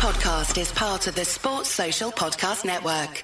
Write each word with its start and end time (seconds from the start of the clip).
podcast 0.00 0.58
is 0.58 0.72
part 0.72 1.06
of 1.08 1.14
the 1.14 1.26
Sports 1.26 1.68
Social 1.68 2.10
Podcast 2.10 2.64
Network. 2.64 3.22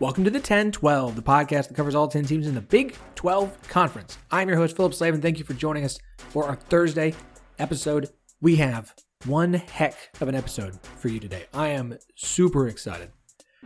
Welcome 0.00 0.24
to 0.24 0.30
the 0.30 0.40
10 0.40 0.72
12, 0.72 1.14
the 1.14 1.22
podcast 1.22 1.68
that 1.68 1.74
covers 1.74 1.94
all 1.94 2.08
10 2.08 2.24
teams 2.24 2.48
in 2.48 2.56
the 2.56 2.60
Big 2.60 2.96
12 3.14 3.68
Conference. 3.68 4.18
I'm 4.32 4.48
your 4.48 4.56
host, 4.56 4.74
Phillip 4.74 4.92
Slavin. 4.92 5.22
Thank 5.22 5.38
you 5.38 5.44
for 5.44 5.54
joining 5.54 5.84
us 5.84 6.00
for 6.38 6.44
our 6.44 6.54
Thursday 6.54 7.12
episode. 7.58 8.10
We 8.40 8.54
have 8.56 8.94
one 9.26 9.54
heck 9.54 9.96
of 10.20 10.28
an 10.28 10.36
episode 10.36 10.78
for 10.84 11.08
you 11.08 11.18
today. 11.18 11.46
I 11.52 11.70
am 11.70 11.98
super 12.14 12.68
excited 12.68 13.10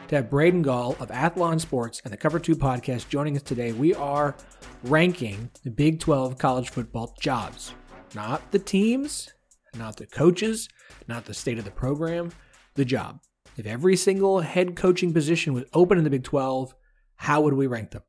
to 0.08 0.16
have 0.16 0.30
Braden 0.30 0.62
Gall 0.62 0.96
of 0.98 1.10
Athlon 1.10 1.60
Sports 1.60 2.00
and 2.02 2.10
the 2.10 2.16
Cover 2.16 2.38
2 2.38 2.56
podcast 2.56 3.10
joining 3.10 3.36
us 3.36 3.42
today. 3.42 3.72
We 3.72 3.94
are 3.94 4.34
ranking 4.84 5.50
the 5.62 5.70
Big 5.70 6.00
12 6.00 6.38
college 6.38 6.70
football 6.70 7.14
jobs, 7.20 7.74
not 8.14 8.50
the 8.52 8.58
teams, 8.58 9.30
not 9.76 9.98
the 9.98 10.06
coaches, 10.06 10.70
not 11.06 11.26
the 11.26 11.34
state 11.34 11.58
of 11.58 11.66
the 11.66 11.70
program, 11.70 12.32
the 12.76 12.86
job. 12.86 13.20
If 13.58 13.66
every 13.66 13.96
single 13.96 14.40
head 14.40 14.76
coaching 14.76 15.12
position 15.12 15.52
was 15.52 15.64
open 15.74 15.98
in 15.98 16.04
the 16.04 16.10
Big 16.10 16.24
12, 16.24 16.74
how 17.16 17.42
would 17.42 17.52
we 17.52 17.66
rank 17.66 17.90
them? 17.90 18.02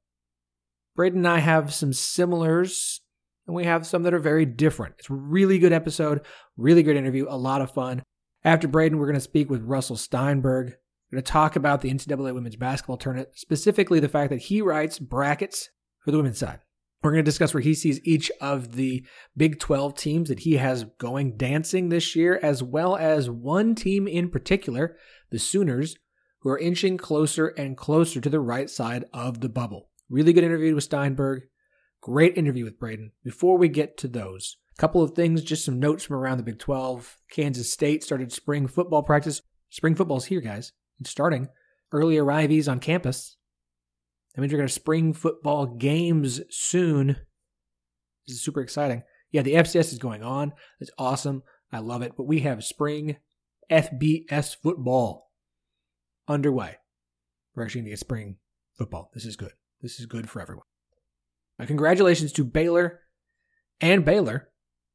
Braden 0.96 1.20
and 1.20 1.28
I 1.28 1.40
have 1.40 1.74
some 1.74 1.92
similars, 1.92 3.02
and 3.48 3.56
we 3.56 3.66
have 3.66 3.86
some 3.86 4.04
that 4.04 4.14
are 4.14 4.20
very 4.20 4.46
different. 4.46 4.96
It's 5.00 5.10
a 5.10 5.14
really 5.14 5.60
good 5.60 5.74
episode, 5.74 6.22
really 6.58 6.84
good 6.84 6.98
interview, 6.98 7.26
a 7.30 7.38
lot 7.38 7.62
of 7.62 7.72
fun. 7.72 8.04
After 8.44 8.68
Braden, 8.68 8.98
we're 8.98 9.08
going 9.08 9.16
to 9.16 9.22
speak 9.22 9.50
with 9.50 9.64
Russell 9.64 9.96
Steinberg. 9.96 10.76
We're 11.12 11.18
going 11.18 11.24
to 11.24 11.32
talk 11.32 11.56
about 11.56 11.82
the 11.82 11.92
NCAA 11.92 12.34
women's 12.34 12.56
basketball 12.56 12.98
tournament, 12.98 13.30
specifically 13.36 14.00
the 14.00 14.10
fact 14.10 14.32
that 14.32 14.44
he 14.44 14.62
writes 14.62 15.00
brackets 15.00 15.70
for 16.00 16.12
the 16.12 16.18
women's 16.18 16.40
side. 16.40 16.60
We're 17.02 17.12
going 17.12 17.24
to 17.24 17.30
discuss 17.30 17.54
where 17.54 17.62
he 17.62 17.74
sees 17.74 18.00
each 18.06 18.32
of 18.40 18.76
the 18.76 19.06
Big 19.36 19.60
12 19.60 19.94
teams 19.96 20.30
that 20.30 20.40
he 20.40 20.54
has 20.54 20.86
going 20.98 21.36
dancing 21.36 21.90
this 21.90 22.16
year, 22.16 22.40
as 22.42 22.64
well 22.64 22.96
as 22.96 23.30
one 23.30 23.76
team 23.76 24.08
in 24.08 24.30
particular, 24.30 24.96
the 25.30 25.38
Sooners, 25.38 25.98
who 26.40 26.50
are 26.50 26.58
inching 26.58 26.98
closer 26.98 27.48
and 27.48 27.76
closer 27.76 28.22
to 28.22 28.30
the 28.30 28.40
right 28.40 28.70
side 28.70 29.04
of 29.14 29.42
the 29.42 29.50
bubble. 29.50 29.90
Really 30.10 30.32
good 30.32 30.46
interview 30.46 30.76
with 30.76 30.86
Steinberg. 30.86 31.44
Great 32.04 32.38
interview 32.38 32.66
with 32.66 32.80
Braden. 32.80 33.14
Before 33.24 33.58
we 33.58 33.70
get 33.70 33.96
to 34.00 34.10
those, 34.10 34.58
a 34.78 34.82
couple 34.82 35.02
of 35.02 35.12
things, 35.12 35.42
just 35.42 35.64
some 35.64 35.80
notes 35.80 36.04
from 36.04 36.18
around 36.18 36.36
the 36.36 36.44
Big 36.44 36.60
12. 36.60 37.18
Kansas 37.32 37.72
State 37.72 38.04
started 38.04 38.30
spring 38.34 38.68
football 38.68 39.04
practice. 39.04 39.42
Spring 39.70 39.96
football's 39.96 40.26
here, 40.26 40.42
guys. 40.42 40.74
It's 41.00 41.10
starting. 41.10 41.48
Early 41.94 42.16
arrivees 42.18 42.70
on 42.70 42.82
campus. 42.82 43.38
That 44.36 44.42
means 44.42 44.52
you're 44.52 44.60
going 44.60 44.68
to 44.68 44.74
spring 44.74 45.14
football 45.14 45.66
games 45.66 46.42
soon. 46.50 47.16
This 48.28 48.36
is 48.36 48.44
super 48.44 48.60
exciting. 48.60 49.04
Yeah, 49.32 49.44
the 49.44 49.54
FCS 49.54 49.94
is 49.94 49.98
going 49.98 50.24
on. 50.24 50.52
It's 50.82 50.92
awesome. 50.98 51.44
I 51.72 51.80
love 51.80 52.02
it. 52.02 52.18
But 52.18 52.28
we 52.28 52.42
have 52.42 52.66
spring 52.66 53.16
FBS 53.72 54.58
football 54.62 55.32
underway. 56.28 56.80
We're 57.56 57.64
actually 57.64 57.80
going 57.80 57.86
to 57.86 57.92
get 57.92 58.00
spring 58.00 58.40
football. 58.78 59.10
This 59.14 59.24
is 59.24 59.38
good. 59.38 59.54
This 59.82 60.02
is 60.02 60.06
good 60.06 60.30
for 60.30 60.42
everyone. 60.42 60.66
Now, 61.64 61.68
congratulations 61.68 62.34
to 62.34 62.44
Baylor 62.44 63.00
and 63.80 64.04
Baylor. 64.04 64.50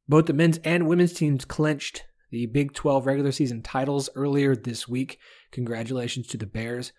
Both 0.07 0.27
the 0.27 0.35
men's 0.35 0.59
and 0.59 0.87
women's 0.87 1.15
teams 1.15 1.47
clinched 1.47 2.05
the 2.31 2.45
Big 2.45 2.75
12 2.75 3.07
regular 3.07 3.33
season 3.33 3.63
titles 3.63 4.11
earlier 4.15 4.55
this 4.55 4.87
week. 4.87 5.19
Congratulations 5.51 6.27
to 6.27 6.37
the 6.37 6.45
Bears, 6.45 6.93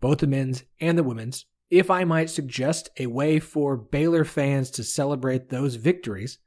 both 0.00 0.18
the 0.18 0.28
men's 0.28 0.62
and 0.80 0.96
the 0.96 1.02
women's. 1.02 1.46
If 1.68 1.90
I 1.90 2.04
might 2.04 2.30
suggest 2.30 2.90
a 2.96 3.08
way 3.08 3.40
for 3.40 3.76
Baylor 3.76 4.24
fans 4.24 4.70
to 4.70 4.84
celebrate 4.84 5.48
those 5.48 5.74
victories, 5.74 6.38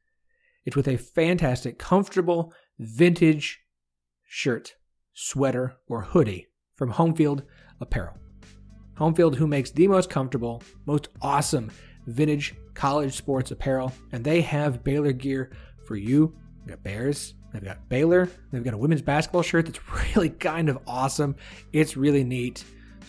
it's 0.63 0.77
with 0.77 0.87
a 0.87 0.95
fantastic, 0.95 1.77
comfortable, 1.77 2.53
vintage 2.79 3.59
shirt, 4.23 4.75
sweater, 5.13 5.75
or 5.89 6.03
hoodie 6.03 6.47
from 6.73 6.93
Homefield 6.93 7.41
Apparel. 7.81 8.15
Homefield, 8.97 9.35
who 9.35 9.45
makes 9.45 9.71
the 9.71 9.89
most 9.89 10.09
comfortable, 10.09 10.63
most 10.85 11.09
awesome 11.21 11.69
vintage 12.07 12.55
college 12.73 13.15
sports 13.15 13.51
apparel, 13.51 13.91
and 14.11 14.23
they 14.23 14.41
have 14.41 14.83
Baylor 14.83 15.11
gear 15.11 15.51
for 15.85 15.95
you. 15.95 16.35
They've 16.59 16.75
got 16.75 16.83
Bears, 16.83 17.35
they've 17.53 17.63
got 17.63 17.87
Baylor, 17.89 18.29
they've 18.51 18.63
got 18.63 18.73
a 18.73 18.77
women's 18.77 19.01
basketball 19.01 19.41
shirt 19.41 19.65
that's 19.65 19.79
really 20.15 20.29
kind 20.29 20.69
of 20.69 20.79
awesome. 20.87 21.35
It's 21.73 21.95
really 21.95 22.23
neat. 22.23 22.63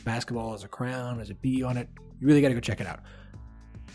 Basketball 0.05 0.53
has 0.53 0.65
a 0.65 0.69
crown, 0.69 1.19
has 1.19 1.31
a 1.31 1.35
bee 1.35 1.63
on 1.63 1.77
it. 1.77 1.89
You 2.21 2.27
really 2.27 2.41
got 2.41 2.49
to 2.49 2.55
go 2.55 2.61
check 2.61 2.81
it 2.81 2.87
out. 2.87 3.01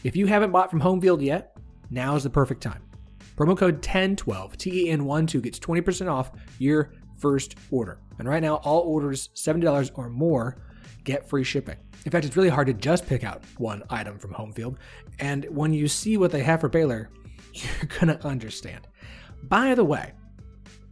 If 0.04 0.16
you 0.16 0.26
haven't 0.26 0.52
bought 0.52 0.70
from 0.70 0.82
Homefield 0.82 1.22
yet, 1.22 1.56
now 1.90 2.16
is 2.16 2.24
the 2.24 2.30
perfect 2.30 2.62
time. 2.62 2.84
Promo 3.36 3.58
code 3.58 3.76
1012, 3.76 4.58
TEN12 4.58 5.42
gets 5.42 5.60
20% 5.60 6.12
off 6.12 6.32
your 6.60 6.94
first 7.18 7.56
order. 7.70 8.00
And 8.20 8.28
right 8.28 8.42
now, 8.42 8.56
all 8.56 8.82
orders 8.82 9.30
$70 9.36 9.92
or 9.96 10.10
more 10.10 10.58
get 11.04 11.28
free 11.28 11.44
shipping. 11.44 11.78
In 12.06 12.12
fact, 12.12 12.26
it's 12.26 12.36
really 12.36 12.50
hard 12.50 12.68
to 12.68 12.74
just 12.74 13.06
pick 13.06 13.24
out 13.24 13.44
one 13.58 13.84
item 13.90 14.18
from 14.18 14.34
Homefield. 14.34 14.78
And 15.20 15.46
when 15.46 15.74
you 15.74 15.88
see 15.88 16.18
what 16.18 16.32
they 16.32 16.44
have 16.44 16.62
for 16.62 16.70
Baylor, 16.70 17.10
you're 17.54 17.88
to 18.16 18.26
understand. 18.26 18.88
By 19.44 19.76
the 19.76 19.84
way, 19.84 20.14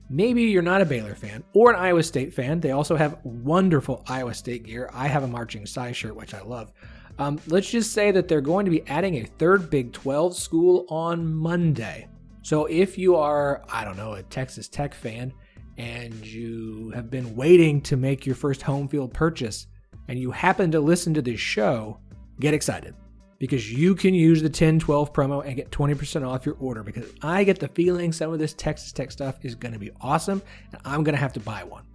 maybe 0.10 0.44
you're 0.44 0.62
not 0.62 0.82
a 0.82 0.86
Baylor 0.86 1.16
fan 1.16 1.44
or 1.54 1.72
an 1.72 1.76
Iowa 1.78 2.04
State 2.04 2.34
fan. 2.34 2.60
They 2.60 2.72
also 2.72 2.96
have 2.96 3.20
wonderful 3.24 4.04
Iowa 4.08 4.34
State 4.34 4.64
gear. 4.64 4.90
I 4.94 5.08
have 5.08 5.24
a 5.24 5.28
Marching 5.28 5.66
Cy 5.66 5.92
shirt, 5.92 6.16
which 6.16 6.34
I 6.34 6.42
love. 6.42 6.72
Um, 7.18 7.40
let's 7.48 7.70
just 7.70 7.92
say 7.92 8.12
that 8.12 8.28
they're 8.28 8.40
going 8.40 8.66
to 8.66 8.72
be 8.72 8.88
adding 8.88 9.18
a 9.18 9.26
third 9.26 9.70
Big 9.70 9.92
12 9.92 10.36
school 10.36 10.86
on 10.90 11.34
Monday. 11.34 12.08
So 12.44 12.66
if 12.66 12.98
you 12.98 13.16
are, 13.16 13.64
I 13.70 13.84
don't 13.84 13.98
know, 13.98 14.14
a 14.14 14.24
Texas 14.24 14.68
Tech 14.68 14.94
fan 14.94 15.34
and 15.78 16.26
you 16.26 16.92
have 16.94 17.10
been 17.10 17.36
waiting 17.36 17.82
to 17.82 17.98
make 17.98 18.26
your 18.26 18.36
first 18.36 18.62
home 18.62 18.88
field 18.88 19.14
purchase 19.14 19.68
and 20.10 20.20
you 20.20 20.32
happen 20.32 20.72
to 20.72 20.82
listen 20.82 21.14
to 21.14 21.22
this 21.22 21.40
show, 21.40 22.00
get 22.40 22.56
excited 22.56 22.96
because 23.38 23.72
you 23.72 23.94
can 23.96 24.14
use 24.14 24.42
the 24.42 24.48
1012 24.48 25.14
promo 25.14 25.46
and 25.46 25.56
get 25.56 25.70
20% 25.72 26.28
off 26.28 26.46
your 26.48 26.56
order 26.56 26.84
because 26.84 27.06
I 27.22 27.44
get 27.44 27.60
the 27.60 27.68
feeling 27.70 28.12
some 28.12 28.34
of 28.34 28.40
this 28.40 28.54
Texas 28.54 28.92
Tech 28.92 29.12
stuff 29.12 29.38
is 29.44 29.54
going 29.54 29.72
to 29.72 29.80
be 29.80 29.92
awesome 30.02 30.42
and 30.74 30.82
I'm 30.84 31.04
going 31.04 31.14
to 31.14 31.22
have 31.22 31.34
to 31.34 31.40
buy 31.40 31.64
one. 31.64 31.86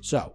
So, 0.00 0.34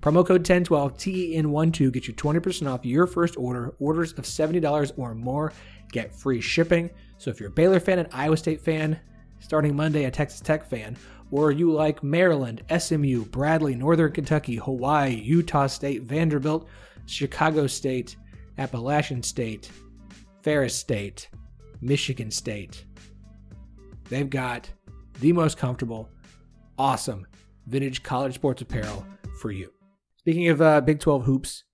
promo 0.00 0.26
code 0.26 0.48
1012 0.48 0.94
TEN12 0.96 1.92
gets 1.92 2.08
you 2.08 2.14
20% 2.14 2.72
off 2.72 2.86
your 2.86 3.06
first 3.06 3.36
order. 3.36 3.74
Orders 3.78 4.14
of 4.14 4.24
$70 4.24 4.92
or 4.96 5.14
more 5.14 5.52
get 5.92 6.14
free 6.14 6.40
shipping. 6.40 6.88
So 7.18 7.30
if 7.30 7.38
you're 7.38 7.50
a 7.50 7.52
Baylor 7.52 7.80
fan, 7.80 7.98
an 7.98 8.08
Iowa 8.12 8.36
State 8.38 8.62
fan, 8.62 8.98
starting 9.40 9.76
Monday 9.76 10.04
a 10.04 10.10
Texas 10.10 10.40
Tech 10.40 10.66
fan, 10.68 10.96
or 11.30 11.50
you 11.50 11.72
like 11.72 12.02
Maryland, 12.02 12.62
SMU, 12.76 13.24
Bradley, 13.26 13.74
Northern 13.74 14.12
Kentucky, 14.12 14.56
Hawaii, 14.56 15.14
Utah 15.14 15.66
State, 15.66 16.02
Vanderbilt, 16.02 16.68
Chicago 17.06 17.66
State, 17.66 18.16
Appalachian 18.58 19.22
State, 19.22 19.70
Ferris 20.42 20.74
State, 20.74 21.28
Michigan 21.80 22.30
State. 22.30 22.84
They've 24.08 24.30
got 24.30 24.70
the 25.20 25.32
most 25.32 25.58
comfortable, 25.58 26.08
awesome 26.78 27.26
vintage 27.66 28.02
college 28.02 28.34
sports 28.34 28.62
apparel 28.62 29.04
for 29.40 29.50
you. 29.50 29.70
Speaking 30.18 30.48
of 30.48 30.62
uh, 30.62 30.80
Big 30.80 31.00
12 31.00 31.24
hoops, 31.24 31.64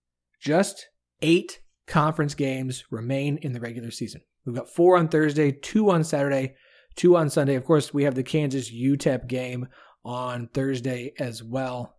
just 0.41 0.89
eight 1.21 1.61
conference 1.87 2.35
games 2.35 2.85
remain 2.91 3.39
in 3.39 3.53
the 3.53 3.61
regular 3.61 3.91
season. 3.91 4.23
We've 4.45 4.57
got 4.57 4.69
four 4.69 4.97
on 4.97 5.09
Thursday, 5.09 5.53
two 5.53 5.91
on 5.91 6.05
Saturday, 6.05 6.55
two 6.97 7.17
on 7.17 7.31
Sunday. 7.31 7.55
Of 7.55 7.65
course, 7.65 7.93
we 7.93 8.05
have 8.05 8.15
the 8.15 8.23
Kansas 8.23 8.71
UTEP 8.71 9.27
game 9.27 9.69
on 10.05 10.49
Thursday 10.49 11.13
as 11.19 11.43
well. 11.43 11.97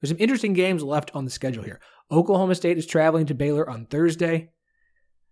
There's 0.00 0.10
some 0.10 0.20
interesting 0.20 0.52
games 0.52 0.82
left 0.82 1.10
on 1.14 1.24
the 1.24 1.30
schedule 1.30 1.64
here. 1.64 1.80
Oklahoma 2.10 2.54
State 2.54 2.78
is 2.78 2.86
traveling 2.86 3.26
to 3.26 3.34
Baylor 3.34 3.68
on 3.68 3.86
Thursday. 3.86 4.50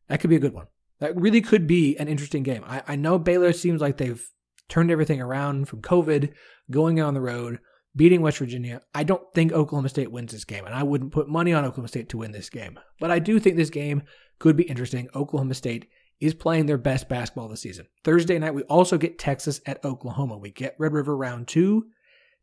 That 0.09 0.21
could 0.21 0.31
be 0.31 0.37
a 0.37 0.41
good 0.41 0.55
one. 0.55 0.67
That 1.01 1.21
really 1.21 1.41
could 1.41 1.67
be 1.67 1.97
an 1.97 2.09
interesting 2.09 2.43
game. 2.43 2.65
I, 2.67 2.83
I 2.89 2.97
know 2.97 3.19
Baylor 3.19 3.53
seems 3.53 3.81
like 3.81 3.99
they've 3.99 4.25
turned 4.69 4.91
everything 4.91 5.21
around 5.21 5.69
from 5.69 5.83
COVID, 5.83 6.33
going 6.71 7.01
on 7.01 7.15
the 7.15 7.21
road, 7.21 7.59
beating 7.95 8.23
West 8.23 8.39
Virginia. 8.39 8.81
I 8.95 9.05
don't 9.05 9.23
think 9.35 9.53
Oklahoma 9.53 9.89
State 9.91 10.11
wins 10.11 10.33
this 10.33 10.45
game, 10.45 10.65
and 10.65 10.75
I 10.75 10.83
wouldn't 10.83 11.13
put 11.13 11.29
money 11.29 11.53
on 11.53 11.65
Oklahoma 11.65 11.89
State 11.89 12.09
to 12.11 12.19
win 12.19 12.33
this 12.33 12.49
game. 12.49 12.79
But 13.01 13.11
I 13.11 13.19
do 13.19 13.39
think 13.39 13.57
this 13.57 13.71
game 13.71 14.03
could 14.39 14.57
be 14.57 14.65
interesting. 14.65 15.09
Oklahoma 15.15 15.55
State 15.55 15.89
is 16.23 16.35
playing 16.35 16.67
their 16.67 16.79
best 16.79 17.09
basketball 17.09 17.49
this 17.49 17.63
season. 17.63 17.85
Thursday 18.05 18.39
night, 18.39 18.55
we 18.55 18.63
also 18.65 18.97
get 18.97 19.19
Texas 19.19 19.61
at 19.67 19.85
Oklahoma. 19.85 20.39
We 20.39 20.53
get 20.53 20.77
Red 20.79 20.93
River 20.93 21.17
round 21.17 21.49
two. 21.49 21.87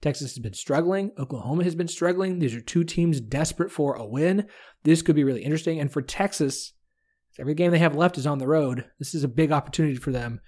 Texas 0.01 0.31
has 0.31 0.39
been 0.39 0.53
struggling. 0.53 1.11
Oklahoma 1.17 1.63
has 1.63 1.75
been 1.75 1.87
struggling. 1.87 2.39
These 2.39 2.53
are 2.53 2.61
two 2.61 2.83
teams 2.83 3.21
desperate 3.21 3.71
for 3.71 3.95
a 3.95 4.05
win. 4.05 4.47
This 4.83 5.01
could 5.01 5.15
be 5.15 5.23
really 5.23 5.43
interesting. 5.43 5.79
And 5.79 5.89
for 5.91 6.01
Texas, 6.01 6.73
every 7.39 7.53
game 7.53 7.71
they 7.71 7.79
have 7.79 7.95
left 7.95 8.17
is 8.17 8.27
on 8.27 8.39
the 8.39 8.47
road. 8.47 8.83
This 8.99 9.15
is 9.15 9.23
a 9.23 9.29
big 9.29 9.53
opportunity 9.53 9.95
for 9.95 10.11
them. 10.11 10.41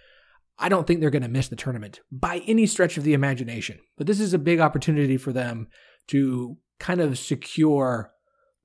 I 0.60 0.68
don't 0.68 0.86
think 0.86 1.00
they're 1.00 1.10
going 1.10 1.22
to 1.22 1.30
miss 1.30 1.48
the 1.48 1.56
tournament 1.56 2.02
by 2.12 2.44
any 2.48 2.68
stretch 2.68 2.98
of 2.98 3.06
the 3.06 3.14
imagination. 3.14 3.80
But 3.98 4.08
this 4.08 4.20
is 4.20 4.34
a 4.34 4.40
big 4.40 4.60
opportunity 4.60 5.16
for 5.16 5.32
them 5.32 5.70
to 6.08 6.58
kind 6.80 7.00
of 7.00 7.18
secure 7.18 8.12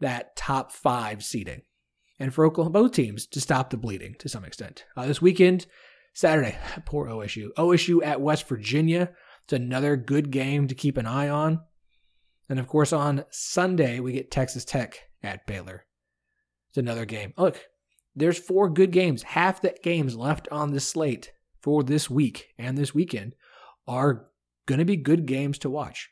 that 0.01 0.35
top 0.35 0.73
five 0.73 1.25
seeding. 1.25 1.63
And 2.19 2.33
for 2.33 2.47
Oklahoma, 2.47 2.73
both 2.73 2.93
teams 2.93 3.27
to 3.27 3.41
stop 3.41 3.71
the 3.71 3.77
bleeding 3.77 4.15
to 4.19 4.29
some 4.29 4.45
extent. 4.45 4.85
Uh, 4.97 5.07
this 5.07 5.21
weekend, 5.21 5.67
Saturday, 6.15 6.57
poor 6.87 7.07
OSU. 7.07 7.49
OSU 7.59 8.05
at 8.05 8.21
West 8.21 8.49
Virginia. 8.49 9.11
It's 9.45 9.53
another 9.53 9.97
good 9.97 10.31
game 10.31 10.69
to 10.69 10.75
keep 10.75 10.97
an 10.97 11.07
eye 11.07 11.29
on. 11.29 11.61
And 12.49 12.59
of 12.59 12.69
course, 12.69 12.93
on 12.93 13.25
Sunday, 13.31 14.01
we 14.01 14.13
get 14.13 14.31
Texas 14.31 14.65
Tech 14.65 14.99
at 15.23 15.47
Baylor. 15.47 15.85
It's 16.71 16.79
another 16.79 17.05
game. 17.05 17.35
Look, 17.37 17.61
there's 18.15 18.39
four 18.39 18.71
good 18.71 18.93
games. 18.93 19.23
Half 19.23 19.61
the 19.61 19.75
games 19.83 20.17
left 20.17 20.49
on 20.51 20.73
the 20.73 20.81
slate 20.81 21.33
for 21.61 21.83
this 21.83 22.09
week 22.09 22.49
and 22.59 22.79
this 22.79 22.95
weekend 22.95 23.35
are 23.87 24.27
going 24.67 24.79
to 24.79 24.85
be 24.85 24.97
good 24.97 25.27
games 25.27 25.59
to 25.59 25.71
watch 25.71 26.11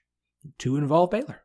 to 0.59 0.77
involve 0.77 1.11
Baylor. 1.11 1.43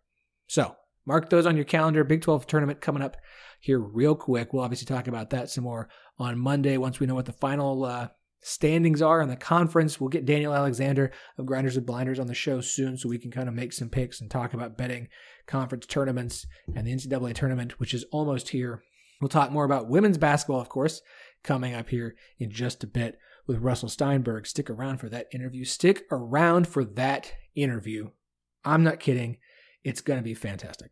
So 0.47 0.75
mark 1.09 1.27
those 1.29 1.47
on 1.47 1.55
your 1.55 1.65
calendar. 1.65 2.03
Big 2.03 2.21
12 2.21 2.45
tournament 2.45 2.81
coming 2.81 3.01
up 3.01 3.17
here 3.59 3.79
real 3.79 4.15
quick. 4.15 4.53
We'll 4.53 4.63
obviously 4.63 4.85
talk 4.85 5.07
about 5.07 5.31
that 5.31 5.49
some 5.49 5.63
more 5.63 5.89
on 6.19 6.37
Monday 6.37 6.77
once 6.77 6.99
we 6.99 7.07
know 7.07 7.15
what 7.15 7.25
the 7.25 7.33
final 7.33 7.83
uh, 7.83 8.09
standings 8.41 9.01
are 9.01 9.19
in 9.19 9.27
the 9.27 9.35
conference. 9.35 9.99
We'll 9.99 10.09
get 10.09 10.27
Daniel 10.27 10.53
Alexander 10.53 11.11
of 11.39 11.47
Grinders 11.47 11.75
with 11.75 11.87
Blinders 11.87 12.19
on 12.19 12.27
the 12.27 12.35
show 12.35 12.61
soon 12.61 12.95
so 12.95 13.09
we 13.09 13.17
can 13.17 13.31
kind 13.31 13.49
of 13.49 13.55
make 13.55 13.73
some 13.73 13.89
picks 13.89 14.21
and 14.21 14.29
talk 14.29 14.53
about 14.53 14.77
betting 14.77 15.07
conference 15.47 15.87
tournaments 15.87 16.45
and 16.75 16.85
the 16.85 16.93
NCAA 16.93 17.33
tournament, 17.33 17.79
which 17.79 17.95
is 17.95 18.05
almost 18.11 18.49
here. 18.49 18.83
We'll 19.19 19.29
talk 19.29 19.51
more 19.51 19.65
about 19.65 19.89
women's 19.89 20.19
basketball, 20.19 20.61
of 20.61 20.69
course, 20.69 21.01
coming 21.43 21.73
up 21.73 21.89
here 21.89 22.15
in 22.37 22.51
just 22.51 22.83
a 22.83 22.87
bit 22.87 23.17
with 23.47 23.57
Russell 23.57 23.89
Steinberg. 23.89 24.45
Stick 24.45 24.69
around 24.69 24.99
for 24.99 25.09
that 25.09 25.25
interview. 25.33 25.65
Stick 25.65 26.03
around 26.11 26.67
for 26.67 26.85
that 26.85 27.33
interview. 27.55 28.11
I'm 28.63 28.83
not 28.83 28.99
kidding. 28.99 29.37
It's 29.83 30.01
going 30.01 30.19
to 30.19 30.23
be 30.23 30.35
fantastic. 30.35 30.91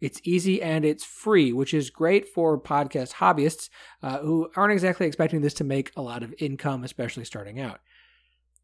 It's 0.00 0.20
easy 0.24 0.62
and 0.62 0.84
it's 0.84 1.04
free, 1.04 1.52
which 1.52 1.72
is 1.72 1.90
great 1.90 2.28
for 2.28 2.60
podcast 2.60 3.14
hobbyists 3.14 3.70
uh, 4.02 4.18
who 4.18 4.50
aren't 4.54 4.72
exactly 4.72 5.06
expecting 5.06 5.40
this 5.40 5.54
to 5.54 5.64
make 5.64 5.90
a 5.96 6.02
lot 6.02 6.22
of 6.22 6.34
income, 6.38 6.84
especially 6.84 7.24
starting 7.24 7.58
out. 7.60 7.80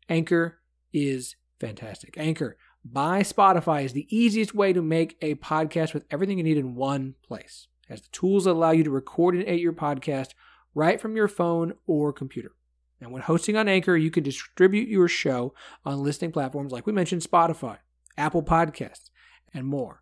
Anchor 0.08 0.58
is 0.92 1.36
fantastic. 1.58 2.14
Anchor 2.18 2.56
by 2.84 3.20
Spotify 3.22 3.84
is 3.84 3.92
the 3.92 4.06
easiest 4.14 4.54
way 4.54 4.72
to 4.72 4.82
make 4.82 5.16
a 5.22 5.36
podcast 5.36 5.94
with 5.94 6.04
everything 6.10 6.38
you 6.38 6.44
need 6.44 6.58
in 6.58 6.74
one 6.74 7.14
place. 7.26 7.68
Has 7.88 8.02
the 8.02 8.08
tools 8.08 8.44
that 8.44 8.52
allow 8.52 8.72
you 8.72 8.84
to 8.84 8.90
record 8.90 9.34
and 9.34 9.44
edit 9.44 9.60
your 9.60 9.72
podcast 9.72 10.30
right 10.74 11.00
from 11.00 11.16
your 11.16 11.28
phone 11.28 11.74
or 11.86 12.12
computer. 12.12 12.52
And 13.00 13.10
when 13.10 13.22
hosting 13.22 13.56
on 13.56 13.68
Anchor, 13.68 13.96
you 13.96 14.10
can 14.10 14.22
distribute 14.22 14.88
your 14.88 15.08
show 15.08 15.54
on 15.84 16.02
listening 16.02 16.32
platforms 16.32 16.72
like 16.72 16.86
we 16.86 16.92
mentioned 16.92 17.22
Spotify, 17.22 17.78
Apple 18.16 18.42
Podcasts, 18.42 19.10
and 19.52 19.66
more. 19.66 20.01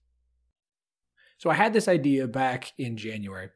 So 1.41 1.49
I 1.49 1.55
had 1.55 1.73
this 1.73 1.87
idea 1.87 2.27
back 2.27 2.71
in 2.77 2.97
January 2.97 3.49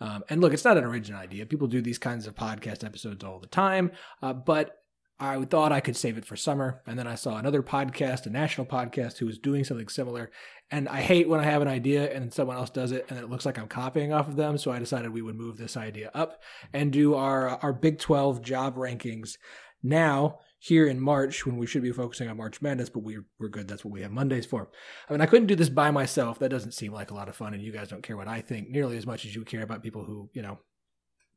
um, 0.00 0.24
and 0.28 0.40
look, 0.40 0.52
it's 0.52 0.64
not 0.64 0.76
an 0.76 0.84
original 0.84 1.20
idea. 1.20 1.46
People 1.46 1.66
do 1.66 1.82
these 1.82 1.98
kinds 1.98 2.26
of 2.26 2.34
podcast 2.34 2.84
episodes 2.84 3.24
all 3.24 3.40
the 3.40 3.46
time, 3.46 3.90
uh, 4.22 4.32
but 4.32 4.76
I 5.20 5.42
thought 5.44 5.72
I 5.72 5.80
could 5.80 5.96
save 5.96 6.16
it 6.16 6.24
for 6.24 6.36
summer. 6.36 6.82
And 6.86 6.96
then 6.96 7.08
I 7.08 7.16
saw 7.16 7.36
another 7.36 7.62
podcast, 7.62 8.26
a 8.26 8.30
national 8.30 8.68
podcast, 8.68 9.18
who 9.18 9.26
was 9.26 9.38
doing 9.38 9.64
something 9.64 9.88
similar. 9.88 10.30
And 10.70 10.88
I 10.88 11.00
hate 11.00 11.28
when 11.28 11.40
I 11.40 11.44
have 11.44 11.62
an 11.62 11.66
idea 11.66 12.12
and 12.14 12.32
someone 12.32 12.56
else 12.56 12.70
does 12.70 12.92
it 12.92 13.06
and 13.08 13.18
it 13.18 13.28
looks 13.28 13.44
like 13.44 13.58
I'm 13.58 13.66
copying 13.66 14.12
off 14.12 14.28
of 14.28 14.36
them. 14.36 14.56
So 14.58 14.70
I 14.70 14.78
decided 14.78 15.12
we 15.12 15.22
would 15.22 15.34
move 15.34 15.56
this 15.56 15.76
idea 15.76 16.12
up 16.14 16.40
and 16.72 16.92
do 16.92 17.14
our, 17.14 17.48
our 17.48 17.72
Big 17.72 17.98
12 17.98 18.42
job 18.42 18.76
rankings 18.76 19.38
now 19.82 20.38
here 20.58 20.86
in 20.86 21.00
March 21.00 21.46
when 21.46 21.56
we 21.56 21.66
should 21.66 21.82
be 21.82 21.92
focusing 21.92 22.28
on 22.28 22.36
March 22.36 22.60
Madness, 22.60 22.90
but 22.90 23.00
we're, 23.00 23.24
we're 23.38 23.48
good. 23.48 23.68
That's 23.68 23.84
what 23.84 23.92
we 23.92 24.02
have 24.02 24.10
Mondays 24.10 24.46
for. 24.46 24.70
I 25.08 25.12
mean, 25.12 25.20
I 25.20 25.26
couldn't 25.26 25.46
do 25.46 25.54
this 25.54 25.68
by 25.68 25.90
myself. 25.90 26.38
That 26.38 26.50
doesn't 26.50 26.72
seem 26.72 26.92
like 26.92 27.10
a 27.10 27.14
lot 27.14 27.28
of 27.28 27.36
fun, 27.36 27.54
and 27.54 27.62
you 27.62 27.72
guys 27.72 27.88
don't 27.88 28.02
care 28.02 28.16
what 28.16 28.28
I 28.28 28.40
think 28.40 28.68
nearly 28.68 28.96
as 28.96 29.06
much 29.06 29.24
as 29.24 29.34
you 29.34 29.44
care 29.44 29.62
about 29.62 29.82
people 29.82 30.04
who, 30.04 30.30
you 30.32 30.42
know, 30.42 30.58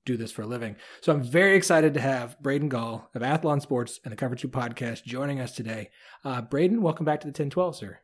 do 0.06 0.18
this 0.18 0.31
for 0.31 0.41
a 0.41 0.47
living. 0.47 0.75
So 1.01 1.13
I'm 1.13 1.23
very 1.23 1.56
excited 1.56 1.94
to 1.94 2.01
have 2.01 2.41
Braden 2.41 2.69
Gall 2.69 3.09
of 3.13 3.21
Athlon 3.21 3.62
Sports 3.62 4.00
and 4.03 4.12
the 4.12 4.15
Cover 4.15 4.35
2 4.35 4.47
podcast 4.47 5.03
joining 5.03 5.39
us 5.39 5.51
today. 5.51 5.91
Uh, 6.25 6.41
Braden, 6.41 6.81
welcome 6.81 7.06
back 7.06 7.21
to 7.21 7.27
the 7.27 7.29
1012, 7.29 7.75
sir. 7.75 8.00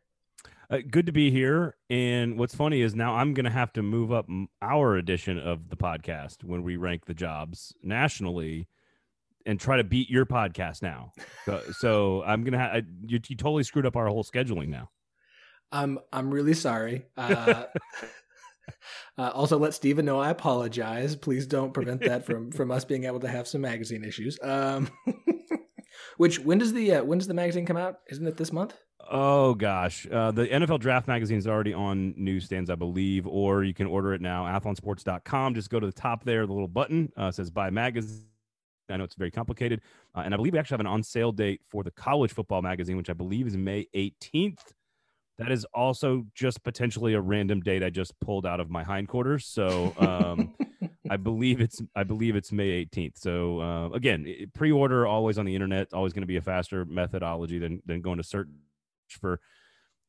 Uh, 0.69 0.79
good 0.91 1.05
to 1.05 1.11
be 1.11 1.31
here. 1.31 1.75
And 1.89 2.37
what's 2.37 2.53
funny 2.53 2.81
is 2.81 2.93
now 2.93 3.15
I'm 3.15 3.33
going 3.33 3.45
to 3.45 3.49
have 3.49 3.73
to 3.73 3.81
move 3.81 4.11
up 4.11 4.27
our 4.61 4.95
edition 4.95 5.39
of 5.39 5.69
the 5.69 5.77
podcast 5.77 6.43
when 6.43 6.61
we 6.61 6.75
rank 6.75 7.05
the 7.05 7.13
jobs 7.13 7.73
nationally 7.81 8.67
and 9.47 9.59
try 9.59 9.77
to 9.77 9.83
beat 9.83 10.09
your 10.09 10.25
podcast 10.25 10.83
now. 10.83 11.13
So, 11.45 11.61
so 11.71 12.23
I'm 12.23 12.43
gonna 12.43 12.59
have 12.59 12.83
you, 13.05 13.19
you, 13.27 13.35
totally 13.35 13.63
screwed 13.63 13.85
up 13.85 13.95
our 13.95 14.07
whole 14.07 14.23
scheduling 14.23 14.67
now. 14.67 14.89
I'm 15.71 15.99
I'm 16.13 16.31
really 16.31 16.53
sorry. 16.53 17.05
Uh, 17.15 17.63
uh, 19.17 19.31
also, 19.33 19.57
let 19.57 19.73
Steven 19.73 20.05
know 20.05 20.19
I 20.19 20.29
apologize. 20.29 21.15
Please 21.15 21.47
don't 21.47 21.73
prevent 21.73 22.01
that 22.01 22.25
from 22.25 22.51
from 22.57 22.69
us 22.71 22.85
being 22.85 23.05
able 23.05 23.21
to 23.21 23.27
have 23.27 23.47
some 23.47 23.61
magazine 23.61 24.03
issues. 24.03 24.37
Um, 24.43 24.89
which 26.17 26.39
when 26.39 26.57
does 26.57 26.73
the 26.73 26.95
uh, 26.95 27.03
when 27.03 27.17
does 27.17 27.27
the 27.27 27.33
magazine 27.33 27.65
come 27.65 27.77
out? 27.77 27.99
Isn't 28.09 28.27
it 28.27 28.37
this 28.37 28.51
month? 28.51 28.75
Oh 29.09 29.53
gosh, 29.53 30.05
uh, 30.11 30.31
the 30.31 30.47
NFL 30.47 30.81
Draft 30.81 31.07
magazine 31.07 31.37
is 31.37 31.47
already 31.47 31.73
on 31.73 32.13
newsstands, 32.17 32.69
I 32.69 32.75
believe, 32.75 33.25
or 33.25 33.63
you 33.63 33.73
can 33.73 33.87
order 33.87 34.13
it 34.13 34.19
now. 34.19 34.43
Athlonsports.com. 34.43 35.55
Just 35.55 35.69
go 35.69 35.79
to 35.79 35.85
the 35.85 35.93
top 35.93 36.25
there, 36.25 36.45
the 36.45 36.51
little 36.51 36.67
button 36.67 37.13
uh, 37.15 37.31
says 37.31 37.49
"Buy 37.49 37.69
Magazine." 37.69 38.25
I 38.89 38.97
know 38.97 39.03
it's 39.03 39.15
very 39.15 39.31
complicated. 39.31 39.81
Uh, 40.15 40.21
and 40.21 40.33
I 40.33 40.37
believe 40.37 40.53
we 40.53 40.59
actually 40.59 40.75
have 40.75 40.81
an 40.81 40.87
on 40.87 41.03
sale 41.03 41.31
date 41.31 41.61
for 41.69 41.83
the 41.83 41.91
college 41.91 42.31
football 42.31 42.61
magazine, 42.61 42.97
which 42.97 43.09
I 43.09 43.13
believe 43.13 43.47
is 43.47 43.57
May 43.57 43.87
18th. 43.95 44.59
That 45.37 45.51
is 45.51 45.65
also 45.73 46.25
just 46.33 46.63
potentially 46.63 47.13
a 47.13 47.21
random 47.21 47.61
date 47.61 47.83
I 47.83 47.91
just 47.91 48.19
pulled 48.19 48.45
out 48.45 48.59
of 48.59 48.69
my 48.71 48.83
hindquarters. 48.83 49.45
So 49.45 49.93
um, 49.99 50.55
I 51.09 51.17
believe 51.17 51.61
it's 51.61 51.81
I 51.95 52.03
believe 52.03 52.35
it's 52.35 52.51
May 52.51 52.85
18th. 52.85 53.17
So 53.17 53.61
uh, 53.61 53.89
again, 53.89 54.27
pre-order 54.55 55.05
always 55.05 55.37
on 55.37 55.45
the 55.45 55.53
internet, 55.53 55.93
always 55.93 56.13
going 56.13 56.23
to 56.23 56.27
be 56.27 56.37
a 56.37 56.41
faster 56.41 56.85
methodology 56.85 57.59
than 57.59 57.81
than 57.85 58.01
going 58.01 58.17
to 58.17 58.23
search 58.23 58.47
for 59.09 59.39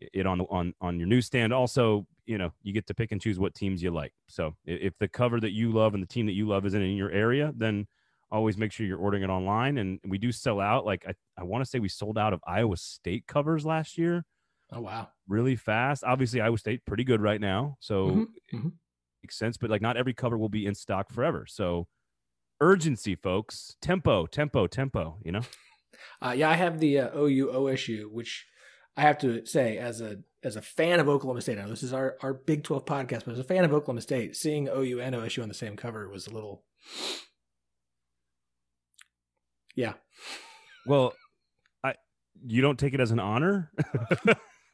it 0.00 0.26
on 0.26 0.38
the 0.38 0.44
on 0.44 0.74
on 0.80 0.98
your 0.98 1.08
newsstand. 1.08 1.52
Also, 1.52 2.06
you 2.26 2.38
know, 2.38 2.52
you 2.62 2.72
get 2.72 2.86
to 2.86 2.94
pick 2.94 3.12
and 3.12 3.20
choose 3.20 3.38
what 3.38 3.54
teams 3.54 3.82
you 3.82 3.90
like. 3.90 4.12
So 4.28 4.54
if 4.64 4.94
the 4.98 5.08
cover 5.08 5.40
that 5.40 5.52
you 5.52 5.72
love 5.72 5.94
and 5.94 6.02
the 6.02 6.06
team 6.06 6.26
that 6.26 6.32
you 6.32 6.46
love 6.46 6.66
isn't 6.66 6.82
in 6.82 6.96
your 6.96 7.10
area, 7.10 7.52
then 7.56 7.86
always 8.30 8.56
make 8.56 8.72
sure 8.72 8.86
you're 8.86 8.98
ordering 8.98 9.22
it 9.22 9.30
online. 9.30 9.78
And 9.78 10.00
we 10.06 10.18
do 10.18 10.32
sell 10.32 10.60
out. 10.60 10.84
Like 10.84 11.04
I, 11.06 11.14
I 11.38 11.44
want 11.44 11.64
to 11.64 11.70
say 11.70 11.78
we 11.78 11.88
sold 11.88 12.18
out 12.18 12.32
of 12.32 12.40
Iowa 12.46 12.76
State 12.76 13.26
covers 13.26 13.64
last 13.64 13.98
year. 13.98 14.24
Oh 14.72 14.80
wow. 14.80 15.08
Really 15.26 15.56
fast. 15.56 16.04
Obviously 16.04 16.40
Iowa 16.40 16.58
State 16.58 16.84
pretty 16.86 17.04
good 17.04 17.20
right 17.20 17.40
now. 17.40 17.76
So 17.80 18.06
mm-hmm. 18.08 18.56
Mm-hmm. 18.56 18.68
makes 19.22 19.38
sense. 19.38 19.56
But 19.56 19.70
like 19.70 19.82
not 19.82 19.96
every 19.96 20.14
cover 20.14 20.36
will 20.36 20.48
be 20.48 20.66
in 20.66 20.74
stock 20.74 21.10
forever. 21.10 21.46
So 21.48 21.86
urgency, 22.60 23.14
folks. 23.14 23.76
Tempo, 23.80 24.26
tempo, 24.26 24.66
tempo, 24.66 25.18
you 25.24 25.32
know? 25.32 25.42
Uh, 26.22 26.32
yeah, 26.36 26.48
I 26.48 26.54
have 26.54 26.78
the 26.78 27.00
uh, 27.00 27.18
OU 27.18 27.48
OSU, 27.52 28.10
which 28.10 28.46
I 28.96 29.02
have 29.02 29.18
to 29.18 29.44
say, 29.46 29.78
as 29.78 30.00
a 30.00 30.18
as 30.42 30.56
a 30.56 30.62
fan 30.62 31.00
of 31.00 31.08
Oklahoma 31.08 31.40
State, 31.40 31.58
now 31.58 31.68
this 31.68 31.82
is 31.82 31.92
our, 31.92 32.16
our 32.22 32.34
Big 32.34 32.62
Twelve 32.62 32.84
podcast, 32.84 33.24
but 33.24 33.32
as 33.32 33.38
a 33.38 33.44
fan 33.44 33.64
of 33.64 33.72
Oklahoma 33.72 34.00
State, 34.00 34.36
seeing 34.36 34.68
OU 34.68 35.00
and 35.00 35.14
OSU 35.14 35.42
on 35.42 35.48
the 35.48 35.54
same 35.54 35.76
cover 35.76 36.08
was 36.08 36.26
a 36.26 36.34
little 36.34 36.64
yeah. 39.78 39.92
Well, 40.86 41.14
I 41.84 41.94
you 42.44 42.62
don't 42.62 42.78
take 42.78 42.94
it 42.94 43.00
as 43.00 43.12
an 43.12 43.20
honor. 43.20 43.70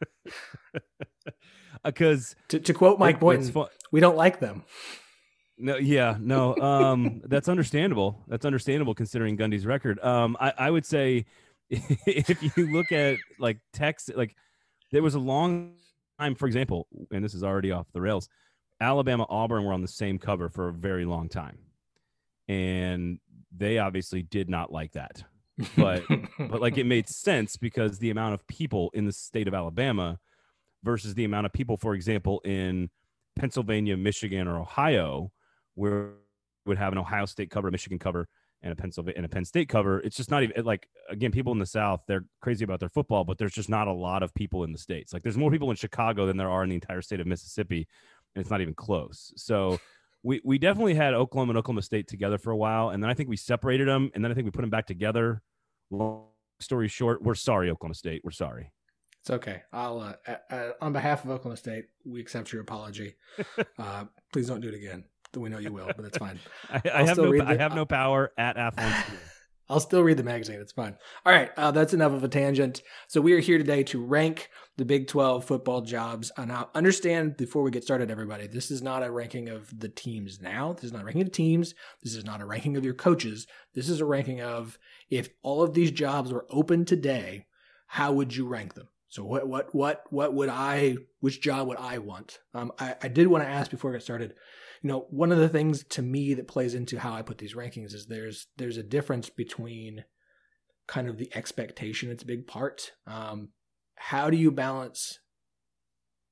because 1.85 2.35
to, 2.49 2.59
to 2.59 2.73
quote 2.73 2.99
Mike 2.99 3.21
Boynton, 3.21 3.67
we 3.93 4.01
don't 4.01 4.17
like 4.17 4.41
them. 4.41 4.65
No, 5.59 5.77
yeah, 5.77 6.17
no, 6.19 6.57
um, 6.57 7.21
that's 7.27 7.51
understandable. 7.51 8.25
That's 8.29 8.47
understandable 8.47 8.95
considering 8.95 9.37
Gundy's 9.37 9.67
record. 9.67 10.03
Um, 10.03 10.39
I, 10.41 10.55
I 10.57 10.71
would 10.71 10.87
say 10.87 11.27
if 11.71 12.57
you 12.57 12.73
look 12.73 12.91
at 12.91 13.19
like 13.39 13.59
Texas, 13.75 14.17
like 14.17 14.35
there 14.91 15.03
was 15.03 15.17
a 15.17 15.21
long 15.21 15.75
time, 16.19 16.35
for 16.35 16.47
example, 16.47 16.89
and 17.13 17.23
this 17.23 17.35
is 17.35 17.45
already 17.45 17.73
off 17.73 17.87
the 17.93 18.01
rails. 18.01 18.31
Alabama, 18.81 19.27
Auburn 19.29 19.65
were 19.65 19.75
on 19.75 19.83
the 19.83 19.89
same 19.89 20.19
cover 20.19 20.49
for 20.49 20.69
a 20.69 20.73
very 20.73 21.05
long 21.05 21.29
time, 21.29 21.59
and 22.49 23.19
they 23.57 23.79
obviously 23.79 24.23
did 24.23 24.49
not 24.49 24.73
like 24.73 24.93
that. 24.93 25.23
But 25.77 26.03
but 26.39 26.61
like 26.61 26.79
it 26.79 26.85
made 26.85 27.09
sense 27.09 27.57
because 27.57 27.99
the 27.99 28.11
amount 28.11 28.35
of 28.35 28.47
people 28.47 28.91
in 28.95 29.07
the 29.07 29.13
state 29.13 29.49
of 29.49 29.55
Alabama 29.55 30.19
versus 30.83 31.15
the 31.15 31.25
amount 31.25 31.47
of 31.47 31.53
people, 31.53 31.77
for 31.77 31.95
example, 31.95 32.41
in 32.45 32.91
Pennsylvania, 33.37 33.97
Michigan, 33.97 34.47
or 34.47 34.59
Ohio, 34.59 35.33
where 35.75 36.13
would 36.67 36.79
have 36.79 36.93
an 36.93 36.99
Ohio 36.99 37.27
State 37.27 37.51
cover, 37.51 37.69
a 37.69 37.71
Michigan 37.71 37.99
cover, 37.99 38.29
and 38.63 38.73
a 38.73 38.77
Pennsylvania 38.77 39.17
and 39.17 39.27
a 39.27 39.29
Penn 39.29 39.45
State 39.45 39.69
cover. 39.69 40.01
It's 40.01 40.17
just 40.17 40.31
not 40.31 40.43
even 40.43 40.65
like 40.65 40.89
again, 41.09 41.31
people 41.31 41.53
in 41.53 41.59
the 41.59 41.67
South 41.67 42.01
they're 42.09 42.25
crazy 42.41 42.65
about 42.65 42.81
their 42.81 42.89
football, 42.89 43.25
but 43.25 43.39
there's 43.39 43.53
just 43.53 43.69
not 43.69 43.89
a 43.89 43.93
lot 43.93 44.23
of 44.23 44.35
people 44.35 44.65
in 44.65 44.73
the 44.73 44.79
states. 44.79 45.13
Like 45.13 45.23
there's 45.23 45.37
more 45.37 45.51
people 45.51 45.71
in 45.71 45.77
Chicago 45.77 46.27
than 46.27 46.37
there 46.37 46.51
are 46.51 46.63
in 46.63 46.71
the 46.71 46.75
entire 46.75 47.03
state 47.03 47.21
of 47.21 47.27
Mississippi, 47.27 47.87
and 48.35 48.41
it's 48.41 48.51
not 48.51 48.61
even 48.61 48.75
close. 48.75 49.33
So 49.37 49.79
we 50.25 50.41
we 50.43 50.59
definitely 50.59 50.95
had 50.95 51.15
Oklahoma 51.15 51.51
and 51.51 51.59
Oklahoma 51.59 51.83
State 51.83 52.09
together 52.09 52.39
for 52.39 52.51
a 52.51 52.57
while, 52.57 52.89
and 52.89 53.03
then 53.03 53.11
I 53.11 53.15
think 53.15 53.29
we 53.29 53.37
separated 53.37 53.87
them, 53.87 54.11
and 54.15 54.25
then 54.25 54.33
I 54.33 54.35
think 54.35 54.47
we 54.47 54.51
put 54.51 54.63
them 54.63 54.71
back 54.71 54.87
together. 54.87 55.43
Long 55.91 56.25
story 56.61 56.89
short, 56.89 57.23
we're 57.23 57.35
sorry, 57.35 57.71
Oklahoma 57.71 57.95
State. 57.95 58.23
We're 58.25 58.31
sorry. 58.33 58.73
It's 59.21 59.31
okay. 59.31 59.63
I'll 59.73 60.01
uh, 60.01 60.35
uh, 60.51 60.71
on 60.81 60.93
behalf 60.93 61.25
of 61.25 61.31
Oklahoma 61.31 61.59
State, 61.59 61.85
we 62.05 62.21
accept 62.21 62.53
your 62.53 62.63
apology. 62.63 63.17
uh, 63.79 64.05
please 64.33 64.49
don't 64.49 64.61
do 64.61 64.69
it 64.69 64.75
again. 64.75 65.05
We 65.37 65.51
know 65.51 65.59
you 65.59 65.73
will, 65.73 65.87
but 65.87 66.03
that's 66.03 66.19
fine. 66.19 66.39
I, 66.71 66.81
I 66.95 67.03
have 67.05 67.19
no. 67.19 67.31
The, 67.31 67.45
I 67.45 67.57
have 67.57 67.75
no 67.75 67.85
power 67.85 68.33
at 68.39 68.57
Athlon. 68.57 69.05
I'll 69.69 69.81
still 69.81 70.03
read 70.03 70.19
the 70.19 70.23
magazine. 70.23 70.61
It's 70.61 70.73
fine. 70.73 70.97
All 71.25 71.33
right, 71.33 71.51
uh, 71.57 71.71
that's 71.71 71.95
enough 71.95 72.13
of 72.13 72.23
a 72.23 72.29
tangent. 72.29 72.83
So 73.09 73.21
we 73.21 73.33
are 73.33 73.41
here 73.41 73.57
today 73.57 73.83
to 73.85 74.05
rank 74.05 74.51
the 74.77 74.85
Big 74.85 75.07
12 75.07 75.45
football 75.45 75.81
jobs. 75.81 76.31
And 76.37 76.49
now 76.49 76.69
understand 76.75 77.37
before 77.37 77.63
we 77.63 77.71
get 77.71 77.85
started, 77.85 78.11
everybody, 78.11 78.47
this 78.47 78.71
is 78.71 78.83
not 78.83 79.03
a 79.03 79.11
ranking 79.11 79.49
of 79.49 79.79
the 79.79 79.89
teams 79.89 80.41
now. 80.41 80.75
This 80.75 80.85
is 80.85 80.93
not 80.93 81.03
a 81.03 81.05
ranking 81.05 81.23
of 81.23 81.33
teams. 81.33 81.75
This 82.03 82.15
is 82.15 82.25
not 82.25 82.41
a 82.41 82.47
ranking 82.47 82.77
of 82.77 82.85
your 82.85 82.95
coaches. 82.95 83.47
This 83.75 83.89
is 83.89 84.01
a 84.01 84.07
ranking 84.07 84.43
of 84.43 84.79
if 85.09 85.31
all 85.43 85.63
of 85.63 85.75
these 85.75 85.91
jobs 85.91 86.33
were 86.33 86.47
open 86.51 86.85
today, 86.85 87.47
how 87.87 88.13
would 88.13 88.37
you 88.37 88.47
rank 88.47 88.75
them? 88.75 88.89
So 89.09 89.25
what 89.25 89.47
what 89.47 89.73
what 89.73 90.03
what 90.11 90.35
would 90.35 90.49
I 90.49 90.97
which 91.21 91.41
job 91.41 91.69
would 91.69 91.79
I 91.79 91.99
want? 91.99 92.41
Um, 92.53 92.73
I, 92.81 92.97
I 93.01 93.09
did 93.09 93.29
want 93.29 93.45
to 93.45 93.49
ask 93.49 93.71
before 93.71 93.91
I 93.91 93.95
got 93.95 94.03
started. 94.03 94.35
You 94.85 94.89
know, 94.89 95.07
one 95.09 95.33
of 95.33 95.39
the 95.39 95.49
things 95.49 95.83
to 95.91 96.03
me 96.03 96.35
that 96.35 96.47
plays 96.47 96.75
into 96.75 96.99
how 96.99 97.15
I 97.15 97.23
put 97.23 97.39
these 97.39 97.55
rankings 97.55 97.95
is 97.95 98.07
there's 98.07 98.49
there's 98.59 98.77
a 98.77 98.83
difference 98.83 99.31
between 99.31 100.05
kind 100.87 101.09
of 101.09 101.17
the 101.17 101.35
expectation. 101.35 102.11
It's 102.11 102.23
a 102.23 102.27
big 102.27 102.47
part. 102.47 102.93
Um, 103.07 103.49
how 103.95 104.29
do 104.29 104.37
you 104.37 104.51
balance 104.51 105.21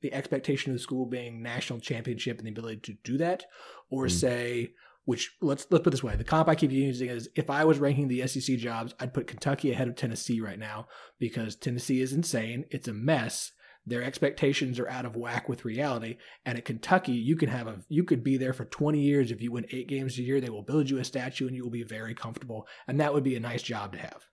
the 0.02 0.12
expectation 0.12 0.70
of 0.70 0.76
the 0.76 0.82
school 0.82 1.06
being 1.06 1.42
national 1.42 1.80
championship 1.80 2.36
and 2.36 2.46
the 2.46 2.50
ability 2.50 2.80
to 2.80 2.94
do 3.02 3.16
that, 3.18 3.44
or 3.88 4.06
mm. 4.06 4.10
say 4.10 4.72
which 5.04 5.34
let's 5.40 5.66
let's 5.70 5.82
put 5.82 5.90
this 5.90 6.02
way. 6.02 6.14
The 6.16 6.24
comp 6.24 6.48
I 6.48 6.54
keep 6.54 6.70
using 6.70 7.08
is 7.08 7.30
if 7.34 7.48
I 7.48 7.64
was 7.64 7.78
ranking 7.78 8.08
the 8.08 8.26
SEC 8.26 8.58
jobs, 8.58 8.94
I'd 9.00 9.14
put 9.14 9.26
Kentucky 9.26 9.72
ahead 9.72 9.88
of 9.88 9.96
Tennessee 9.96 10.42
right 10.42 10.58
now 10.58 10.88
because 11.18 11.56
Tennessee 11.56 12.02
is 12.02 12.12
insane. 12.12 12.66
It's 12.70 12.88
a 12.88 12.92
mess. 12.92 13.52
Their 13.84 14.02
expectations 14.02 14.78
are 14.78 14.88
out 14.88 15.04
of 15.04 15.16
whack 15.16 15.48
with 15.48 15.64
reality. 15.64 16.18
And 16.46 16.56
at 16.56 16.64
Kentucky, 16.64 17.12
you 17.12 17.36
can 17.36 17.48
have 17.48 17.66
a 17.66 17.80
you 17.88 18.04
could 18.04 18.22
be 18.22 18.36
there 18.36 18.52
for 18.52 18.64
20 18.64 19.00
years 19.00 19.30
if 19.30 19.42
you 19.42 19.52
win 19.52 19.66
eight 19.70 19.88
games 19.88 20.18
a 20.18 20.22
year. 20.22 20.40
They 20.40 20.50
will 20.50 20.62
build 20.62 20.88
you 20.88 20.98
a 20.98 21.04
statue 21.04 21.48
and 21.48 21.56
you 21.56 21.64
will 21.64 21.70
be 21.70 21.82
very 21.82 22.14
comfortable. 22.14 22.68
And 22.86 23.00
that 23.00 23.12
would 23.12 23.24
be 23.24 23.36
a 23.36 23.40
nice 23.40 23.62
job 23.62 23.92
to 23.92 23.98
have. 23.98 24.26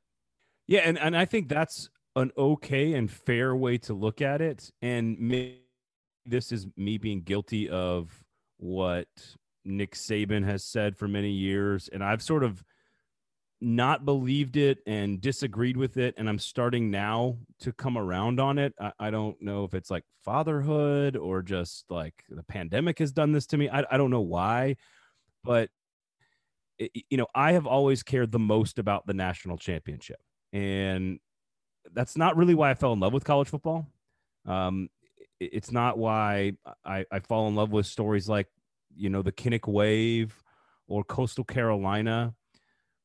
Yeah, 0.68 0.82
and, 0.82 1.00
and 1.00 1.18
I 1.18 1.26
think 1.26 1.50
that's 1.50 1.90
an 2.16 2.32
okay 2.38 2.94
and 2.94 3.10
fair 3.10 3.56
way 3.56 3.80
to 3.80 3.94
look 3.94 4.22
at 4.22 4.40
it. 4.40 4.70
And 4.84 5.18
maybe 5.20 5.64
this 6.26 6.52
is 6.52 6.68
me 6.78 7.00
being 7.00 7.22
guilty 7.22 7.68
of 7.70 8.24
what 8.58 9.08
Nick 9.66 9.96
Saban 9.96 10.46
has 10.46 10.64
said 10.64 10.98
for 10.98 11.08
many 11.08 11.32
years, 11.32 11.90
and 11.92 12.04
I've 12.04 12.22
sort 12.22 12.44
of 12.44 12.64
not 13.62 14.06
believed 14.06 14.56
it 14.58 14.80
and 14.86 15.20
disagreed 15.20 15.76
with 15.76 15.98
it, 15.98 16.16
and 16.18 16.30
I'm 16.30 16.40
starting 16.40 16.92
now 16.92 17.38
to 17.62 17.74
come 17.74 17.98
around 17.98 18.40
on 18.40 18.58
it. 18.58 18.74
I, 18.80 18.92
I 19.00 19.10
don't 19.10 19.42
know 19.42 19.66
if 19.66 19.74
it's 19.74 19.92
like 19.92 20.04
fatherhood 20.24 21.18
or 21.18 21.42
just 21.42 21.86
like 21.90 22.14
the 22.30 22.44
pandemic 22.44 23.00
has 23.00 23.12
done 23.12 23.32
this 23.32 23.46
to 23.48 23.58
me. 23.58 23.70
I, 23.70 23.84
I 23.92 23.98
don't 23.98 24.12
know 24.12 24.22
why, 24.22 24.78
but 25.44 25.70
it, 26.78 26.92
you 27.10 27.18
know, 27.18 27.28
I 27.36 27.52
have 27.54 27.68
always 27.68 28.04
cared 28.04 28.32
the 28.32 28.40
most 28.40 28.80
about 28.80 29.06
the 29.06 29.14
national 29.14 29.58
championship, 29.58 30.20
and 30.54 31.20
that's 31.94 32.18
not 32.18 32.38
really 32.38 32.56
why 32.56 32.72
I 32.72 32.76
fell 32.76 32.94
in 32.94 33.00
love 33.00 33.14
with 33.14 33.26
college 33.26 33.50
football. 33.50 33.88
Um, 34.46 34.90
it's 35.40 35.72
not 35.72 35.98
why 35.98 36.54
I, 36.86 37.06
I 37.12 37.20
fall 37.20 37.48
in 37.48 37.56
love 37.56 37.72
with 37.72 37.86
stories 37.86 38.30
like 38.30 38.48
you 38.96 39.10
know 39.10 39.22
the 39.22 39.32
Kinnick 39.32 39.68
Wave 39.68 40.42
or 40.88 41.04
Coastal 41.04 41.44
Carolina. 41.44 42.34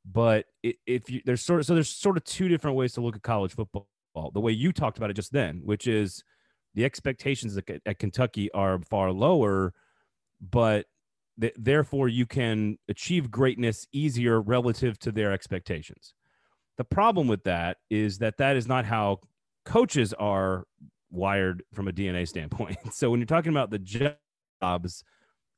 But 0.05 0.47
if 0.63 1.09
you 1.11 1.23
there's 1.25 1.43
sort 1.43 1.61
of 1.61 1.67
so 1.67 1.75
there's 1.75 1.89
sort 1.89 2.17
of 2.17 2.25
two 2.25 2.49
different 2.49 2.77
ways 2.77 2.93
to 2.95 3.01
look 3.01 3.17
at 3.17 3.23
college 3.23 3.55
football. 3.55 3.87
The 4.33 4.41
way 4.41 4.53
you 4.53 4.73
talked 4.73 4.99
about 4.99 5.11
it 5.11 5.15
just 5.15 5.33
then, 5.33 5.63
which 5.65 5.87
is 5.87 6.23
the 6.75 6.85
expectations 6.85 7.57
at, 7.57 7.99
Kentucky 7.99 8.51
are 8.53 8.79
far 8.81 9.13
lower, 9.13 9.73
but 10.41 10.87
th- 11.41 11.55
therefore 11.57 12.09
you 12.09 12.27
can 12.27 12.79
achieve 12.89 13.31
greatness 13.31 13.87
easier 13.93 14.41
relative 14.41 14.99
to 15.01 15.13
their 15.13 15.33
expectations. 15.33 16.15
The 16.77 16.85
problem 16.85 17.29
with 17.29 17.45
that 17.45 17.79
is 17.91 18.19
that 18.19 18.39
that 18.39 18.57
is 18.57 18.67
not 18.67 18.85
how 18.85 19.21
coaches 19.65 20.13
are 20.15 20.67
wired 21.11 21.63
from 21.73 21.89
a 21.89 21.93
DNA 21.93 22.29
standpoint. 22.29 22.77
So 22.93 23.11
when 23.11 23.21
you're 23.21 23.27
talking 23.27 23.53
about 23.53 23.71
the 23.71 23.79
jobs 23.79 25.05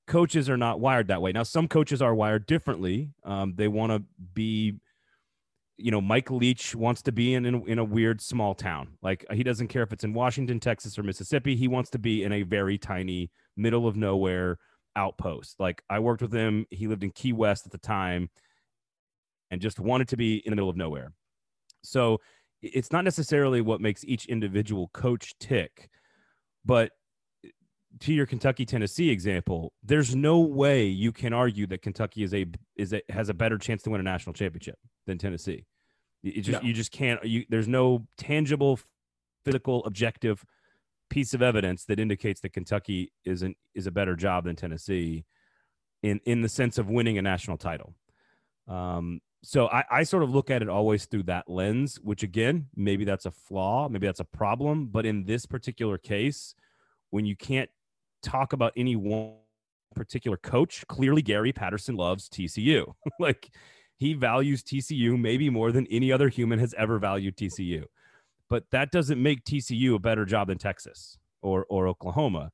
coaches 0.06 0.48
are 0.48 0.56
not 0.56 0.80
wired 0.80 1.08
that 1.08 1.20
way. 1.20 1.32
Now, 1.32 1.42
some 1.42 1.68
coaches 1.68 2.00
are 2.00 2.14
wired 2.14 2.46
differently. 2.46 3.10
Um, 3.24 3.54
they 3.56 3.68
want 3.68 3.92
to 3.92 4.02
be, 4.34 4.74
you 5.76 5.90
know, 5.90 6.00
Mike 6.00 6.30
Leach 6.30 6.74
wants 6.74 7.02
to 7.02 7.12
be 7.12 7.34
in, 7.34 7.44
in 7.44 7.68
in 7.68 7.78
a 7.78 7.84
weird 7.84 8.20
small 8.20 8.54
town. 8.54 8.96
Like 9.02 9.26
he 9.32 9.42
doesn't 9.42 9.68
care 9.68 9.82
if 9.82 9.92
it's 9.92 10.04
in 10.04 10.14
Washington, 10.14 10.60
Texas, 10.60 10.98
or 10.98 11.02
Mississippi. 11.02 11.56
He 11.56 11.68
wants 11.68 11.90
to 11.90 11.98
be 11.98 12.24
in 12.24 12.32
a 12.32 12.42
very 12.42 12.78
tiny, 12.78 13.30
middle 13.56 13.86
of 13.86 13.96
nowhere 13.96 14.58
outpost. 14.94 15.60
Like 15.60 15.82
I 15.90 15.98
worked 15.98 16.22
with 16.22 16.32
him. 16.32 16.66
He 16.70 16.86
lived 16.86 17.04
in 17.04 17.10
Key 17.10 17.32
West 17.32 17.66
at 17.66 17.72
the 17.72 17.78
time, 17.78 18.30
and 19.50 19.60
just 19.60 19.78
wanted 19.78 20.08
to 20.08 20.16
be 20.16 20.36
in 20.38 20.50
the 20.50 20.56
middle 20.56 20.70
of 20.70 20.76
nowhere. 20.76 21.12
So 21.82 22.20
it's 22.62 22.90
not 22.90 23.04
necessarily 23.04 23.60
what 23.60 23.80
makes 23.80 24.04
each 24.04 24.26
individual 24.26 24.88
coach 24.92 25.34
tick, 25.38 25.90
but 26.64 26.92
to 28.00 28.12
your 28.12 28.26
Kentucky 28.26 28.66
Tennessee 28.66 29.10
example, 29.10 29.72
there's 29.82 30.14
no 30.14 30.40
way 30.40 30.86
you 30.86 31.12
can 31.12 31.32
argue 31.32 31.66
that 31.68 31.82
Kentucky 31.82 32.22
is 32.22 32.34
a 32.34 32.46
is 32.76 32.92
a, 32.92 33.02
has 33.08 33.28
a 33.28 33.34
better 33.34 33.58
chance 33.58 33.82
to 33.82 33.90
win 33.90 34.00
a 34.00 34.04
national 34.04 34.32
championship 34.34 34.78
than 35.06 35.18
Tennessee. 35.18 35.64
You 36.22 36.42
just 36.42 36.62
no. 36.62 36.66
you 36.66 36.74
just 36.74 36.92
can't. 36.92 37.22
You, 37.24 37.44
there's 37.48 37.68
no 37.68 38.06
tangible, 38.18 38.80
physical, 39.44 39.84
objective 39.84 40.44
piece 41.08 41.34
of 41.34 41.42
evidence 41.42 41.84
that 41.84 42.00
indicates 42.00 42.40
that 42.40 42.52
Kentucky 42.52 43.12
is 43.24 43.42
an 43.42 43.54
is 43.74 43.86
a 43.86 43.92
better 43.92 44.16
job 44.16 44.44
than 44.44 44.56
Tennessee, 44.56 45.24
in 46.02 46.20
in 46.24 46.42
the 46.42 46.48
sense 46.48 46.78
of 46.78 46.88
winning 46.88 47.18
a 47.18 47.22
national 47.22 47.56
title. 47.56 47.94
Um, 48.68 49.20
so 49.42 49.68
I, 49.68 49.84
I 49.90 50.02
sort 50.02 50.24
of 50.24 50.34
look 50.34 50.50
at 50.50 50.62
it 50.62 50.68
always 50.68 51.06
through 51.06 51.24
that 51.24 51.48
lens, 51.48 52.00
which 52.02 52.24
again, 52.24 52.66
maybe 52.74 53.04
that's 53.04 53.26
a 53.26 53.30
flaw, 53.30 53.88
maybe 53.88 54.06
that's 54.06 54.18
a 54.18 54.24
problem, 54.24 54.86
but 54.86 55.06
in 55.06 55.24
this 55.24 55.46
particular 55.46 55.98
case, 55.98 56.56
when 57.10 57.26
you 57.26 57.36
can't 57.36 57.70
talk 58.26 58.52
about 58.52 58.72
any 58.76 58.96
one 58.96 59.34
particular 59.94 60.36
coach. 60.36 60.84
Clearly, 60.88 61.22
Gary 61.22 61.52
Patterson 61.52 61.96
loves 61.96 62.28
TCU. 62.28 62.92
like 63.20 63.50
he 63.96 64.14
values 64.14 64.62
TCU 64.62 65.18
maybe 65.18 65.48
more 65.50 65.72
than 65.72 65.86
any 65.90 66.12
other 66.12 66.28
human 66.28 66.58
has 66.58 66.74
ever 66.74 66.98
valued 66.98 67.36
TCU. 67.36 67.84
But 68.48 68.64
that 68.70 68.90
doesn't 68.92 69.20
make 69.20 69.44
TCU 69.44 69.94
a 69.94 69.98
better 69.98 70.24
job 70.24 70.48
than 70.48 70.58
Texas 70.58 71.18
or 71.42 71.66
or 71.68 71.88
Oklahoma, 71.88 72.52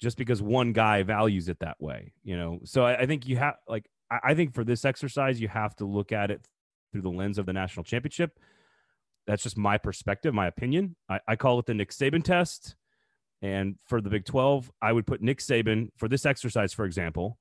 just 0.00 0.16
because 0.16 0.42
one 0.42 0.72
guy 0.72 1.02
values 1.02 1.48
it 1.48 1.58
that 1.60 1.80
way. 1.80 2.12
You 2.22 2.36
know, 2.36 2.60
so 2.64 2.84
I, 2.84 3.00
I 3.00 3.06
think 3.06 3.26
you 3.26 3.36
have 3.36 3.56
like 3.66 3.88
I, 4.10 4.18
I 4.24 4.34
think 4.34 4.54
for 4.54 4.64
this 4.64 4.84
exercise 4.84 5.40
you 5.40 5.48
have 5.48 5.74
to 5.76 5.84
look 5.84 6.12
at 6.12 6.30
it 6.30 6.46
through 6.92 7.02
the 7.02 7.10
lens 7.10 7.38
of 7.38 7.46
the 7.46 7.52
national 7.52 7.84
championship. 7.84 8.38
That's 9.26 9.42
just 9.42 9.58
my 9.58 9.76
perspective, 9.76 10.32
my 10.32 10.46
opinion. 10.46 10.94
I, 11.08 11.18
I 11.26 11.36
call 11.36 11.58
it 11.58 11.66
the 11.66 11.74
Nick 11.74 11.90
Saban 11.90 12.22
test. 12.22 12.76
And 13.42 13.76
for 13.86 14.00
the 14.00 14.10
Big 14.10 14.24
12, 14.24 14.70
I 14.80 14.92
would 14.92 15.06
put 15.06 15.20
Nick 15.20 15.38
Saban 15.38 15.88
for 15.96 16.08
this 16.08 16.24
exercise, 16.24 16.72
for 16.72 16.84
example, 16.84 17.38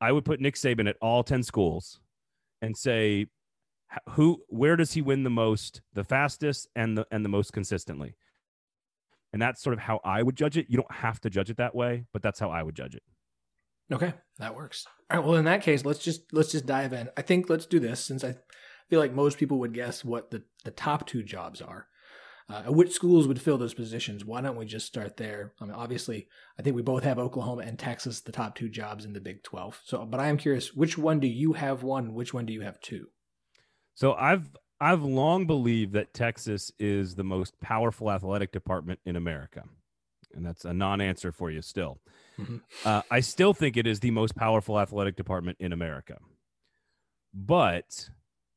I 0.00 0.12
would 0.12 0.24
put 0.24 0.40
Nick 0.40 0.54
Saban 0.54 0.88
at 0.88 0.96
all 1.00 1.22
10 1.22 1.42
schools 1.42 2.00
and 2.62 2.76
say, 2.76 3.26
who, 4.10 4.42
where 4.48 4.76
does 4.76 4.92
he 4.92 5.02
win 5.02 5.22
the 5.22 5.30
most, 5.30 5.80
the 5.94 6.04
fastest, 6.04 6.68
and 6.74 6.98
the, 6.98 7.06
and 7.10 7.24
the 7.24 7.28
most 7.28 7.52
consistently? 7.52 8.16
And 9.32 9.40
that's 9.40 9.62
sort 9.62 9.74
of 9.74 9.80
how 9.80 10.00
I 10.04 10.22
would 10.22 10.36
judge 10.36 10.56
it. 10.56 10.66
You 10.68 10.76
don't 10.78 10.92
have 10.92 11.20
to 11.20 11.30
judge 11.30 11.50
it 11.50 11.58
that 11.58 11.74
way, 11.74 12.06
but 12.12 12.22
that's 12.22 12.40
how 12.40 12.50
I 12.50 12.62
would 12.62 12.74
judge 12.74 12.94
it. 12.94 13.02
Okay, 13.92 14.14
that 14.38 14.54
works. 14.54 14.86
All 15.10 15.18
right. 15.18 15.26
Well, 15.26 15.36
in 15.36 15.44
that 15.44 15.62
case, 15.62 15.84
let's 15.84 16.00
just 16.00 16.32
let's 16.32 16.50
just 16.50 16.66
dive 16.66 16.92
in. 16.92 17.08
I 17.16 17.22
think 17.22 17.48
let's 17.48 17.66
do 17.66 17.78
this 17.78 18.04
since 18.04 18.24
I 18.24 18.34
feel 18.90 18.98
like 18.98 19.12
most 19.12 19.38
people 19.38 19.58
would 19.60 19.74
guess 19.74 20.04
what 20.04 20.30
the 20.30 20.42
the 20.64 20.72
top 20.72 21.06
two 21.06 21.22
jobs 21.22 21.60
are. 21.60 21.86
Uh, 22.48 22.62
which 22.64 22.92
schools 22.92 23.26
would 23.26 23.40
fill 23.40 23.58
those 23.58 23.74
positions? 23.74 24.24
Why 24.24 24.40
don't 24.40 24.56
we 24.56 24.66
just 24.66 24.86
start 24.86 25.16
there? 25.16 25.52
I 25.60 25.64
mean, 25.64 25.74
obviously, 25.74 26.28
I 26.56 26.62
think 26.62 26.76
we 26.76 26.82
both 26.82 27.02
have 27.02 27.18
Oklahoma 27.18 27.62
and 27.62 27.76
Texas, 27.76 28.20
the 28.20 28.30
top 28.30 28.54
two 28.54 28.68
jobs 28.68 29.04
in 29.04 29.12
the 29.12 29.20
Big 29.20 29.42
Twelve. 29.42 29.80
So, 29.84 30.04
but 30.06 30.20
I 30.20 30.28
am 30.28 30.36
curious, 30.36 30.72
which 30.72 30.96
one 30.96 31.18
do 31.18 31.26
you 31.26 31.54
have 31.54 31.82
one? 31.82 32.14
Which 32.14 32.32
one 32.32 32.46
do 32.46 32.52
you 32.52 32.60
have 32.60 32.80
two? 32.80 33.08
So 33.94 34.14
I've 34.14 34.48
I've 34.80 35.02
long 35.02 35.46
believed 35.46 35.94
that 35.94 36.14
Texas 36.14 36.70
is 36.78 37.16
the 37.16 37.24
most 37.24 37.58
powerful 37.60 38.12
athletic 38.12 38.52
department 38.52 39.00
in 39.04 39.16
America, 39.16 39.64
and 40.32 40.46
that's 40.46 40.64
a 40.64 40.72
non-answer 40.72 41.32
for 41.32 41.50
you 41.50 41.62
still. 41.62 41.98
Mm-hmm. 42.38 42.58
Uh, 42.84 43.02
I 43.10 43.20
still 43.20 43.54
think 43.54 43.76
it 43.76 43.88
is 43.88 43.98
the 44.00 44.10
most 44.12 44.36
powerful 44.36 44.78
athletic 44.78 45.16
department 45.16 45.56
in 45.58 45.72
America. 45.72 46.18
But, 47.34 48.08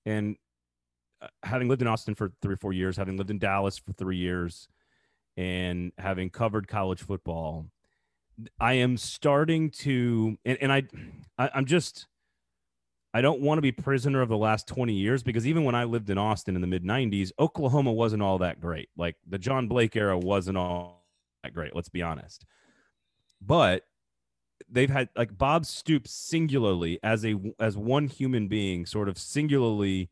and 0.05 0.35
Uh, 1.21 1.27
having 1.43 1.67
lived 1.67 1.81
in 1.81 1.87
Austin 1.87 2.15
for 2.15 2.31
three 2.41 2.53
or 2.53 2.57
four 2.57 2.73
years, 2.73 2.97
having 2.97 3.17
lived 3.17 3.31
in 3.31 3.39
Dallas 3.39 3.77
for 3.77 3.93
three 3.93 4.17
years, 4.17 4.67
and 5.37 5.91
having 5.97 6.29
covered 6.29 6.67
college 6.67 7.01
football, 7.01 7.65
I 8.59 8.73
am 8.73 8.97
starting 8.97 9.69
to, 9.71 10.37
and, 10.45 10.57
and 10.61 10.71
I, 10.71 10.83
I, 11.37 11.49
I'm 11.53 11.65
just, 11.65 12.07
I 13.13 13.21
don't 13.21 13.41
want 13.41 13.57
to 13.57 13.61
be 13.61 13.71
prisoner 13.71 14.21
of 14.21 14.29
the 14.29 14.37
last 14.37 14.67
20 14.67 14.93
years 14.93 15.23
because 15.23 15.45
even 15.47 15.63
when 15.63 15.75
I 15.75 15.83
lived 15.83 16.09
in 16.09 16.17
Austin 16.17 16.55
in 16.55 16.61
the 16.61 16.67
mid 16.67 16.83
90s, 16.83 17.31
Oklahoma 17.39 17.91
wasn't 17.91 18.21
all 18.21 18.37
that 18.39 18.61
great. 18.61 18.89
Like 18.97 19.15
the 19.27 19.39
John 19.39 19.67
Blake 19.67 19.95
era 19.95 20.17
wasn't 20.17 20.57
all 20.57 21.05
that 21.43 21.53
great, 21.53 21.75
let's 21.75 21.89
be 21.89 22.01
honest 22.01 22.45
but 23.41 23.85
they've 24.69 24.89
had 24.89 25.09
like 25.15 25.37
Bob 25.37 25.65
Stoops 25.65 26.11
singularly 26.11 26.99
as 27.03 27.25
a 27.25 27.35
as 27.59 27.77
one 27.77 28.07
human 28.07 28.47
being, 28.47 28.85
sort 28.85 29.09
of 29.09 29.17
singularly 29.17 30.09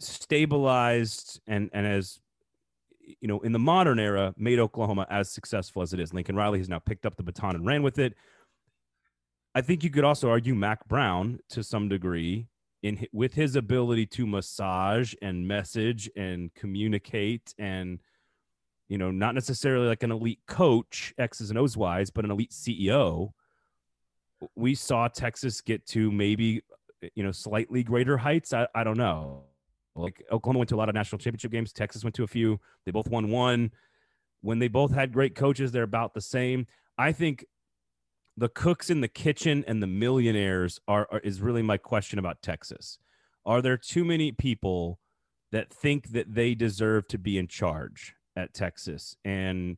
stabilized 0.00 1.40
and 1.46 1.70
and 1.72 1.86
as 1.86 2.20
you 3.00 3.28
know 3.28 3.40
in 3.40 3.52
the 3.52 3.58
modern 3.58 3.98
era 3.98 4.34
made 4.36 4.58
Oklahoma 4.58 5.06
as 5.10 5.30
successful 5.30 5.82
as 5.82 5.92
it 5.92 6.00
is. 6.00 6.14
Lincoln 6.14 6.36
Riley 6.36 6.58
has 6.58 6.68
now 6.68 6.78
picked 6.78 7.06
up 7.06 7.16
the 7.16 7.22
baton 7.22 7.56
and 7.56 7.66
ran 7.66 7.82
with 7.82 7.98
it. 7.98 8.14
I 9.54 9.60
think 9.60 9.82
you 9.82 9.90
could 9.90 10.04
also 10.04 10.28
argue 10.30 10.54
Mack 10.54 10.86
Brown 10.86 11.40
to 11.50 11.62
some 11.62 11.88
degree 11.88 12.46
in 12.82 13.06
with 13.12 13.34
his 13.34 13.56
ability 13.56 14.06
to 14.06 14.26
massage 14.26 15.14
and 15.20 15.48
message 15.48 16.08
and 16.16 16.52
communicate 16.54 17.54
and 17.58 17.98
you 18.88 18.96
know, 18.96 19.10
not 19.10 19.34
necessarily 19.34 19.86
like 19.86 20.02
an 20.02 20.10
elite 20.10 20.40
coach, 20.46 21.14
X's 21.18 21.50
and 21.50 21.58
O's 21.58 21.76
wise, 21.76 22.10
but 22.10 22.24
an 22.24 22.30
elite 22.30 22.52
CEO, 22.52 23.32
we 24.56 24.74
saw 24.74 25.08
Texas 25.08 25.60
get 25.60 25.86
to 25.88 26.10
maybe, 26.10 26.62
you 27.14 27.22
know, 27.22 27.32
slightly 27.32 27.82
greater 27.82 28.16
heights. 28.16 28.52
I, 28.52 28.66
I 28.74 28.84
don't 28.84 28.96
know. 28.96 29.44
Like 29.98 30.24
Oklahoma 30.30 30.60
went 30.60 30.68
to 30.70 30.76
a 30.76 30.78
lot 30.78 30.88
of 30.88 30.94
national 30.94 31.18
championship 31.18 31.50
games. 31.50 31.72
Texas 31.72 32.04
went 32.04 32.14
to 32.16 32.24
a 32.24 32.28
few. 32.28 32.60
They 32.84 32.90
both 32.90 33.08
won 33.08 33.30
one. 33.30 33.72
When 34.40 34.58
they 34.58 34.68
both 34.68 34.92
had 34.92 35.12
great 35.12 35.34
coaches, 35.34 35.72
they're 35.72 35.82
about 35.82 36.14
the 36.14 36.20
same. 36.20 36.66
I 36.96 37.12
think 37.12 37.44
the 38.36 38.48
cooks 38.48 38.88
in 38.88 39.00
the 39.00 39.08
kitchen 39.08 39.64
and 39.66 39.82
the 39.82 39.86
millionaires 39.86 40.80
are, 40.86 41.08
are 41.10 41.18
is 41.20 41.40
really 41.40 41.62
my 41.62 41.76
question 41.76 42.18
about 42.18 42.42
Texas. 42.42 42.98
Are 43.44 43.60
there 43.60 43.76
too 43.76 44.04
many 44.04 44.30
people 44.30 45.00
that 45.50 45.72
think 45.72 46.10
that 46.10 46.34
they 46.34 46.54
deserve 46.54 47.08
to 47.08 47.18
be 47.18 47.36
in 47.38 47.48
charge? 47.48 48.14
at 48.38 48.54
Texas. 48.54 49.16
And 49.24 49.76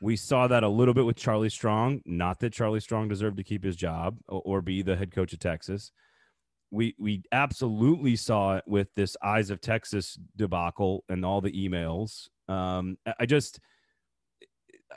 we 0.00 0.14
saw 0.14 0.46
that 0.46 0.62
a 0.62 0.68
little 0.68 0.94
bit 0.94 1.06
with 1.06 1.16
Charlie 1.16 1.48
Strong. 1.48 2.02
Not 2.04 2.38
that 2.40 2.52
Charlie 2.52 2.80
Strong 2.80 3.08
deserved 3.08 3.38
to 3.38 3.42
keep 3.42 3.64
his 3.64 3.74
job 3.74 4.18
or, 4.28 4.42
or 4.44 4.62
be 4.62 4.82
the 4.82 4.94
head 4.94 5.12
coach 5.12 5.32
of 5.32 5.40
Texas. 5.40 5.90
We 6.70 6.94
we 6.98 7.22
absolutely 7.32 8.16
saw 8.16 8.56
it 8.56 8.64
with 8.66 8.88
this 8.94 9.16
Eyes 9.22 9.50
of 9.50 9.60
Texas 9.60 10.18
debacle 10.36 11.04
and 11.08 11.24
all 11.24 11.40
the 11.40 11.52
emails. 11.52 12.28
Um, 12.48 12.98
I 13.18 13.26
just 13.26 13.60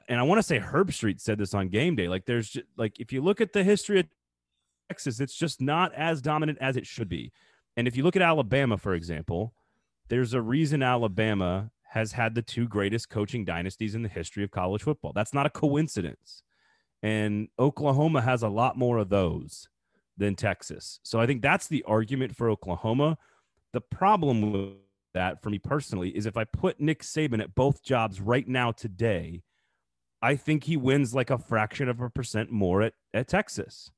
and 0.08 0.20
I 0.20 0.24
want 0.24 0.40
to 0.40 0.44
say 0.44 0.60
Herbstreit 0.60 1.22
said 1.22 1.38
this 1.38 1.54
on 1.54 1.70
game 1.70 1.96
day. 1.96 2.08
Like 2.08 2.26
there's 2.26 2.50
just, 2.50 2.66
like 2.78 3.00
if 3.00 3.12
you 3.12 3.22
look 3.22 3.42
at 3.42 3.54
the 3.54 3.64
history 3.64 4.00
of 4.00 4.08
Texas, 4.90 5.20
it's 5.20 5.36
just 5.36 5.62
not 5.62 5.94
as 5.94 6.22
dominant 6.22 6.58
as 6.62 6.78
it 6.78 6.86
should 6.86 7.10
be. 7.10 7.32
And 7.78 7.88
if 7.88 7.96
you 7.96 8.04
look 8.04 8.16
at 8.16 8.22
Alabama, 8.22 8.78
for 8.78 8.94
example, 8.94 9.54
there's 10.10 10.34
a 10.34 10.42
reason 10.42 10.84
Alabama 10.84 11.72
has 11.84 12.12
had 12.12 12.36
the 12.36 12.42
two 12.42 12.68
greatest 12.68 13.10
coaching 13.10 13.46
dynasties 13.46 13.96
in 13.96 14.04
the 14.04 14.10
history 14.10 14.44
of 14.44 14.52
college 14.52 14.84
football. 14.84 15.14
That's 15.14 15.34
not 15.34 15.46
a 15.46 15.50
coincidence. 15.50 16.44
And 17.04 17.48
Oklahoma 17.58 18.22
has 18.22 18.44
a 18.44 18.50
lot 18.50 18.78
more 18.78 18.98
of 18.98 19.10
those 19.10 19.68
than 20.22 20.36
Texas. 20.36 21.00
So 21.02 21.20
I 21.20 21.26
think 21.26 21.42
that's 21.42 21.68
the 21.68 21.84
argument 21.88 22.36
for 22.36 22.48
Oklahoma. 22.48 23.18
The 23.74 23.82
problem 23.82 24.52
with 24.52 24.74
that 25.16 25.42
for 25.42 25.50
me 25.50 25.58
personally 25.58 26.10
is 26.10 26.28
if 26.28 26.38
I 26.38 26.44
put 26.44 26.80
Nick 26.80 27.02
Saban 27.02 27.42
at 27.42 27.56
both 27.56 27.84
jobs 27.84 28.22
right 28.22 28.48
now 28.48 28.72
today, 28.72 29.42
I 30.22 30.36
think 30.36 30.64
he 30.64 30.78
wins 30.78 31.16
like 31.16 31.32
a 31.32 31.40
fraction 31.40 31.90
of 31.90 32.00
a 32.00 32.10
percent 32.10 32.52
more 32.52 32.84
at, 32.84 32.94
at 33.16 33.28
Texas 33.28 33.90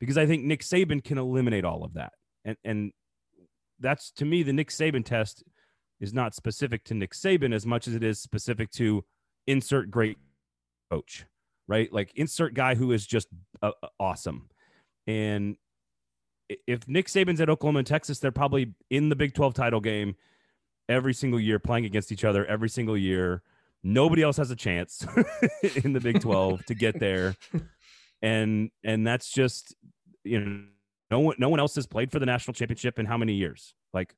because 0.00 0.16
I 0.16 0.24
think 0.24 0.44
Nick 0.44 0.62
Saban 0.62 1.04
can 1.04 1.18
eliminate 1.18 1.66
all 1.66 1.84
of 1.84 1.92
that. 1.92 2.14
And, 2.46 2.56
and 2.64 2.92
that's 3.78 4.10
to 4.12 4.24
me 4.24 4.42
the 4.42 4.54
Nick 4.54 4.70
Saban 4.70 5.04
test 5.04 5.44
is 6.00 6.14
not 6.14 6.34
specific 6.34 6.84
to 6.84 6.94
Nick 6.94 7.12
Saban 7.12 7.54
as 7.54 7.66
much 7.66 7.86
as 7.86 7.94
it 7.94 8.02
is 8.02 8.18
specific 8.18 8.70
to 8.72 9.04
insert 9.46 9.90
great 9.90 10.16
coach, 10.90 11.26
right? 11.68 11.92
Like 11.92 12.12
insert 12.14 12.54
guy 12.54 12.76
who 12.76 12.92
is 12.92 13.06
just 13.06 13.28
uh, 13.60 13.72
uh 13.82 13.88
awesome. 14.00 14.48
And 15.06 15.56
if 16.48 16.86
Nick 16.88 17.06
Saban's 17.06 17.40
at 17.40 17.50
Oklahoma 17.50 17.78
and 17.78 17.86
Texas, 17.86 18.18
they're 18.18 18.30
probably 18.30 18.74
in 18.90 19.08
the 19.08 19.16
Big 19.16 19.34
12 19.34 19.54
title 19.54 19.80
game 19.80 20.16
every 20.88 21.14
single 21.14 21.40
year, 21.40 21.58
playing 21.58 21.84
against 21.84 22.12
each 22.12 22.24
other 22.24 22.44
every 22.46 22.68
single 22.68 22.96
year. 22.96 23.42
Nobody 23.82 24.22
else 24.22 24.36
has 24.36 24.50
a 24.50 24.56
chance 24.56 25.06
in 25.84 25.92
the 25.92 26.00
Big 26.00 26.20
12 26.20 26.64
to 26.66 26.74
get 26.74 26.98
there. 26.98 27.36
And 28.22 28.70
and 28.82 29.06
that's 29.06 29.30
just 29.30 29.74
you 30.24 30.40
know 30.40 30.62
no 31.10 31.20
one 31.20 31.36
no 31.38 31.48
one 31.48 31.60
else 31.60 31.74
has 31.76 31.86
played 31.86 32.10
for 32.10 32.18
the 32.18 32.26
national 32.26 32.54
championship 32.54 32.98
in 32.98 33.06
how 33.06 33.16
many 33.16 33.34
years? 33.34 33.74
Like 33.92 34.14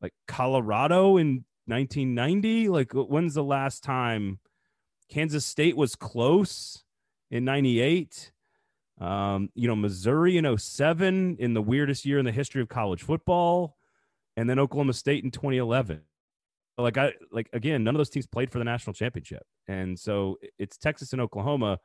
like 0.00 0.14
Colorado 0.26 1.16
in 1.16 1.44
1990? 1.66 2.68
Like 2.68 2.92
when's 2.92 3.34
the 3.34 3.44
last 3.44 3.84
time 3.84 4.38
Kansas 5.10 5.44
State 5.44 5.76
was 5.76 5.94
close 5.94 6.82
in 7.30 7.44
98? 7.44 8.32
Um, 9.00 9.50
you 9.54 9.68
know, 9.68 9.76
Missouri 9.76 10.38
in 10.38 10.58
07 10.58 11.36
in 11.38 11.54
the 11.54 11.62
weirdest 11.62 12.04
year 12.06 12.18
in 12.18 12.24
the 12.24 12.32
history 12.32 12.62
of 12.62 12.68
college 12.68 13.02
football, 13.02 13.76
and 14.36 14.48
then 14.48 14.58
Oklahoma 14.58 14.94
State 14.94 15.24
in 15.24 15.30
2011. 15.30 16.00
Like 16.78 16.98
I 16.98 17.12
like 17.30 17.48
again, 17.52 17.84
none 17.84 17.94
of 17.94 17.98
those 17.98 18.10
teams 18.10 18.26
played 18.26 18.50
for 18.50 18.58
the 18.58 18.64
national 18.64 18.94
championship. 18.94 19.42
And 19.66 19.98
so 19.98 20.38
it's 20.58 20.76
Texas 20.76 21.12
and 21.12 21.22
Oklahoma. 21.22 21.78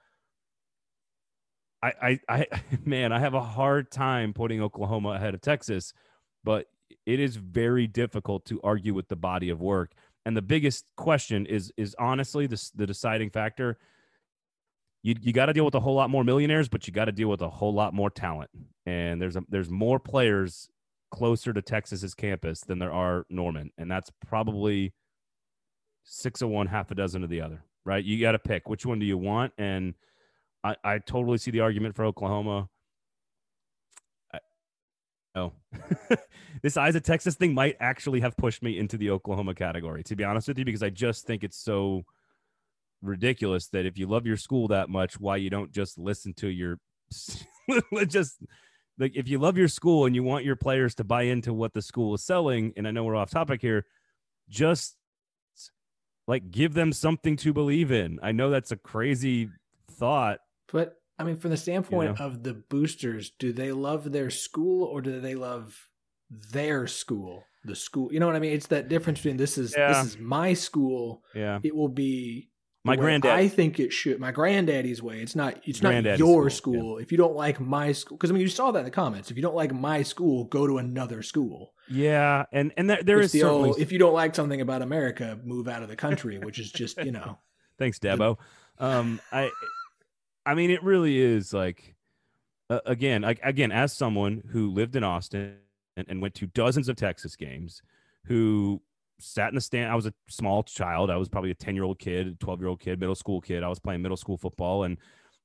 I, 1.82 1.94
I, 2.02 2.20
I, 2.30 2.48
man, 2.86 3.12
I 3.12 3.20
have 3.20 3.34
a 3.34 3.42
hard 3.42 3.90
time 3.90 4.34
putting 4.34 4.62
Oklahoma 4.62 5.10
ahead 5.10 5.34
of 5.34 5.42
Texas, 5.42 5.94
but 6.44 6.68
it 7.06 7.20
is 7.20 7.38
very 7.38 7.88
difficult 7.88 8.46
to 8.46 8.60
argue 8.64 8.94
with 8.94 9.08
the 9.08 9.16
body 9.16 9.50
of 9.50 9.62
work. 9.62 9.94
And 10.26 10.36
the 10.36 10.42
biggest 10.42 10.86
question 10.98 11.46
is 11.46 11.72
is 11.78 11.96
honestly 11.98 12.48
the, 12.48 12.72
the 12.76 12.86
deciding 12.86 13.30
factor. 13.30 13.78
You, 15.04 15.16
you 15.20 15.34
got 15.34 15.48
to 15.48 15.54
deal 15.54 15.66
with 15.66 15.76
a 15.76 15.80
whole 15.80 15.96
lot 15.96 16.10
more 16.10 16.24
millionaires, 16.24 16.70
but 16.70 16.88
you 16.88 16.94
got 16.94 17.06
to 17.06 17.12
deal 17.12 17.28
with 17.28 17.42
a 17.42 17.50
whole 17.50 17.74
lot 17.74 17.94
more 17.94 18.10
talent. 18.10 18.52
And 18.86 19.22
there's 19.22 19.36
a, 19.36 19.44
there's 19.50 19.70
more 19.70 20.00
players 20.00 20.70
closer 21.12 21.54
to 21.54 21.62
Texas's 21.62 22.14
campus 22.14 22.62
than 22.62 22.80
there 22.80 22.92
are 22.92 23.26
Norman, 23.30 23.72
and 23.78 23.90
that's 23.90 24.12
probably 24.28 24.94
six 26.04 26.42
of 26.42 26.50
one, 26.50 26.68
half 26.68 26.92
a 26.92 26.96
dozen 26.96 27.24
of 27.24 27.30
the 27.30 27.42
other. 27.42 27.64
Right? 27.84 28.04
You 28.04 28.22
got 28.22 28.34
to 28.34 28.40
pick 28.40 28.70
which 28.70 28.86
one 28.86 29.00
do 29.00 29.06
you 29.06 29.18
want, 29.18 29.54
and 29.58 29.96
I, 30.64 30.76
I 30.84 31.00
totally 31.00 31.40
see 31.40 31.52
the 31.52 31.62
argument 31.62 31.96
for 31.96 32.06
Oklahoma. 32.06 32.70
Oh, 35.34 35.54
this 36.62 36.76
eyes 36.76 36.96
of 36.96 37.04
Texas 37.04 37.36
thing 37.36 37.54
might 37.54 37.78
actually 37.80 38.20
have 38.20 38.36
pushed 38.36 38.62
me 38.62 38.78
into 38.78 38.98
the 38.98 39.12
Oklahoma 39.12 39.56
category, 39.56 40.04
to 40.04 40.16
be 40.16 40.26
honest 40.26 40.48
with 40.50 40.60
you, 40.60 40.66
because 40.66 40.84
I 40.84 40.90
just 40.90 41.26
think 41.26 41.44
it's 41.44 41.58
so 41.58 42.04
ridiculous 43.02 43.68
that 43.70 43.86
if 43.86 43.98
you 43.98 44.08
love 44.08 44.26
your 44.26 44.38
school 44.38 44.68
that 44.70 44.90
much, 44.90 45.20
why 45.20 45.38
you 45.38 45.50
don't 45.50 45.72
just 45.72 45.98
listen 45.98 46.34
to 46.36 46.48
your 46.48 46.78
just 48.08 48.38
like 48.98 49.16
if 49.16 49.28
you 49.28 49.40
love 49.40 49.58
your 49.58 49.68
school 49.68 50.06
and 50.06 50.16
you 50.16 50.24
want 50.24 50.46
your 50.46 50.56
players 50.56 50.96
to 50.96 51.04
buy 51.04 51.24
into 51.24 51.54
what 51.54 51.74
the 51.74 51.82
school 51.82 52.14
is 52.14 52.24
selling, 52.24 52.74
and 52.78 52.88
I 52.88 52.92
know 52.92 53.04
we're 53.04 53.16
off 53.16 53.32
topic 53.32 53.62
here, 53.62 53.86
just 54.50 54.96
like 56.28 56.52
give 56.52 56.74
them 56.74 56.94
something 56.94 57.36
to 57.38 57.54
believe 57.54 57.92
in. 57.92 58.20
I 58.22 58.32
know 58.32 58.50
that's 58.50 58.72
a 58.72 58.78
crazy 58.78 59.50
thought, 59.92 60.40
but 60.72 60.96
I 61.20 61.24
mean, 61.24 61.38
from 61.38 61.52
the 61.52 61.58
standpoint 61.58 62.12
you 62.12 62.16
know? 62.18 62.26
of 62.26 62.44
the 62.44 62.54
boosters, 62.54 63.32
do 63.38 63.52
they 63.52 63.72
love 63.72 64.12
their 64.12 64.30
school 64.30 64.86
or 64.86 65.02
do 65.02 65.20
they 65.20 65.36
love 65.36 65.88
their 66.30 66.88
school? 66.88 67.44
the 67.64 67.76
school. 67.76 68.12
You 68.12 68.20
know 68.20 68.28
what 68.28 68.36
I 68.36 68.40
mean? 68.40 68.54
It's 68.54 68.68
that 68.68 68.90
difference 68.90 69.20
between 69.20 69.38
this 69.38 69.58
is 69.58 69.76
Yeah. 69.78 69.90
this 69.90 70.14
is 70.14 70.18
my 70.18 70.54
school. 70.54 71.24
Yeah. 71.36 71.60
It 71.64 71.76
will 71.76 71.90
be 71.90 72.50
My 72.84 72.96
the 72.96 73.02
granddad. 73.02 73.32
I 73.32 73.48
think 73.48 73.80
it 73.80 73.94
should. 73.94 74.20
My 74.20 74.32
granddaddy's 74.32 75.04
way. 75.04 75.22
It's 75.22 75.36
not. 75.36 75.62
It's 75.66 75.84
not 75.84 76.04
your 76.18 76.50
school, 76.50 76.74
school. 76.74 76.98
If 76.98 77.12
you 77.12 77.18
don't 77.18 77.36
like 77.36 77.60
my 77.60 77.92
school, 77.92 78.18
because 78.18 78.32
I 78.32 78.34
mean, 78.34 78.42
you 78.42 78.48
saw 78.48 78.72
that 78.72 78.80
in 78.80 78.86
the 78.86 78.92
comments. 78.92 79.30
If 79.30 79.38
you 79.38 79.44
don't 79.44 79.56
like 79.56 79.72
my 79.72 80.02
school, 80.02 80.46
go 80.46 80.66
to 80.66 80.80
another 80.80 81.22
school. 81.22 81.74
yeah, 81.88 82.46
and 82.52 82.74
and 82.78 82.90
there, 82.90 83.04
there 83.04 83.20
It's 83.20 83.28
is 83.28 83.32
the 83.34 83.40
certainly 83.42 83.70
old, 83.70 83.80
if 83.80 83.92
you 83.92 84.00
don't 84.00 84.14
like 84.14 84.34
something 84.34 84.62
about 84.62 84.82
America, 84.82 85.40
move 85.44 85.68
out 85.68 85.84
of 85.84 85.90
the 85.90 85.96
country, 85.96 86.40
which 86.40 86.58
is 86.58 86.72
just 86.72 86.98
you 87.04 87.12
know. 87.12 87.38
Thanks, 87.78 88.00
Debo. 88.00 88.38
Um, 88.80 89.22
I, 89.32 89.52
I 90.46 90.56
mean, 90.56 90.72
it 90.72 90.84
really 90.84 91.20
is 91.20 91.54
like, 91.54 91.96
uh, 92.70 92.80
again, 92.86 93.22
like 93.22 93.40
again, 93.44 93.72
as 93.72 93.94
someone 93.94 94.42
who 94.52 94.72
lived 94.72 94.96
in 94.96 95.04
Austin 95.04 95.58
and, 95.96 96.08
and 96.10 96.20
went 96.20 96.34
to 96.36 96.48
dozens 96.48 96.90
of 96.90 96.96
Texas 96.96 97.36
games, 97.36 97.84
who 98.26 98.82
sat 99.22 99.50
in 99.50 99.56
the 99.56 99.62
stand. 99.62 99.92
I 99.92 99.96
was 99.96 100.06
a 100.06 100.14
small 100.30 100.64
child. 100.64 101.10
I 101.10 101.18
was 101.18 101.30
probably 101.30 101.52
a 101.52 101.56
ten 101.56 101.76
year 101.76 101.84
old 101.84 102.00
kid, 102.00 102.40
twelve 102.40 102.60
year 102.60 102.70
old 102.70 102.80
kid, 102.80 103.00
middle 103.00 103.16
school 103.16 103.42
kid. 103.42 103.64
I 103.64 103.68
was 103.68 103.80
playing 103.80 104.02
middle 104.02 104.18
school 104.18 104.38
football, 104.38 104.84
and 104.84 104.98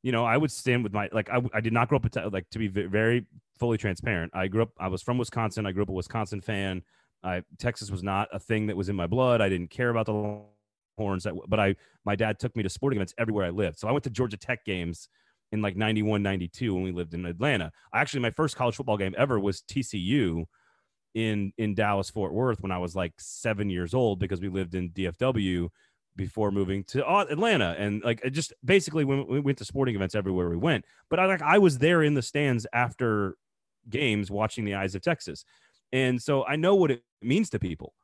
you 0.02 0.12
know, 0.12 0.24
I 0.24 0.36
would 0.36 0.50
stand 0.50 0.82
with 0.82 0.92
my 0.92 1.08
like. 1.12 1.30
I, 1.30 1.40
I 1.54 1.60
did 1.60 1.72
not 1.72 1.88
grow 1.88 1.98
up 1.98 2.32
like 2.32 2.48
to 2.50 2.58
be 2.58 2.68
very 2.68 3.26
fully 3.58 3.78
transparent. 3.78 4.32
I 4.34 4.48
grew 4.48 4.62
up. 4.62 4.70
I 4.78 4.88
was 4.88 5.02
from 5.02 5.18
Wisconsin. 5.18 5.66
I 5.66 5.72
grew 5.72 5.82
up 5.82 5.88
a 5.88 5.92
Wisconsin 5.92 6.40
fan. 6.40 6.82
I 7.22 7.42
Texas 7.58 7.90
was 7.90 8.02
not 8.02 8.28
a 8.32 8.38
thing 8.38 8.66
that 8.66 8.76
was 8.76 8.88
in 8.88 8.96
my 8.96 9.06
blood. 9.06 9.40
I 9.40 9.48
didn't 9.48 9.70
care 9.70 9.90
about 9.90 10.06
the 10.06 10.40
horns 10.96 11.26
but 11.48 11.60
i 11.60 11.74
my 12.04 12.16
dad 12.16 12.38
took 12.38 12.54
me 12.56 12.62
to 12.62 12.68
sporting 12.68 12.96
events 12.96 13.14
everywhere 13.18 13.46
i 13.46 13.50
lived 13.50 13.78
so 13.78 13.88
i 13.88 13.92
went 13.92 14.04
to 14.04 14.10
georgia 14.10 14.36
tech 14.36 14.64
games 14.64 15.08
in 15.52 15.62
like 15.62 15.76
91 15.76 16.22
92 16.22 16.74
when 16.74 16.82
we 16.82 16.92
lived 16.92 17.14
in 17.14 17.24
atlanta 17.24 17.70
I 17.92 18.00
actually 18.00 18.20
my 18.20 18.30
first 18.30 18.56
college 18.56 18.76
football 18.76 18.96
game 18.96 19.14
ever 19.16 19.38
was 19.38 19.62
tcu 19.62 20.44
in 21.16 21.50
in 21.56 21.74
dallas 21.74 22.10
fort 22.10 22.32
worth 22.34 22.60
when 22.60 22.70
i 22.70 22.76
was 22.76 22.94
like 22.94 23.12
seven 23.16 23.70
years 23.70 23.94
old 23.94 24.18
because 24.18 24.38
we 24.38 24.50
lived 24.50 24.74
in 24.74 24.90
dfw 24.90 25.68
before 26.14 26.50
moving 26.50 26.82
to 26.84 27.06
atlanta. 27.06 27.76
And 27.78 28.02
like 28.02 28.22
just 28.32 28.52
basically 28.64 29.04
when 29.04 29.26
we 29.26 29.40
went 29.40 29.58
to 29.58 29.64
sporting 29.64 29.94
events 29.94 30.14
everywhere 30.14 30.48
we 30.48 30.56
went. 30.56 30.84
But 31.10 31.20
i 31.20 31.26
like 31.26 31.42
i 31.42 31.58
was 31.58 31.78
there 31.78 32.02
in 32.02 32.14
the 32.14 32.22
stands 32.22 32.66
after 32.72 33.36
games 33.88 34.30
watching 34.30 34.64
the 34.64 34.74
eyes 34.74 34.94
of 34.94 35.02
texas. 35.02 35.44
And 35.92 36.20
so 36.20 36.44
i 36.44 36.56
know 36.56 36.74
what 36.74 36.90
it 36.90 37.02
means 37.22 37.50
to 37.50 37.58
people. 37.58 37.94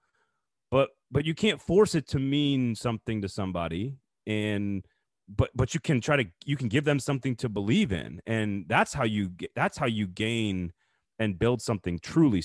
But 0.71 0.91
but 1.11 1.25
you 1.25 1.35
can't 1.35 1.61
force 1.61 1.95
it 1.95 2.07
to 2.09 2.19
mean 2.19 2.75
something 2.75 3.21
to 3.23 3.29
somebody. 3.29 3.97
And 4.27 4.85
but 5.29 5.51
but 5.55 5.75
you 5.75 5.81
can 5.81 6.01
try 6.01 6.17
to 6.17 6.25
you 6.45 6.57
can 6.57 6.69
give 6.69 6.85
them 6.85 6.99
something 6.99 7.37
to 7.37 7.49
believe 7.49 7.93
in. 7.93 8.21
And 8.27 8.67
that's 8.69 8.93
how 8.95 9.05
you 9.05 9.31
get 9.31 9.51
that's 9.55 9.79
how 9.79 9.87
you 9.87 10.07
gain 10.07 10.73
and 11.19 11.39
build 11.39 11.63
something 11.63 11.99
truly 11.99 12.43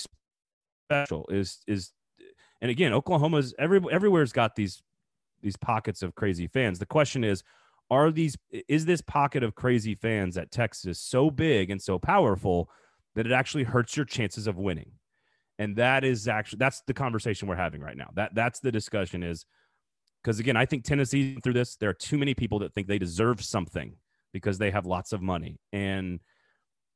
special 0.88 1.26
is 1.30 1.60
is 1.68 1.92
and 2.62 2.72
again 2.72 2.94
oklahoma's 2.94 3.54
every 3.60 3.82
everywhere's 3.92 4.32
got 4.32 4.56
these 4.56 4.82
these 5.42 5.58
pockets 5.58 6.02
of 6.02 6.16
crazy 6.16 6.48
fans. 6.48 6.80
The 6.80 6.86
question 6.86 7.24
is 7.24 7.44
are 7.90 8.12
these 8.12 8.36
is 8.68 8.86
this 8.86 9.02
pocket 9.02 9.44
of 9.44 9.56
crazy 9.56 9.96
fans 9.96 10.38
at 10.38 10.52
texas 10.52 11.00
so 11.00 11.30
big 11.30 11.70
and 11.70 11.82
so 11.82 12.00
powerful 12.00 12.70
that 13.16 13.26
it 13.26 13.32
actually 13.32 13.64
hurts 13.64 13.96
your 13.96 14.06
chances 14.06 14.48
of 14.48 14.58
winning? 14.58 14.92
And 15.60 15.76
that 15.78 16.04
is 16.04 16.28
actually 16.28 16.58
that's 16.58 16.82
the 16.88 16.94
conversation 16.94 17.48
we're 17.48 17.56
having 17.56 17.82
right 17.82 17.98
now. 17.98 18.10
That 18.16 18.34
that's 18.36 18.60
the 18.60 18.72
discussion 18.72 19.24
is 19.24 19.46
because 20.24 20.40
again 20.40 20.58
i 20.58 20.66
think 20.66 20.84
tennessee 20.84 21.38
through 21.44 21.54
this 21.54 21.76
there 21.76 21.90
are 21.90 21.94
too 21.94 22.18
many 22.18 22.34
people 22.34 22.60
that 22.60 22.74
think 22.74 22.88
they 22.88 22.98
deserve 22.98 23.44
something 23.44 23.96
because 24.34 24.58
they 24.58 24.72
have 24.72 24.86
lots 24.86 25.14
of 25.14 25.22
money. 25.22 25.60
And 25.72 26.20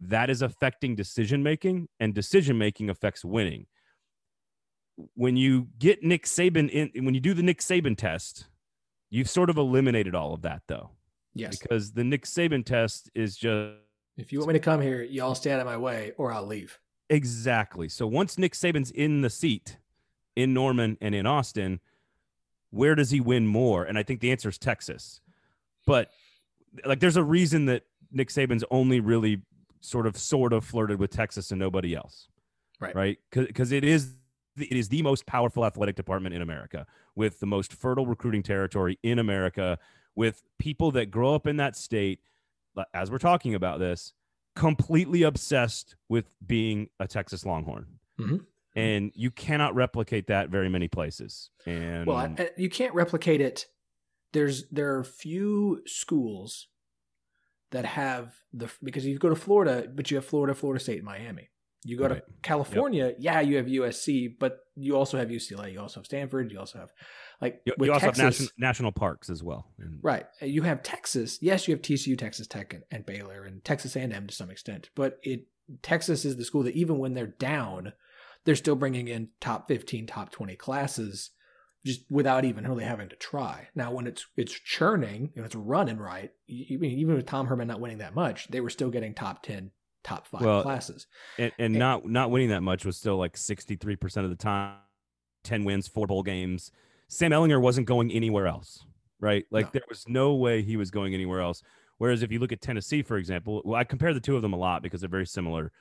that 0.02 0.30
is 0.30 0.42
affecting 0.42 0.96
decision 0.96 1.44
making 1.44 1.88
and 2.00 2.14
decision 2.14 2.58
making 2.58 2.90
affects 2.90 3.24
winning 3.24 3.68
when 5.16 5.36
you 5.36 5.68
get 5.80 6.04
nick 6.04 6.26
saban 6.26 6.70
in 6.70 7.06
when 7.06 7.14
you 7.14 7.20
do 7.20 7.34
the 7.34 7.44
nick 7.44 7.60
saban 7.60 7.98
test 7.98 8.46
you've 9.10 9.30
sort 9.30 9.50
of 9.50 9.58
eliminated 9.58 10.14
all 10.16 10.34
of 10.34 10.42
that 10.42 10.62
though 10.68 10.90
Yes. 11.34 11.58
because 11.58 11.94
the 11.94 12.04
nick 12.04 12.26
saban 12.26 12.66
test 12.66 13.10
is 13.16 13.38
just 13.38 13.78
If 14.18 14.32
you 14.34 14.40
want 14.40 14.50
me 14.50 14.54
to 14.54 14.60
come 14.60 14.82
here, 14.82 15.02
y'all 15.02 15.34
stay 15.36 15.52
out 15.52 15.62
of 15.62 15.66
my 15.66 15.78
way, 15.78 16.12
or 16.18 16.34
I'll 16.34 16.46
leave. 16.46 16.78
Exactly. 17.10 17.88
So 17.90 18.06
once 18.06 18.38
Nick 18.38 18.54
Saban's 18.54 18.92
in 18.92 19.22
the 19.22 19.30
seat 19.30 19.78
in 20.36 20.54
Norman 20.54 20.98
and 21.02 21.16
in 21.16 21.26
Austin, 21.26 21.80
where 22.70 22.96
does 22.96 23.10
he 23.12 23.20
win 23.22 23.48
more? 23.48 23.84
And 23.86 23.98
I 23.98 24.04
think 24.04 24.20
the 24.20 24.32
answer 24.32 24.50
is 24.50 24.58
Texas. 24.58 25.22
But 25.88 26.10
like 26.86 27.00
there's 27.00 27.18
a 27.18 27.24
reason 27.24 27.66
that 27.66 27.84
Nick 28.12 28.30
Saban's 28.30 28.64
only 28.70 29.00
really 29.00 29.42
sort 29.80 30.06
of 30.08 30.18
sort 30.18 30.54
of 30.54 30.64
flirted 30.64 31.00
with 31.00 31.12
Texas 31.12 31.52
and 31.52 31.60
nobody 31.60 31.96
else. 31.96 32.28
Right. 32.80 32.96
Right? 32.96 33.20
Cuz 33.32 33.72
it 33.72 33.84
is 33.84 34.16
it 34.58 34.74
is 34.78 34.90
the 34.90 35.02
most 35.02 35.26
powerful 35.26 35.66
athletic 35.66 35.96
department 35.96 36.36
in 36.36 36.42
America 36.42 36.86
with 37.16 37.40
the 37.40 37.46
most 37.46 37.74
fertile 37.74 38.06
recruiting 38.06 38.44
territory 38.44 39.00
in 39.04 39.20
America 39.20 39.78
with 40.16 40.44
people 40.60 40.92
that 40.92 41.08
grow 41.12 41.34
up 41.36 41.48
in 41.48 41.58
that 41.58 41.76
state 41.76 42.20
as 42.94 43.10
we're 43.12 43.18
talking 43.18 43.56
about 43.56 43.80
this 43.80 44.14
completely 44.56 45.24
obsessed 45.24 45.96
with 46.10 46.36
being 46.46 46.90
a 47.00 47.08
Texas 47.08 47.46
Longhorn. 47.46 47.86
Mhm. 48.20 48.46
And 48.76 49.12
you 49.16 49.32
cannot 49.32 49.76
replicate 49.76 50.28
that 50.28 50.50
very 50.50 50.70
many 50.70 50.88
places. 50.88 51.50
And 51.66 52.06
Well, 52.06 52.18
I, 52.18 52.36
I- 52.38 52.50
you 52.58 52.70
can't 52.70 52.94
replicate 52.94 53.40
it. 53.42 53.68
There's 54.34 54.68
there 54.70 54.98
are 54.98 55.04
few 55.04 55.82
schools 55.86 56.68
that 57.72 57.86
have 57.86 58.36
the 58.54 58.70
because 58.84 59.06
you 59.06 59.18
go 59.18 59.30
to 59.30 59.36
Florida, 59.36 59.90
but 59.94 60.10
you 60.12 60.16
have 60.18 60.26
Florida, 60.26 60.54
Florida 60.56 60.82
State, 60.84 60.98
and 60.98 61.06
Miami. 61.06 61.50
You 61.84 61.98
go 61.98 62.08
Right. 62.08 62.24
to 62.26 62.34
California, 62.44 63.16
yeah, 63.18 63.42
you 63.42 63.58
have 63.58 63.66
USC, 63.66 64.36
but 64.40 64.60
you 64.76 64.96
also 64.96 65.18
have 65.18 65.30
UCLA, 65.30 65.74
you 65.74 65.80
also 65.80 66.00
have 66.00 66.06
Stanford, 66.06 66.52
you 66.52 66.60
also 66.60 66.78
have 66.80 66.90
like 67.42 67.62
you, 67.66 67.74
with 67.78 67.88
you 67.88 67.94
also 67.94 68.06
Texas, 68.08 68.22
have 68.22 68.28
national, 68.34 68.50
national 68.60 68.92
parks 68.92 69.30
as 69.32 69.42
well. 69.42 69.66
And- 69.80 70.00
right? 70.04 70.28
Uh, 70.42 70.46
you 70.46 70.62
have 70.62 70.84
Texas. 70.84 71.40
Yes, 71.42 71.68
you 71.68 71.74
have 71.74 71.82
TCU, 71.82 72.16
Texas 72.18 72.46
Tech, 72.46 72.74
and, 72.74 72.84
and 72.92 73.04
Baylor, 73.06 73.44
and 73.44 73.64
Texas 73.64 73.96
A&M 73.96 74.28
to 74.28 74.34
some 74.34 74.52
extent. 74.52 74.90
But 74.96 75.20
it 75.24 75.48
Texas 75.82 76.24
is 76.26 76.38
the 76.38 76.46
school 76.46 76.64
that 76.64 76.76
even 76.76 77.00
when 77.00 77.14
they're 77.14 77.28
down, 77.28 77.94
they're 78.46 78.56
still 78.56 78.76
bringing 78.76 79.08
in 79.08 79.30
top 79.40 79.68
fifteen, 79.68 80.06
top 80.06 80.32
twenty 80.32 80.56
classes, 80.56 81.32
just 81.86 82.02
without 82.12 82.46
even 82.46 82.68
really 82.68 82.84
having 82.84 83.10
to 83.10 83.16
try. 83.16 83.70
Now, 83.74 83.92
when 83.92 84.06
it's 84.06 84.28
it's 84.36 84.54
churning 84.54 85.32
and 85.36 85.46
it's 85.46 85.56
running 85.56 85.98
right, 85.98 86.32
even 86.48 86.90
even 86.92 87.16
with 87.16 87.26
Tom 87.26 87.48
Herman 87.48 87.68
not 87.70 87.80
winning 87.80 88.00
that 88.00 88.14
much, 88.14 88.50
they 88.50 88.62
were 88.62 88.70
still 88.70 88.90
getting 88.92 89.14
top 89.16 89.42
ten, 89.42 89.72
top 90.04 90.28
five 90.28 90.42
Well, 90.42 90.64
classes. 90.64 91.08
And, 91.38 91.52
and 91.60 91.74
not 91.74 92.06
not 92.08 92.32
winning 92.32 92.50
that 92.50 92.62
much 92.62 92.86
was 92.86 92.98
still 92.98 93.18
like 93.18 93.34
63% 93.36 94.24
of 94.24 94.30
the 94.30 94.36
time, 94.36 94.76
10 95.44 95.64
wins, 95.64 95.88
four 95.88 96.08
bowl 96.08 96.24
games. 96.24 96.72
Sam 97.08 97.32
Ehlinger 97.32 97.62
wasn't 97.62 97.88
going 97.88 98.12
anywhere 98.12 98.48
else, 98.48 98.86
right? 99.20 99.46
Like 99.52 99.66
No. 99.66 99.72
there 99.74 99.84
was 99.90 100.08
no 100.08 100.36
way 100.36 100.62
he 100.62 100.78
was 100.78 100.92
going 100.92 101.14
anywhere 101.14 101.42
else. 101.42 101.62
Whereas 101.98 102.24
if 102.24 102.32
you 102.32 102.40
look 102.40 102.52
at 102.52 102.62
Tennessee, 102.62 103.04
for 103.04 103.18
example, 103.18 103.62
well, 103.64 103.80
I 103.80 103.84
compare 103.84 104.14
the 104.14 104.20
two 104.20 104.36
of 104.36 104.42
them 104.42 104.54
a 104.54 104.58
lot 104.58 104.82
because 104.82 105.02
they're 105.02 105.10
very 105.10 105.28
similar. 105.28 105.72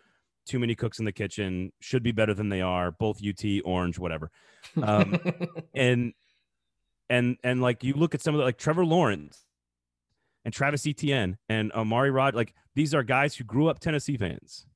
Too 0.46 0.58
many 0.58 0.74
cooks 0.74 0.98
in 0.98 1.04
the 1.04 1.12
kitchen, 1.12 1.72
should 1.80 2.02
be 2.02 2.12
better 2.12 2.34
than 2.34 2.48
they 2.48 2.60
are, 2.60 2.90
both 2.90 3.20
UT, 3.26 3.44
orange, 3.64 3.98
whatever. 3.98 4.30
Um, 4.82 5.18
and 5.74 6.12
and 7.08 7.36
and 7.42 7.62
like 7.62 7.84
you 7.84 7.94
look 7.94 8.14
at 8.14 8.20
some 8.20 8.34
of 8.34 8.38
the 8.38 8.44
like 8.44 8.58
Trevor 8.58 8.84
Lawrence 8.84 9.44
and 10.44 10.54
Travis 10.54 10.86
Etienne 10.86 11.36
and 11.48 11.72
Amari 11.72 12.10
Rod, 12.10 12.34
like 12.34 12.54
these 12.74 12.94
are 12.94 13.02
guys 13.02 13.34
who 13.36 13.44
grew 13.44 13.68
up 13.68 13.78
Tennessee 13.78 14.16
fans, 14.16 14.66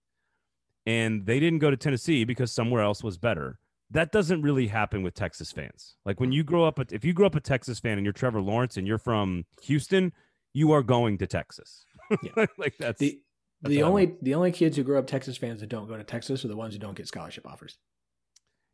and 0.87 1.24
they 1.27 1.40
didn't 1.40 1.61
go 1.61 1.70
to 1.70 1.77
Tennessee 1.77 2.24
because 2.24 2.53
somewhere 2.53 2.83
else 2.83 3.03
was 3.03 3.16
better. 3.18 3.59
That 3.90 4.12
doesn't 4.12 4.42
really 4.42 4.66
happen 4.66 5.03
with 5.03 5.14
Texas 5.14 5.53
fans. 5.53 5.96
Like 6.05 6.20
when 6.20 6.33
you 6.33 6.42
grow 6.42 6.64
up, 6.64 6.81
if 6.92 7.05
you 7.05 7.12
grow 7.12 7.27
up 7.27 7.35
a 7.35 7.40
Texas 7.40 7.79
fan 7.79 7.98
and 7.98 8.05
you're 8.05 8.12
Trevor 8.12 8.40
Lawrence 8.40 8.77
and 8.77 8.87
you're 8.87 8.98
from 8.98 9.44
Houston, 9.62 10.12
you 10.53 10.72
are 10.72 10.83
going 10.83 11.18
to 11.18 11.27
Texas. 11.27 11.85
Yeah. 12.22 12.46
like 12.59 12.74
that's 12.79 12.98
the 12.98 13.20
That's 13.62 13.70
the 13.70 13.83
only 13.83 14.14
the 14.22 14.35
only 14.35 14.53
kids 14.53 14.77
who 14.77 14.83
grow 14.83 14.98
up 14.98 15.07
Texas 15.07 15.37
fans 15.37 15.61
that 15.61 15.68
don't 15.68 15.87
go 15.87 15.96
to 15.96 16.05
Texas 16.05 16.44
are 16.44 16.48
the 16.48 16.57
ones 16.57 16.74
who 16.74 16.81
don't 16.81 16.96
get 16.96 17.07
scholarship 17.09 17.46
offers. 17.46 17.79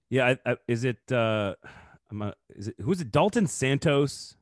Yeah, 0.08 0.34
I, 0.44 0.50
I, 0.50 0.56
is 0.66 0.84
it? 0.84 0.98
uh 1.12 1.54
I'm 2.10 2.22
a, 2.22 2.34
Is 2.50 2.68
it? 2.68 2.74
Who's 2.80 3.00
it? 3.00 3.12
Dalton 3.12 3.46
Santos 3.46 4.36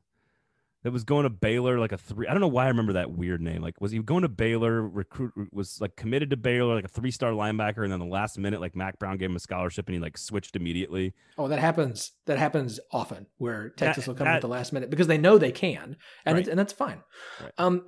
that 0.83 0.91
was 0.91 1.03
going 1.03 1.23
to 1.23 1.29
Baylor 1.29 1.77
like 1.77 1.91
a 1.91 1.97
three. 1.97 2.27
I 2.27 2.31
don't 2.31 2.39
know 2.41 2.47
why 2.47 2.65
I 2.65 2.67
remember 2.69 2.93
that 2.93 3.11
weird 3.11 3.41
name. 3.41 3.61
Like, 3.61 3.81
was 3.81 3.91
he 3.91 3.99
going 3.99 4.21
to 4.21 4.29
Baylor? 4.29 4.81
Recruit 4.87 5.33
was 5.51 5.79
like 5.81 5.95
committed 5.95 6.29
to 6.29 6.37
Baylor, 6.37 6.75
like 6.75 6.85
a 6.85 6.89
three 6.89 7.11
star 7.11 7.31
linebacker, 7.31 7.83
and 7.83 7.91
then 7.91 7.99
the 7.99 8.05
last 8.05 8.37
minute, 8.37 8.61
like 8.61 8.75
Mack 8.75 8.97
Brown 8.99 9.17
gave 9.17 9.29
him 9.29 9.35
a 9.35 9.39
scholarship, 9.39 9.87
and 9.87 9.93
he 9.95 9.99
like 9.99 10.17
switched 10.17 10.55
immediately. 10.55 11.13
Oh, 11.37 11.47
that 11.49 11.59
happens. 11.59 12.11
That 12.27 12.37
happens 12.37 12.79
often 12.91 13.25
where 13.37 13.69
Texas 13.69 14.07
will 14.07 14.15
come 14.15 14.25
that- 14.25 14.35
at 14.35 14.41
the 14.41 14.47
last 14.47 14.71
minute 14.73 14.89
because 14.89 15.07
they 15.07 15.17
know 15.17 15.37
they 15.37 15.51
can, 15.51 15.97
and 16.25 16.35
Right. 16.35 16.39
it's, 16.41 16.49
and 16.49 16.57
that's 16.57 16.73
fine. 16.73 17.01
Right. 17.41 17.51
Um, 17.57 17.87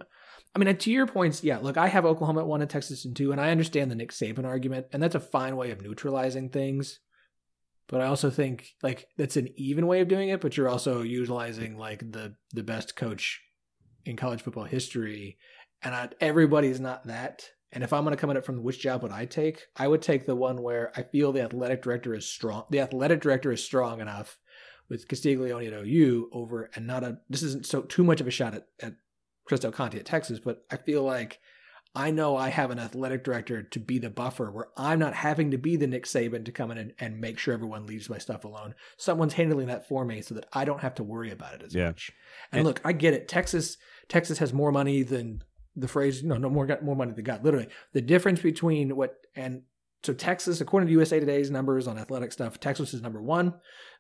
I 0.54 0.60
mean, 0.60 0.76
to 0.76 0.92
your 0.92 1.08
points, 1.08 1.46
yeah. 1.46 1.60
Look, 1.60 1.78
I 1.78 1.88
have 1.88 2.04
Oklahoma 2.06 2.42
at 2.42 2.48
one 2.48 2.60
and 2.62 2.70
Texas 2.70 3.06
in 3.06 3.14
two, 3.14 3.32
and 3.32 3.40
I 3.40 3.52
understand 3.52 3.90
the 3.90 3.96
Nick 3.96 4.12
Saban 4.12 4.44
argument, 4.46 4.88
and 4.92 5.02
that's 5.02 5.16
a 5.16 5.20
fine 5.22 5.56
way 5.56 5.72
of 5.72 5.82
neutralizing 5.82 6.50
things. 6.50 7.00
But 7.88 8.02
I 8.02 8.06
also 8.06 8.30
think 8.30 8.70
like 8.82 9.08
that's 9.18 9.38
an 9.38 9.50
even 9.58 9.88
way 9.88 10.02
of 10.02 10.08
doing 10.08 10.30
it. 10.30 10.42
But 10.42 10.56
you're 10.58 10.70
also 10.70 11.02
utilizing 11.02 11.78
like 11.78 12.00
the 12.12 12.36
the 12.54 12.64
best 12.64 12.96
coach 12.96 13.42
in 14.06 14.16
college 14.16 14.42
football 14.42 14.64
history, 14.64 15.38
and 15.84 15.94
I, 15.94 16.10
everybody's 16.20 16.80
not 16.80 17.08
that. 17.08 17.44
And 17.74 17.84
if 17.84 17.94
I'm 17.94 18.04
going 18.04 18.16
to 18.16 18.20
come 18.20 18.30
at 18.30 18.36
it 18.36 18.46
from 18.46 18.64
which 18.64 18.80
job 18.80 19.02
would 19.02 19.14
I 19.14 19.26
take, 19.26 19.68
I 19.78 19.88
would 19.88 20.02
take 20.02 20.26
the 20.26 20.36
one 20.36 20.62
where 20.62 20.92
I 20.96 21.04
feel 21.04 21.32
the 21.32 21.44
athletic 21.44 21.82
director 21.82 22.14
is 22.14 22.28
strong. 22.28 22.66
The 22.70 22.82
athletic 22.82 23.22
director 23.22 23.52
is 23.52 23.64
strong 23.64 24.02
enough 24.02 24.38
with 24.90 25.08
Castiglione 25.08 25.68
at 25.68 25.74
OU 25.74 26.30
over, 26.34 26.70
and 26.76 26.86
not 26.86 27.04
a. 27.04 27.20
This 27.30 27.44
isn't 27.44 27.66
so 27.66 27.82
too 27.84 28.04
much 28.04 28.20
of 28.20 28.28
a 28.28 28.32
shot 28.32 28.56
at, 28.56 28.68
at 28.82 28.96
Chris 29.46 29.62
Del 29.62 29.72
Conte 29.72 29.98
at 29.98 30.06
Texas, 30.06 30.40
but 30.40 30.66
I 30.70 30.78
feel 30.78 31.04
like 31.04 31.40
I 31.94 32.12
know 32.12 32.38
I 32.38 32.50
have 32.50 32.72
an 32.72 32.80
athletic 32.80 33.24
director 33.24 33.62
to 33.64 33.80
be 33.80 34.00
the 34.00 34.10
buffer 34.10 34.50
where 34.50 34.68
I'm 34.78 34.98
not 35.00 35.14
having 35.14 35.52
to 35.52 35.58
be 35.58 35.76
the 35.76 35.88
Nick 35.88 36.06
Saban 36.06 36.46
to 36.46 36.52
come 36.52 36.72
in 36.72 36.78
and, 36.78 36.94
and 37.00 37.20
make 37.20 37.38
sure 37.38 37.54
everyone 37.54 37.86
leaves 37.86 38.10
my 38.10 38.18
stuff 38.18 38.46
alone. 38.46 38.76
Someone's 38.98 39.34
handling 39.34 39.68
that 39.68 39.88
for 39.88 40.06
me 40.06 40.22
so 40.22 40.34
that 40.36 40.48
I 40.54 40.64
don't 40.64 40.80
have 40.82 40.96
to 40.96 41.04
worry 41.04 41.32
about 41.32 41.56
it 41.56 41.64
as 41.64 41.76
Yeah. 41.76 41.88
much. 41.88 42.12
And, 42.52 42.64
look, 42.64 42.80
I 42.86 42.94
get 42.94 43.14
it. 43.14 43.28
Texas 43.28 43.78
Texas 44.08 44.38
has 44.38 44.54
more 44.54 44.72
money 44.72 45.04
than 45.04 45.44
the 45.76 45.88
phrase, 45.88 46.22
you 46.22 46.28
know, 46.30 46.38
no 46.38 46.50
more 46.50 46.66
got 46.66 46.84
more 46.84 46.96
money 46.96 47.12
than 47.14 47.24
God. 47.24 47.44
Literally, 47.44 47.68
the 47.94 48.02
difference 48.02 48.42
between 48.42 48.96
what 48.96 49.16
and 49.36 49.64
so 50.04 50.14
Texas, 50.14 50.62
according 50.62 50.88
to 50.88 50.94
USA 50.94 51.20
Today's 51.20 51.52
numbers 51.52 51.88
on 51.88 51.98
athletic 51.98 52.32
stuff, 52.32 52.60
Texas 52.60 52.94
is 52.94 53.02
number 53.02 53.22
one. 53.22 53.54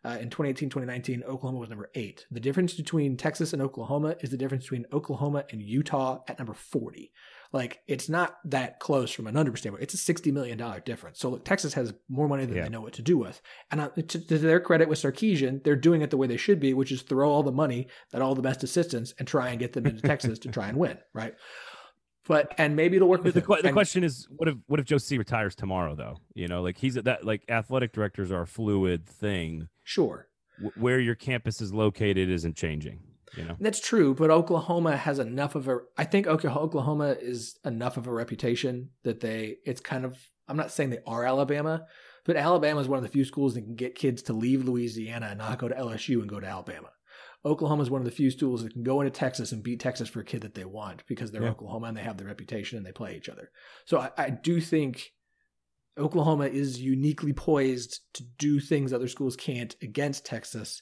Uh, 0.04 0.18
in 0.20 0.32
2018, 0.32 0.70
2019, 0.70 1.24
Oklahoma 1.28 1.60
was 1.60 1.70
number 1.70 1.92
eight. 1.94 2.26
The 2.32 2.40
difference 2.40 2.74
between 2.74 3.18
Texas 3.18 3.54
and 3.54 3.62
Oklahoma 3.62 4.16
is 4.22 4.32
the 4.32 4.38
difference 4.38 4.64
between 4.64 4.88
Oklahoma 4.92 5.46
and 5.52 5.62
Utah 5.62 6.22
at 6.28 6.40
number 6.40 6.56
40. 6.56 7.12
Like, 7.54 7.82
it's 7.88 8.10
not 8.10 8.38
that 8.46 8.80
close 8.80 9.12
from 9.12 9.28
a 9.28 9.32
number 9.32 9.56
standpoint. 9.58 9.84
It's 9.84 9.94
a 9.94 10.14
$60 10.14 10.34
million 10.34 10.58
difference. 10.86 11.20
So, 11.20 11.30
look, 11.30 11.46
Texas 11.46 11.76
has 11.76 11.94
more 12.10 12.28
money 12.28 12.46
than 12.46 12.56
Yeah. 12.56 12.64
they 12.64 12.70
know 12.70 12.82
what 12.82 12.94
to 12.94 13.04
do 13.04 13.18
with. 13.20 13.40
And 13.70 13.82
uh, 13.82 13.90
to, 13.90 14.04
to 14.04 14.38
their 14.40 14.60
credit 14.60 14.90
with 14.90 14.98
Sarkisian, 15.00 15.64
they're 15.64 15.76
doing 15.76 16.02
it 16.02 16.10
the 16.10 16.18
way 16.18 16.26
they 16.26 16.38
should 16.38 16.60
be, 16.60 16.74
which 16.74 16.92
is 16.92 17.04
throw 17.04 17.30
all 17.30 17.44
the 17.44 17.52
money 17.52 17.88
at 18.12 18.24
all 18.24 18.34
the 18.34 18.42
best 18.42 18.64
assistants 18.64 19.14
and 19.20 19.28
try 19.28 19.50
and 19.50 19.60
get 19.60 19.74
them 19.74 19.86
into 19.86 20.02
Texas 20.02 20.40
to 20.40 20.50
try 20.50 20.68
and 20.70 20.78
win, 20.80 20.98
right? 21.14 21.36
But, 22.28 22.54
and 22.58 22.76
maybe 22.76 22.98
it'll 22.98 23.10
work 23.10 23.24
with 23.24 23.34
the, 23.34 23.42
the 23.42 23.72
question 23.72 24.04
is, 24.04 24.28
what 24.30 24.48
if 24.48 24.56
what 24.68 24.80
if 24.80 24.86
Joe 24.86 25.00
C 25.00 25.18
retires 25.18 25.56
tomorrow 25.56 25.96
though? 25.96 26.18
You 26.36 26.48
know, 26.48 26.62
like 26.62 26.78
he's 26.78 26.96
at 26.96 27.06
that 27.06 27.26
like 27.26 27.44
athletic 27.50 27.94
directors 27.94 28.32
are 28.32 28.44
a 28.44 28.48
fluid 28.48 29.08
thing. 29.08 29.70
Sure. 29.84 30.28
W- 30.58 30.74
where 30.76 31.00
your 31.00 31.16
campus 31.16 31.62
is 31.62 31.74
located 31.74 32.30
isn't 32.30 32.56
changing. 32.56 33.00
You 33.36 33.46
know, 33.46 33.56
That's 33.60 33.80
true, 33.80 34.14
but 34.14 34.30
Oklahoma 34.30 34.98
has 34.98 35.18
enough 35.18 35.56
of 35.56 35.68
a. 35.68 35.80
I 35.98 36.04
think 36.04 36.28
Oklahoma 36.28 37.16
is 37.20 37.58
enough 37.64 37.96
of 37.98 38.08
a 38.08 38.12
reputation 38.12 38.90
that 39.04 39.22
they. 39.22 39.58
It's 39.66 39.82
kind 39.82 40.04
of. 40.06 40.18
I'm 40.48 40.58
not 40.58 40.72
saying 40.72 40.90
they 40.90 41.00
are 41.08 41.26
Alabama, 41.26 41.86
but 42.26 42.36
Alabama 42.36 42.82
is 42.82 42.90
one 42.90 42.98
of 42.98 43.04
the 43.04 43.10
few 43.10 43.24
schools 43.24 43.54
that 43.54 43.62
can 43.62 43.76
get 43.76 43.96
kids 43.96 44.24
to 44.24 44.34
leave 44.34 44.66
Louisiana 44.66 45.28
and 45.28 45.38
not 45.38 45.60
go 45.60 45.70
to 45.70 45.76
LSU 45.76 46.20
and 46.20 46.30
go 46.30 46.42
to 46.42 46.48
Alabama. 46.48 46.90
Oklahoma 47.44 47.82
is 47.82 47.90
one 47.90 48.02
of 48.02 48.06
the 48.06 48.12
few 48.12 48.30
schools 48.30 48.64
that 48.64 48.74
can 48.74 48.84
go 48.84 49.02
into 49.02 49.12
Texas 49.12 49.52
and 49.52 49.64
beat 49.64 49.80
Texas 49.80 50.08
for 50.10 50.20
a 50.20 50.26
kid 50.26 50.42
that 50.42 50.54
they 50.54 50.66
want 50.66 51.04
because 51.08 51.32
they're 51.32 51.44
Yeah. 51.44 51.50
Oklahoma 51.50 51.88
and 51.88 51.98
they 51.98 52.02
have 52.04 52.18
the 52.18 52.26
reputation 52.26 52.78
and 52.78 52.86
they 52.86 52.92
play 52.92 53.16
each 53.16 53.30
other. 53.30 53.50
So 53.86 54.00
I, 54.00 54.12
I 54.18 54.30
do 54.30 54.62
think 54.62 55.12
Oklahoma 55.98 56.46
is 56.46 56.80
uniquely 56.80 57.34
poised 57.34 58.02
to 58.14 58.24
do 58.38 58.60
things 58.60 58.94
other 58.94 59.08
schools 59.08 59.36
can't 59.36 59.76
against 59.82 60.26
Texas. 60.26 60.82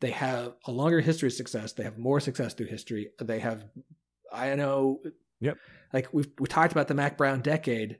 They 0.00 0.10
have 0.12 0.54
a 0.66 0.72
longer 0.72 1.00
history 1.00 1.28
of 1.28 1.32
success. 1.32 1.72
They 1.72 1.84
have 1.84 1.98
more 1.98 2.20
success 2.20 2.54
through 2.54 2.66
history. 2.66 3.10
They 3.20 3.40
have, 3.40 3.64
I 4.32 4.54
know, 4.54 5.00
Yep. 5.40 5.58
Like 5.92 6.08
we've 6.12 6.28
we 6.38 6.46
talked 6.46 6.72
about 6.72 6.88
the 6.88 6.94
Mack 6.94 7.18
Brown 7.18 7.40
decade. 7.42 7.98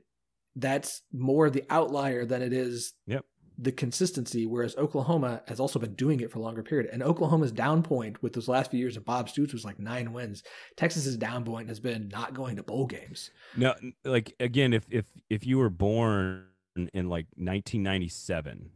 That's 0.55 1.03
more 1.13 1.49
the 1.49 1.63
outlier 1.69 2.25
than 2.25 2.41
it 2.41 2.51
is 2.53 2.93
Yep. 3.05 3.25
The 3.57 3.71
consistency. 3.71 4.45
Whereas 4.45 4.75
Oklahoma 4.75 5.41
has 5.47 5.59
also 5.59 5.79
been 5.79 5.95
doing 5.95 6.19
it 6.19 6.31
for 6.31 6.39
a 6.39 6.41
longer 6.41 6.63
period. 6.63 6.89
And 6.91 7.01
Oklahoma's 7.01 7.51
down 7.51 7.83
point 7.83 8.21
with 8.21 8.33
those 8.33 8.47
last 8.47 8.71
few 8.71 8.79
years 8.79 8.97
of 8.97 9.05
Bob 9.05 9.29
Stoops 9.29 9.53
was 9.53 9.65
like 9.65 9.79
nine 9.79 10.13
wins. 10.13 10.43
Texas's 10.75 11.17
down 11.17 11.43
point 11.43 11.67
has 11.69 11.79
been 11.79 12.07
not 12.09 12.33
going 12.33 12.55
to 12.57 12.63
bowl 12.63 12.85
games. 12.85 13.31
no, 13.55 13.73
like 14.03 14.33
again, 14.39 14.73
if 14.73 14.85
if 14.89 15.05
if 15.29 15.45
you 15.45 15.57
were 15.57 15.69
born 15.69 16.45
in 16.75 17.09
like 17.09 17.25
1997 17.35 18.69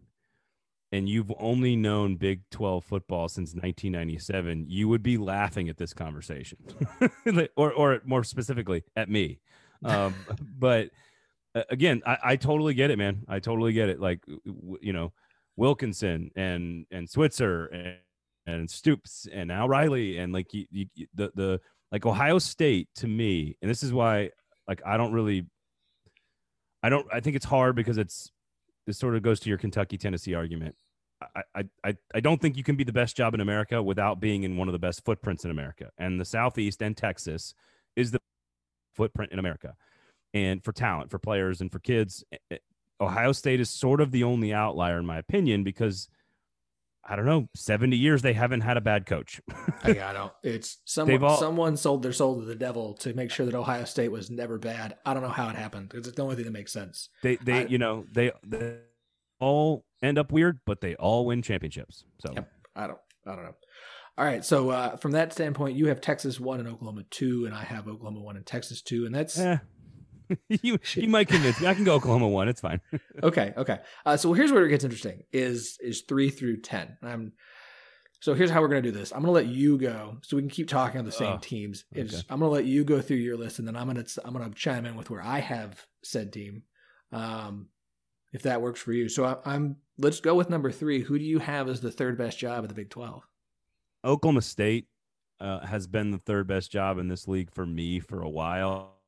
and 0.92 1.08
you've 1.08 1.32
only 1.40 1.76
known 1.76 2.16
Big 2.16 2.42
12 2.50 2.84
football 2.84 3.30
since 3.30 3.52
1997, 3.52 4.66
you 4.68 4.90
would 4.90 5.04
be 5.04 5.18
laughing 5.18 5.70
at 5.70 5.78
this 5.78 5.94
conversation, 5.94 6.58
or 7.56 7.72
or 7.72 8.02
more 8.06 8.24
specifically 8.24 8.84
at 8.96 9.10
me. 9.10 9.40
Um, 9.84 10.16
but 10.60 10.90
again, 11.70 12.02
I, 12.06 12.18
I 12.24 12.36
totally 12.36 12.74
get 12.74 12.92
it, 12.92 12.98
man. 12.98 13.24
I 13.28 13.40
totally 13.40 13.74
get 13.74 13.90
it. 13.90 14.00
Like 14.00 14.24
you 14.82 14.94
know, 14.94 15.14
Wilkinson 15.56 16.32
and 16.36 16.86
and 16.92 17.10
Switzer 17.10 17.66
and 17.68 17.98
and 18.48 18.70
Stoops 18.70 19.28
and 19.32 19.52
Al 19.52 19.70
Riley 19.70 20.18
and 20.18 20.34
like 20.34 20.54
you, 20.54 20.66
you, 20.72 20.88
the 21.14 21.32
the 21.36 21.62
like 21.92 22.06
Ohio 22.06 22.40
State 22.40 22.90
to 22.96 23.08
me, 23.08 23.58
and 23.62 23.70
this 23.70 23.84
is 23.84 23.94
why 23.94 24.30
like 24.68 24.82
I 24.86 24.98
don't 24.98 25.14
really, 25.14 25.46
I 26.84 26.90
don't. 26.90 27.06
I 27.12 27.20
think 27.20 27.36
it's 27.36 27.46
hard 27.46 27.76
because 27.76 27.98
it's 27.98 28.32
this 28.88 28.98
sort 28.98 29.16
of 29.16 29.22
goes 29.22 29.40
to 29.42 29.50
your 29.50 29.58
Kentucky 29.58 29.98
Tennessee 29.98 30.34
argument. 30.34 30.76
I, 31.56 31.66
I, 31.84 31.96
I 32.16 32.20
don't 32.20 32.42
think 32.42 32.58
you 32.58 32.64
can 32.64 32.76
be 32.76 32.84
the 32.84 32.92
best 32.92 33.16
job 33.16 33.36
in 33.36 33.42
America 33.42 33.82
without 33.82 34.20
being 34.20 34.44
in 34.44 34.58
one 34.58 34.68
of 34.68 34.72
the 34.72 34.80
best 34.80 35.06
footprints 35.06 35.46
in 35.46 35.52
America. 35.52 35.92
And 36.00 36.20
the 36.20 36.26
Southeast 36.26 36.82
and 36.82 36.98
Texas 36.98 37.54
is 37.96 38.10
the 38.10 38.20
footprint 38.96 39.32
in 39.32 39.38
America. 39.38 39.76
And 40.34 40.64
for 40.64 40.72
talent, 40.72 41.12
for 41.12 41.20
players, 41.20 41.60
and 41.62 41.72
for 41.72 41.80
kids, 41.80 42.24
eh, 42.32 42.38
eh, 42.52 42.58
Ohio 43.02 43.32
State 43.32 43.60
is 43.60 43.70
sort 43.70 44.00
of 44.00 44.12
the 44.12 44.24
only 44.24 44.54
outlier, 44.54 44.98
in 45.00 45.06
my 45.06 45.18
opinion, 45.18 45.64
because 45.64 46.08
I 47.04 47.16
don't 47.16 47.26
know, 47.26 47.50
70 47.56 47.98
years 47.98 48.22
they 48.22 48.34
haven't 48.34 48.62
had 48.62 48.78
a 48.78 48.82
bad 48.82 49.06
coach. 49.08 49.42
I, 49.84 49.90
I 49.90 49.94
don't. 50.14 50.32
It's 50.44 50.78
someone. 50.86 51.24
All- 51.24 51.38
someone 51.38 51.76
sold 51.76 52.04
their 52.04 52.14
soul 52.14 52.40
to 52.40 52.46
the 52.46 52.56
devil 52.56 52.94
to 53.00 53.14
make 53.14 53.32
sure 53.32 53.46
that 53.46 53.56
Ohio 53.56 53.86
State 53.86 54.12
was 54.12 54.30
never 54.30 54.58
bad. 54.58 54.96
I 55.06 55.14
don't 55.14 55.24
know 55.24 55.30
how 55.30 55.50
it 55.50 55.56
happened. 55.56 55.92
It's 55.96 56.12
the 56.12 56.22
only 56.22 56.36
thing 56.36 56.46
that 56.46 56.52
makes 56.52 56.72
sense. 56.72 57.10
they, 57.24 57.36
they, 57.38 57.64
I- 57.64 57.66
you 57.66 57.78
know, 57.80 58.06
they, 58.12 58.32
they 58.46 58.78
all 59.40 59.84
end 60.04 60.18
up 60.20 60.32
weird, 60.32 60.60
but 60.66 60.80
they 60.80 60.96
all 60.96 61.26
win 61.26 61.42
championships. 61.42 62.06
So. 62.20 62.34
I 62.76 62.88
don't. 62.88 63.00
I 63.26 63.36
don't 63.36 63.44
know. 63.44 63.56
All 64.18 64.26
right. 64.26 64.46
So 64.46 64.70
uh, 64.70 64.96
from 64.98 65.12
that 65.14 65.34
standpoint, 65.34 65.76
you 65.76 65.88
have 65.88 66.00
Texas 66.02 66.40
one 66.40 66.60
and 66.60 66.70
Oklahoma 66.70 67.04
two, 67.10 67.46
and 67.46 67.54
I 67.56 67.64
have 67.64 67.88
Oklahoma 67.88 68.20
one 68.22 68.38
and 68.38 68.46
Texas 68.46 68.82
two, 68.82 69.06
and 69.06 69.14
that's 69.14 69.38
Eh. 69.40 69.58
you 70.50 70.78
you 70.96 71.10
might 71.10 71.28
convince 71.28 71.60
me. 71.60 71.68
I 71.68 71.74
can 71.74 71.84
go 71.84 71.96
Oklahoma 71.96 72.28
one. 72.28 72.48
It's 72.48 72.62
fine. 72.62 72.82
okay. 73.24 73.54
Okay. 73.58 73.80
Uh, 74.06 74.18
so 74.18 74.34
here's 74.34 74.52
where 74.52 74.66
it 74.66 74.70
gets 74.70 74.84
interesting: 74.84 75.24
is 75.32 75.78
is 75.82 76.02
three 76.02 76.30
through 76.30 76.58
ten. 76.58 76.98
I'm. 77.02 77.34
So 78.20 78.36
here's 78.36 78.52
how 78.52 78.62
we're 78.62 78.68
gonna 78.68 78.84
do 78.84 78.92
this. 78.92 79.12
I'm 79.12 79.22
gonna 79.22 79.32
let 79.32 79.48
you 79.48 79.80
go, 79.80 80.18
so 80.22 80.36
we 80.36 80.44
can 80.44 80.50
keep 80.50 80.68
talking 80.68 81.00
on 81.00 81.06
the 81.06 81.12
same 81.12 81.34
Oh, 81.34 81.40
teams. 81.42 81.86
Okay. 81.96 82.16
I'm 82.30 82.40
gonna 82.40 82.52
let 82.52 82.66
you 82.66 82.84
go 82.84 83.02
through 83.02 83.18
your 83.18 83.38
list, 83.38 83.60
and 83.60 83.68
then 83.68 83.76
I'm 83.76 83.88
gonna 83.88 84.06
I'm 84.24 84.34
gonna 84.34 84.52
chime 84.54 84.86
in 84.86 84.96
with 84.96 85.10
where 85.10 85.24
I 85.24 85.40
have 85.40 85.86
said 86.04 86.32
team, 86.32 86.64
um, 87.12 87.68
if 88.32 88.44
that 88.44 88.62
works 88.62 88.80
for 88.80 88.94
you. 88.94 89.10
So 89.10 89.26
I, 89.26 89.38
I'm. 89.46 89.78
Let's 89.98 90.20
go 90.20 90.36
with 90.36 90.50
number 90.50 90.72
three. 90.72 91.02
Who 91.02 91.20
do 91.20 91.26
you 91.26 91.40
have 91.40 91.68
as 91.68 91.82
the 91.82 91.92
third 91.92 92.18
best 92.18 92.40
job 92.40 92.64
at 92.64 92.70
the 92.70 92.76
Big 92.76 92.90
Twelve? 92.90 93.24
Oklahoma 94.04 94.42
State 94.42 94.88
uh, 95.40 95.66
has 95.66 95.88
been 95.88 96.12
the 96.12 96.18
third 96.20 96.48
best 96.48 96.72
job 96.72 96.98
in 97.00 97.08
this 97.08 97.28
league 97.28 97.52
for 97.52 97.66
me 97.66 98.00
for 98.00 98.22
a 98.22 98.30
while. 98.30 99.01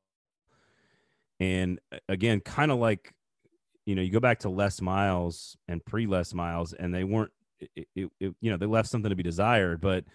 And 1.43 1.79
uh, 1.91 1.97
again, 2.07 2.39
kind 2.39 2.71
of 2.71 2.79
like, 2.79 3.13
you 3.85 3.95
know, 3.95 4.01
you 4.01 4.11
go 4.11 4.21
back 4.21 4.39
to 4.39 4.49
Les 4.49 4.79
Miles 4.81 5.57
and 5.67 5.83
pre 5.83 6.07
Les 6.07 6.33
Miles, 6.33 6.71
and 6.73 6.93
they 6.95 7.03
weren't, 7.03 7.31
it, 7.59 7.87
it, 7.95 8.09
it- 8.19 8.35
you 8.39 8.49
know, 8.49 8.55
they 8.57 8.65
left 8.65 8.87
something 8.87 9.09
to 9.09 9.15
be 9.15 9.23
desired. 9.23 9.81
But, 9.81 10.05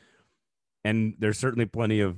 and 0.85 1.15
there's 1.19 1.39
certainly 1.39 1.67
plenty 1.67 2.01
of 2.01 2.17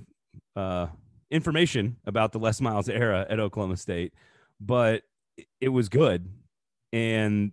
uh, 0.54 0.86
information 1.30 1.96
about 2.06 2.30
the 2.30 2.38
Les 2.38 2.60
Miles 2.60 2.88
era 2.88 3.26
at 3.28 3.40
Oklahoma 3.40 3.76
State, 3.76 4.14
but 4.60 5.02
it- 5.36 5.48
it 5.60 5.68
was 5.70 5.88
good. 5.88 6.28
And 6.92 7.50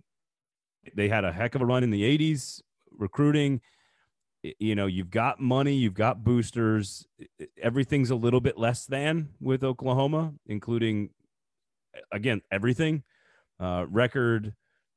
they 0.94 1.08
had 1.08 1.24
a 1.24 1.32
heck 1.32 1.56
of 1.56 1.60
a 1.60 1.66
run 1.66 1.82
in 1.82 1.90
the 1.90 2.02
80s 2.02 2.62
recruiting 2.92 3.60
you 4.58 4.74
know 4.74 4.86
you've 4.86 5.10
got 5.10 5.38
money 5.40 5.74
you've 5.74 5.94
got 5.94 6.24
boosters 6.24 7.06
everything's 7.60 8.10
a 8.10 8.14
little 8.14 8.40
bit 8.40 8.56
less 8.56 8.86
than 8.86 9.28
with 9.40 9.62
oklahoma 9.62 10.32
including 10.46 11.10
again 12.12 12.40
everything 12.50 13.02
uh 13.60 13.84
record 13.88 14.54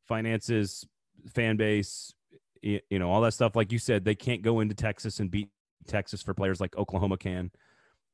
finances 0.07 0.85
fan 1.33 1.57
base 1.57 2.13
you 2.61 2.81
know 2.91 3.09
all 3.09 3.21
that 3.21 3.33
stuff 3.33 3.55
like 3.55 3.71
you 3.71 3.79
said 3.79 4.05
they 4.05 4.15
can't 4.15 4.41
go 4.41 4.59
into 4.59 4.75
texas 4.75 5.19
and 5.19 5.31
beat 5.31 5.49
texas 5.87 6.21
for 6.21 6.33
players 6.33 6.59
like 6.59 6.75
oklahoma 6.77 7.17
can 7.17 7.49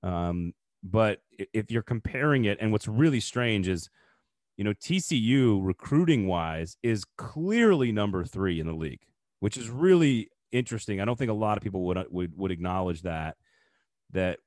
um 0.03 0.53
but 0.83 1.19
if 1.53 1.69
you're 1.71 1.81
comparing 1.81 2.45
it 2.45 2.57
and 2.61 2.71
what's 2.71 2.87
really 2.87 3.19
strange 3.19 3.67
is 3.67 3.89
you 4.55 4.63
know 4.63 4.73
tcu 4.73 5.59
recruiting 5.61 6.27
wise 6.27 6.77
is 6.83 7.03
clearly 7.17 7.91
number 7.91 8.23
three 8.23 8.59
in 8.59 8.67
the 8.67 8.73
league 8.73 9.01
which 9.39 9.57
is 9.57 9.69
really 9.69 10.29
interesting. 10.51 11.01
I 11.01 11.05
don't 11.05 11.17
think 11.17 11.31
a 11.31 11.35
lot 11.35 11.57
of 11.57 11.63
people 11.63 11.83
would 11.83 12.03
would 12.09 12.37
would 12.37 12.51
acknowledge 12.51 13.01
that 13.03 13.37
that 14.11 14.39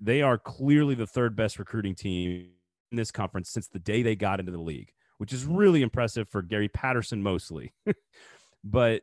they 0.00 0.22
are 0.22 0.38
clearly 0.38 0.94
the 0.94 1.06
third 1.06 1.36
best 1.36 1.58
recruiting 1.58 1.94
team 1.94 2.50
this 2.96 3.10
conference 3.10 3.50
since 3.50 3.68
the 3.68 3.78
day 3.78 4.02
they 4.02 4.16
got 4.16 4.40
into 4.40 4.52
the 4.52 4.60
league, 4.60 4.92
which 5.18 5.32
is 5.32 5.44
really 5.44 5.82
impressive 5.82 6.28
for 6.28 6.42
Gary 6.42 6.68
Patterson 6.68 7.22
mostly. 7.22 7.72
but 8.64 9.02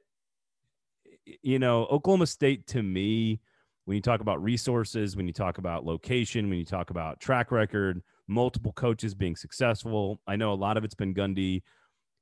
you 1.43 1.59
know, 1.59 1.85
Oklahoma 1.85 2.27
State 2.27 2.67
to 2.67 2.81
me 2.81 3.39
when 3.85 3.95
you 3.95 4.01
talk 4.01 4.21
about 4.21 4.41
resources, 4.43 5.15
when 5.15 5.25
you 5.25 5.33
talk 5.33 5.57
about 5.57 5.83
location, 5.83 6.47
when 6.47 6.59
you 6.59 6.65
talk 6.65 6.91
about 6.91 7.19
track 7.19 7.51
record, 7.51 8.03
multiple 8.27 8.71
coaches 8.71 9.15
being 9.15 9.35
successful. 9.35 10.21
I 10.27 10.35
know 10.35 10.53
a 10.53 10.55
lot 10.55 10.77
of 10.77 10.83
it's 10.83 10.93
been 10.93 11.15
Gundy. 11.15 11.63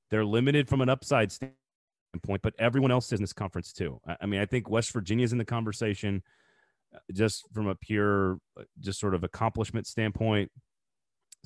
They're 0.10 0.24
limited 0.24 0.70
from 0.70 0.80
an 0.80 0.88
upside 0.88 1.32
standpoint, 1.34 2.42
but 2.42 2.54
everyone 2.58 2.92
else 2.92 3.08
is 3.08 3.20
in 3.20 3.24
this 3.24 3.34
conference 3.34 3.74
too. 3.74 4.00
I 4.22 4.26
mean, 4.26 4.40
I 4.40 4.46
think 4.46 4.70
West 4.70 4.94
Virginia's 4.94 5.34
in 5.34 5.38
the 5.38 5.46
conversation 5.46 6.24
uh, 6.96 7.00
just 7.12 7.46
from 7.54 7.68
a 7.68 7.76
pure, 7.76 8.40
uh, 8.58 8.64
just 8.80 9.00
sort 9.00 9.14
of 9.14 9.26
accomplishment 9.26 9.88
standpoint. 9.88 10.50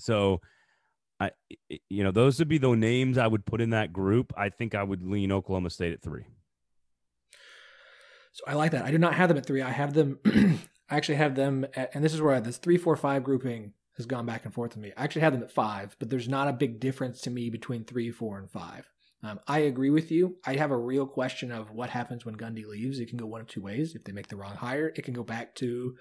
So, 0.01 0.41
I, 1.19 1.31
you 1.89 2.03
know, 2.03 2.11
those 2.11 2.39
would 2.39 2.47
be 2.47 2.57
the 2.57 2.73
names 2.73 3.17
I 3.17 3.27
would 3.27 3.45
put 3.45 3.61
in 3.61 3.69
that 3.71 3.93
group. 3.93 4.33
I 4.35 4.49
think 4.49 4.73
I 4.73 4.83
would 4.83 5.03
lean 5.03 5.31
Oklahoma 5.31 5.69
State 5.69 5.93
at 5.93 6.01
three. 6.01 6.25
So 8.33 8.43
I 8.47 8.53
like 8.53 8.71
that. 8.71 8.85
I 8.85 8.91
do 8.91 8.97
not 8.97 9.13
have 9.15 9.29
them 9.29 9.37
at 9.37 9.45
three. 9.45 9.61
I 9.61 9.71
have 9.71 9.93
them. 9.93 10.19
I 10.89 10.97
actually 10.97 11.15
have 11.15 11.35
them 11.35 11.65
at, 11.75 11.91
and 11.93 12.03
this 12.03 12.13
is 12.13 12.21
where 12.21 12.39
this 12.41 12.57
three, 12.57 12.77
four, 12.77 12.95
five 12.95 13.23
grouping 13.23 13.73
has 13.97 14.05
gone 14.05 14.25
back 14.25 14.45
and 14.45 14.53
forth 14.53 14.75
with 14.75 14.83
me. 14.83 14.91
I 14.97 15.03
actually 15.03 15.21
have 15.21 15.33
them 15.33 15.43
at 15.43 15.51
five, 15.51 15.95
but 15.99 16.09
there's 16.09 16.27
not 16.27 16.47
a 16.47 16.53
big 16.53 16.79
difference 16.79 17.21
to 17.21 17.29
me 17.29 17.49
between 17.49 17.83
three, 17.83 18.09
four, 18.11 18.37
and 18.37 18.49
five. 18.49 18.89
Um, 19.23 19.39
I 19.47 19.59
agree 19.59 19.91
with 19.91 20.11
you. 20.11 20.37
I 20.45 20.55
have 20.55 20.71
a 20.71 20.77
real 20.77 21.05
question 21.05 21.51
of 21.51 21.71
what 21.71 21.91
happens 21.91 22.25
when 22.25 22.35
Gundy 22.35 22.65
leaves. 22.65 22.99
It 22.99 23.09
can 23.09 23.17
go 23.17 23.27
one 23.27 23.41
of 23.41 23.47
two 23.47 23.61
ways. 23.61 23.95
If 23.95 24.03
they 24.03 24.11
make 24.11 24.29
the 24.29 24.35
wrong 24.35 24.55
hire, 24.55 24.91
it 24.95 25.03
can 25.03 25.13
go 25.13 25.23
back 25.23 25.53
to 25.55 25.95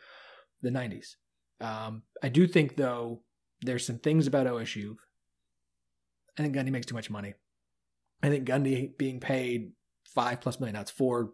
the 0.63 0.71
90s. 0.71 1.17
Um, 1.61 2.03
I 2.23 2.31
do 2.31 2.47
think, 2.47 2.77
though, 2.77 3.23
there's 3.62 3.87
some 3.87 3.99
things 3.99 4.27
about 4.27 4.46
OSU. 4.46 4.96
I 6.38 6.42
think 6.42 6.55
Gundy 6.55 6.70
makes 6.70 6.87
too 6.87 6.94
much 6.94 7.11
money. 7.11 7.35
I 8.23 8.29
think 8.29 8.46
Gundy 8.46 8.96
being 8.96 9.20
paid 9.20 9.73
five 10.05 10.40
plus 10.40 10.61
million, 10.61 10.77
it's 10.77 10.90
four 10.90 11.33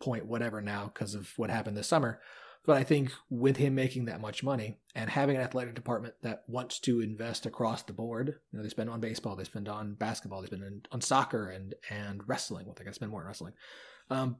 point 0.00 0.26
whatever 0.26 0.60
now 0.60 0.90
because 0.92 1.14
of 1.14 1.32
what 1.36 1.50
happened 1.50 1.76
this 1.76 1.86
summer. 1.88 2.20
But 2.64 2.76
I 2.76 2.84
think 2.84 3.12
with 3.28 3.56
him 3.56 3.74
making 3.74 4.04
that 4.04 4.20
much 4.20 4.44
money 4.44 4.78
and 4.94 5.10
having 5.10 5.36
an 5.36 5.42
athletic 5.42 5.74
department 5.74 6.14
that 6.22 6.44
wants 6.46 6.78
to 6.80 7.00
invest 7.00 7.44
across 7.44 7.82
the 7.82 7.92
board, 7.92 8.38
you 8.52 8.56
know, 8.56 8.62
they 8.62 8.68
spend 8.68 8.88
on 8.88 9.00
baseball, 9.00 9.34
they 9.34 9.42
spend 9.44 9.68
on 9.68 9.94
basketball, 9.94 10.40
they 10.40 10.46
spend 10.46 10.86
on 10.92 11.00
soccer 11.00 11.48
and 11.48 11.74
and 11.90 12.22
wrestling. 12.28 12.66
Well, 12.66 12.74
they're 12.74 12.84
gonna 12.84 12.94
spend 12.94 13.10
more 13.10 13.22
on 13.22 13.26
wrestling. 13.26 13.54
Um, 14.10 14.36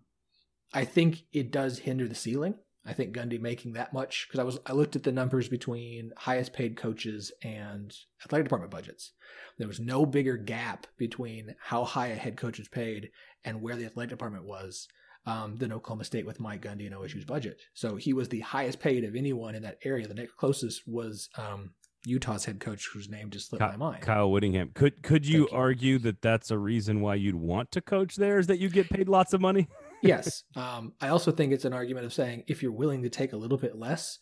I 0.73 0.85
think 0.85 1.25
it 1.33 1.51
does 1.51 1.81
hinder 1.81 2.07
the 2.07 2.15
ceiling. 2.15 2.55
I 2.85 2.93
think 2.93 3.15
Gundy 3.15 3.41
making 3.41 3.75
that 3.75 3.93
much 3.93 4.27
because 4.29 4.41
I 4.41 4.45
was 4.45 4.59
I 4.67 4.73
looked 4.73 4.97
at 4.97 5.05
the 5.05 5.13
numbers 5.13 5.49
between 5.49 6.13
highest 6.17 6.53
paid 6.53 6.77
coaches 6.77 7.31
and 7.43 7.95
athletic 8.25 8.47
department 8.47 8.73
budgets. 8.73 9.13
There 9.59 9.69
was 9.69 9.79
no 9.81 10.05
bigger 10.05 10.37
gap 10.37 10.87
between 10.97 11.55
how 11.61 11.85
high 11.85 12.09
a 12.09 12.17
head 12.17 12.37
coach 12.37 12.59
is 12.59 12.69
paid 12.69 13.11
and 13.45 13.63
where 13.63 13.77
the 13.77 13.85
athletic 13.85 14.11
department 14.11 14.45
was 14.45 14.89
um, 15.27 15.57
than 15.57 15.73
Oklahoma 15.73 16.05
State 16.05 16.27
with 16.27 16.41
Mike 16.41 16.63
Gundy 16.63 16.87
and 16.87 16.95
OSU's 16.95 17.25
budget. 17.25 17.61
So 17.75 17.97
he 17.97 18.13
was 18.13 18.29
the 18.29 18.41
highest 18.41 18.81
paid 18.81 19.05
of 19.05 19.15
anyone 19.15 19.55
in 19.55 19.63
that 19.63 19.79
area. 19.85 20.09
The 20.09 20.15
next 20.15 20.37
closest 20.37 20.83
was 20.87 21.29
um, 21.37 21.71
Utah's 22.05 22.45
head 22.45 22.59
coach, 22.59 22.89
whose 22.93 23.09
name 23.09 23.31
just 23.31 23.51
slipped 23.51 23.61
Kyle, 23.61 23.71
my 23.71 23.91
mind. 23.91 24.03
Kyle 24.03 24.31
Whittingham. 24.31 24.73
Could 24.75 25.03
could 25.03 25.25
you, 25.25 25.43
you, 25.43 25.49
argue 25.53 25.99
that 26.01 26.21
that's 26.21 26.51
a 26.51 26.59
reason 26.59 27.01
why 27.01 27.15
you'd 27.15 27.37
want 27.37 27.71
to 27.73 27.81
coach 27.81 28.17
there 28.17 28.39
is 28.39 28.49
that 28.49 28.59
you 28.59 28.69
get 28.69 28.91
paid 28.91 29.09
lots 29.09 29.33
of 29.33 29.41
money? 29.41 29.69
yes. 30.03 30.45
Um, 30.57 30.93
I 31.01 31.09
also 31.09 31.33
think 31.33 31.53
it's 31.53 31.65
an 31.65 31.73
argument 31.73 32.07
of 32.07 32.13
saying 32.13 32.45
if 32.47 32.63
you're 32.63 32.73
willing 32.73 33.03
to 33.03 33.11
take 33.11 33.33
a 33.33 33.37
little 33.37 33.59
bit 33.59 33.79
less, 33.79 34.19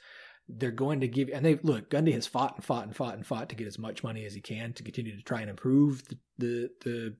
they're 0.49 0.71
going 0.71 1.01
to 1.01 1.09
give 1.09 1.29
and 1.31 1.45
they 1.45 1.57
look 1.62 1.90
Gundy 1.90 2.12
has 2.12 2.27
fought 2.27 2.57
and 2.57 2.64
fought 2.64 2.85
and 2.85 2.95
fought 2.95 3.14
and 3.14 3.27
fought 3.27 3.49
to 3.49 3.55
get 3.55 3.66
as 3.66 3.79
much 3.79 4.03
money 4.03 4.25
as 4.25 4.35
he 4.35 4.40
can 4.40 4.73
to 4.75 4.83
continue 4.83 5.16
to 5.16 5.23
try 5.23 5.40
and 5.40 5.51
improve 5.51 6.07
the 6.09 6.19
the 6.38 6.71
the, 6.85 7.16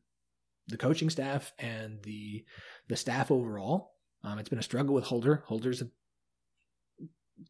the 0.69 0.77
coaching 0.77 1.11
staff 1.11 1.53
and 1.59 2.03
the 2.03 2.45
the 2.89 2.97
staff 2.97 3.31
overall. 3.31 3.93
Um, 4.23 4.39
it's 4.39 4.49
been 4.49 4.59
a 4.59 4.63
struggle 4.63 4.95
with 4.95 5.05
Holder. 5.05 5.45
Holder's 5.47 5.81
a, 5.81 5.89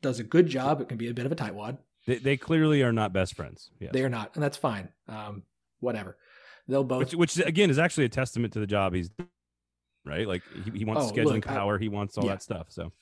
does 0.02 0.20
a 0.20 0.24
good 0.24 0.46
job. 0.46 0.80
It 0.80 0.88
can 0.88 0.98
be 0.98 1.08
a 1.08 1.14
bit 1.14 1.26
of 1.26 1.32
a 1.32 1.36
tightwad. 1.36 1.78
They, 2.06 2.18
they 2.18 2.36
clearly 2.36 2.82
are 2.82 2.92
not 2.92 3.12
best 3.12 3.34
friends. 3.34 3.70
Yes. 3.80 3.90
They 3.92 4.02
are 4.02 4.08
not, 4.08 4.30
and 4.34 4.42
that's 4.42 4.56
fine. 4.56 4.90
Um, 5.08 5.42
whatever. 5.80 6.16
They'll 6.68 6.84
both. 6.84 7.00
Which, 7.00 7.14
which, 7.14 7.38
again 7.38 7.70
is 7.70 7.78
actually 7.78 8.04
a 8.04 8.08
testament 8.10 8.52
to 8.52 8.60
the 8.60 8.66
job 8.66 8.94
he's 8.94 9.10
right. 10.04 10.26
Like 10.26 10.42
he, 10.64 10.78
he 10.78 10.84
wants 10.84 11.10
oh, 11.10 11.14
scheduling 11.14 11.34
look, 11.34 11.46
power. 11.46 11.76
I, 11.76 11.80
he 11.80 11.88
wants 11.88 12.16
all 12.16 12.24
yeah. 12.24 12.32
that 12.32 12.42
stuff. 12.42 12.66
So, 12.70 12.92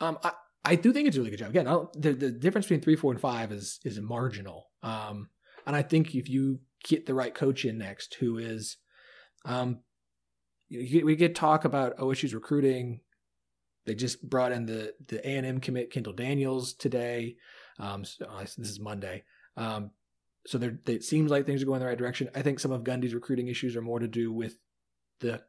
um, 0.00 0.18
I, 0.22 0.32
I 0.64 0.74
do 0.74 0.92
think 0.92 1.06
it's 1.06 1.16
a 1.16 1.20
really 1.20 1.30
good 1.30 1.38
job. 1.38 1.50
Again, 1.50 1.66
the 1.94 2.12
the 2.12 2.30
difference 2.30 2.66
between 2.66 2.80
three, 2.80 2.96
four, 2.96 3.12
and 3.12 3.20
five 3.20 3.52
is 3.52 3.80
is 3.84 4.00
marginal. 4.00 4.70
Um, 4.82 5.30
and 5.66 5.74
I 5.74 5.82
think 5.82 6.14
if 6.14 6.28
you 6.28 6.60
get 6.84 7.06
the 7.06 7.14
right 7.14 7.34
coach 7.34 7.64
in 7.64 7.78
next, 7.78 8.14
who 8.14 8.38
is, 8.38 8.76
um, 9.44 9.80
we 10.70 11.16
get 11.16 11.34
talk 11.34 11.64
about 11.64 11.96
OSU's 11.98 12.34
recruiting. 12.34 13.00
They 13.84 13.94
just 13.94 14.28
brought 14.28 14.52
in 14.52 14.66
the 14.66 14.94
the 15.06 15.26
A 15.26 15.36
and 15.36 15.46
M 15.46 15.60
commit 15.60 15.92
Kendall 15.92 16.12
Daniels 16.12 16.74
today. 16.74 17.36
Um, 17.78 18.04
so, 18.04 18.26
uh, 18.26 18.40
this 18.40 18.58
is 18.58 18.80
Monday. 18.80 19.24
Um, 19.56 19.90
so 20.46 20.60
it 20.86 21.04
seems 21.04 21.30
like 21.30 21.44
things 21.44 21.62
are 21.62 21.66
going 21.66 21.76
in 21.76 21.80
the 21.80 21.88
right 21.88 21.98
direction. 21.98 22.30
I 22.34 22.42
think 22.42 22.60
some 22.60 22.70
of 22.70 22.84
Gundy's 22.84 23.14
recruiting 23.14 23.48
issues 23.48 23.76
are 23.76 23.82
more 23.82 23.98
to 23.98 24.08
do 24.08 24.32
with 24.32 24.58
the. 25.20 25.42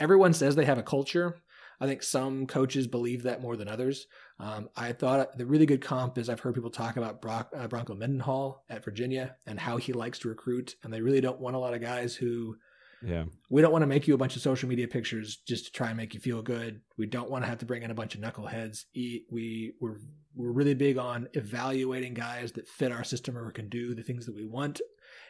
Everyone 0.00 0.32
says 0.32 0.54
they 0.54 0.64
have 0.64 0.78
a 0.78 0.82
culture. 0.82 1.36
I 1.80 1.86
think 1.86 2.02
some 2.02 2.46
coaches 2.46 2.86
believe 2.86 3.24
that 3.24 3.42
more 3.42 3.56
than 3.56 3.68
others. 3.68 4.06
Um, 4.40 4.70
I 4.76 4.92
thought 4.92 5.36
the 5.36 5.44
really 5.44 5.66
good 5.66 5.82
comp 5.82 6.16
is 6.16 6.30
I've 6.30 6.40
heard 6.40 6.54
people 6.54 6.70
talk 6.70 6.96
about 6.96 7.20
Brock, 7.20 7.50
uh, 7.54 7.68
Bronco 7.68 7.94
Mendenhall 7.94 8.64
at 8.70 8.84
Virginia 8.84 9.36
and 9.46 9.60
how 9.60 9.76
he 9.76 9.92
likes 9.92 10.18
to 10.20 10.28
recruit, 10.28 10.76
and 10.82 10.92
they 10.92 11.02
really 11.02 11.20
don't 11.20 11.40
want 11.40 11.54
a 11.54 11.58
lot 11.58 11.74
of 11.74 11.82
guys 11.82 12.14
who 12.14 12.56
yeah. 13.02 13.24
We 13.50 13.62
don't 13.62 13.72
want 13.72 13.82
to 13.82 13.86
make 13.86 14.08
you 14.08 14.14
a 14.14 14.18
bunch 14.18 14.36
of 14.36 14.42
social 14.42 14.68
media 14.68 14.88
pictures 14.88 15.36
just 15.46 15.66
to 15.66 15.72
try 15.72 15.88
and 15.88 15.96
make 15.96 16.14
you 16.14 16.20
feel 16.20 16.42
good. 16.42 16.80
We 16.96 17.06
don't 17.06 17.30
want 17.30 17.44
to 17.44 17.48
have 17.48 17.58
to 17.58 17.66
bring 17.66 17.82
in 17.82 17.90
a 17.90 17.94
bunch 17.94 18.14
of 18.14 18.20
knuckleheads. 18.20 18.84
We 18.94 19.74
we're 19.80 19.98
we're 20.34 20.52
really 20.52 20.74
big 20.74 20.98
on 20.98 21.28
evaluating 21.34 22.14
guys 22.14 22.52
that 22.52 22.68
fit 22.68 22.92
our 22.92 23.04
system 23.04 23.36
or 23.36 23.50
can 23.50 23.68
do 23.68 23.94
the 23.94 24.02
things 24.02 24.26
that 24.26 24.34
we 24.34 24.44
want. 24.44 24.80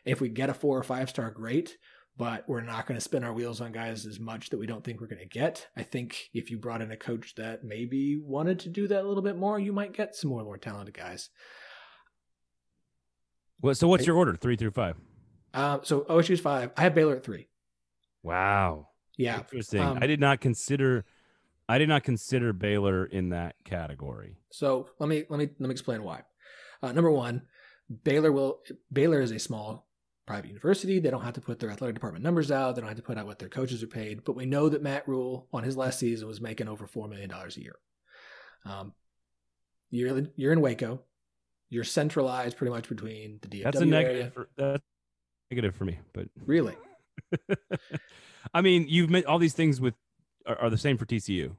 If 0.05 0.21
we 0.21 0.29
get 0.29 0.51
a 0.51 0.55
four 0.55 0.79
or 0.79 0.83
five 0.83 1.09
star, 1.09 1.31
great. 1.31 1.77
But 2.18 2.48
we're 2.48 2.62
not 2.62 2.87
going 2.87 2.96
to 2.96 3.00
spin 3.00 3.24
our 3.24 3.33
wheels 3.33 3.61
on 3.61 3.72
guys 3.72 4.07
as 4.07 4.18
much 4.18 4.48
that 4.48 4.59
we 4.59 4.66
don't 4.66 4.83
think 4.83 5.00
we're 5.00 5.07
going 5.07 5.20
to 5.20 5.26
get. 5.26 5.66
I 5.76 5.83
think 5.83 6.31
if 6.33 6.50
you 6.50 6.57
brought 6.57 6.81
in 6.81 6.90
a 6.90 6.96
coach 6.96 7.35
that 7.35 7.62
maybe 7.62 8.16
wanted 8.16 8.59
to 8.61 8.70
do 8.70 8.88
that 8.88 9.05
a 9.05 9.07
little 9.07 9.22
bit 9.22 9.37
more, 9.37 9.59
you 9.59 9.72
might 9.72 9.92
get 9.92 10.16
some 10.16 10.31
more 10.31 10.42
more 10.42 10.57
talented 10.57 10.94
guys. 10.94 11.29
Well, 13.61 13.74
so 13.74 13.88
what's 13.88 14.07
your 14.07 14.16
order? 14.16 14.35
Three 14.35 14.57
through 14.57 14.70
five. 14.70 14.96
Uh, 15.52 15.79
so 15.83 16.02
OSU's 16.02 16.40
five. 16.40 16.70
I 16.76 16.83
have 16.83 16.94
Baylor 16.94 17.16
at 17.16 17.24
three. 17.24 17.48
Wow. 18.22 18.88
Yeah. 19.16 19.38
Interesting. 19.38 19.81
Um, 19.81 19.98
I 20.00 20.07
did 20.07 20.20
not 20.20 20.40
consider 20.40 21.05
I 21.68 21.79
did 21.79 21.88
not 21.88 22.05
consider 22.05 22.52
Baylor 22.52 23.05
in 23.07 23.31
that 23.31 23.57
category. 23.64 24.37
So 24.50 24.88
let 24.98 25.09
me 25.09 25.24
let 25.29 25.38
me 25.38 25.48
let 25.59 25.68
me 25.68 25.72
explain 25.72 26.02
why. 26.02 26.22
Uh, 26.83 26.92
number 26.92 27.11
one, 27.11 27.42
Baylor 28.05 28.33
will 28.33 28.61
Baylor 28.92 29.20
is 29.20 29.33
a 29.33 29.38
small 29.38 29.86
private 30.26 30.48
university. 30.48 30.98
They 30.98 31.10
don't 31.10 31.22
have 31.22 31.34
to 31.34 31.40
put 31.40 31.58
their 31.58 31.70
athletic 31.70 31.94
department 31.94 32.24
numbers 32.24 32.50
out. 32.50 32.74
They 32.74 32.80
don't 32.80 32.88
have 32.88 32.96
to 32.96 33.02
put 33.02 33.16
out 33.16 33.26
what 33.26 33.38
their 33.38 33.48
coaches 33.48 33.82
are 33.82 33.88
paid. 33.88 34.24
But 34.24 34.36
we 34.36 34.46
know 34.46 34.68
that 34.68 34.82
Matt 34.82 35.08
Rhule 35.08 35.46
on 35.52 35.62
his 35.62 35.76
last 35.76 35.98
season 35.98 36.28
was 36.28 36.40
making 36.40 36.68
over 36.68 36.86
four 36.86 37.08
million 37.08 37.30
dollars 37.30 37.56
a 37.56 37.62
year. 37.62 37.76
Um, 38.64 38.92
you're 39.90 40.22
you're 40.36 40.52
in 40.52 40.60
Waco. 40.60 41.00
You're 41.68 41.84
centralized 41.84 42.56
pretty 42.56 42.72
much 42.72 42.88
between 42.88 43.38
the 43.42 43.48
DFW 43.48 43.64
that's 43.64 43.80
a 43.80 43.86
negative. 43.86 44.32
For, 44.34 44.48
that's 44.56 44.82
negative 45.50 45.74
for 45.74 45.84
me, 45.84 45.98
but 46.12 46.28
really, 46.44 46.76
I 48.54 48.60
mean, 48.60 48.86
you've 48.88 49.10
met 49.10 49.26
all 49.26 49.38
these 49.38 49.54
things 49.54 49.80
with 49.80 49.94
are, 50.46 50.56
are, 50.56 50.70
the 50.70 50.78
same 50.78 50.96
for 50.96 51.06
TCU. 51.06 51.56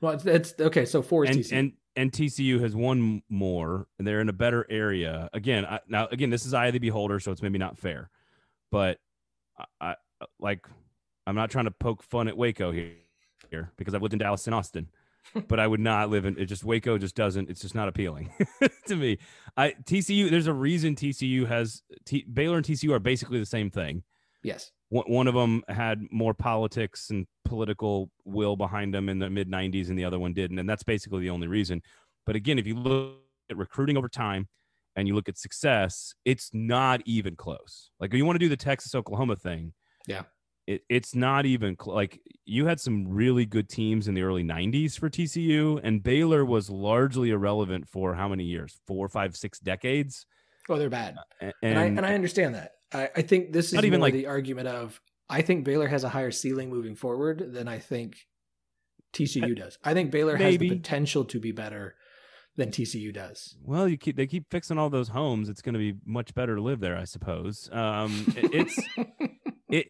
Well, 0.00 0.12
it's, 0.12 0.26
it's 0.26 0.54
okay. 0.60 0.84
So 0.84 1.00
four 1.00 1.24
and, 1.24 1.38
TCU. 1.38 1.52
and 1.52 1.72
and 1.96 2.10
TCU 2.10 2.60
has 2.60 2.74
won 2.74 3.22
more, 3.28 3.86
and 3.98 4.06
they're 4.06 4.20
in 4.20 4.28
a 4.28 4.34
better 4.34 4.66
area. 4.68 5.28
Again, 5.32 5.64
I, 5.64 5.80
now 5.88 6.08
again, 6.10 6.30
this 6.30 6.44
is 6.46 6.54
eye 6.54 6.66
of 6.66 6.72
the 6.72 6.78
beholder, 6.78 7.20
so 7.20 7.32
it's 7.32 7.42
maybe 7.42 7.58
not 7.58 7.78
fair, 7.78 8.10
but 8.70 8.98
I, 9.58 9.64
I 9.80 9.96
like 10.38 10.66
I'm 11.26 11.36
not 11.36 11.50
trying 11.50 11.66
to 11.66 11.70
poke 11.70 12.02
fun 12.02 12.28
at 12.28 12.36
Waco 12.36 12.70
here, 12.70 12.92
here 13.50 13.72
because 13.76 13.94
I've 13.94 14.02
lived 14.02 14.14
in 14.14 14.18
Dallas 14.18 14.46
and 14.46 14.54
Austin. 14.54 14.88
but 15.48 15.58
I 15.58 15.66
would 15.66 15.80
not 15.80 16.10
live 16.10 16.26
in 16.26 16.38
it. 16.38 16.46
Just 16.46 16.64
Waco 16.64 16.98
just 16.98 17.14
doesn't. 17.14 17.48
It's 17.48 17.60
just 17.60 17.74
not 17.74 17.88
appealing 17.88 18.30
to 18.86 18.96
me. 18.96 19.18
I 19.56 19.70
TCU. 19.84 20.30
There's 20.30 20.46
a 20.46 20.52
reason 20.52 20.94
TCU 20.94 21.46
has 21.46 21.82
T, 22.04 22.24
Baylor 22.30 22.58
and 22.58 22.66
TCU 22.66 22.92
are 22.92 22.98
basically 22.98 23.38
the 23.38 23.46
same 23.46 23.70
thing. 23.70 24.02
Yes. 24.42 24.72
One, 25.02 25.26
of 25.26 25.34
them 25.34 25.64
had 25.68 26.02
more 26.12 26.34
politics 26.34 27.10
and 27.10 27.26
political 27.44 28.10
will 28.24 28.54
behind 28.54 28.94
them 28.94 29.08
in 29.08 29.18
the 29.18 29.28
mid 29.28 29.50
90s, 29.50 29.88
and 29.88 29.98
the 29.98 30.04
other 30.04 30.20
one 30.20 30.32
didn't. 30.32 30.60
And 30.60 30.68
that's 30.68 30.84
basically 30.84 31.20
the 31.20 31.30
only 31.30 31.48
reason. 31.48 31.82
But 32.26 32.36
again, 32.36 32.58
if 32.58 32.66
you 32.66 32.76
look 32.76 33.16
at 33.50 33.56
recruiting 33.56 33.96
over 33.96 34.08
time 34.08 34.48
and 34.94 35.08
you 35.08 35.14
look 35.14 35.28
at 35.28 35.36
success, 35.36 36.14
it's 36.24 36.50
not 36.52 37.00
even 37.06 37.34
close. 37.34 37.90
Like 37.98 38.14
you 38.14 38.24
want 38.24 38.36
to 38.36 38.44
do 38.44 38.48
the 38.48 38.56
Texas 38.56 38.94
Oklahoma 38.94 39.34
thing. 39.34 39.72
Yeah. 40.06 40.22
It, 40.66 40.82
it's 40.88 41.14
not 41.14 41.44
even 41.44 41.76
cl- 41.78 41.94
like 41.94 42.20
you 42.46 42.66
had 42.66 42.80
some 42.80 43.06
really 43.08 43.44
good 43.44 43.68
teams 43.68 44.08
in 44.08 44.14
the 44.14 44.22
early 44.22 44.44
90s 44.44 44.98
for 44.98 45.10
TCU, 45.10 45.80
and 45.82 46.02
Baylor 46.02 46.44
was 46.44 46.70
largely 46.70 47.30
irrelevant 47.30 47.88
for 47.88 48.14
how 48.14 48.28
many 48.28 48.44
years? 48.44 48.80
Four, 48.86 49.08
five, 49.08 49.36
six 49.36 49.58
decades. 49.58 50.24
Oh, 50.68 50.78
they're 50.78 50.88
bad. 50.88 51.16
And, 51.40 51.52
and, 51.62 51.78
I, 51.78 51.84
and 51.84 52.06
I 52.06 52.14
understand 52.14 52.54
that. 52.54 52.70
I, 52.94 53.10
I 53.16 53.22
think 53.22 53.52
this 53.52 53.66
is 53.66 53.72
not 53.74 53.84
even 53.84 54.00
like 54.00 54.14
the 54.14 54.26
argument 54.26 54.68
of 54.68 55.00
I 55.28 55.42
think 55.42 55.64
Baylor 55.64 55.88
has 55.88 56.04
a 56.04 56.08
higher 56.08 56.30
ceiling 56.30 56.70
moving 56.70 56.94
forward 56.94 57.52
than 57.52 57.66
I 57.68 57.78
think 57.78 58.16
TCU 59.12 59.56
does. 59.56 59.78
I 59.84 59.94
think 59.94 60.10
Baylor 60.10 60.36
has 60.36 60.58
the 60.58 60.68
potential 60.68 61.24
to 61.26 61.40
be 61.40 61.52
better 61.52 61.94
than 62.56 62.70
TCU 62.70 63.12
does. 63.12 63.56
Well, 63.64 63.88
you 63.88 63.96
keep 63.96 64.16
they 64.16 64.26
keep 64.26 64.50
fixing 64.50 64.78
all 64.78 64.90
those 64.90 65.08
homes. 65.08 65.48
It's 65.48 65.62
going 65.62 65.72
to 65.74 65.78
be 65.78 65.94
much 66.04 66.34
better 66.34 66.54
to 66.56 66.62
live 66.62 66.80
there, 66.80 66.96
I 66.96 67.04
suppose. 67.04 67.68
Um, 67.72 68.32
it- 68.36 68.54
it's 68.54 68.80
it. 69.68 69.88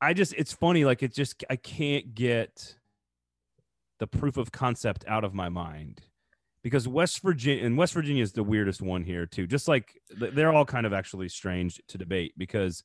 I 0.00 0.12
just 0.14 0.34
it's 0.36 0.52
funny. 0.52 0.84
Like 0.84 1.02
it's 1.02 1.16
just 1.16 1.44
I 1.50 1.56
can't 1.56 2.14
get 2.14 2.76
the 3.98 4.06
proof 4.06 4.36
of 4.36 4.50
concept 4.50 5.04
out 5.06 5.24
of 5.24 5.34
my 5.34 5.48
mind 5.48 6.00
because 6.62 6.86
West 6.86 7.22
Virginia 7.22 7.64
and 7.64 7.76
West 7.76 7.94
Virginia 7.94 8.22
is 8.22 8.32
the 8.32 8.42
weirdest 8.42 8.82
one 8.82 9.02
here 9.02 9.26
too. 9.26 9.46
Just 9.46 9.68
like 9.68 10.00
they're 10.10 10.52
all 10.52 10.64
kind 10.64 10.86
of 10.86 10.92
actually 10.92 11.28
strange 11.28 11.80
to 11.88 11.98
debate 11.98 12.34
because 12.36 12.82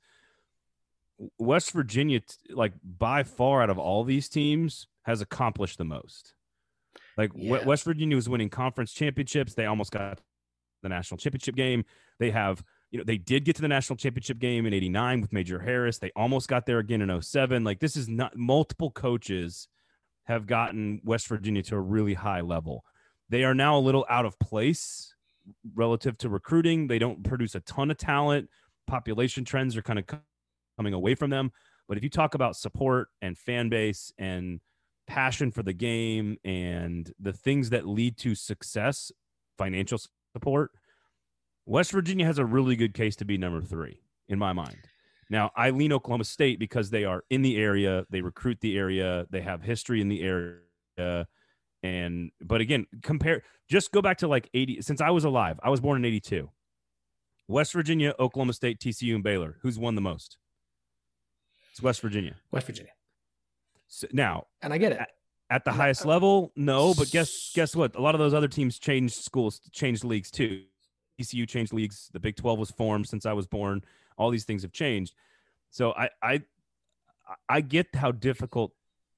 West 1.37 1.71
Virginia, 1.71 2.21
like 2.49 2.73
by 2.83 3.23
far 3.23 3.61
out 3.61 3.69
of 3.69 3.77
all 3.77 4.03
these 4.03 4.29
teams, 4.29 4.87
has 5.03 5.21
accomplished 5.21 5.77
the 5.77 5.85
most. 5.85 6.33
Like 7.17 7.31
Yeah. 7.35 7.63
West 7.63 7.83
Virginia 7.83 8.15
was 8.15 8.27
winning 8.29 8.49
conference 8.49 8.93
championships. 8.93 9.53
They 9.53 9.65
almost 9.65 9.91
got 9.91 10.21
the 10.83 10.89
national 10.89 11.17
championship 11.17 11.55
game. 11.55 11.85
They 12.19 12.31
have, 12.31 12.63
you 12.91 12.97
know, 12.97 13.05
they 13.05 13.17
did 13.17 13.45
get 13.45 13.55
to 13.57 13.61
the 13.61 13.67
national 13.67 13.97
championship 13.97 14.39
game 14.39 14.65
in 14.65 14.73
89 14.73 15.21
with 15.21 15.33
Major 15.33 15.59
Harris. 15.59 15.97
They 15.97 16.11
almost 16.15 16.47
got 16.47 16.65
there 16.65 16.79
again 16.79 17.01
in 17.01 17.21
07. 17.21 17.63
Like 17.63 17.79
this 17.79 17.95
is 17.95 18.07
not 18.09 18.35
multiple 18.35 18.91
coaches 18.91 19.67
have 20.25 20.47
gotten 20.47 21.01
West 21.03 21.27
Virginia 21.27 21.61
to 21.63 21.75
a 21.75 21.81
really 21.81 22.13
high 22.13 22.41
level. 22.41 22.83
They 23.29 23.43
are 23.43 23.53
now 23.53 23.77
a 23.77 23.79
little 23.79 24.05
out 24.09 24.25
of 24.25 24.37
place 24.39 25.13
relative 25.73 26.17
to 26.19 26.29
recruiting. 26.29 26.87
They 26.87 26.99
don't 26.99 27.23
produce 27.23 27.55
a 27.55 27.59
ton 27.61 27.91
of 27.91 27.97
talent. 27.97 28.49
Population 28.87 29.45
trends 29.45 29.75
are 29.75 29.81
kind 29.81 29.99
of 29.99 30.05
coming 30.77 30.93
away 30.93 31.15
from 31.15 31.29
them. 31.29 31.51
But 31.87 31.97
if 31.97 32.03
you 32.03 32.09
talk 32.09 32.33
about 32.33 32.55
support 32.55 33.09
and 33.21 33.37
fan 33.37 33.69
base 33.69 34.11
and 34.17 34.59
passion 35.07 35.51
for 35.51 35.63
the 35.63 35.73
game 35.73 36.37
and 36.43 37.11
the 37.19 37.33
things 37.33 37.69
that 37.71 37.87
lead 37.87 38.17
to 38.17 38.35
success, 38.35 39.11
financial 39.57 39.99
support, 40.33 40.71
West 41.65 41.91
Virginia 41.91 42.25
has 42.25 42.37
a 42.37 42.45
really 42.45 42.75
good 42.75 42.93
case 42.93 43.15
to 43.17 43.25
be 43.25 43.37
number 43.37 43.61
three 43.61 44.01
in 44.27 44.39
my 44.39 44.53
mind. 44.53 44.77
Now, 45.29 45.51
I 45.55 45.71
lean 45.71 45.91
Oklahoma 45.91 46.23
State 46.23 46.59
because 46.59 46.91
they 46.91 47.03
are 47.03 47.23
in 47.31 47.41
the 47.41 47.57
area, 47.57 48.05
they 48.11 48.21
recruit 48.21 48.59
the 48.61 48.77
area, 48.77 49.25
they 49.31 49.41
have 49.41 49.63
history 49.63 50.01
in 50.01 50.09
the 50.09 50.21
area. 50.21 51.27
And, 51.85 52.31
but 52.41 52.61
again, 52.61 52.87
compare, 53.03 53.43
just 53.67 53.91
go 53.91 54.01
back 54.01 54.17
to 54.19 54.27
like 54.27 54.49
80, 54.53 54.81
since 54.81 55.01
I 55.01 55.09
was 55.11 55.23
alive, 55.23 55.59
I 55.61 55.69
was 55.69 55.79
born 55.81 55.97
in 55.97 56.05
82. 56.05 56.49
West 57.47 57.73
Virginia, 57.73 58.13
Oklahoma 58.19 58.53
State, 58.53 58.79
TCU, 58.79 59.13
and 59.13 59.23
Baylor. 59.23 59.57
Who's 59.61 59.77
won 59.77 59.93
the 59.95 60.01
most? 60.01 60.37
It's 61.71 61.81
West 61.81 62.01
Virginia. 62.01 62.35
West 62.51 62.65
Virginia. 62.67 62.91
So, 63.87 64.07
now, 64.11 64.47
And 64.63 64.73
I 64.73 64.77
get 64.79 64.93
it. 64.93 64.99
at 65.49 65.63
the 65.63 65.71
No, 65.71 65.77
highest 65.77 66.05
uh, 66.05 66.09
level, 66.09 66.51
no, 66.55 66.93
but 66.95 67.11
guess 67.11 67.51
guess 67.53 67.75
what? 67.75 67.95
A 67.95 68.01
lot 68.01 68.15
of 68.15 68.19
those 68.19 68.33
other 68.33 68.47
teams 68.47 68.79
changed 68.79 69.15
schools, 69.15 69.59
changed 69.71 70.03
leagues 70.03 70.31
too. 70.31 70.63
TCU 71.19 71.47
changed 71.47 71.71
leagues. 71.71 72.09
The 72.13 72.19
Big 72.19 72.35
Twelve 72.35 72.57
was 72.59 72.71
formed 72.71 73.07
since 73.07 73.25
I 73.25 73.33
was 73.33 73.45
born. 73.45 73.83
All 74.17 74.31
these 74.31 74.43
things 74.45 74.63
have 74.63 74.71
changed. 74.71 75.13
So 75.69 75.93
I 75.93 76.09
I 76.23 76.43
I 77.47 77.61
get 77.61 77.87
how 77.95 78.11
difficult 78.11 78.71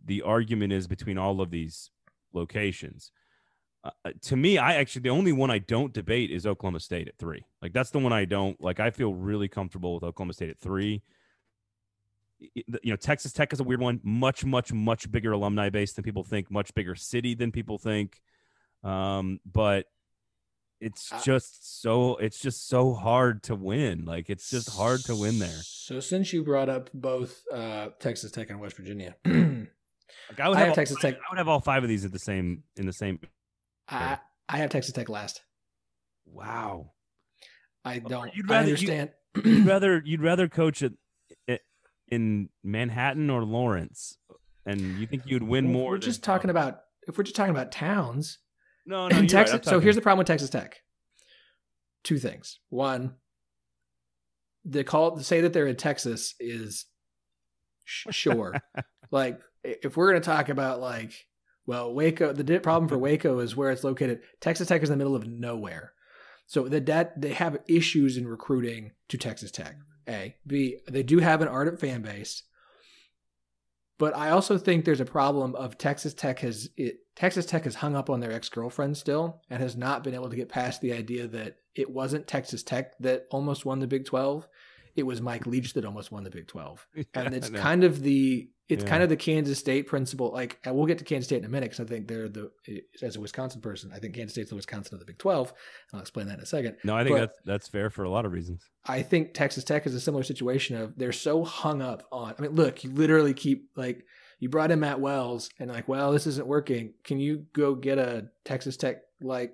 the 0.04 0.22
argument 0.22 0.74
is 0.74 0.88
between 0.88 1.18
all 1.18 1.40
of 1.42 1.50
these 1.50 1.92
locations. 2.38 3.12
Uh, 3.84 3.92
uh, 4.06 4.12
to 4.22 4.36
me, 4.36 4.58
I 4.58 4.76
actually 4.76 5.04
the 5.04 5.10
only 5.10 5.32
one 5.32 5.52
I 5.52 5.60
don't 5.60 5.94
debate 5.94 6.32
is 6.32 6.46
Oklahoma 6.46 6.80
State 6.80 7.08
at 7.08 7.18
three. 7.18 7.44
Like 7.62 7.74
that's 7.74 7.92
the 7.92 8.00
one 8.00 8.14
I 8.14 8.26
don't 8.26 8.60
like. 8.62 8.80
I 8.80 8.90
feel 8.90 9.14
really 9.14 9.48
comfortable 9.48 9.94
with 9.94 10.04
Oklahoma 10.04 10.34
State 10.34 10.50
at 10.50 10.60
three. 10.60 11.04
You 12.40 12.92
know, 12.92 12.96
Texas 12.96 13.34
Tech 13.34 13.52
is 13.52 13.60
a 13.60 13.64
weird 13.64 13.82
one. 13.82 14.00
Much, 14.04 14.46
much, 14.46 14.72
much 14.72 15.12
bigger 15.12 15.32
alumni 15.32 15.70
base 15.70 15.94
than 15.94 16.04
people 16.04 16.24
think. 16.24 16.52
Much 16.52 16.74
bigger 16.76 16.94
city 16.94 17.34
than 17.34 17.52
people 17.52 17.80
think. 17.80 18.22
Um, 18.84 19.40
but 19.44 19.88
it's 20.80 21.12
just 21.24 21.82
so 21.82 22.18
it's 22.18 22.40
just 22.40 22.68
so 22.68 22.94
hard 22.94 23.44
to 23.44 23.56
win. 23.56 24.06
Like 24.06 24.30
it's 24.30 24.50
just 24.50 24.70
hard 24.70 25.02
to 25.06 25.16
win 25.16 25.40
there. 25.40 25.60
So 25.62 26.00
since 26.00 26.34
you 26.34 26.44
brought 26.44 26.70
up 26.70 26.90
both 26.94 27.44
uh, 27.52 27.90
Texas 28.00 28.32
Tech 28.32 28.50
and 28.50 28.60
West 28.60 28.78
Virginia, 28.78 29.16
Like 30.30 30.40
I 30.40 30.50
would 30.50 30.58
I 30.58 30.66
have, 30.66 30.76
Texas 30.76 30.98
five- 31.02 31.14
Tech- 31.14 31.22
I 31.22 31.32
would 31.32 31.38
have 31.38 31.48
all 31.48 31.60
five 31.60 31.84
of 31.84 31.90
these 31.90 32.06
at 32.06 32.12
the 32.12 32.20
same 32.20 32.64
in 32.76 32.86
the 32.86 32.94
same. 32.94 33.20
I 33.90 34.18
have 34.50 34.70
Texas 34.70 34.94
Tech 34.94 35.10
last. 35.10 35.42
Wow. 36.26 36.92
I 37.86 38.00
don't. 38.00 38.34
you'd 38.36 38.50
I 38.52 38.56
rather- 38.56 38.68
you- 38.70 38.74
understand. 38.74 39.10
you'd 39.44 39.66
rather 39.68 40.02
you'd 40.06 40.22
rather 40.22 40.48
coach 40.48 40.84
at 40.84 40.92
in 42.10 42.48
Manhattan 42.64 43.30
or 43.30 43.44
Lawrence, 43.44 44.18
and 44.66 44.80
you 44.98 45.08
think 45.08 45.24
you'd 45.26 45.44
win 45.44 45.72
more? 45.72 45.92
We're 45.92 45.98
just 45.98 46.24
talking 46.24 46.50
about 46.50 46.80
if 47.08 47.18
we're 47.18 47.24
just 47.26 47.36
talking 47.36 47.52
about 47.52 47.72
towns. 47.72 48.40
no, 48.86 49.08
no. 49.10 49.18
Right. 49.20 49.30
Texas. 49.30 49.56
I'm 49.58 49.64
so 49.64 49.80
here's 49.82 49.96
the 49.96 50.02
problem 50.02 50.20
with 50.20 50.28
Texas 50.28 50.50
Tech. 50.50 50.78
Two 52.06 52.18
things. 52.18 52.60
One, 52.70 53.16
the 54.64 54.84
call 54.86 55.18
to 55.18 55.24
say 55.24 55.42
that 55.42 55.52
they're 55.52 55.68
in 55.68 55.76
Texas 55.76 56.34
is 56.40 56.86
sure. 57.86 58.56
like 59.12 59.36
i- 59.36 59.42
if 59.84 59.98
we're 59.98 60.12
going 60.12 60.22
to 60.22 60.26
talk 60.26 60.50
about 60.50 60.80
like, 60.80 61.28
well, 61.66 61.94
Waco, 61.94 62.32
the 62.32 62.60
problem 62.60 62.88
for 62.88 62.98
Waco 62.98 63.40
is 63.40 63.56
where 63.56 63.72
it's 63.72 63.84
located. 63.84 64.22
Texas 64.40 64.68
Tech 64.68 64.82
is 64.82 64.90
in 64.90 64.98
the 64.98 65.04
middle 65.04 65.16
of 65.16 65.28
nowhere, 65.28 65.94
so 66.46 66.68
that 66.70 66.86
that 66.86 67.20
they 67.20 67.34
have 67.34 67.60
issues 67.68 68.18
in 68.18 68.28
recruiting 68.28 68.92
to 69.10 69.18
Texas 69.18 69.52
Tech. 69.52 69.76
A, 70.08 70.36
B, 70.46 70.78
they 70.88 71.04
do 71.04 71.20
have 71.20 71.42
an 71.42 71.50
ardent 71.50 71.80
fan 71.82 72.02
base. 72.02 72.44
But 74.00 74.16
I 74.16 74.30
also 74.30 74.58
think 74.58 74.86
there's 74.86 75.02
a 75.02 75.06
problem 75.06 75.56
of 75.56 75.78
Texas 75.78 76.14
Tech 76.14 76.40
has 76.40 76.70
it, 76.78 77.00
Texas 77.16 77.46
Tech 77.46 77.64
has 77.64 77.76
hung 77.76 77.96
up 77.96 78.10
on 78.10 78.20
their 78.20 78.32
ex 78.32 78.48
girlfriend 78.48 78.96
still 78.96 79.42
and 79.50 79.62
has 79.62 79.76
not 79.76 80.04
been 80.04 80.14
able 80.14 80.30
to 80.30 80.36
get 80.36 80.50
past 80.50 80.82
the 80.82 80.94
idea 80.94 81.28
that 81.28 81.58
it 81.76 81.90
wasn't 81.90 82.28
Texas 82.28 82.64
Tech 82.64 82.98
that 83.00 83.26
almost 83.32 83.66
won 83.66 83.80
the 83.80 83.88
Big 83.88 84.06
Twelve. 84.06 84.48
It 84.98 85.04
was 85.04 85.22
Mike 85.22 85.46
Leach 85.46 85.74
that 85.74 85.86
almost 85.86 86.12
won 86.12 86.24
the 86.26 86.30
Big 86.30 86.48
Twelve, 86.48 86.86
and 87.14 87.34
it's 87.34 87.50
kind 87.50 87.84
of 87.86 88.02
the 88.02 88.50
it's 88.68 88.84
Yeah. 88.84 88.90
kind 88.90 89.02
of 89.04 89.08
the 89.08 89.16
Kansas 89.16 89.58
State 89.58 89.88
principle. 89.88 90.30
Like, 90.34 90.60
we'll 90.66 90.88
get 90.88 90.98
to 90.98 91.06
Kansas 91.06 91.28
State 91.28 91.38
in 91.38 91.46
a 91.46 91.50
minute 91.50 91.72
because 91.72 91.86
I 91.86 91.88
think 91.88 92.10
they're 92.10 92.28
the 92.28 92.52
as 93.02 93.16
a 93.16 93.22
Wisconsin 93.22 93.62
person, 93.62 93.92
I 93.96 94.00
think 94.00 94.14
Kansas 94.16 94.34
State's 94.34 94.50
the 94.50 94.58
Wisconsin 94.58 94.96
of 94.96 95.00
the 95.00 95.06
Big 95.06 95.18
Twelve. 95.20 95.54
I'll 95.94 96.02
explain 96.02 96.28
that 96.28 96.40
in 96.40 96.44
a 96.44 96.46
second. 96.48 96.76
No, 96.84 96.94
I 96.96 97.04
think 97.06 97.16
but- 97.16 97.20
that's 97.22 97.40
that's 97.46 97.68
fair 97.70 97.90
for 97.90 98.04
a 98.04 98.10
lot 98.10 98.26
of 98.26 98.34
reasons. 98.34 98.66
I 98.86 99.04
think 99.04 99.34
Texas 99.34 99.64
Tech 99.64 99.86
is 99.88 99.94
a 99.96 100.00
similar 100.02 100.24
situation 100.24 100.76
of 100.76 100.98
they're 100.98 101.12
so 101.14 101.44
hung 101.46 101.82
up 101.82 102.04
on. 102.12 102.34
I 102.38 102.42
mean, 102.42 102.52
look, 102.56 102.84
you 102.84 102.92
literally 102.92 103.34
keep 103.34 103.70
like 103.78 104.04
you 104.40 104.50
brought 104.50 104.72
in 104.72 104.80
Matt 104.80 105.00
Wells 105.00 105.50
and 105.60 105.70
like, 105.72 105.88
well, 105.88 106.12
this 106.12 106.28
isn't 106.28 106.48
working. 106.48 106.94
Can 107.04 107.20
you 107.20 107.46
go 107.54 107.74
get 107.76 107.98
a 108.00 108.28
Texas 108.46 108.76
Tech 108.78 108.98
like 109.22 109.54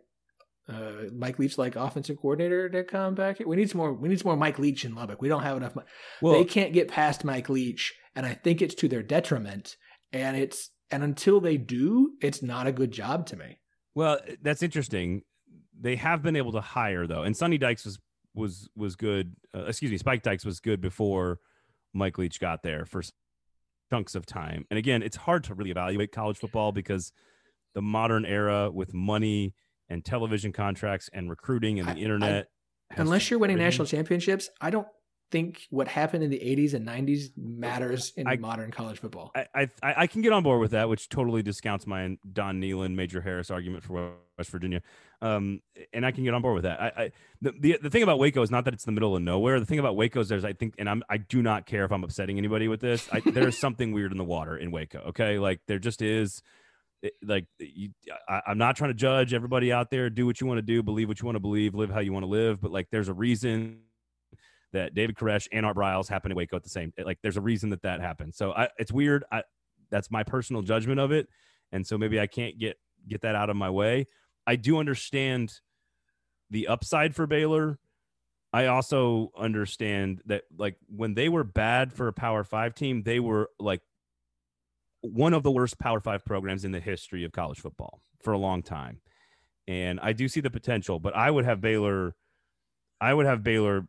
uh, 0.70 1.09
Mike 1.14 1.39
Leach 1.39 1.57
like 1.57 1.76
offensive 1.76 2.18
coordinator 2.18 2.70
to 2.70 2.84
come 2.84 3.16
back? 3.16 3.38
here? 3.38 3.47
We 3.47 3.55
need 3.55 3.70
some 3.70 3.80
more. 3.80 3.93
We 3.93 4.09
need 4.09 4.20
some 4.20 4.30
more 4.30 4.38
Mike 4.38 4.59
Leach 4.59 4.86
in 4.86 4.95
Lubbock. 4.95 5.22
We 5.22 5.28
don't 5.28 5.43
have 5.43 5.57
enough. 5.57 5.78
Well, 6.22 6.34
they 6.34 6.45
can't 6.45 6.74
get 6.74 6.88
past 6.88 7.24
Mike 7.24 7.49
Leach, 7.49 7.93
and 8.16 8.26
I 8.26 8.34
think 8.34 8.61
it's 8.61 8.76
to 8.76 8.88
their 8.88 9.03
detriment. 9.03 9.76
And 10.11 10.38
it's 10.38 10.70
and 10.91 11.03
until 11.03 11.41
they 11.41 11.57
do, 11.57 12.14
it's 12.22 12.41
not 12.41 12.68
a 12.68 12.72
good 12.72 12.91
job 12.91 13.26
to 13.28 13.36
me. 13.36 13.59
Well, 13.95 14.20
that's 14.41 14.64
interesting. 14.64 15.24
They 15.80 15.95
have 15.97 16.22
been 16.22 16.36
able 16.36 16.53
to 16.53 16.61
hire 16.61 17.07
though, 17.07 17.24
and 17.24 17.36
Sonny 17.36 17.57
Dykes 17.57 17.86
was 17.86 17.99
was 18.34 18.70
was 18.76 18.95
good. 18.95 19.36
Uh, 19.55 19.66
excuse 19.66 19.91
me, 19.91 19.97
Spike 19.97 20.24
Dykes 20.24 20.45
was 20.45 20.59
good 20.59 20.82
before 20.82 21.39
Mike 21.93 22.18
Leach 22.18 22.39
got 22.39 22.64
there 22.64 22.86
for 22.86 23.03
chunks 23.91 24.16
of 24.16 24.26
time. 24.26 24.66
And 24.72 24.78
again, 24.78 25.03
it's 25.03 25.18
hard 25.18 25.43
to 25.45 25.53
really 25.53 25.72
evaluate 25.72 26.11
college 26.11 26.38
football 26.38 26.72
because 26.72 27.11
the 27.76 27.82
modern 27.82 28.26
era 28.26 28.72
with 28.72 28.93
money 28.93 29.53
and 29.89 30.03
television 30.05 30.51
contracts 30.53 31.09
and 31.13 31.29
recruiting 31.29 31.79
and 31.79 31.88
the 31.88 31.93
I- 31.93 31.95
I- 31.95 31.99
internet. 31.99 32.47
has 32.91 32.99
Unless 32.99 33.29
you're 33.29 33.39
winning 33.39 33.57
national 33.57 33.88
championships, 33.88 34.49
I 34.61 34.69
don't 34.69 34.88
think 35.31 35.65
what 35.71 35.88
happened 35.88 36.23
in 36.23 36.29
the 36.29 36.38
80s 36.38 36.75
and 36.75 36.86
90s 36.88 37.31
matters 37.36 38.13
in 38.15 38.27
I- 38.27 38.36
modern 38.38 38.69
college 38.69 38.99
football. 38.99 39.31
I, 39.36 39.47
I 39.55 39.61
I 39.81 39.93
I 40.03 40.07
can 40.07 40.21
get 40.21 40.31
on 40.31 40.43
board 40.43 40.59
with 40.61 40.71
that, 40.71 40.89
which 40.89 41.09
totally 41.09 41.41
discounts 41.41 41.88
my 41.88 42.17
Don 42.31 42.61
Nehlen, 42.61 42.93
Major 42.95 43.19
Harris 43.21 43.49
argument 43.49 43.84
for 43.84 44.11
West 44.38 44.51
Virginia, 44.51 44.81
um, 45.23 45.61
and 45.91 46.05
I 46.05 46.11
can 46.11 46.23
get 46.23 46.36
on 46.36 46.43
board 46.43 46.53
with 46.53 46.63
that. 46.65 46.79
I, 46.79 46.88
I 47.05 47.11
the, 47.41 47.51
the 47.59 47.79
the 47.81 47.89
thing 47.89 48.03
about 48.03 48.19
Waco 48.19 48.43
is 48.43 48.51
not 48.51 48.65
that 48.65 48.75
it's 48.75 48.86
the 48.86 48.91
middle 48.91 49.15
of 49.15 49.23
nowhere. 49.23 49.59
The 49.59 49.65
thing 49.65 49.79
about 49.79 49.95
Waco 49.95 50.19
is 50.19 50.29
there's 50.29 50.45
I 50.45 50.53
think, 50.53 50.75
and 50.77 50.88
I'm 50.88 51.01
I 51.09 51.17
do 51.17 51.41
not 51.41 51.65
care 51.65 51.84
if 51.84 51.91
I'm 51.91 52.03
upsetting 52.03 52.38
anybody 52.38 52.67
with 52.67 52.81
this. 52.81 53.09
I, 53.11 53.21
there's 53.21 53.57
something 53.65 53.91
weird 53.91 54.11
in 54.11 54.19
the 54.19 54.23
water 54.23 54.55
in 54.55 54.69
Waco. 54.69 54.99
Okay, 55.07 55.39
like 55.39 55.61
there 55.67 55.79
just 55.79 56.03
is. 56.03 56.43
It- 57.04 57.14
like 57.24 57.45
eh, 57.62 57.66
you, 57.76 57.89
I, 58.28 58.41
I'm 58.47 58.58
not 58.58 58.76
trying 58.76 58.89
to 58.89 58.95
judge 58.95 59.34
everybody 59.34 59.72
out 59.72 59.91
there. 59.91 60.10
Do 60.10 60.26
what 60.26 60.41
you 60.41 60.47
want 60.47 60.58
to 60.58 60.64
do, 60.64 60.82
believe 60.82 61.08
what 61.08 61.22
you 61.22 61.26
want 61.28 61.36
to 61.36 61.41
believe, 61.41 61.76
live 61.76 61.91
how 61.91 61.99
you 61.99 62.14
want 62.14 62.24
to 62.24 62.30
live. 62.30 62.60
But 62.62 62.72
like, 62.72 62.88
there's 62.91 63.10
a 63.10 63.14
reason 63.14 63.82
that 64.72 64.95
David 64.95 65.16
Koresh 65.16 65.47
and 65.51 65.66
Art 65.66 65.78
Briles 65.78 66.08
happened 66.08 66.32
in 66.32 66.38
Waco 66.38 66.56
at 66.56 66.64
the 66.64 66.70
same. 66.70 66.91
Eh, 66.97 67.04
like, 67.06 67.20
there's 67.22 67.38
a 67.38 67.41
reason 67.41 67.70
that 67.70 67.84
that 67.84 68.01
happened. 68.01 68.34
So 68.34 68.54
I, 68.54 68.70
it's 68.80 68.91
weird. 68.91 69.24
I, 69.32 69.43
that's 69.91 70.10
my 70.10 70.24
personal 70.24 70.64
judgment 70.64 70.99
of 70.99 71.12
it, 71.12 71.28
and 71.72 71.86
so 71.86 71.99
maybe 71.99 72.20
I 72.20 72.26
can't 72.26 72.58
get 72.58 72.78
get 73.08 73.22
that 73.22 73.36
out 73.36 73.51
of 73.51 73.56
my 73.56 73.70
way. 73.70 74.08
I 74.47 74.56
do 74.56 74.80
understand 74.80 75.54
the 76.49 76.68
upside 76.68 77.14
for 77.16 77.28
Baylor. 77.28 77.80
I 78.54 78.68
also 78.68 79.32
understand 79.38 80.22
that 80.26 80.43
like 80.58 80.78
when 80.88 81.16
they 81.16 81.28
were 81.30 81.43
bad 81.43 81.91
for 81.91 82.08
a 82.08 82.14
Power 82.14 82.43
Five 82.43 82.76
team, 82.76 83.04
they 83.04 83.20
were 83.20 83.49
like 83.60 83.82
one 85.04 85.34
of 85.34 85.43
the 85.43 85.51
worst 85.51 85.78
Power 85.80 85.99
Five 85.99 86.26
programs 86.26 86.66
in 86.66 86.72
the 86.72 86.80
history 86.80 87.24
of 87.24 87.32
college 87.32 87.60
football 87.60 88.01
for 88.24 88.34
a 88.34 88.38
long 88.38 88.64
time, 88.64 89.01
and 89.68 89.99
I 89.99 90.14
do 90.14 90.28
see 90.28 90.39
the 90.39 90.49
potential. 90.49 90.99
But 90.99 91.16
I 91.16 91.30
would 91.30 91.45
have 91.45 91.62
Baylor. 91.62 92.16
I 92.99 93.14
would 93.14 93.26
have 93.26 93.43
Baylor, 93.43 93.86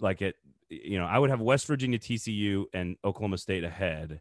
like 0.00 0.22
it. 0.22 0.36
You 0.68 0.98
know, 0.98 1.04
I 1.04 1.18
would 1.18 1.30
have 1.30 1.40
West 1.40 1.66
Virginia, 1.66 1.98
TCU, 1.98 2.64
and 2.72 2.96
Oklahoma 3.04 3.38
State 3.38 3.62
ahead. 3.62 4.20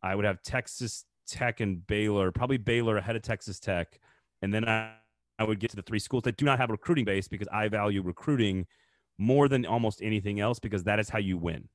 I 0.00 0.14
would 0.14 0.24
have 0.24 0.42
Texas 0.42 1.04
Tech 1.26 1.60
and 1.60 1.84
Baylor, 1.86 2.30
probably 2.30 2.56
Baylor 2.56 2.96
ahead 2.96 3.16
of 3.16 3.22
Texas 3.22 3.58
Tech, 3.58 3.98
and 4.40 4.54
then 4.54 4.66
I, 4.68 4.92
I 5.40 5.44
would 5.44 5.58
get 5.58 5.70
to 5.70 5.76
the 5.76 5.82
three 5.82 5.98
schools 5.98 6.22
that 6.22 6.36
do 6.36 6.44
not 6.44 6.58
have 6.58 6.70
a 6.70 6.72
recruiting 6.72 7.04
base 7.04 7.26
because 7.26 7.48
I 7.48 7.66
value 7.68 8.00
recruiting 8.02 8.66
more 9.18 9.48
than 9.48 9.66
almost 9.66 10.00
anything 10.02 10.38
else 10.38 10.60
because 10.60 10.84
that 10.84 11.00
is 11.00 11.08
how 11.08 11.18
you 11.18 11.36
win. 11.36 11.68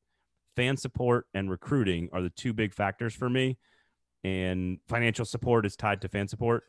Fan 0.55 0.77
support 0.77 1.27
and 1.33 1.49
recruiting 1.49 2.09
are 2.13 2.21
the 2.21 2.29
two 2.29 2.53
big 2.53 2.73
factors 2.73 3.13
for 3.13 3.29
me, 3.29 3.57
and 4.23 4.79
financial 4.87 5.25
support 5.25 5.65
is 5.65 5.75
tied 5.75 6.01
to 6.01 6.07
fan 6.07 6.27
support. 6.27 6.63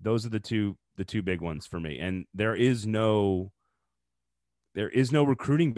Those 0.00 0.26
are 0.26 0.30
the 0.30 0.40
two 0.40 0.76
the 0.96 1.04
two 1.04 1.22
big 1.22 1.40
ones 1.40 1.66
for 1.66 1.80
me. 1.80 1.98
And 1.98 2.26
there 2.34 2.54
is 2.54 2.86
no 2.86 3.52
there 4.74 4.88
is 4.88 5.12
no 5.12 5.24
recruiting 5.24 5.76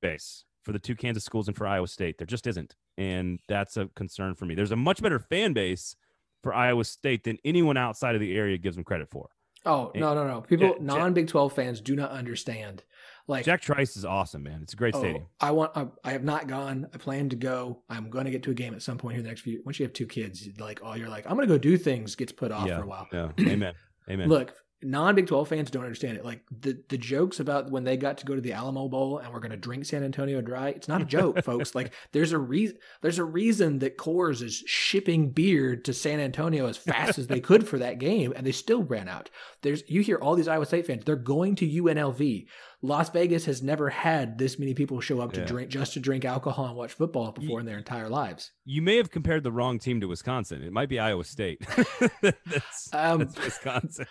base 0.00 0.44
for 0.62 0.72
the 0.72 0.78
two 0.78 0.94
Kansas 0.94 1.24
schools 1.24 1.48
and 1.48 1.56
for 1.56 1.66
Iowa 1.66 1.88
State. 1.88 2.18
There 2.18 2.26
just 2.26 2.46
isn't. 2.46 2.74
And 2.96 3.40
that's 3.48 3.76
a 3.76 3.86
concern 3.94 4.34
for 4.34 4.44
me. 4.44 4.54
There's 4.54 4.72
a 4.72 4.76
much 4.76 5.02
better 5.02 5.18
fan 5.18 5.52
base 5.52 5.96
for 6.42 6.54
Iowa 6.54 6.84
State 6.84 7.24
than 7.24 7.38
anyone 7.44 7.76
outside 7.76 8.14
of 8.14 8.20
the 8.20 8.36
area 8.36 8.58
gives 8.58 8.76
them 8.76 8.84
credit 8.84 9.08
for. 9.10 9.30
Oh, 9.66 9.90
no, 9.94 10.14
no, 10.14 10.26
no. 10.26 10.40
People, 10.40 10.76
non 10.80 11.12
Big 11.12 11.28
12 11.28 11.52
fans 11.52 11.80
do 11.80 11.94
not 11.94 12.10
understand. 12.10 12.82
Like 13.30 13.44
Jack 13.44 13.62
Trice 13.62 13.96
is 13.96 14.04
awesome, 14.04 14.42
man. 14.42 14.60
It's 14.62 14.72
a 14.72 14.76
great 14.76 14.94
oh, 14.94 14.98
stadium. 14.98 15.26
I 15.40 15.52
want. 15.52 15.70
I, 15.76 15.86
I, 16.04 16.10
have 16.10 16.24
not 16.24 16.48
gone. 16.48 16.88
I 16.92 16.98
plan 16.98 17.28
to 17.28 17.36
go. 17.36 17.82
I'm 17.88 18.10
going 18.10 18.24
to 18.24 18.30
get 18.32 18.42
to 18.42 18.50
a 18.50 18.54
game 18.54 18.74
at 18.74 18.82
some 18.82 18.98
point 18.98 19.14
here 19.14 19.20
in 19.20 19.24
the 19.24 19.30
next 19.30 19.42
few. 19.42 19.62
Once 19.64 19.78
you 19.78 19.86
have 19.86 19.92
two 19.92 20.06
kids, 20.06 20.48
like 20.58 20.80
oh, 20.82 20.94
you're 20.94 21.08
like 21.08 21.26
I'm 21.26 21.36
going 21.36 21.46
to 21.46 21.54
go 21.54 21.56
do 21.56 21.78
things. 21.78 22.16
Gets 22.16 22.32
put 22.32 22.50
off 22.50 22.66
yeah, 22.66 22.78
for 22.78 22.82
a 22.82 22.86
while. 22.86 23.06
Yeah. 23.12 23.30
Amen. 23.40 23.74
Amen. 24.10 24.28
Look, 24.28 24.54
non 24.82 25.14
Big 25.14 25.26
12 25.26 25.48
fans 25.48 25.70
don't 25.70 25.82
understand 25.84 26.16
it. 26.16 26.24
Like 26.24 26.40
the, 26.50 26.82
the 26.88 26.96
jokes 26.98 27.38
about 27.40 27.70
when 27.70 27.84
they 27.84 27.96
got 27.96 28.18
to 28.18 28.26
go 28.26 28.34
to 28.34 28.40
the 28.40 28.52
Alamo 28.52 28.88
Bowl 28.88 29.18
and 29.18 29.32
we're 29.32 29.40
going 29.40 29.50
to 29.50 29.56
drink 29.56 29.84
San 29.84 30.02
Antonio 30.02 30.40
dry. 30.40 30.68
It's 30.70 30.88
not 30.88 31.02
a 31.02 31.04
joke, 31.04 31.42
folks. 31.44 31.74
Like 31.74 31.92
there's 32.12 32.32
a 32.32 32.38
reason, 32.38 32.78
there's 33.02 33.18
a 33.18 33.24
reason 33.24 33.78
that 33.80 33.98
Coors 33.98 34.42
is 34.42 34.62
shipping 34.66 35.30
beer 35.30 35.76
to 35.76 35.92
San 35.92 36.20
Antonio 36.20 36.66
as 36.66 36.76
fast 36.76 37.18
as 37.18 37.26
they 37.26 37.40
could 37.40 37.68
for 37.68 37.78
that 37.78 37.98
game. 37.98 38.32
And 38.34 38.46
they 38.46 38.52
still 38.52 38.82
ran 38.82 39.08
out. 39.08 39.30
There's, 39.62 39.82
you 39.88 40.00
hear 40.00 40.16
all 40.16 40.34
these 40.34 40.48
Iowa 40.48 40.64
State 40.66 40.86
fans, 40.86 41.04
they're 41.04 41.16
going 41.16 41.56
to 41.56 41.68
UNLV. 41.68 42.46
Las 42.82 43.10
Vegas 43.10 43.44
has 43.44 43.62
never 43.62 43.90
had 43.90 44.38
this 44.38 44.58
many 44.58 44.72
people 44.72 45.00
show 45.02 45.20
up 45.20 45.34
to 45.34 45.40
Yeah. 45.40 45.46
drink, 45.46 45.70
just 45.70 45.92
to 45.92 46.00
drink 46.00 46.24
alcohol 46.24 46.64
and 46.64 46.76
watch 46.76 46.94
football 46.94 47.30
before 47.32 47.58
Ye- 47.58 47.60
in 47.60 47.66
their 47.66 47.76
entire 47.76 48.08
lives. 48.08 48.52
You 48.64 48.80
may 48.80 48.96
have 48.96 49.10
compared 49.10 49.42
the 49.44 49.52
wrong 49.52 49.78
team 49.78 50.00
to 50.00 50.06
Wisconsin. 50.08 50.62
It 50.62 50.72
might 50.72 50.88
be 50.88 50.98
Iowa 50.98 51.24
State. 51.24 51.60
that's, 52.22 52.88
Um, 52.94 53.18
that's 53.18 53.36
Wisconsin. 53.44 54.06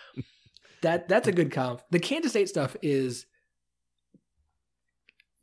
That 0.82 1.08
that's 1.08 1.28
a 1.28 1.32
good 1.32 1.52
comp. 1.52 1.82
The 1.90 1.98
Kansas 1.98 2.32
State 2.32 2.48
stuff 2.48 2.76
is 2.82 3.26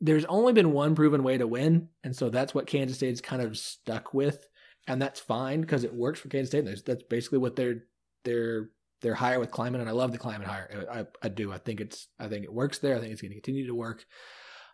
there's 0.00 0.24
only 0.26 0.52
been 0.52 0.72
one 0.72 0.94
proven 0.94 1.22
way 1.22 1.38
to 1.38 1.46
win, 1.46 1.88
and 2.04 2.14
so 2.14 2.30
that's 2.30 2.54
what 2.54 2.66
Kansas 2.66 2.96
State's 2.96 3.20
kind 3.20 3.42
of 3.42 3.56
stuck 3.56 4.14
with, 4.14 4.48
and 4.86 5.00
that's 5.02 5.20
fine 5.20 5.60
because 5.60 5.84
it 5.84 5.94
works 5.94 6.20
for 6.20 6.28
Kansas 6.28 6.50
State. 6.50 6.84
That's, 6.86 7.02
basically 7.04 7.38
what 7.38 7.56
they're 7.56 7.84
they're 8.24 8.70
they're 9.00 9.14
higher 9.14 9.40
with 9.40 9.50
climate, 9.50 9.80
and 9.80 9.88
I 9.88 9.92
love 9.92 10.12
the 10.12 10.18
climate 10.18 10.46
hire. 10.46 10.86
I, 10.90 11.06
I 11.24 11.28
do. 11.28 11.52
I 11.52 11.58
think 11.58 11.80
it's 11.80 12.08
I 12.18 12.28
think 12.28 12.44
it 12.44 12.52
works 12.52 12.78
there. 12.78 12.96
I 12.96 13.00
think 13.00 13.12
it's 13.12 13.22
going 13.22 13.30
to 13.30 13.36
continue 13.36 13.66
to 13.66 13.74
work. 13.74 14.04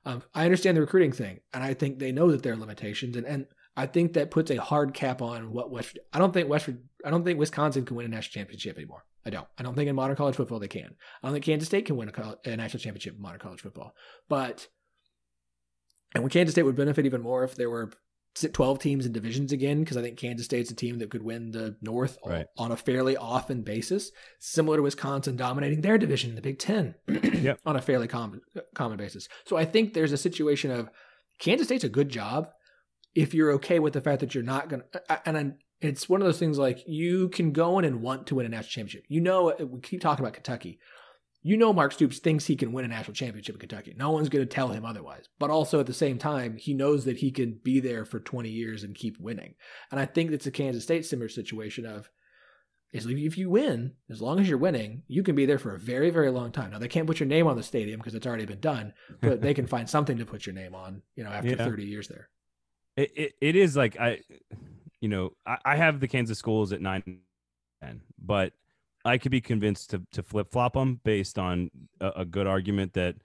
Um, 0.07 0.23
I 0.35 0.45
understand 0.45 0.77
the 0.77 0.83
recruiting 0.83 1.12
thing, 1.12 1.41
and 1.53 1.65
I 1.65 1.75
think 1.75 1.99
they 1.99 2.12
know 2.12 2.31
that 2.31 2.43
there 2.43 2.53
are 2.53 2.59
limitations, 2.59 3.17
and 3.17 3.27
and 3.27 3.47
I 3.77 3.87
think 3.87 4.12
that 4.15 4.31
puts 4.31 4.51
a 4.51 4.57
hard 4.57 4.95
cap 4.95 5.23
on 5.23 5.53
what 5.53 5.71
West. 5.71 5.99
I 6.12 6.19
don't 6.19 6.33
think 6.33 6.49
West. 6.49 6.69
I 7.05 7.11
don't 7.11 7.25
think 7.25 7.39
Wisconsin 7.39 7.85
can 7.85 7.97
win 7.97 8.07
a 8.07 8.09
national 8.09 8.41
championship 8.41 8.77
anymore. 8.77 9.05
I 9.27 9.31
don't. 9.31 9.47
I 9.59 9.62
don't 9.62 9.75
think 9.75 9.89
in 9.89 9.97
modern 9.97 10.16
college 10.16 10.37
football 10.37 10.59
they 10.59 10.68
can. 10.68 10.95
I 11.22 11.27
don't 11.27 11.33
think 11.33 11.45
Kansas 11.45 11.68
State 11.68 11.87
can 11.87 11.97
win 11.97 12.09
a, 12.09 12.12
col- 12.12 12.37
a 12.45 12.57
national 12.57 12.81
championship 12.81 13.14
in 13.16 13.22
modern 13.22 13.41
college 13.41 13.61
football. 13.61 13.95
But 14.29 14.68
and 16.14 16.22
when 16.22 16.31
Kansas 16.31 16.53
State 16.55 16.62
would 16.62 16.77
benefit 16.77 17.07
even 17.07 17.22
more 17.22 17.43
if 17.45 17.57
there 17.57 17.70
were 17.70 17.91
12 18.53 18.79
teams 18.81 19.07
in 19.07 19.12
divisions 19.12 19.53
again, 19.53 19.81
because 19.81 19.97
I 19.97 20.03
think 20.03 20.18
Kansas 20.18 20.45
State's 20.47 20.70
a 20.70 20.75
team 20.75 20.99
that 20.99 21.11
could 21.11 21.22
win 21.22 21.53
the 21.53 21.77
North 21.81 22.18
Right. 22.27 22.47
on 22.59 22.72
a 22.72 22.77
fairly 22.77 23.16
often 23.16 23.62
basis, 23.62 24.11
similar 24.41 24.77
to 24.79 24.83
Wisconsin 24.83 25.37
dominating 25.37 25.81
their 25.83 25.99
division 25.99 26.31
in 26.31 26.37
the 26.37 26.43
Big 26.43 26.59
Ten 26.59 26.95
Yep. 27.09 27.61
on 27.64 27.77
a 27.77 27.81
fairly 27.83 28.09
common 28.09 28.41
common 28.75 28.99
basis. 28.99 29.29
So 29.47 29.57
I 29.57 29.64
think 29.64 29.95
there's 29.95 30.12
a 30.12 30.16
situation 30.16 30.70
of 30.70 30.89
Kansas 31.39 31.66
State's 31.68 31.85
a 31.85 31.89
good 31.89 32.09
job 32.09 32.49
if 33.14 33.33
you're 33.35 33.53
okay 33.53 33.79
with 33.79 33.93
the 33.93 34.01
fact 34.01 34.20
that 34.20 34.35
you're 34.35 34.43
not 34.45 34.68
going 34.68 34.83
to, 34.93 35.29
and 35.29 35.39
I'm, 35.39 35.59
it's 35.85 36.09
one 36.09 36.20
of 36.20 36.26
those 36.26 36.39
things 36.39 36.59
like 36.59 36.82
you 36.87 37.28
can 37.28 37.53
go 37.53 37.78
in 37.78 37.85
and 37.85 38.01
want 38.01 38.26
to 38.28 38.37
win 38.37 38.47
a 38.47 38.49
national 38.49 38.70
championship. 38.70 39.05
You 39.09 39.20
know, 39.20 39.51
uh, 39.51 39.66
we 39.66 39.80
keep 39.80 40.01
talking 40.01 40.24
about 40.24 40.35
Kentucky. 40.35 40.78
You 41.43 41.59
know, 41.59 41.74
Mark 41.74 41.93
Stoops 41.93 42.20
thinks 42.20 42.47
he 42.47 42.57
can 42.57 42.72
win 42.72 42.87
a 42.87 42.89
national 42.89 43.14
championship 43.14 43.57
in 43.57 43.61
Kentucky. 43.61 43.95
No 43.97 44.11
one's 44.11 44.30
going 44.30 44.47
to 44.47 44.55
tell 44.55 44.68
him 44.68 44.87
otherwise. 44.87 45.28
But 45.39 45.51
also 45.51 45.78
at 45.78 45.87
the 45.87 45.93
same 45.93 46.16
time, 46.16 46.57
he 46.57 46.72
knows 46.72 47.05
that 47.05 47.18
he 47.18 47.30
can 47.30 47.61
be 47.62 47.80
there 47.80 48.07
for 48.07 48.18
20 48.18 48.49
years 48.49 48.82
and 48.82 48.95
keep 48.95 49.20
winning. 49.20 49.55
And 49.91 50.01
I 50.01 50.07
think 50.07 50.30
it's 50.30 50.47
a 50.47 50.51
Kansas 50.51 50.85
State 50.85 51.05
similar 51.05 51.28
situation 51.28 51.85
of 51.85 52.09
is 52.95 53.07
if 53.07 53.37
you 53.37 53.51
win, 53.51 53.93
as 54.09 54.22
long 54.22 54.39
as 54.39 54.49
you're 54.49 54.57
winning, 54.57 55.03
you 55.09 55.24
can 55.24 55.35
be 55.35 55.45
there 55.45 55.59
for 55.59 55.74
a 55.74 55.78
very, 55.80 56.11
very 56.11 56.30
long 56.30 56.53
time. 56.53 56.70
Now 56.70 56.78
they 56.78 56.89
can't 56.89 57.09
put 57.09 57.18
your 57.18 57.26
name 57.26 57.49
on 57.49 57.57
the 57.57 57.62
stadium 57.62 57.99
because 57.99 58.14
it's 58.14 58.26
already 58.26 58.47
been 58.47 58.61
done, 58.61 58.95
but 59.20 59.43
they 59.43 59.53
can 59.53 59.66
find 59.74 59.91
something 59.91 60.16
to 60.18 60.24
put 60.24 60.47
your 60.47 60.55
name 60.55 60.74
on, 60.76 61.03
you 61.16 61.24
know, 61.24 61.30
after 61.30 61.51
Yeah. 61.51 61.64
30 61.64 61.85
years 61.85 62.09
there. 62.09 62.30
It, 62.97 63.11
it, 63.16 63.32
it 63.41 63.57
is 63.57 63.76
like 63.76 63.99
I, 63.99 64.20
you 65.05 65.11
know, 65.11 65.33
I, 65.45 65.59
I 65.67 65.77
have 65.77 66.01
the 66.01 66.09
Kansas 66.09 66.39
schools 66.39 66.73
at 66.73 66.81
nine, 66.81 67.19
ten, 67.83 68.01
but 68.19 68.55
I 69.05 69.19
could 69.19 69.31
be 69.31 69.43
convinced 69.43 69.91
to 69.91 70.01
to 70.13 70.23
flip 70.23 70.51
flop 70.51 70.73
them 70.73 70.99
based 71.05 71.39
on 71.39 71.71
a, 72.01 72.09
a 72.17 72.25
good 72.25 72.47
argument 72.47 72.95
that 72.95 73.17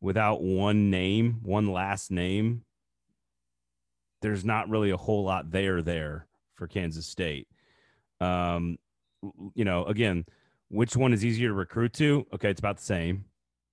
without 0.00 0.42
one 0.42 0.90
name, 0.90 1.38
one 1.44 1.68
last 1.72 2.10
name, 2.10 2.64
there's 4.22 4.44
not 4.44 4.68
really 4.68 4.90
a 4.90 4.96
whole 4.96 5.22
lot 5.22 5.52
there 5.52 5.82
there 5.82 6.26
for 6.56 6.66
Kansas 6.66 7.06
State. 7.06 7.46
Um, 8.20 8.78
you 9.54 9.64
know, 9.64 9.84
again, 9.84 10.26
which 10.68 10.96
one 10.96 11.12
is 11.12 11.24
easier 11.24 11.50
to 11.50 11.54
recruit 11.54 11.92
to? 11.92 12.26
Okay, 12.34 12.50
it's 12.50 12.58
about 12.58 12.78
the 12.78 12.82
same. 12.84 13.24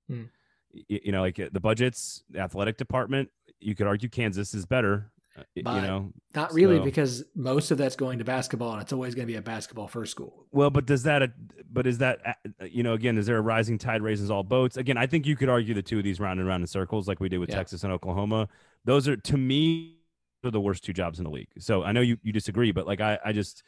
Hmm. 0.08 0.26
Y- 0.72 1.02
You 1.06 1.12
know, 1.12 1.22
like 1.22 1.40
uh, 1.40 1.50
the 1.52 1.60
budgets, 1.60 2.24
the 2.30 2.38
athletic 2.38 2.78
department. 2.78 3.30
You 3.60 3.74
could 3.74 3.88
argue 3.88 4.10
Kansas 4.10 4.54
is 4.54 4.68
better. 4.68 5.12
Uh, 5.38 5.44
you 5.54 5.64
know, 5.64 6.12
Not 6.34 6.54
really, 6.54 6.78
So- 6.78 6.84
because 6.84 7.24
most 7.36 7.72
of 7.72 7.78
that's 7.78 7.96
going 7.96 8.20
to 8.20 8.26
basketball, 8.26 8.74
and 8.74 8.82
it's 8.82 8.94
always 8.94 9.16
going 9.16 9.28
to 9.28 9.32
be 9.32 9.38
a 9.38 9.42
basketball 9.42 9.88
first 9.88 10.12
school. 10.12 10.46
Well, 10.52 10.70
but 10.70 10.86
does 10.86 11.04
that, 11.04 11.32
but 11.72 11.88
is 11.88 11.98
that, 12.00 12.20
uh, 12.26 12.66
you 12.66 12.84
know, 12.84 12.94
again, 12.94 13.18
is 13.18 13.26
there 13.26 13.38
a 13.38 13.42
rising 13.42 13.78
tide 13.78 14.02
raises 14.02 14.32
all 14.32 14.44
boats? 14.44 14.78
Again, 14.78 14.98
I 14.98 15.08
think 15.08 15.26
you 15.26 15.36
could 15.36 15.50
argue 15.50 15.74
the 15.74 15.82
two 15.82 15.98
of 15.98 16.04
these 16.04 16.20
round 16.20 16.40
and 16.40 16.48
round 16.48 16.62
in 16.62 16.68
circles, 16.68 17.08
like 17.08 17.20
we 17.20 17.30
did 17.30 17.40
with 17.40 17.50
Yeah. 17.50 17.56
Texas 17.58 17.84
and 17.84 17.92
Oklahoma. 17.92 18.48
Those 18.86 19.08
are, 19.08 19.18
to 19.18 19.38
me, 19.38 19.98
are 20.44 20.52
the 20.52 20.62
worst 20.62 20.84
two 20.84 20.94
jobs 20.94 21.18
in 21.20 21.24
the 21.26 21.32
league. 21.32 21.48
So 21.58 21.84
I 21.84 21.92
know 21.92 22.02
you, 22.02 22.18
you 22.22 22.32
disagree, 22.32 22.72
but 22.72 22.86
like 22.86 23.02
I, 23.02 23.18
I 23.26 23.32
just, 23.32 23.64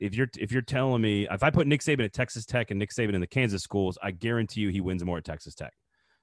if 0.00 0.14
you're 0.14 0.28
if 0.38 0.52
you're 0.52 0.62
telling 0.62 1.00
me 1.00 1.26
if 1.30 1.42
I 1.42 1.50
put 1.50 1.66
Nick 1.66 1.80
Saban 1.80 2.04
at 2.04 2.12
Texas 2.12 2.44
Tech 2.44 2.70
and 2.70 2.78
Nick 2.78 2.90
Saban 2.90 3.14
in 3.14 3.20
the 3.20 3.26
Kansas 3.26 3.62
schools, 3.62 3.96
I 4.02 4.10
guarantee 4.10 4.60
you 4.62 4.68
he 4.70 4.80
wins 4.80 5.04
more 5.04 5.18
at 5.18 5.24
Texas 5.24 5.54
Tech 5.54 5.72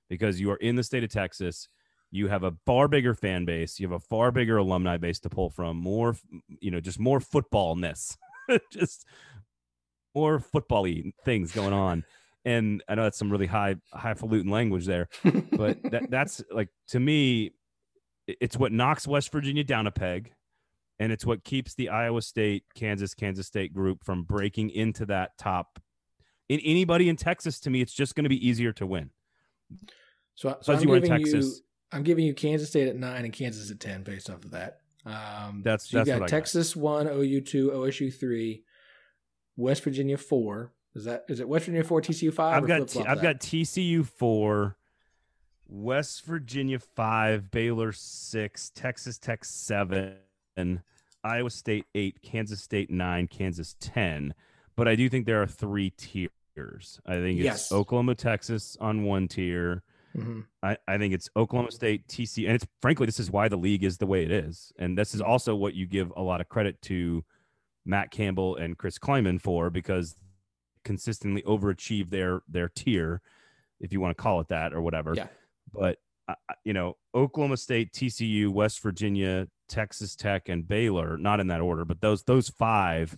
because 0.10 0.40
you 0.40 0.52
are 0.52 0.58
in 0.58 0.76
the 0.76 0.84
state 0.84 1.04
of 1.04 1.10
Texas. 1.10 1.68
You 2.12 2.28
have 2.28 2.44
a 2.44 2.54
far 2.66 2.88
bigger 2.88 3.14
fan 3.14 3.46
base. 3.46 3.80
You 3.80 3.88
have 3.88 3.96
a 3.96 4.06
far 4.06 4.32
bigger 4.32 4.58
alumni 4.58 4.98
base 4.98 5.20
to 5.22 5.30
pull 5.30 5.50
from. 5.50 5.78
More, 5.78 6.16
you 6.62 6.72
know, 6.72 6.80
just 6.80 7.00
more 7.00 7.20
footballness, 7.20 8.18
just 8.72 9.06
more 10.14 10.40
football-y 10.40 11.12
things 11.24 11.52
going 11.52 11.74
on. 11.74 12.06
And 12.46 12.84
I 12.88 12.96
know 12.96 13.04
that's 13.04 13.18
some 13.18 13.32
really 13.32 13.48
high 13.48 13.76
highfalutin 13.92 14.50
language 14.50 14.86
there, 14.86 15.10
but 15.52 15.82
that, 15.92 16.10
that's 16.10 16.44
like 16.52 16.70
to 16.90 17.00
me, 17.00 17.52
it's 18.28 18.58
what 18.58 18.72
knocks 18.72 19.08
West 19.08 19.32
Virginia 19.32 19.64
down 19.64 19.88
a 19.88 19.92
peg, 19.92 20.32
and 21.00 21.12
it's 21.12 21.26
what 21.26 21.44
keeps 21.44 21.74
the 21.74 21.90
Iowa 21.90 22.22
State, 22.22 22.64
Kansas, 22.76 23.14
Kansas 23.14 23.48
State 23.48 23.74
group 23.74 24.04
from 24.04 24.24
breaking 24.24 24.70
into 24.70 25.06
that 25.08 25.38
top. 25.38 25.80
In 26.48 26.60
anybody 26.60 27.10
in 27.10 27.16
Texas, 27.16 27.60
to 27.62 27.70
me, 27.72 27.82
it's 27.82 27.94
just 27.94 28.16
going 28.16 28.24
to 28.24 28.30
be 28.30 28.48
easier 28.48 28.72
to 28.74 28.86
win. 28.86 29.10
So, 30.36 30.56
so 30.62 30.74
I'm 30.74 30.82
you 30.82 30.90
were 30.90 30.98
in 30.98 31.04
giving 31.04 31.20
you, 31.22 31.32
Texas. 31.34 31.62
I'm 31.92 32.04
giving 32.04 32.26
you 32.26 32.34
Kansas 32.34 32.70
State 32.70 32.88
at 32.88 32.96
nine 32.96 33.24
and 33.26 33.34
Kansas 33.34 33.72
at 33.72 33.80
ten 33.80 34.04
based 34.04 34.30
off 34.30 34.44
of 34.44 34.52
that. 34.52 34.80
Um, 35.06 35.62
That's- 35.64 35.90
so 35.90 35.98
you 35.98 36.00
that's 36.00 36.08
got 36.10 36.14
what 36.14 36.16
I 36.16 36.20
got. 36.20 36.30
Texas 36.30 36.76
one, 36.76 37.08
OU 37.08 37.42
two, 37.42 37.70
OSU 37.72 38.14
three, 38.14 38.64
West 39.56 39.84
Virginia 39.84 40.18
four. 40.18 40.72
Is 40.96 41.04
that 41.06 41.26
is 41.30 41.40
it 41.40 41.48
West 41.48 41.66
Virginia 41.66 41.84
four, 41.84 42.02
TCU 42.02 42.34
five? 42.34 42.62
I've 42.64 42.68
got 42.68 42.88
T- 42.88 43.00
I've 43.02 43.22
that? 43.22 43.40
got 43.40 43.40
TCU 43.40 44.04
four, 44.06 44.78
West 45.68 46.26
Virginia 46.26 46.80
five, 46.80 47.52
Baylor 47.52 47.92
six, 47.92 48.70
Texas 48.72 49.18
Tech 49.20 49.44
seven, 49.46 50.16
Iowa 51.24 51.50
State 51.50 51.86
eight, 51.96 52.22
Kansas 52.22 52.62
State 52.62 52.90
nine, 52.90 53.28
Kansas 53.28 53.76
ten. 53.80 54.34
But 54.76 54.88
I 54.88 54.96
do 54.96 55.08
think 55.10 55.26
there 55.26 55.42
are 55.42 55.48
three 55.48 55.92
tiers. 55.92 57.00
I 57.06 57.14
think 57.16 57.40
it's 57.40 57.46
Yes. 57.46 57.72
Oklahoma, 57.72 58.16
Texas 58.16 58.76
on 58.80 59.04
one 59.04 59.28
tier. 59.28 59.84
Mhm. 60.16 60.46
I, 60.64 60.78
I 60.88 60.98
think 60.98 61.14
it's 61.14 61.30
Oklahoma 61.36 61.72
State, 61.72 62.08
TC, 62.08 62.46
and 62.46 62.56
it's 62.56 62.66
frankly 62.82 63.06
this 63.06 63.20
is 63.20 63.30
why 63.30 63.48
the 63.50 63.58
league 63.58 63.84
is 63.84 63.98
the 63.98 64.06
way 64.06 64.24
it 64.24 64.32
is, 64.32 64.72
and 64.80 64.98
this 64.98 65.14
is 65.14 65.22
also 65.22 65.56
what 65.56 65.74
you 65.74 65.86
give 65.86 66.12
a 66.16 66.22
lot 66.22 66.42
of 66.42 66.48
credit 66.48 66.82
to 66.84 67.24
Matt 67.86 68.12
Campbell 68.12 68.56
and 68.56 68.78
Chris 68.78 68.98
Klieman 68.98 69.42
for 69.42 69.70
because 69.70 70.16
consistently 70.84 71.42
overachieve 71.44 72.10
their 72.10 72.42
their 72.48 72.70
tier, 72.70 73.22
if 73.80 73.92
you 73.92 74.00
want 74.00 74.16
to 74.16 74.22
call 74.22 74.40
it 74.40 74.48
that 74.48 74.74
or 74.74 74.82
whatever. 74.82 75.14
Yeah. 75.16 75.28
But 75.74 76.00
uh, 76.28 76.36
you 76.64 76.74
know, 76.74 76.98
Oklahoma 77.14 77.58
State, 77.58 77.92
TCU, 77.92 78.50
West 78.50 78.82
Virginia, 78.82 79.48
Texas 79.68 80.16
Tech, 80.16 80.50
and 80.50 80.68
Baylor, 80.68 81.18
not 81.18 81.40
in 81.40 81.48
that 81.48 81.62
order, 81.62 81.86
but 81.86 82.02
those 82.02 82.24
those 82.24 82.50
five. 82.50 83.18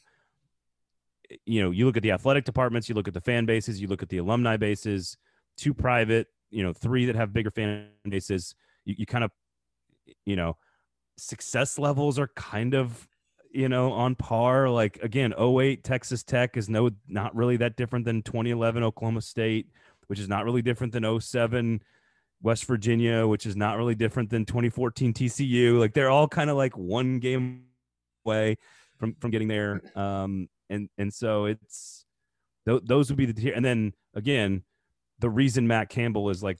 You 1.45 1.61
know, 1.61 1.71
you 1.71 1.85
look 1.85 1.97
at 1.97 2.03
the 2.03 2.11
athletic 2.11 2.45
departments, 2.45 2.87
you 2.87 2.95
look 2.95 3.09
at 3.09 3.13
the 3.13 3.21
fan 3.21 3.45
bases, 3.45 3.81
you 3.81 3.87
look 3.87 4.01
at 4.01 4.07
the 4.07 4.17
alumni 4.17 4.55
bases, 4.55 5.17
two 5.57 5.73
private, 5.73 6.27
you 6.49 6.63
know, 6.63 6.73
three 6.73 7.05
that 7.05 7.15
have 7.15 7.33
bigger 7.33 7.51
fan 7.51 7.87
bases. 8.07 8.55
You, 8.85 8.95
you 8.99 9.05
kind 9.05 9.23
of, 9.23 9.31
you 10.25 10.35
know, 10.35 10.57
success 11.17 11.79
levels 11.79 12.19
are 12.19 12.29
kind 12.35 12.73
of 12.73 13.07
you 13.51 13.69
know 13.69 13.91
on 13.91 14.15
par. 14.15 14.69
Like 14.69 14.99
again 15.01 15.33
08 15.39 15.83
texas 15.83 16.23
tech 16.23 16.57
is 16.57 16.69
no 16.69 16.91
not 17.07 17.35
really 17.35 17.57
that 17.57 17.75
different 17.75 18.05
than 18.05 18.21
2011 18.21 18.83
oklahoma 18.83 19.21
state 19.21 19.67
which 20.07 20.19
is 20.19 20.29
not 20.29 20.45
really 20.45 20.61
different 20.61 20.93
than 20.93 21.19
07 21.19 21.81
west 22.41 22.65
virginia 22.65 23.25
which 23.25 23.45
is 23.45 23.55
not 23.55 23.77
really 23.77 23.95
different 23.95 24.29
than 24.29 24.45
2014 24.45 25.13
tcu 25.13 25.79
like 25.79 25.93
they're 25.93 26.09
all 26.09 26.27
kind 26.27 26.49
of 26.49 26.57
like 26.57 26.77
one 26.77 27.19
game 27.19 27.63
away 28.27 28.57
from 28.97 29.15
from 29.19 29.31
getting 29.31 29.47
there. 29.47 29.81
Um 29.95 30.49
and 30.69 30.89
and 30.97 31.13
so 31.13 31.45
it's 31.45 32.05
th- 32.67 32.81
those 32.85 33.09
would 33.09 33.17
be 33.17 33.25
the 33.25 33.33
tier. 33.33 33.53
And 33.55 33.63
then 33.63 33.93
again 34.13 34.63
the 35.19 35.29
reason 35.29 35.67
matt 35.67 35.89
campbell 35.89 36.29
is 36.29 36.43
like 36.43 36.57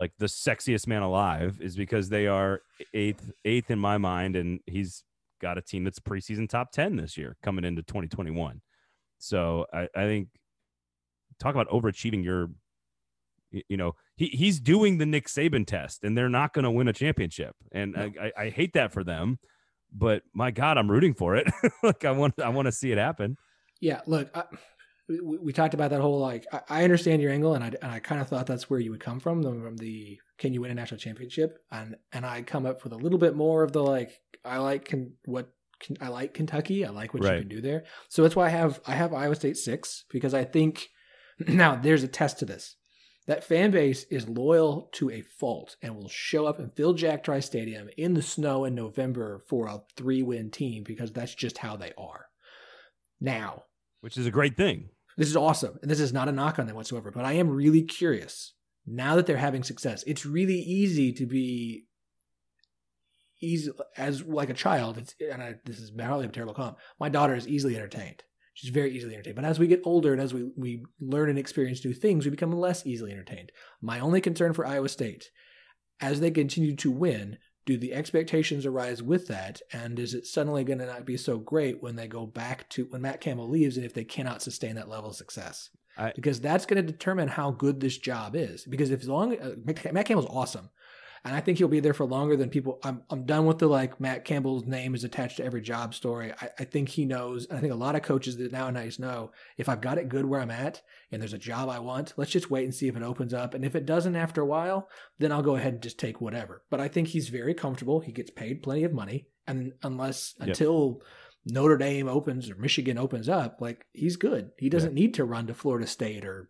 like 0.00 0.12
the 0.18 0.26
sexiest 0.26 0.86
man 0.86 1.02
alive 1.02 1.58
is 1.60 1.76
because 1.76 2.08
they 2.08 2.26
are 2.26 2.60
eighth 2.92 3.30
eighth 3.44 3.70
in 3.70 3.78
my 3.78 3.98
mind 3.98 4.36
and 4.36 4.60
he's 4.66 5.04
got 5.40 5.58
a 5.58 5.62
team 5.62 5.84
that's 5.84 5.98
preseason 5.98 6.48
top 6.48 6.72
10 6.72 6.96
this 6.96 7.16
year 7.16 7.36
coming 7.42 7.64
into 7.64 7.82
2021 7.82 8.60
so 9.18 9.66
i, 9.72 9.88
I 9.94 10.04
think 10.04 10.28
talk 11.38 11.54
about 11.54 11.68
overachieving 11.68 12.24
your 12.24 12.50
you 13.68 13.76
know 13.76 13.94
he, 14.16 14.26
he's 14.26 14.60
doing 14.60 14.98
the 14.98 15.06
nick 15.06 15.26
saban 15.26 15.66
test 15.66 16.04
and 16.04 16.16
they're 16.16 16.28
not 16.28 16.52
going 16.52 16.64
to 16.64 16.70
win 16.70 16.88
a 16.88 16.92
championship. 16.92 17.54
And 17.72 17.92
no. 17.92 18.10
I, 18.20 18.26
I, 18.26 18.44
I 18.44 18.50
hate 18.50 18.72
that 18.74 18.92
for 18.92 19.04
them 19.04 19.38
but 19.96 20.22
my 20.32 20.50
god 20.50 20.78
i'm 20.78 20.90
rooting 20.90 21.14
for 21.14 21.36
it. 21.36 21.46
Like 21.82 22.04
i 22.04 22.10
want 22.10 22.40
i 22.40 22.48
want 22.48 22.66
to 22.66 22.72
see 22.72 22.92
it 22.92 22.98
happen. 22.98 23.36
Yeah 23.80 24.00
look 24.06 24.30
I, 24.36 24.44
we, 25.08 25.38
we, 25.38 25.52
talked 25.52 25.74
about 25.74 25.90
that 25.90 26.00
whole 26.00 26.18
like 26.18 26.46
I, 26.52 26.60
I 26.68 26.84
understand 26.84 27.20
your 27.20 27.32
angle, 27.32 27.54
and 27.54 27.62
I 27.62 27.72
and 27.82 27.90
I 27.90 27.98
kind 27.98 28.20
of 28.20 28.28
thought 28.28 28.46
that's 28.46 28.70
where 28.70 28.80
you 28.80 28.90
would 28.90 29.00
come 29.00 29.20
from, 29.20 29.42
from 29.42 29.76
the 29.76 30.18
can 30.38 30.52
you 30.52 30.62
win 30.62 30.70
a 30.70 30.74
national 30.74 31.00
championship, 31.00 31.58
and 31.70 31.96
and 32.12 32.24
I 32.24 32.42
come 32.42 32.66
up 32.66 32.84
with 32.84 32.92
a 32.92 32.98
little 32.98 33.18
bit 33.18 33.36
more 33.36 33.62
of 33.62 33.72
the 33.72 33.82
like 33.82 34.20
I 34.44 34.58
like 34.58 34.86
can 34.86 35.14
what 35.26 35.50
can, 35.80 35.96
I 36.00 36.08
like 36.08 36.34
Kentucky, 36.34 36.86
I 36.86 36.90
like 36.90 37.12
what 37.12 37.22
right. 37.22 37.34
you 37.34 37.40
can 37.40 37.48
do 37.48 37.60
there, 37.60 37.84
so 38.08 38.22
that's 38.22 38.36
why 38.36 38.46
I 38.46 38.50
have 38.50 38.80
I 38.86 38.94
have 38.94 39.12
Iowa 39.12 39.34
State 39.34 39.58
six 39.58 40.04
because 40.10 40.32
I 40.32 40.44
think 40.44 40.88
now 41.38 41.76
there's 41.76 42.02
a 42.02 42.08
test 42.08 42.38
to 42.38 42.44
this. 42.46 42.76
That 43.26 43.44
fan 43.44 43.70
base 43.70 44.04
is 44.10 44.28
loyal 44.28 44.90
to 44.94 45.10
a 45.10 45.22
fault 45.22 45.76
and 45.80 45.96
will 45.96 46.10
show 46.10 46.46
up 46.46 46.58
and 46.58 46.74
fill 46.74 46.92
Jack 46.92 47.24
Trice 47.24 47.46
Stadium 47.46 47.88
in 47.96 48.12
the 48.12 48.20
snow 48.20 48.66
in 48.66 48.74
November 48.74 49.42
for 49.48 49.66
a 49.66 49.82
three 49.96 50.22
win 50.22 50.50
team 50.50 50.82
because 50.84 51.10
that's 51.10 51.34
just 51.34 51.58
how 51.58 51.76
they 51.76 51.92
are. 51.96 52.26
Now, 53.22 53.62
which 54.04 54.18
is 54.18 54.26
a 54.26 54.30
great 54.30 54.54
thing. 54.54 54.90
This 55.16 55.28
is 55.28 55.36
awesome. 55.36 55.78
And 55.80 55.90
this 55.90 55.98
is 55.98 56.12
not 56.12 56.28
a 56.28 56.32
knock 56.32 56.58
on 56.58 56.66
them 56.66 56.76
whatsoever, 56.76 57.10
but 57.10 57.24
I 57.24 57.32
am 57.32 57.48
really 57.48 57.80
curious 57.80 58.52
now 58.86 59.16
that 59.16 59.24
they're 59.24 59.38
having 59.38 59.62
success. 59.62 60.04
It's 60.06 60.26
really 60.26 60.58
easy 60.58 61.10
to 61.14 61.24
be 61.24 61.86
easy 63.40 63.70
as 63.96 64.22
like 64.22 64.50
a 64.50 64.54
child. 64.54 64.98
It's, 64.98 65.14
and 65.18 65.42
I, 65.42 65.54
this 65.64 65.78
is 65.78 65.90
probably 65.90 66.26
a 66.26 66.28
terrible 66.28 66.52
comment. 66.52 66.76
My 67.00 67.08
daughter 67.08 67.34
is 67.34 67.48
easily 67.48 67.76
entertained. 67.76 68.22
She's 68.52 68.68
very 68.68 68.94
easily 68.94 69.14
entertained. 69.14 69.36
But 69.36 69.46
as 69.46 69.58
we 69.58 69.68
get 69.68 69.80
older 69.84 70.12
and 70.12 70.20
as 70.20 70.34
we, 70.34 70.50
we 70.54 70.84
learn 71.00 71.30
and 71.30 71.38
experience 71.38 71.82
new 71.82 71.94
things, 71.94 72.26
we 72.26 72.30
become 72.30 72.52
less 72.52 72.86
easily 72.86 73.10
entertained. 73.10 73.52
My 73.80 74.00
only 74.00 74.20
concern 74.20 74.52
for 74.52 74.66
Iowa 74.66 74.90
State, 74.90 75.30
as 75.98 76.20
they 76.20 76.30
continue 76.30 76.76
to 76.76 76.90
win, 76.90 77.38
do 77.66 77.76
the 77.76 77.94
expectations 77.94 78.66
arise 78.66 79.02
with 79.02 79.26
that? 79.28 79.60
And 79.72 79.98
is 79.98 80.14
it 80.14 80.26
suddenly 80.26 80.64
going 80.64 80.78
to 80.80 80.86
not 80.86 81.06
be 81.06 81.16
so 81.16 81.38
great 81.38 81.82
when 81.82 81.96
they 81.96 82.08
go 82.08 82.26
back 82.26 82.68
to 82.70 82.84
when 82.86 83.02
matt 83.02 83.20
campbell 83.20 83.48
leaves 83.48 83.76
and 83.76 83.86
if 83.86 83.94
they 83.94 84.04
cannot 84.04 84.42
sustain 84.42 84.74
that 84.76 84.88
level 84.88 85.10
of 85.10 85.16
success? 85.16 85.70
I, 85.96 86.12
because 86.14 86.40
that's 86.40 86.66
going 86.66 86.84
to 86.84 86.92
determine 86.92 87.28
how 87.28 87.52
good 87.52 87.80
this 87.80 87.96
job 87.96 88.34
is. 88.34 88.64
Because 88.64 88.90
if 88.90 89.02
as 89.02 89.08
long 89.08 89.38
uh, 89.38 89.54
matt 89.64 90.06
campbell's 90.06 90.26
awesome 90.28 90.70
and 91.24 91.34
I 91.34 91.40
think 91.40 91.56
he'll 91.56 91.68
be 91.68 91.80
there 91.80 91.94
for 91.94 92.04
longer 92.04 92.36
than 92.36 92.50
people. 92.50 92.78
I'm 92.84 93.02
I'm 93.08 93.24
done 93.24 93.46
with 93.46 93.58
the 93.58 93.66
like 93.66 93.98
Matt 93.98 94.24
Campbell's 94.24 94.66
name 94.66 94.94
is 94.94 95.04
attached 95.04 95.38
to 95.38 95.44
every 95.44 95.62
job 95.62 95.94
story. 95.94 96.32
I, 96.40 96.50
I 96.60 96.64
think 96.64 96.90
he 96.90 97.06
knows. 97.06 97.46
I 97.50 97.58
think 97.60 97.72
a 97.72 97.76
lot 97.76 97.96
of 97.96 98.02
coaches 98.02 98.36
that 98.36 98.52
now 98.52 98.68
nowadays 98.70 98.98
know 98.98 99.30
if 99.56 99.68
I've 99.68 99.80
got 99.80 99.96
it 99.98 100.10
good 100.10 100.26
where 100.26 100.40
I'm 100.40 100.50
at 100.50 100.82
and 101.10 101.22
there's 101.22 101.32
a 101.32 101.38
job 101.38 101.68
I 101.68 101.78
want, 101.78 102.12
let's 102.16 102.30
just 102.30 102.50
wait 102.50 102.64
and 102.64 102.74
see 102.74 102.88
if 102.88 102.96
it 102.96 103.02
opens 103.02 103.32
up. 103.32 103.54
And 103.54 103.64
if 103.64 103.74
it 103.74 103.86
doesn't 103.86 104.16
after 104.16 104.42
a 104.42 104.46
while, 104.46 104.88
then 105.18 105.32
I'll 105.32 105.42
go 105.42 105.56
ahead 105.56 105.74
and 105.74 105.82
just 105.82 105.98
take 105.98 106.20
whatever. 106.20 106.62
But 106.70 106.80
I 106.80 106.88
think 106.88 107.08
he's 107.08 107.28
very 107.30 107.54
comfortable. 107.54 108.00
He 108.00 108.12
gets 108.12 108.30
paid 108.30 108.62
plenty 108.62 108.84
of 108.84 108.92
money, 108.92 109.28
and 109.46 109.72
unless 109.82 110.34
yep. 110.38 110.48
until 110.48 111.00
Notre 111.46 111.78
Dame 111.78 112.08
opens 112.08 112.50
or 112.50 112.56
Michigan 112.56 112.98
opens 112.98 113.28
up, 113.28 113.60
like 113.60 113.86
he's 113.92 114.16
good. 114.16 114.50
He 114.58 114.68
doesn't 114.68 114.96
yeah. 114.96 115.04
need 115.04 115.14
to 115.14 115.24
run 115.24 115.46
to 115.46 115.54
Florida 115.54 115.86
State 115.86 116.24
or 116.24 116.48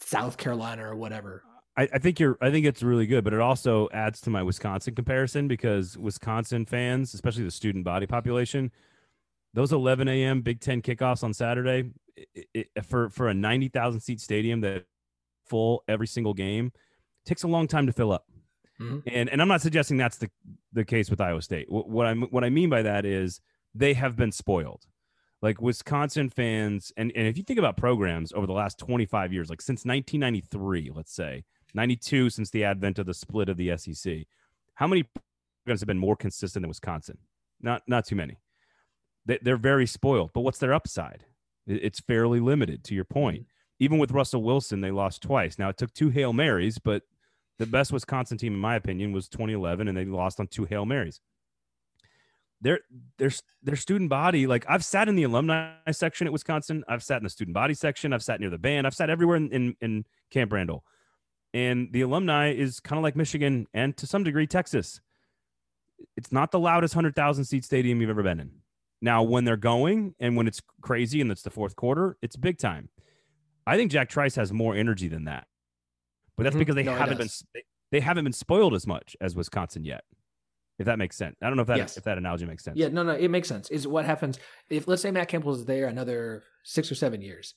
South 0.00 0.36
Carolina 0.36 0.86
or 0.86 0.96
whatever. 0.96 1.42
I, 1.76 1.88
I, 1.94 1.98
think 1.98 2.18
you're. 2.18 2.38
I 2.40 2.50
think 2.50 2.66
it's 2.66 2.82
really 2.82 3.06
good, 3.06 3.22
but 3.24 3.32
it 3.32 3.40
also 3.40 3.88
adds 3.92 4.20
to 4.22 4.30
my 4.30 4.42
Wisconsin 4.42 4.94
comparison 4.94 5.46
because 5.46 5.98
Wisconsin 5.98 6.64
fans, 6.64 7.12
especially 7.12 7.44
the 7.44 7.50
student 7.50 7.84
body 7.84 8.06
population, 8.06 8.72
those 9.52 9.72
11 9.72 10.08
a.m. 10.08 10.40
Big 10.40 10.60
Ten 10.60 10.80
kickoffs 10.80 11.22
on 11.22 11.34
Saturday, 11.34 11.90
it, 12.34 12.46
it, 12.54 12.84
for 12.84 13.10
for 13.10 13.28
a 13.28 13.34
90,000 13.34 14.00
seat 14.00 14.20
stadium 14.20 14.60
that 14.62 14.84
full 15.46 15.84
every 15.86 16.06
single 16.06 16.34
game 16.34 16.72
takes 17.24 17.42
a 17.42 17.48
long 17.48 17.66
time 17.66 17.86
to 17.86 17.92
fill 17.92 18.12
up. 18.12 18.26
Mm-hmm. 18.80 19.08
And 19.08 19.28
and 19.30 19.42
I'm 19.42 19.48
not 19.48 19.62
suggesting 19.62 19.96
that's 19.96 20.18
the 20.18 20.30
the 20.72 20.84
case 20.84 21.10
with 21.10 21.20
Iowa 21.20 21.42
State. 21.42 21.70
What, 21.70 21.88
what 21.88 22.06
I 22.06 22.14
what 22.14 22.44
I 22.44 22.50
mean 22.50 22.70
by 22.70 22.82
that 22.82 23.04
is 23.04 23.40
they 23.74 23.94
have 23.94 24.16
been 24.16 24.32
spoiled. 24.32 24.86
Like 25.42 25.60
Wisconsin 25.60 26.30
fans, 26.30 26.92
and, 26.96 27.12
and 27.14 27.26
if 27.26 27.36
you 27.36 27.44
think 27.44 27.58
about 27.58 27.76
programs 27.76 28.32
over 28.32 28.46
the 28.46 28.54
last 28.54 28.78
25 28.78 29.34
years, 29.34 29.50
like 29.50 29.60
since 29.60 29.84
1993, 29.84 30.90
let's 30.94 31.14
say, 31.14 31.44
92 31.74 32.30
since 32.30 32.50
the 32.50 32.64
advent 32.64 32.98
of 32.98 33.06
the 33.06 33.14
split 33.14 33.48
of 33.48 33.56
the 33.56 33.76
SEC. 33.76 34.26
How 34.74 34.86
many 34.86 35.04
programs 35.64 35.80
have 35.80 35.86
been 35.86 35.98
more 35.98 36.16
consistent 36.16 36.62
than 36.62 36.68
Wisconsin? 36.68 37.18
Not 37.60 37.82
not 37.86 38.06
too 38.06 38.16
many. 38.16 38.38
They, 39.24 39.38
they're 39.42 39.56
very 39.56 39.86
spoiled, 39.86 40.30
but 40.32 40.42
what's 40.42 40.58
their 40.58 40.74
upside? 40.74 41.24
It's 41.66 42.00
fairly 42.00 42.38
limited. 42.38 42.84
To 42.84 42.94
your 42.94 43.04
point, 43.04 43.46
even 43.78 43.98
with 43.98 44.12
Russell 44.12 44.42
Wilson, 44.42 44.80
they 44.80 44.90
lost 44.90 45.22
twice. 45.22 45.58
Now 45.58 45.68
it 45.68 45.76
took 45.76 45.92
two 45.92 46.10
hail 46.10 46.32
marys, 46.32 46.78
but 46.78 47.02
the 47.58 47.66
best 47.66 47.92
Wisconsin 47.92 48.38
team, 48.38 48.54
in 48.54 48.60
my 48.60 48.76
opinion, 48.76 49.12
was 49.12 49.28
2011, 49.28 49.88
and 49.88 49.96
they 49.96 50.04
lost 50.04 50.38
on 50.38 50.46
two 50.46 50.64
hail 50.64 50.86
marys. 50.86 51.20
Their 52.60 52.80
their 53.18 53.30
their 53.62 53.76
student 53.76 54.08
body, 54.08 54.46
like 54.46 54.64
I've 54.68 54.84
sat 54.84 55.08
in 55.08 55.16
the 55.16 55.24
alumni 55.24 55.72
section 55.90 56.26
at 56.26 56.32
Wisconsin, 56.32 56.84
I've 56.88 57.02
sat 57.02 57.18
in 57.18 57.24
the 57.24 57.30
student 57.30 57.54
body 57.54 57.74
section, 57.74 58.12
I've 58.12 58.22
sat 58.22 58.40
near 58.40 58.50
the 58.50 58.58
band, 58.58 58.86
I've 58.86 58.94
sat 58.94 59.10
everywhere 59.10 59.36
in 59.36 59.50
in, 59.50 59.76
in 59.80 60.04
Camp 60.30 60.52
Randall 60.52 60.84
and 61.56 61.90
the 61.90 62.02
alumni 62.02 62.52
is 62.52 62.80
kind 62.80 62.98
of 62.98 63.02
like 63.02 63.16
Michigan 63.16 63.66
and 63.72 63.96
to 63.96 64.06
some 64.06 64.22
degree 64.22 64.46
Texas. 64.46 65.00
It's 66.14 66.30
not 66.30 66.50
the 66.50 66.58
loudest 66.58 66.94
100,000 66.94 67.46
seat 67.46 67.64
stadium 67.64 67.98
you've 67.98 68.10
ever 68.10 68.22
been 68.22 68.40
in. 68.40 68.50
Now, 69.00 69.22
when 69.22 69.46
they're 69.46 69.56
going 69.56 70.14
and 70.20 70.36
when 70.36 70.46
it's 70.46 70.60
crazy 70.82 71.22
and 71.22 71.32
it's 71.32 71.40
the 71.40 71.50
fourth 71.50 71.74
quarter, 71.74 72.18
it's 72.20 72.36
big 72.36 72.58
time. 72.58 72.90
I 73.66 73.78
think 73.78 73.90
Jack 73.90 74.10
Trice 74.10 74.34
has 74.34 74.52
more 74.52 74.74
energy 74.74 75.08
than 75.08 75.24
that, 75.24 75.46
but 76.36 76.42
that's 76.42 76.52
mm-hmm. 76.52 76.58
because 76.60 76.74
they 76.74 76.82
no, 76.82 76.94
haven't 76.94 77.16
been 77.16 77.28
they, 77.90 78.00
haven't 78.00 78.24
been 78.24 78.34
spoiled 78.34 78.74
as 78.74 78.86
much 78.86 79.16
as 79.22 79.34
Wisconsin 79.34 79.82
yet. 79.82 80.04
If 80.78 80.84
that 80.86 80.98
makes 80.98 81.16
sense, 81.16 81.36
I 81.40 81.46
don't 81.46 81.56
know 81.56 81.62
if 81.62 81.68
that 81.68 81.78
yes. 81.78 81.96
if 81.96 82.04
that 82.04 82.18
analogy 82.18 82.44
makes 82.44 82.64
sense. 82.64 82.76
Yeah, 82.76 82.88
no, 82.88 83.02
no, 83.02 83.12
it 83.12 83.28
makes 83.28 83.48
sense. 83.48 83.70
Is 83.70 83.88
what 83.88 84.04
happens 84.04 84.38
if 84.68 84.86
let's 84.86 85.00
say 85.00 85.10
Matt 85.10 85.28
Campbell 85.28 85.54
is 85.54 85.64
there 85.64 85.86
another 85.86 86.44
six 86.64 86.92
or 86.92 86.94
seven 86.94 87.22
years, 87.22 87.54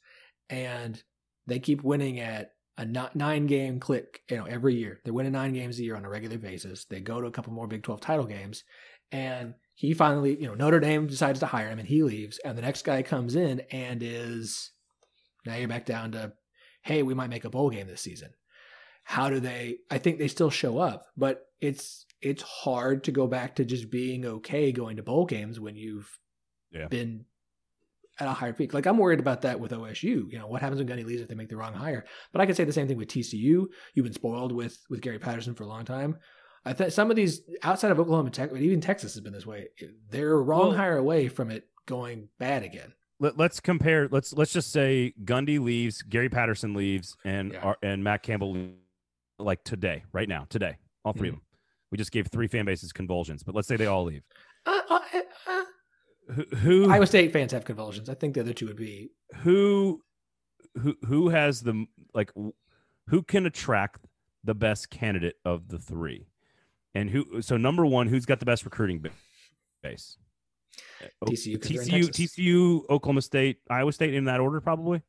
and 0.49 1.01
they 1.45 1.59
keep 1.59 1.83
winning 1.83 2.19
at 2.19 2.53
a 2.79 2.85
nine 2.85 3.45
game 3.45 3.77
click, 3.79 4.21
you 4.29 4.37
know, 4.37 4.45
every 4.45 4.73
year. 4.73 5.01
They're 5.03 5.13
winning 5.13 5.33
nine 5.33 5.51
games 5.51 5.77
a 5.77 5.83
year 5.83 5.97
on 5.97 6.05
a 6.05 6.09
regular 6.09 6.37
basis. 6.37 6.85
They 6.85 7.01
go 7.01 7.19
to 7.19 7.27
a 7.27 7.31
couple 7.31 7.51
more 7.51 7.67
Big 7.67 7.83
12 7.83 7.99
title 7.99 8.25
games. 8.25 8.63
And 9.11 9.55
he 9.75 9.93
finally, 9.93 10.39
you 10.39 10.47
know, 10.47 10.53
Notre 10.53 10.79
Dame 10.79 11.05
decides 11.05 11.41
to 11.41 11.45
hire 11.45 11.67
him 11.67 11.79
and 11.79 11.87
he 11.87 12.03
leaves. 12.03 12.39
And 12.39 12.57
the 12.57 12.61
next 12.61 12.83
guy 12.83 13.03
comes 13.03 13.35
in 13.35 13.59
and 13.71 14.01
is 14.01 14.71
now 15.45 15.55
you're 15.55 15.67
back 15.67 15.85
down 15.85 16.13
to, 16.13 16.31
hey, 16.81 17.03
we 17.03 17.13
might 17.13 17.29
make 17.29 17.43
a 17.43 17.49
bowl 17.49 17.69
game 17.69 17.87
this 17.87 18.01
season. 18.01 18.29
How 19.03 19.29
do 19.29 19.41
they 19.41 19.79
I 19.91 19.97
think 19.97 20.17
they 20.17 20.27
still 20.29 20.51
show 20.51 20.77
up, 20.77 21.05
but 21.17 21.47
it's 21.59 22.05
it's 22.21 22.43
hard 22.43 23.03
to 23.05 23.11
go 23.11 23.27
back 23.27 23.55
to 23.55 23.65
just 23.65 23.89
being 23.89 24.25
okay 24.25 24.71
going 24.71 24.97
to 24.97 25.03
bowl 25.03 25.25
games 25.25 25.59
when 25.59 25.75
you've 25.75 26.17
yeah. 26.71 26.87
been 26.87 27.25
at 28.19 28.27
a 28.27 28.31
higher 28.31 28.53
peak. 28.53 28.73
Like 28.73 28.85
I'm 28.85 28.97
worried 28.97 29.19
about 29.19 29.41
that 29.41 29.59
with 29.59 29.71
OSU. 29.71 30.31
You 30.31 30.39
know, 30.39 30.47
what 30.47 30.61
happens 30.61 30.79
when 30.79 30.87
Gundy 30.87 31.05
leaves 31.05 31.21
if 31.21 31.27
they 31.27 31.35
make 31.35 31.49
the 31.49 31.57
wrong 31.57 31.73
hire? 31.73 32.05
But 32.31 32.41
I 32.41 32.45
could 32.45 32.55
say 32.55 32.63
the 32.63 32.73
same 32.73 32.87
thing 32.87 32.97
with 32.97 33.07
TCU. 33.07 33.65
You've 33.93 34.03
been 34.03 34.13
spoiled 34.13 34.51
with 34.51 34.77
with 34.89 35.01
Gary 35.01 35.19
Patterson 35.19 35.55
for 35.55 35.63
a 35.63 35.67
long 35.67 35.85
time. 35.85 36.17
I 36.65 36.73
think 36.73 36.91
some 36.91 37.09
of 37.09 37.15
these 37.15 37.41
outside 37.63 37.91
of 37.91 37.99
Oklahoma 37.99 38.29
Tech, 38.31 38.51
but 38.51 38.61
even 38.61 38.81
Texas 38.81 39.13
has 39.13 39.21
been 39.21 39.33
this 39.33 39.45
way. 39.45 39.69
They're 40.09 40.33
a 40.33 40.41
wrong 40.41 40.69
well, 40.69 40.77
hire 40.77 40.97
away 40.97 41.29
from 41.29 41.51
it 41.51 41.67
going 41.85 42.27
bad 42.37 42.63
again. 42.63 42.93
Let, 43.21 43.39
us 43.39 43.59
compare. 43.59 44.07
Let's 44.09 44.33
let's 44.33 44.53
just 44.53 44.71
say 44.71 45.13
Gundy 45.23 45.59
leaves, 45.59 46.01
Gary 46.01 46.29
Patterson 46.29 46.73
leaves, 46.73 47.15
and 47.25 47.53
Yeah. 47.53 47.59
our, 47.59 47.77
and 47.81 48.03
Matt 48.03 48.23
Campbell, 48.23 48.51
leaves, 48.53 48.73
like 49.39 49.63
today, 49.63 50.03
right 50.13 50.27
now, 50.27 50.45
today, 50.49 50.77
all 51.05 51.13
3 51.13 51.29
of 51.29 51.33
Mm-hmm. 51.35 51.39
them. 51.39 51.45
We 51.91 51.97
just 51.97 52.11
gave 52.11 52.27
three 52.27 52.47
fan 52.47 52.65
bases 52.65 52.91
convulsions, 52.93 53.41
but 53.41 53.55
let's 53.55 53.67
say 53.67 53.75
they 53.75 53.87
all 53.87 54.03
leave. 54.03 54.21
Uh, 54.65 54.79
uh, 54.89 54.99
uh, 55.47 55.63
Who 56.31 56.43
who 56.57 56.91
Iowa 56.91 57.07
State 57.07 57.33
fans 57.33 57.51
have 57.53 57.65
convulsions. 57.65 58.09
I 58.09 58.13
think 58.13 58.35
the 58.35 58.41
other 58.41 58.53
two 58.53 58.67
would 58.67 58.75
be 58.77 59.09
who 59.37 60.03
who 60.77 60.95
who 61.05 61.29
has 61.29 61.61
the 61.61 61.85
like 62.13 62.31
who 63.07 63.23
can 63.23 63.45
attract 63.45 64.05
the 64.43 64.53
best 64.53 64.89
candidate 64.89 65.37
of 65.43 65.67
the 65.69 65.79
three? 65.79 66.27
And 66.93 67.09
who 67.09 67.41
so 67.41 67.57
number 67.57 67.85
one 67.85 68.07
who's 68.07 68.25
got 68.25 68.39
the 68.39 68.45
best 68.45 68.63
recruiting 68.65 69.03
base? 69.81 70.17
TCU, 71.25 71.59
'cause 71.59 71.69
they're 71.71 71.81
in 71.81 71.87
TCU 71.87 72.09
TCU 72.11 72.85
Oklahoma 72.89 73.21
State 73.21 73.57
Iowa 73.69 73.91
State 73.91 74.13
in 74.13 74.25
that 74.25 74.39
order 74.39 74.61
probably? 74.61 75.01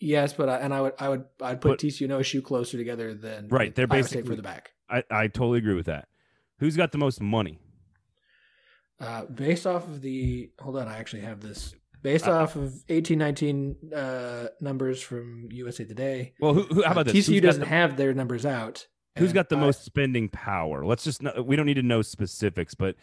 Yes, 0.00 0.32
but 0.32 0.48
I, 0.48 0.56
and 0.58 0.72
I 0.74 0.80
would 0.80 0.92
I 0.98 1.08
would 1.08 1.24
I'd 1.40 1.60
put 1.60 1.70
But- 1.72 1.78
TCU 1.78 2.04
and 2.04 2.12
OSU 2.14 2.42
closer 2.42 2.76
together 2.78 3.14
than 3.14 3.48
Right, 3.48 3.74
they're 3.74 3.86
Iowa 3.90 4.02
State 4.02 4.14
basically- 4.24 4.30
further 4.36 4.42
back. 4.42 4.72
I 4.88 5.04
I 5.10 5.28
totally 5.28 5.58
agree 5.58 5.74
with 5.74 5.86
that. 5.86 6.08
Who's 6.58 6.76
got 6.76 6.90
the 6.92 6.98
most 6.98 7.20
money 7.20 7.58
Uh, 9.00 9.24
based 9.26 9.66
off 9.66 9.84
of 9.84 10.02
the 10.02 10.50
hold 10.60 10.76
on, 10.76 10.86
I 10.88 10.98
actually 10.98 11.22
have 11.22 11.40
this 11.40 11.74
based 12.02 12.26
Uh, 12.28 12.32
off 12.42 12.56
of 12.56 12.74
eighteen 12.88 13.18
nineteen 13.18 13.76
uh, 13.94 14.48
numbers 14.60 15.00
from 15.00 15.48
USA 15.50 15.84
Today. 15.84 16.34
well 16.40 16.54
who, 16.54 16.62
who 16.64 16.82
how 16.82 16.92
about 16.92 17.08
uh, 17.08 17.12
this 17.12 17.26
TCU 17.28 17.34
Who's 17.34 17.42
doesn't 17.42 17.60
the- 17.62 17.66
have 17.68 17.96
their 17.96 18.12
numbers 18.14 18.44
out. 18.44 18.86
Who's 19.18 19.32
got 19.32 19.48
the 19.48 19.56
I- 19.56 19.60
most 19.60 19.84
spending 19.84 20.28
power? 20.28 20.84
Let's 20.84 21.04
just 21.04 21.22
know, 21.22 21.42
we 21.42 21.56
don't 21.56 21.66
need 21.66 21.74
to 21.74 21.82
know 21.82 22.00
specifics, 22.02 22.74
but 22.74 22.94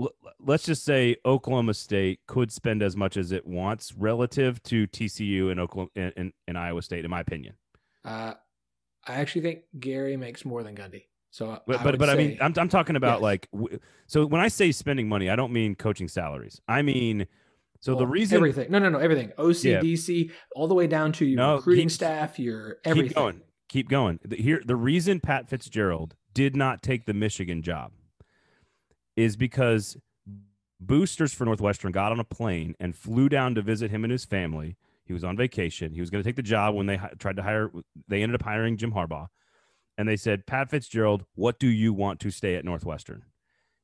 l- 0.00 0.10
let's 0.40 0.64
just 0.64 0.84
say 0.84 1.16
Oklahoma 1.24 1.74
State 1.74 2.20
could 2.26 2.50
spend 2.50 2.82
as 2.82 2.96
much 2.96 3.16
as 3.16 3.30
it 3.30 3.46
wants 3.46 3.94
relative 3.94 4.62
to 4.64 4.86
TCU 4.88 5.50
and 5.50 5.60
Oklahoma 5.60 5.90
and, 5.94 6.12
and, 6.16 6.32
and 6.48 6.58
Iowa 6.58 6.82
State, 6.82 7.04
in 7.04 7.10
my 7.10 7.20
opinion. 7.20 7.54
Uh, 8.04 8.34
I 9.06 9.14
actually 9.14 9.42
think 9.42 9.60
Gary 9.78 10.16
makes 10.16 10.44
more 10.44 10.62
than 10.62 10.74
Gundy. 10.74 11.04
So, 11.32 11.58
But 11.66 11.80
I 11.80 11.82
but, 11.84 11.98
but 11.98 12.10
I 12.10 12.14
mean, 12.14 12.36
I'm 12.42 12.52
I'm 12.58 12.68
talking 12.68 12.94
about 12.94 13.16
Yes. 13.16 13.22
like 13.22 13.48
w- 13.52 13.78
so 14.06 14.26
when 14.26 14.40
I 14.42 14.48
say 14.48 14.70
spending 14.70 15.08
money, 15.08 15.30
I 15.30 15.34
don't 15.36 15.52
mean 15.52 15.74
coaching 15.74 16.06
salaries. 16.06 16.60
I 16.68 16.82
mean 16.82 17.26
so 17.80 17.94
the 17.94 18.06
reason 18.06 18.36
everything. 18.36 18.70
No, 18.70 18.78
no, 18.78 18.90
no, 18.90 18.98
everything. 18.98 19.32
OCDC, 19.38 20.26
Yeah. 20.28 20.32
All 20.54 20.68
the 20.68 20.74
way 20.74 20.86
down 20.86 21.10
to 21.12 21.24
your 21.24 21.36
No, 21.38 21.56
recruiting 21.56 21.86
keep- 21.88 21.92
staff, 21.92 22.38
your 22.38 22.76
everything. 22.84 23.08
keep 23.08 23.16
going, 23.16 23.40
keep 23.68 23.88
going. 23.88 24.18
The, 24.24 24.36
here 24.36 24.60
the 24.64 24.76
reason 24.76 25.20
Pat 25.20 25.48
Fitzgerald 25.48 26.14
did 26.34 26.54
not 26.54 26.82
take 26.82 27.06
the 27.06 27.14
Michigan 27.14 27.62
job 27.62 27.92
is 29.16 29.36
because 29.36 29.96
boosters 30.80 31.32
for 31.32 31.44
Northwestern 31.46 31.92
got 31.92 32.12
on 32.12 32.20
a 32.20 32.24
plane 32.24 32.74
and 32.78 32.94
flew 32.94 33.28
down 33.30 33.54
to 33.54 33.62
visit 33.62 33.90
him 33.90 34.04
and 34.04 34.10
his 34.10 34.24
family. 34.26 34.76
He 35.06 35.12
was 35.14 35.24
on 35.24 35.36
vacation. 35.36 35.92
He 35.94 36.00
was 36.00 36.10
going 36.10 36.22
to 36.22 36.28
take 36.28 36.36
the 36.36 36.42
job 36.42 36.74
when 36.74 36.86
they 36.86 36.96
hi- 36.96 37.12
tried 37.18 37.36
to 37.36 37.42
hire. 37.42 37.70
They 38.08 38.22
ended 38.22 38.34
up 38.34 38.42
hiring 38.44 38.76
Jim 38.76 38.92
Harbaugh, 38.92 39.28
and 39.98 40.08
they 40.08 40.16
said, 40.16 40.46
"Pat 40.46 40.70
Fitzgerald, 40.70 41.24
what 41.34 41.58
do 41.58 41.68
you 41.68 41.92
want 41.92 42.20
to 42.20 42.30
stay 42.30 42.54
at 42.56 42.64
Northwestern?" 42.64 43.24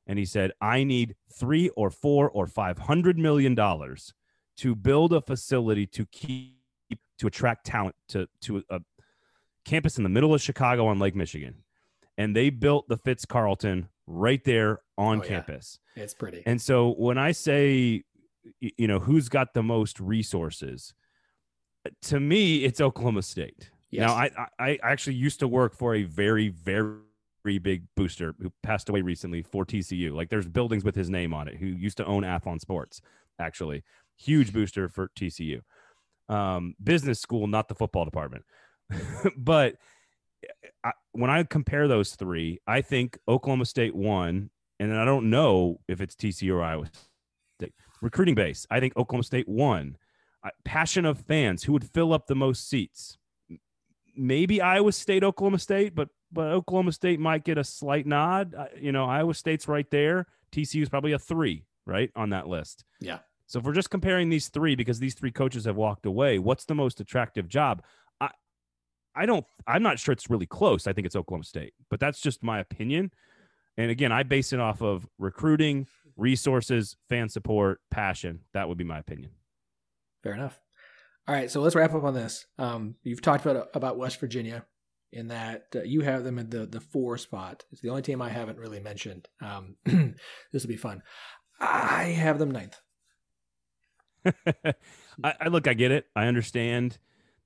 And 0.07 0.17
he 0.17 0.25
said, 0.25 0.51
"I 0.59 0.83
need 0.83 1.15
three 1.31 1.69
or 1.69 1.89
four 1.89 2.29
or 2.29 2.47
five 2.47 2.79
hundred 2.79 3.17
million 3.17 3.55
dollars 3.55 4.13
to 4.57 4.75
build 4.75 5.13
a 5.13 5.21
facility 5.21 5.85
to 5.87 6.05
keep 6.07 6.55
to 7.19 7.27
attract 7.27 7.65
talent 7.65 7.95
to 8.09 8.27
to 8.41 8.63
a 8.69 8.79
campus 9.65 9.97
in 9.97 10.03
the 10.03 10.09
middle 10.09 10.33
of 10.33 10.41
Chicago 10.41 10.87
on 10.87 10.99
Lake 10.99 11.15
Michigan." 11.15 11.63
And 12.17 12.35
they 12.35 12.49
built 12.49 12.89
the 12.89 12.97
Fitz 12.97 13.23
Carlton 13.25 13.87
right 14.05 14.43
there 14.43 14.81
on 14.97 15.19
Oh, 15.19 15.23
yeah. 15.23 15.29
campus. 15.29 15.79
It's 15.95 16.13
pretty. 16.13 16.43
And 16.45 16.61
so 16.61 16.93
when 16.95 17.17
I 17.17 17.31
say, 17.31 18.03
you 18.59 18.87
know, 18.87 18.99
who's 18.99 19.29
got 19.29 19.53
the 19.53 19.63
most 19.63 19.99
resources, 20.01 20.93
to 22.01 22.19
me, 22.19 22.65
it's 22.65 22.81
Oklahoma 22.81 23.21
State. 23.21 23.71
Yes. 23.91 24.07
Now, 24.07 24.13
I, 24.13 24.29
I 24.59 24.69
I 24.83 24.91
actually 24.91 25.15
used 25.15 25.39
to 25.39 25.47
work 25.47 25.75
for 25.75 25.95
a 25.95 26.03
very 26.03 26.49
very 26.49 26.99
big 27.59 27.83
booster 27.95 28.35
who 28.41 28.51
passed 28.63 28.89
away 28.89 29.01
recently 29.01 29.41
for 29.41 29.65
TCU. 29.65 30.13
Like 30.13 30.29
there's 30.29 30.47
buildings 30.47 30.83
with 30.83 30.95
his 30.95 31.09
name 31.09 31.33
on 31.33 31.47
it. 31.47 31.55
Who 31.55 31.65
used 31.65 31.97
to 31.97 32.05
own 32.05 32.23
Athlon 32.23 32.59
Sports. 32.59 33.01
Actually, 33.39 33.83
huge 34.17 34.53
booster 34.53 34.89
for 34.89 35.09
TCU. 35.17 35.61
Um, 36.27 36.75
business 36.83 37.19
school, 37.19 37.47
not 37.47 37.67
the 37.69 37.75
football 37.75 38.05
department. 38.05 38.45
but 39.37 39.75
I, 40.83 40.91
when 41.11 41.29
I 41.29 41.43
compare 41.43 41.87
those 41.87 42.15
three, 42.15 42.59
I 42.67 42.81
think 42.81 43.17
Oklahoma 43.27 43.65
State 43.65 43.95
won, 43.95 44.49
and 44.79 44.95
I 44.95 45.05
don't 45.05 45.29
know 45.29 45.79
if 45.87 46.01
it's 46.01 46.15
TCU 46.15 46.53
or 46.53 46.61
Iowa 46.63 46.85
State. 47.59 47.73
Recruiting 48.01 48.35
base, 48.35 48.65
I 48.69 48.79
think 48.79 48.95
Oklahoma 48.95 49.23
State 49.23 49.47
won. 49.47 49.97
I- 50.43 50.51
Passion 50.63 51.05
of 51.05 51.19
fans, 51.19 51.63
who 51.63 51.73
would 51.73 51.89
fill 51.89 52.13
up 52.13 52.27
the 52.27 52.35
most 52.35 52.69
seats? 52.69 53.17
Maybe 54.15 54.61
Iowa 54.61 54.91
State, 54.91 55.23
Oklahoma 55.23 55.59
State, 55.59 55.95
but 55.95 56.09
but 56.31 56.47
Oklahoma 56.47 56.91
State 56.91 57.19
might 57.19 57.43
get 57.43 57.57
a 57.57 57.63
slight 57.63 58.05
nod. 58.05 58.53
Uh, 58.55 58.67
You 58.79 58.91
know, 58.91 59.05
Iowa 59.05 59.33
State's 59.33 59.67
right 59.67 59.89
there. 59.89 60.27
TCU 60.51 60.81
is 60.81 60.89
probably 60.89 61.13
a 61.13 61.19
three, 61.19 61.65
right 61.85 62.11
on 62.15 62.29
that 62.31 62.47
list. 62.47 62.85
Yeah. 62.99 63.19
So 63.47 63.59
if 63.59 63.65
we're 63.65 63.73
just 63.73 63.89
comparing 63.89 64.29
these 64.29 64.49
three 64.49 64.75
because 64.75 64.99
these 64.99 65.15
three 65.15 65.31
coaches 65.31 65.65
have 65.65 65.75
walked 65.75 66.05
away, 66.05 66.37
what's 66.37 66.65
the 66.65 66.75
most 66.75 66.99
attractive 66.99 67.47
job? 67.47 67.83
I 68.21 68.29
I 69.15 69.25
don't 69.25 69.45
I'm 69.65 69.81
not 69.83 69.99
sure 69.99 70.13
it's 70.13 70.29
really 70.29 70.45
close. 70.45 70.85
I 70.87 70.93
think 70.93 71.07
it's 71.07 71.15
Oklahoma 71.15 71.45
State, 71.45 71.73
but 71.89 71.99
that's 71.99 72.21
just 72.21 72.43
my 72.43 72.59
opinion. 72.59 73.11
And 73.77 73.89
again, 73.89 74.11
I 74.11 74.23
base 74.23 74.53
it 74.53 74.59
off 74.59 74.81
of 74.81 75.07
recruiting, 75.17 75.87
resources, 76.17 76.97
fan 77.07 77.29
support, 77.29 77.79
passion. 77.89 78.41
That 78.53 78.67
would 78.67 78.77
be 78.77 78.83
my 78.83 78.99
opinion. 78.99 79.31
Fair 80.21 80.33
enough. 80.33 80.59
All 81.29 81.35
right, 81.35 81.51
so 81.51 81.61
let's 81.61 81.75
wrap 81.75 81.93
up 81.93 82.03
on 82.03 82.15
this. 82.15 82.47
Um, 82.57 82.95
you've 83.03 83.21
talked 83.21 83.45
about 83.45 83.67
about 83.75 83.99
West 83.99 84.19
Virginia 84.19 84.65
in 85.13 85.27
that 85.27 85.67
uh, 85.75 85.83
you 85.83 86.01
have 86.01 86.23
them 86.23 86.39
in 86.39 86.49
the 86.49 86.65
the 86.65 86.81
four 86.81 87.19
spot. 87.19 87.65
It's 87.71 87.81
the 87.81 87.89
only 87.89 88.01
team 88.01 88.19
I 88.19 88.29
haven't 88.29 88.57
really 88.57 88.79
mentioned. 88.79 89.27
Um, 89.39 89.75
this 89.85 90.63
will 90.63 90.69
be 90.69 90.75
fun. 90.75 91.03
I 91.59 92.05
have 92.05 92.39
them 92.39 92.49
ninth. 92.49 92.81
I, 94.25 94.73
I 95.23 95.47
look, 95.49 95.67
I 95.67 95.75
get 95.75 95.91
it. 95.91 96.07
I 96.15 96.25
understand 96.25 96.97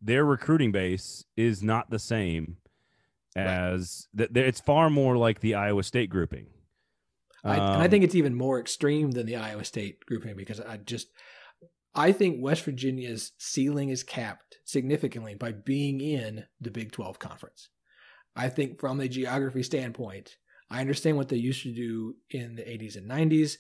their 0.02 0.24
recruiting 0.24 0.72
base 0.72 1.26
is 1.36 1.62
not 1.62 1.90
the 1.90 2.00
same 2.00 2.56
as 3.36 4.08
th- 4.18 4.30
it's 4.34 4.62
far 4.62 4.90
more 4.90 5.18
like 5.18 5.42
the 5.42 5.56
Iowa 5.56 5.84
State 5.84 6.10
grouping. 6.10 6.48
I, 7.44 7.56
and 7.56 7.64
I 7.64 7.84
Um, 7.84 7.92
think 7.92 8.06
it's 8.06 8.16
even 8.16 8.34
more 8.34 8.62
extreme 8.62 9.12
than 9.12 9.26
the 9.26 9.36
Iowa 9.36 9.66
State 9.66 10.06
grouping 10.06 10.38
because 10.38 10.62
I 10.62 10.78
just 10.78 11.10
I 11.96 12.12
think 12.12 12.42
West 12.42 12.64
Virginia's 12.66 13.34
ceiling 13.38 13.90
is 13.90 14.04
capped 14.04 14.58
significantly 14.66 15.36
by 15.36 15.52
being 15.52 16.02
in 16.02 16.46
the 16.60 16.72
Big 16.72 16.92
12 16.92 17.20
conference. 17.20 17.70
I 18.36 18.50
think 18.50 18.80
from 18.80 19.00
a 19.00 19.08
geography 19.08 19.62
standpoint, 19.64 20.38
I 20.72 20.82
understand 20.82 21.18
what 21.18 21.30
they 21.30 21.38
used 21.38 21.62
to 21.64 21.74
do 21.74 22.16
in 22.32 22.56
the 22.56 22.64
80s 22.64 22.96
and 22.96 23.08
90s, 23.08 23.58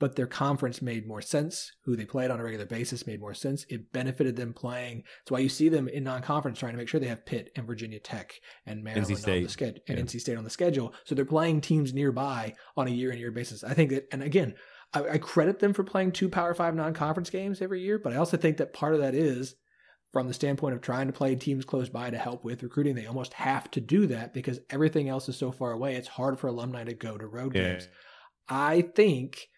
but 0.00 0.16
their 0.16 0.26
conference 0.26 0.82
made 0.82 1.06
more 1.06 1.22
sense. 1.22 1.70
Who 1.84 1.94
they 1.94 2.04
played 2.04 2.32
on 2.32 2.40
a 2.40 2.42
regular 2.42 2.66
basis 2.66 3.06
made 3.06 3.20
more 3.20 3.34
sense. 3.34 3.64
It 3.68 3.92
benefited 3.92 4.34
them 4.34 4.52
playing. 4.52 5.04
That's 5.20 5.30
why 5.30 5.38
you 5.38 5.48
see 5.48 5.68
them 5.68 5.86
in 5.86 6.02
non-conference 6.02 6.58
trying 6.58 6.72
to 6.72 6.78
make 6.78 6.88
sure 6.88 6.98
they 6.98 7.06
have 7.06 7.24
Pitt 7.24 7.52
and 7.54 7.64
Virginia 7.64 8.00
Tech 8.00 8.34
and 8.66 8.82
Maryland 8.82 9.06
on 9.06 9.42
the 9.44 9.48
schedule 9.48 9.80
and 9.86 9.98
Yeah. 9.98 10.04
NC 10.04 10.20
State 10.20 10.36
on 10.36 10.42
the 10.42 10.50
schedule. 10.50 10.92
So 11.04 11.14
they're 11.14 11.24
playing 11.24 11.60
teams 11.60 11.94
nearby 11.94 12.54
on 12.76 12.88
a 12.88 12.90
year-in-year 12.90 13.30
basis. 13.30 13.62
I 13.62 13.74
think 13.74 13.90
that, 13.90 14.08
and 14.10 14.24
again, 14.24 14.56
I, 14.94 15.08
I 15.10 15.18
credit 15.18 15.58
them 15.58 15.72
for 15.72 15.84
playing 15.84 16.12
two 16.12 16.28
Power 16.28 16.54
Five 16.54 16.74
non-conference 16.74 17.30
games 17.30 17.60
every 17.62 17.80
year, 17.82 17.98
but 17.98 18.12
I 18.12 18.16
also 18.16 18.36
think 18.36 18.58
that 18.58 18.72
part 18.72 18.94
of 18.94 19.00
that 19.00 19.14
is 19.14 19.54
from 20.12 20.28
the 20.28 20.34
standpoint 20.34 20.74
of 20.74 20.82
trying 20.82 21.06
to 21.06 21.12
play 21.12 21.34
teams 21.34 21.64
close 21.64 21.88
by 21.88 22.10
to 22.10 22.18
help 22.18 22.44
with 22.44 22.62
recruiting. 22.62 22.94
They 22.94 23.06
almost 23.06 23.32
have 23.34 23.70
to 23.70 23.80
do 23.80 24.06
that 24.08 24.34
because 24.34 24.60
everything 24.68 25.08
else 25.08 25.28
is 25.28 25.36
so 25.38 25.50
far 25.52 25.72
away. 25.72 25.94
It's 25.96 26.08
hard 26.08 26.38
for 26.38 26.48
alumni 26.48 26.84
to 26.84 26.92
go 26.94 27.16
to 27.16 27.26
road 27.26 27.54
Yeah. 27.54 27.72
games. 27.72 27.88
I 28.48 28.82
think 28.82 29.48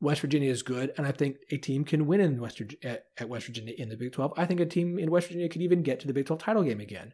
West 0.00 0.20
Virginia 0.20 0.50
is 0.50 0.62
good, 0.62 0.92
and 0.96 1.06
I 1.06 1.10
think 1.10 1.38
a 1.50 1.56
team 1.56 1.84
can 1.84 2.06
win 2.06 2.20
in 2.20 2.40
West 2.40 2.60
at, 2.84 3.06
at 3.18 3.28
West 3.28 3.46
Virginia 3.46 3.74
in 3.76 3.88
the 3.88 3.96
Big 3.96 4.12
12. 4.12 4.34
I 4.36 4.44
think 4.44 4.60
a 4.60 4.66
team 4.66 4.98
in 4.98 5.10
West 5.10 5.26
Virginia 5.28 5.48
could 5.48 5.62
even 5.62 5.82
get 5.82 6.00
to 6.00 6.06
the 6.06 6.12
Big 6.12 6.26
12 6.26 6.40
title 6.40 6.62
game 6.62 6.80
again. 6.80 7.12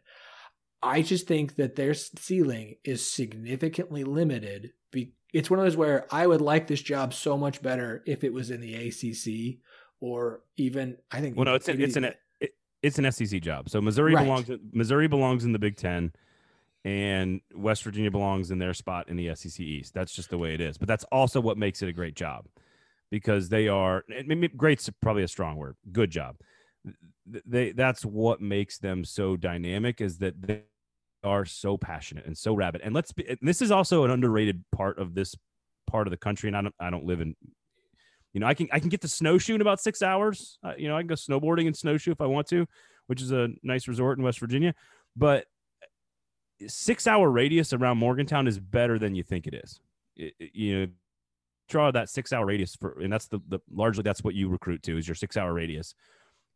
I 0.83 1.01
just 1.01 1.25
think 1.27 1.55
that 1.55 1.75
their 1.75 1.93
ceiling 1.93 2.75
is 2.83 3.09
significantly 3.09 4.03
limited. 4.03 4.73
It's 5.33 5.49
one 5.49 5.59
of 5.59 5.65
those 5.65 5.75
where 5.75 6.05
I 6.11 6.25
would 6.27 6.41
like 6.41 6.67
this 6.67 6.81
job 6.81 7.13
so 7.13 7.37
much 7.37 7.61
better 7.61 8.03
if 8.05 8.23
it 8.23 8.31
was 8.31 8.51
in 8.51 8.61
the 8.61 8.75
ACC 8.75 9.59
or 9.99 10.41
even 10.57 10.97
I 11.11 11.21
think. 11.21 11.35
Well, 11.35 11.45
no, 11.45 11.55
it's 11.55 11.67
an, 11.67 11.81
it's 11.81 11.95
an 11.95 12.13
it, 12.39 12.51
it's 12.81 12.99
an 12.99 13.11
SEC 13.11 13.41
job. 13.41 13.69
So 13.69 13.81
Missouri 13.81 14.13
Right. 14.13 14.23
belongs 14.23 14.49
Missouri 14.71 15.07
belongs 15.07 15.43
in 15.43 15.51
the 15.51 15.59
Big 15.59 15.75
Ten, 15.75 16.13
and 16.85 17.41
West 17.55 17.83
Virginia 17.83 18.11
belongs 18.11 18.51
in 18.51 18.59
their 18.59 18.73
spot 18.73 19.09
in 19.09 19.15
the 19.15 19.33
SEC 19.35 19.59
East. 19.59 19.93
That's 19.93 20.13
just 20.13 20.29
the 20.29 20.37
way 20.37 20.53
it 20.53 20.61
is. 20.61 20.77
But 20.77 20.87
that's 20.87 21.05
also 21.05 21.41
what 21.41 21.57
makes 21.57 21.81
it 21.81 21.89
a 21.89 21.93
great 21.93 22.15
job 22.15 22.45
because 23.09 23.49
they 23.49 23.67
are 23.67 24.03
I 24.17 24.23
mean, 24.23 24.49
great's 24.57 24.89
probably 25.01 25.23
a 25.23 25.27
strong 25.27 25.55
word. 25.55 25.77
Good 25.91 26.11
job. 26.11 26.37
They 27.25 27.71
that's 27.71 28.03
what 28.03 28.41
makes 28.41 28.77
them 28.77 29.05
so 29.05 29.37
dynamic 29.37 30.01
is 30.01 30.17
that 30.17 30.41
they 30.41 30.63
are 31.23 31.45
so 31.45 31.77
passionate 31.77 32.25
and 32.25 32.37
so 32.37 32.53
rabid. 32.53 32.81
And 32.83 32.93
let's 32.93 33.11
be 33.11 33.37
this 33.41 33.61
is 33.61 33.71
also 33.71 34.03
an 34.03 34.11
underrated 34.11 34.63
part 34.71 34.99
of 34.99 35.13
this 35.13 35.35
part 35.87 36.07
of 36.07 36.11
the 36.11 36.17
country. 36.17 36.47
And 36.49 36.57
I 36.57 36.61
don't 36.61 36.75
I 36.79 36.89
don't 36.89 37.05
live 37.05 37.21
in 37.21 37.35
You 38.33 38.39
know, 38.39 38.47
I 38.47 38.53
can 38.55 38.67
I 38.71 38.79
can 38.79 38.89
get 38.89 39.01
to 39.01 39.07
snowshoe 39.07 39.55
in 39.55 39.61
about 39.61 39.79
six 39.79 40.01
hours. 40.01 40.57
Uh, 40.63 40.73
you 40.77 40.87
know, 40.87 40.97
I 40.97 41.01
can 41.01 41.07
go 41.07 41.15
snowboarding 41.15 41.67
and 41.67 41.75
snowshoe 41.75 42.11
if 42.11 42.21
I 42.21 42.25
want 42.25 42.47
to, 42.47 42.65
which 43.07 43.21
is 43.21 43.31
a 43.31 43.49
nice 43.61 43.87
resort 43.87 44.17
in 44.17 44.23
West 44.23 44.39
Virginia. 44.39 44.73
But 45.15 45.45
six 46.67 47.07
hour 47.07 47.29
radius 47.29 47.73
around 47.73 47.97
Morgantown 47.97 48.47
is 48.47 48.59
better 48.59 48.97
than 48.97 49.15
you 49.15 49.23
think 49.23 49.47
it 49.47 49.53
is. 49.53 49.79
It, 50.15 50.33
it, 50.39 50.51
you 50.53 50.79
know, 50.79 50.87
draw 51.69 51.91
that 51.91 52.09
six 52.09 52.33
hour 52.33 52.45
radius 52.45 52.75
for, 52.75 52.99
and 52.99 53.13
that's 53.13 53.27
the, 53.27 53.39
the 53.47 53.59
largely 53.71 54.03
that's 54.03 54.23
what 54.23 54.33
you 54.33 54.49
recruit 54.49 54.81
to 54.83 54.97
is 54.97 55.07
your 55.07 55.15
six 55.15 55.37
hour 55.37 55.53
radius. 55.53 55.93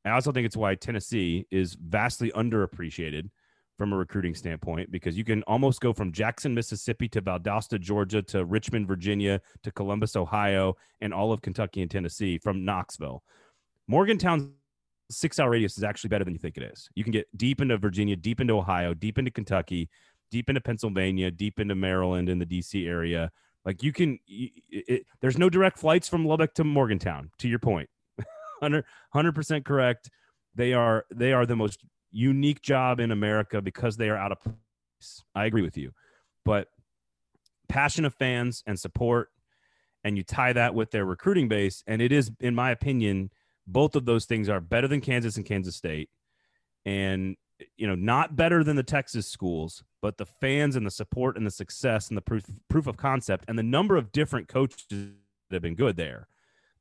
I 0.05 0.11
also 0.11 0.32
think 0.32 0.45
it's 0.45 0.57
why 0.57 0.76
Tennessee 0.76 1.45
is 1.51 1.76
vastly 1.76 2.32
underappreciated 2.32 3.30
from 3.78 3.93
a 3.93 3.97
recruiting 3.97 4.34
standpoint 4.34 4.91
because 4.91 5.17
you 5.17 5.23
can 5.23 5.43
almost 5.43 5.80
go 5.82 5.93
from 5.93 6.11
Jackson, 6.11 6.53
Mississippi 6.53 7.07
to 7.09 7.21
Valdosta, 7.21 7.80
Georgia 7.80 8.21
to 8.23 8.43
Richmond, 8.43 8.88
Virginia 8.88 9.39
to 9.63 9.71
Columbus, 9.71 10.15
Ohio, 10.15 10.75
and 10.99 11.13
all 11.13 11.32
of 11.32 11.41
Kentucky 11.41 11.82
and 11.82 11.91
Tennessee 11.91 12.38
from 12.38 12.65
Knoxville. 12.65 13.23
Morgantown's 13.88 14.49
six 15.09 15.39
hour 15.39 15.51
radius 15.51 15.78
is 15.78 15.84
actually 15.84 16.09
better 16.09 16.23
than 16.23 16.34
you 16.34 16.39
think 16.39 16.57
it 16.57 16.63
is. 16.63 16.89
You 16.95 17.03
can 17.03 17.13
get 17.13 17.28
deep 17.38 17.61
into 17.61 17.78
Virginia, 17.78 18.15
deep 18.15 18.41
into 18.41 18.55
Ohio, 18.55 18.93
deep 18.93 19.17
into 19.17 19.32
Kentucky, 19.32 19.89
deep 20.32 20.49
into 20.49 20.61
Pennsylvania, 20.61 21.32
deep 21.32 21.59
into 21.59 21.75
Maryland 21.75 22.30
in 22.30 22.39
the 22.39 22.45
DC 22.45 22.88
area. 22.88 23.32
Like 23.63 23.84
you 23.84 23.93
can, 23.93 24.19
it, 24.28 24.51
it, 24.69 25.05
there's 25.21 25.38
no 25.38 25.49
direct 25.49 25.78
flights 25.78 26.07
from 26.07 26.25
Lubbock 26.25 26.53
to 26.55 26.63
Morgantown. 26.63 27.32
To 27.39 27.47
your 27.47 27.59
point. 27.59 27.89
point, 28.61 28.73
100 28.73 29.36
percent 29.36 29.65
correct. 29.65 30.09
They 30.55 30.73
are 30.73 31.05
they 31.13 31.34
are 31.34 31.45
the 31.45 31.55
most 31.55 31.84
unique 32.12 32.62
job 32.62 32.99
in 32.99 33.12
America 33.12 33.62
because 33.62 33.97
they 33.97 34.10
are 34.10 34.18
out 34.18 34.32
of 34.32 34.39
place. 34.41 35.24
I 35.36 35.45
agree 35.45 35.62
with 35.62 35.78
you, 35.78 35.91
but 36.45 36.68
passion 37.70 38.05
of 38.05 38.14
fans 38.16 38.64
and 38.66 38.80
support, 38.80 39.30
and 40.03 40.18
you 40.18 40.24
tie 40.24 40.53
that 40.53 40.74
with 40.74 40.91
their 40.91 41.05
recruiting 41.05 41.47
base, 41.47 41.84
and 41.88 42.01
it 42.01 42.12
is, 42.12 42.32
in 42.39 42.55
my 42.55 42.72
opinion, 42.72 43.32
both 43.68 43.95
of 43.95 44.05
those 44.05 44.26
things 44.26 44.49
are 44.49 44.62
better 44.62 44.88
than 44.88 45.01
Kansas 45.01 45.38
and 45.38 45.45
Kansas 45.45 45.76
State, 45.76 46.10
and 46.86 47.36
you 47.76 47.88
know 47.88 47.95
not 47.95 48.36
better 48.36 48.64
than 48.64 48.76
the 48.76 48.84
Texas 48.84 49.28
schools, 49.28 49.84
but 50.01 50.18
the 50.18 50.26
fans 50.26 50.76
and 50.76 50.86
the 50.86 50.91
support 50.91 51.38
and 51.38 51.45
the 51.45 51.51
success 51.51 52.08
and 52.10 52.18
the 52.18 52.22
proof 52.22 52.45
proof 52.70 52.88
of 52.88 52.97
concept 52.97 53.45
and 53.47 53.58
the 53.58 53.64
number 53.64 53.97
of 53.97 54.12
different 54.12 54.47
coaches 54.47 54.86
that 54.89 55.12
have 55.51 55.62
been 55.62 55.76
good 55.76 55.97
there. 55.97 56.28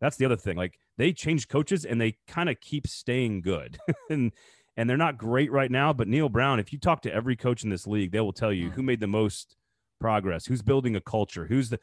That's 0.01 0.17
the 0.17 0.27
other 0.27 0.37
thing. 0.37 0.57
Like 0.57 0.79
they 0.99 1.13
change 1.13 1.49
coaches 1.49 1.85
and 1.85 2.01
they 2.01 2.17
kind 2.27 2.49
of 2.49 2.61
keep 2.61 2.87
staying 2.87 3.43
good. 3.43 3.79
and 4.11 4.33
and 4.77 4.89
they're 4.89 4.97
not 4.97 5.19
great 5.19 5.51
right 5.51 5.71
now. 5.71 5.93
But 5.93 6.09
Neal 6.09 6.29
Brown, 6.29 6.61
if 6.61 6.73
you 6.73 6.79
talk 6.79 7.03
to 7.03 7.15
every 7.15 7.37
coach 7.37 7.65
in 7.65 7.71
this 7.71 7.87
league, 7.87 8.13
they 8.13 8.21
will 8.21 8.33
tell 8.33 8.53
you 8.53 8.71
mm. 8.71 8.73
who 8.73 8.83
made 8.83 9.01
the 9.01 9.07
most 9.07 9.57
progress, 10.01 10.47
who's 10.47 10.63
building 10.63 10.97
a 10.97 11.01
culture, 11.01 11.47
who's 11.47 11.71
the 11.71 11.79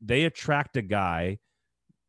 they 0.00 0.24
attract 0.24 0.76
a 0.76 0.82
guy 0.82 1.38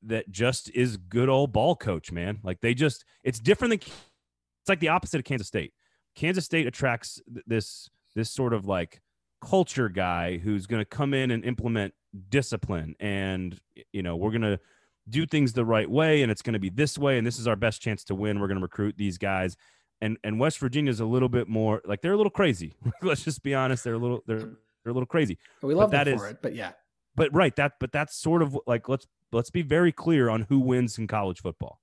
that 0.03 0.29
just 0.29 0.69
is 0.71 0.97
good 0.97 1.29
old 1.29 1.51
ball 1.51 1.75
coach, 1.75 2.11
man. 2.11 2.39
Like 2.43 2.61
they 2.61 2.73
just 2.73 3.05
it's 3.23 3.39
different 3.39 3.71
than 3.71 3.79
it's 3.79 4.69
like 4.69 4.79
the 4.79 4.89
opposite 4.89 5.19
of 5.19 5.25
Kansas 5.25 5.47
State. 5.47 5.73
Kansas 6.15 6.45
State 6.45 6.67
attracts 6.67 7.21
this 7.45 7.89
this 8.15 8.31
sort 8.31 8.53
of 8.53 8.65
like 8.65 9.01
culture 9.41 9.89
guy 9.89 10.37
who's 10.37 10.65
going 10.65 10.81
to 10.81 10.85
come 10.85 11.13
in 11.13 11.31
and 11.31 11.43
implement 11.43 11.93
discipline 12.29 12.95
and 12.99 13.59
you 13.91 14.01
know, 14.01 14.15
we're 14.15 14.31
going 14.31 14.41
to 14.41 14.59
do 15.07 15.25
things 15.25 15.53
the 15.53 15.65
right 15.65 15.89
way 15.89 16.23
and 16.23 16.31
it's 16.31 16.41
going 16.41 16.53
to 16.53 16.59
be 16.59 16.69
this 16.69 16.97
way 16.97 17.17
and 17.17 17.27
this 17.27 17.37
is 17.37 17.47
our 17.47 17.55
best 17.55 17.81
chance 17.81 18.03
to 18.05 18.15
win. 18.15 18.39
We're 18.39 18.47
going 18.47 18.57
to 18.57 18.63
recruit 18.63 18.95
these 18.97 19.17
guys 19.17 19.55
and 20.01 20.17
and 20.23 20.39
West 20.39 20.59
Virginia 20.59 20.89
is 20.89 20.99
a 20.99 21.05
little 21.05 21.29
bit 21.29 21.47
more 21.47 21.81
like 21.85 22.01
they're 22.01 22.13
a 22.13 22.17
little 22.17 22.31
crazy. 22.31 22.73
Let's 23.01 23.23
just 23.23 23.43
be 23.43 23.53
honest, 23.53 23.83
they're 23.83 23.93
a 23.93 23.99
little 23.99 24.23
they're 24.27 24.39
they're 24.39 24.91
a 24.91 24.93
little 24.93 25.05
crazy. 25.05 25.37
We 25.61 25.73
love 25.73 25.91
that 25.91 26.07
for 26.07 26.27
it, 26.27 26.39
but 26.41 26.55
yeah. 26.55 26.71
But 27.15 27.33
right, 27.33 27.55
that 27.55 27.73
but 27.79 27.91
that's 27.91 28.15
sort 28.15 28.41
of 28.41 28.57
like 28.67 28.89
let's 28.89 29.07
let's 29.31 29.49
be 29.49 29.61
very 29.61 29.91
clear 29.91 30.29
on 30.29 30.45
who 30.49 30.59
wins 30.59 30.97
in 30.97 31.07
college 31.07 31.41
football. 31.41 31.79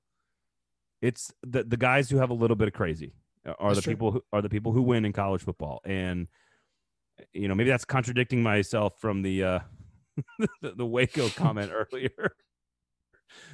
It's 1.01 1.33
the 1.43 1.65
the 1.65 1.77
guys 1.77 2.11
who 2.11 2.19
have 2.19 2.31
a 2.31 2.35
little 2.35 2.57
bit 2.57 2.69
of 2.69 2.75
crazy 2.75 3.15
are 3.47 3.71
that's 3.71 3.77
the 3.77 3.83
true. 3.83 3.93
people 3.93 4.11
who 4.13 4.25
are 4.33 4.43
the 4.43 4.49
people 4.49 4.73
who 4.73 4.83
win 4.83 5.05
in 5.05 5.13
college 5.13 5.43
football. 5.43 5.81
And 5.85 6.29
you 7.33 7.49
know, 7.49 7.55
maybe 7.55 7.71
that's 7.71 7.85
contradicting 7.85 8.43
myself 8.43 9.01
from 9.01 9.23
the 9.23 9.45
uh 9.45 9.59
the, 10.61 10.73
the 10.77 10.87
Waco 10.87 11.29
comment 11.37 11.73
earlier. 11.73 12.37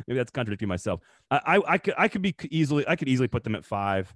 maybe 0.06 0.18
that's 0.18 0.30
contradicting 0.30 0.68
myself. 0.68 1.00
I, 1.30 1.40
I 1.46 1.62
I 1.74 1.78
could 1.78 1.94
I 1.96 2.09
could 2.09 2.22
be 2.22 2.34
easily 2.50 2.86
I 2.88 2.96
could 2.96 3.09
easily 3.09 3.28
put 3.28 3.44
them 3.44 3.54
at 3.54 3.64
five 3.64 4.14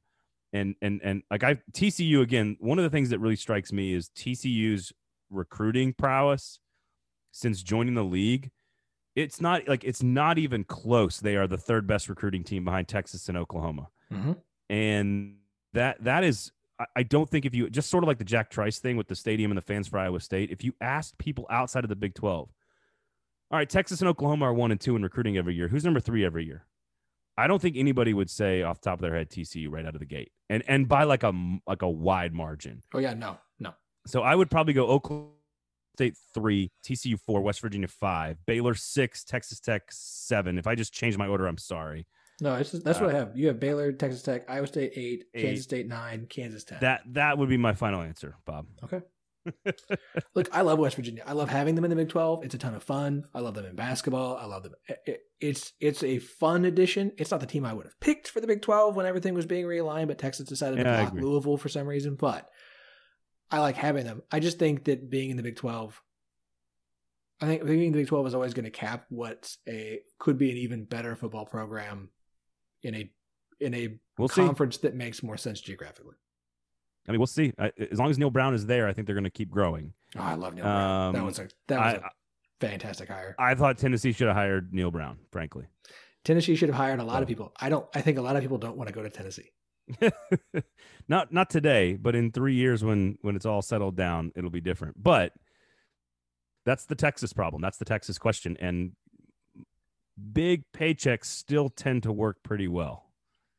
and 0.53 0.75
and 0.83 1.01
and 1.03 1.23
like 1.31 1.45
I 1.45 1.59
TCU 1.73 2.21
again, 2.23 2.57
one 2.61 2.79
of 2.79 2.85
the 2.85 2.91
things 2.91 3.11
that 3.11 3.19
really 3.19 3.37
strikes 3.37 3.73
me 3.73 3.95
is 3.95 4.11
TCU's 4.11 4.93
recruiting 5.31 5.93
prowess 5.93 6.59
since 7.33 7.63
joining 7.63 7.95
the 7.95 8.05
league. 8.05 8.51
It's 9.15 9.41
not 9.41 9.69
like 9.69 9.85
it's 9.85 10.03
not 10.03 10.39
even 10.39 10.65
close. 10.65 11.21
They 11.21 11.37
are 11.37 11.47
the 11.47 11.59
third 11.59 11.87
best 11.87 12.09
recruiting 12.09 12.45
team 12.45 12.65
behind 12.65 12.89
Texas 12.89 13.29
and 13.29 13.37
Oklahoma, 13.37 13.89
mm-hmm. 14.13 14.33
and 14.71 15.37
that 15.73 16.03
that 16.05 16.25
is. 16.25 16.53
I 16.97 17.05
don't 17.05 17.31
think 17.31 17.45
if 17.45 17.55
you 17.55 17.71
just 17.71 17.91
sort 17.91 18.03
of 18.03 18.09
like 18.09 18.19
the 18.19 18.25
Jack 18.25 18.51
Trice 18.51 18.81
thing 18.81 18.97
with 18.97 19.07
the 19.07 19.15
stadium 19.15 19.53
and 19.53 19.59
the 19.59 19.63
fans 19.63 19.87
for 19.87 19.99
Iowa 19.99 20.19
State, 20.19 20.51
if 20.51 20.65
you 20.65 20.75
asked 20.81 21.17
people 21.17 21.47
outside 21.49 21.85
of 21.85 21.91
the 21.91 21.95
Big 21.95 22.13
12, 22.15 22.49
all 23.53 23.59
right, 23.59 23.69
Texas 23.69 24.01
and 24.01 24.09
Oklahoma 24.09 24.47
are 24.47 24.55
one 24.55 24.73
and 24.73 24.81
two 24.81 24.97
in 24.97 25.03
recruiting 25.03 25.37
every 25.37 25.55
year. 25.55 25.69
Who's 25.69 25.85
number 25.85 26.01
three 26.01 26.25
every 26.25 26.45
year? 26.45 26.65
I 27.37 27.47
don't 27.47 27.61
think 27.61 27.77
anybody 27.77 28.13
would 28.13 28.31
say 28.31 28.63
off 28.63 28.81
the 28.81 28.91
top 28.91 28.99
of 28.99 29.03
their 29.03 29.17
head 29.17 29.31
TCU 29.31 29.69
right 29.71 29.87
out 29.87 29.95
of 29.95 30.01
the 30.01 30.07
gate, 30.07 30.33
and 30.51 30.63
and 30.69 30.89
by 30.89 31.05
like 31.05 31.23
a 31.23 31.33
like 31.67 31.83
a 31.83 31.89
wide 31.89 32.35
margin. 32.35 32.83
Oh 32.95 32.99
yeah, 32.99 33.15
no, 33.15 33.39
no. 33.59 33.73
So 34.07 34.23
I 34.23 34.35
would 34.35 34.51
probably 34.51 34.75
go 34.75 34.87
Oklahoma 34.87 35.31
State 35.97 36.17
three, 36.35 36.71
TCU 36.85 37.19
four, 37.21 37.43
West 37.43 37.61
Virginia 37.61 37.89
five, 37.89 38.39
Baylor 38.47 38.75
six, 38.75 39.25
Texas 39.25 39.61
Tech 39.61 39.83
seven. 39.91 40.59
If 40.59 40.67
I 40.67 40.75
just 40.75 40.93
change 40.93 41.17
my 41.19 41.27
order, 41.27 41.47
I'm 41.47 41.59
sorry. 41.59 42.07
No, 42.41 42.55
it's 42.55 42.73
just, 42.73 42.85
that's 42.85 42.99
uh, 42.99 43.05
what 43.05 43.15
I 43.15 43.19
have. 43.19 43.37
You 43.37 43.49
have 43.49 43.61
Baylor, 43.61 43.93
Texas 43.93 44.23
Tech, 44.23 44.49
Iowa 44.51 44.67
State 44.67 44.93
eight, 44.97 45.25
eight, 45.35 45.43
Kansas 45.43 45.65
State 45.65 45.87
nine, 45.87 46.27
Kansas 46.29 46.65
ten. 46.65 46.79
That 46.81 47.03
that 47.13 47.39
would 47.39 47.49
be 47.49 47.59
my 47.59 47.75
final 47.75 48.01
answer, 48.01 48.37
Bob. 48.47 48.67
Okay. 48.83 49.03
Look, 50.35 50.49
I 50.53 50.63
love 50.63 50.79
West 50.79 50.97
Virginia. 50.97 51.25
I 51.27 51.33
love 51.33 51.49
having 51.49 51.75
them 51.75 51.85
in 51.85 51.91
the 51.91 51.97
Big 51.97 52.09
12. 52.09 52.45
It's 52.45 52.55
a 52.55 52.59
ton 52.59 52.75
of 52.75 52.83
fun. 52.83 53.25
I 53.35 53.41
love 53.41 53.55
them 53.55 53.65
in 53.65 53.75
basketball. 53.75 54.37
I 54.37 54.47
love 54.47 54.63
them. 54.63 54.73
Eh, 54.89 54.95
eh, 55.07 55.15
it's 55.41 55.73
it's 55.81 56.03
a 56.03 56.19
fun 56.19 56.65
addition. 56.65 57.13
It's 57.19 57.31
not 57.31 57.41
the 57.41 57.47
team 57.47 57.65
I 57.65 57.73
would 57.73 57.87
have 57.87 57.99
picked 58.01 58.29
for 58.29 58.41
the 58.41 58.47
Big 58.47 58.63
12 58.63 58.95
when 58.95 59.07
everything 59.07 59.35
was 59.35 59.47
being 59.47 59.67
realigned, 59.67 60.09
but 60.09 60.19
Texas 60.19 60.49
decided 60.49 60.79
yeah, 60.79 60.85
to 60.97 61.11
block 61.11 61.15
Louisville 61.15 61.57
for 61.57 61.69
some 61.69 61.87
reason. 61.87 62.15
But 62.15 62.49
I 63.51 63.59
like 63.59 63.77
having 63.77 64.05
them. 64.05 64.23
I 64.31 64.41
just 64.41 64.59
think 64.59 64.85
that 64.85 65.11
being 65.11 65.31
in 65.31 65.37
the 65.37 65.43
Big 65.43 65.57
12, 65.57 66.01
I 67.41 67.47
think 67.47 67.65
being 67.65 67.83
in 67.83 67.93
the 67.93 67.99
Big 67.99 68.09
12 68.09 68.29
is 68.29 68.35
always 68.35 68.55
going 68.55 68.65
to 68.65 68.71
cap 68.71 69.07
what's 69.09 69.59
a 69.69 70.01
could 70.19 70.39
be 70.39 70.51
an 70.51 70.57
even 70.59 70.85
better 70.85 71.17
football 71.17 71.45
program 71.45 72.11
in 72.83 72.95
a 72.95 73.11
in 73.61 73.75
a 73.75 73.99
we'll 74.19 74.29
conference 74.29 74.77
see. 74.77 74.89
that 74.89 74.95
makes 74.95 75.23
more 75.23 75.37
sense 75.37 75.61
geographically. 75.61 76.17
I 77.09 77.13
mean, 77.13 77.21
we'll 77.21 77.27
see. 77.27 77.53
I, 77.59 77.73
as 77.91 77.99
long 77.99 78.11
as 78.11 78.19
Neal 78.19 78.31
Brown 78.31 78.55
is 78.55 78.67
there, 78.67 78.87
I 78.87 78.93
think 78.93 79.07
they're 79.07 79.15
going 79.15 79.25
to 79.25 79.31
keep 79.31 79.51
growing. 79.51 79.93
Oh, 80.17 80.21
I 80.21 80.35
love 80.35 80.57
Brown. 80.57 81.09
Um, 81.09 81.15
that 81.15 81.25
was 81.25 81.39
a 81.39 81.49
that 81.69 81.79
was 81.79 81.95
I, 81.95 82.07
a 82.07 82.11
fantastic 82.61 83.09
hire. 83.09 83.35
I 83.39 83.55
thought 83.55 83.79
Tennessee 83.79 84.13
should 84.13 84.29
have 84.29 84.37
hired 84.37 84.73
Neal 84.73 84.91
Brown. 84.91 85.19
Frankly, 85.33 85.67
Tennessee 86.25 86.55
should 86.55 86.69
have 86.69 86.77
hired 86.77 87.01
a 87.01 87.05
lot 87.05 87.19
oh. 87.19 87.23
of 87.23 87.29
people. 87.29 87.53
I 87.61 87.69
don't. 87.69 87.87
I 87.95 88.01
think 88.01 88.19
a 88.19 88.23
lot 88.23 88.37
of 88.37 88.43
people 88.43 88.59
don't 88.59 88.77
want 88.77 88.89
to 88.89 88.95
go 88.95 89.03
to 89.03 89.11
Tennessee. 89.11 89.51
not 91.09 91.33
not 91.33 91.51
today, 91.51 91.95
but 91.95 92.15
in 92.15 92.31
three 92.31 92.55
years 92.55 92.85
when 92.85 93.19
when 93.23 93.35
it's 93.35 93.47
all 93.47 93.63
settled 93.63 93.97
down, 93.97 94.33
it'll 94.37 94.51
be 94.51 94.61
different. 94.61 95.03
But 95.03 95.33
that's 96.65 96.85
the 96.85 96.95
Texas 96.95 97.33
problem. 97.33 97.61
That's 97.61 97.79
the 97.79 97.85
Texas 97.85 98.19
question, 98.19 98.57
and 98.61 98.93
big 100.33 100.65
paychecks 100.73 101.25
still 101.27 101.69
tend 101.69 102.05
to 102.05 102.13
work 102.13 102.43
pretty 102.45 102.69
well. 102.69 103.07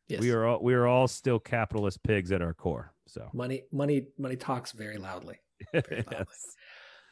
Yes. 0.07 0.21
We 0.21 0.31
are 0.31 0.45
all 0.45 0.59
we 0.61 0.73
are 0.73 0.87
all 0.87 1.07
still 1.07 1.39
capitalist 1.39 2.03
pigs 2.03 2.31
at 2.31 2.41
our 2.41 2.53
core. 2.53 2.92
So 3.07 3.29
money, 3.33 3.63
money, 3.71 4.07
money 4.17 4.35
talks 4.35 4.71
very 4.71 4.97
loudly. 4.97 5.39
Very 5.71 6.03
loudly. 6.03 6.25
yes. 6.29 6.55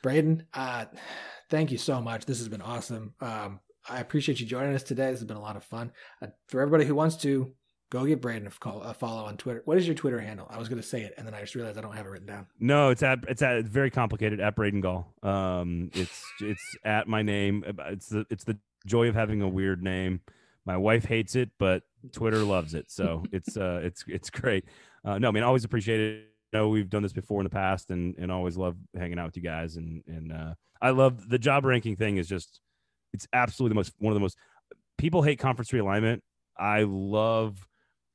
Braden, 0.04 0.46
uh, 0.54 0.86
thank 1.50 1.72
you 1.72 1.78
so 1.78 2.02
much. 2.02 2.26
This 2.26 2.40
has 2.40 2.50
been 2.50 2.62
awesome. 2.62 3.14
Um, 3.22 3.60
I 3.88 4.00
appreciate 4.00 4.40
you 4.40 4.46
joining 4.46 4.74
us 4.74 4.84
today. 4.84 5.12
This 5.12 5.20
has 5.20 5.28
been 5.28 5.38
a 5.38 5.42
lot 5.42 5.56
of 5.56 5.64
fun. 5.64 5.92
Uh, 6.22 6.28
for 6.48 6.60
everybody 6.62 6.86
who 6.86 6.96
wants 6.96 7.18
to, 7.18 7.54
go 7.92 8.06
get 8.06 8.22
Braden 8.22 8.48
a, 8.48 8.52
call, 8.52 8.82
a 8.82 8.94
follow 8.94 9.26
on 9.26 9.38
Twitter. 9.38 9.62
What 9.66 9.78
is 9.78 9.86
your 9.86 9.96
Twitter 9.96 10.20
handle? 10.20 10.48
I 10.50 10.58
was 10.58 10.70
going 10.70 10.82
to 10.82 10.88
say 10.88 11.02
it, 11.02 11.14
and 11.18 11.28
then 11.28 11.34
I 11.34 11.42
just 11.42 11.56
realized 11.56 11.78
I 11.78 11.82
don't 11.82 11.96
have 11.96 12.06
it 12.06 12.10
written 12.10 12.28
down. 12.28 12.48
No, 12.60 12.90
it's 12.90 13.04
at 13.04 13.20
it's 13.28 13.42
at 13.42 13.58
it's 13.58 13.70
very 13.70 13.92
complicated. 13.92 14.40
At 14.40 14.56
Braden 14.56 14.82
Gall. 14.82 15.14
Um, 15.22 15.92
it's 15.94 16.24
it's 16.40 16.64
at 16.84 17.08
my 17.08 17.22
name. 17.22 17.64
It's 17.88 18.08
the 18.08 18.26
it's 18.30 18.44
the 18.44 18.58
joy 18.86 19.08
of 19.08 19.16
having 19.16 19.42
a 19.42 19.48
weird 19.48 19.84
name. 19.84 20.22
My 20.66 20.78
wife 20.78 21.06
hates 21.06 21.36
it, 21.36 21.50
but 21.58 21.84
Twitter 22.12 22.44
loves 22.44 22.74
it. 22.74 22.90
So 22.90 23.24
it's 23.32 23.58
uh 23.58 23.82
it's 23.84 24.04
it's 24.08 24.30
great 24.30 24.66
uh, 25.04 25.18
no, 25.18 25.30
I 25.30 25.32
mean, 25.32 25.44
I 25.44 25.48
always 25.48 25.64
appreciate 25.64 26.00
it. 26.00 26.28
I 26.54 26.58
know 26.58 26.70
we've 26.70 26.90
done 26.90 27.04
this 27.04 27.14
before 27.14 27.40
in 27.40 27.46
the 27.46 27.50
past, 27.50 27.92
and 27.92 28.16
and 28.18 28.32
always 28.32 28.58
love 28.58 28.76
hanging 28.96 29.20
out 29.20 29.26
with 29.28 29.38
you 29.38 29.44
guys. 29.44 29.78
And 29.78 30.04
and 30.08 30.32
uh, 30.32 30.54
I 30.82 30.92
love 30.92 31.30
the 31.30 31.40
job 31.40 31.66
ranking 31.66 31.96
thing. 31.96 32.18
Is 32.18 32.28
just 32.28 32.60
it's 33.14 33.28
absolutely 33.34 33.72
the 33.72 33.76
most 33.76 33.94
one 34.00 34.12
of 34.12 34.16
the 34.16 34.22
most 34.22 34.38
people 34.98 35.22
hate 35.22 35.40
conference 35.40 35.72
realignment. 35.72 36.20
I 36.58 36.84
love 36.84 37.66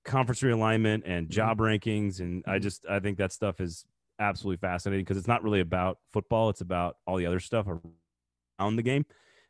conference 0.04 0.40
realignment 0.40 1.02
and 1.04 1.26
mm-hmm. 1.26 1.32
job 1.32 1.58
rankings, 1.58 2.20
and 2.20 2.44
I 2.46 2.52
mm-hmm. 2.52 2.62
just 2.62 2.84
I 2.88 3.00
think 3.00 3.18
that 3.18 3.32
stuff 3.32 3.60
is 3.60 3.84
absolutely 4.18 4.58
fascinating 4.58 5.04
because 5.04 5.16
it's 5.16 5.28
not 5.28 5.42
really 5.42 5.60
about 5.60 5.98
football; 6.12 6.50
it's 6.50 6.60
about 6.60 6.96
all 7.06 7.16
the 7.16 7.26
other 7.26 7.40
stuff 7.40 7.66
around 7.66 8.76
the 8.76 8.82
game. 8.82 9.06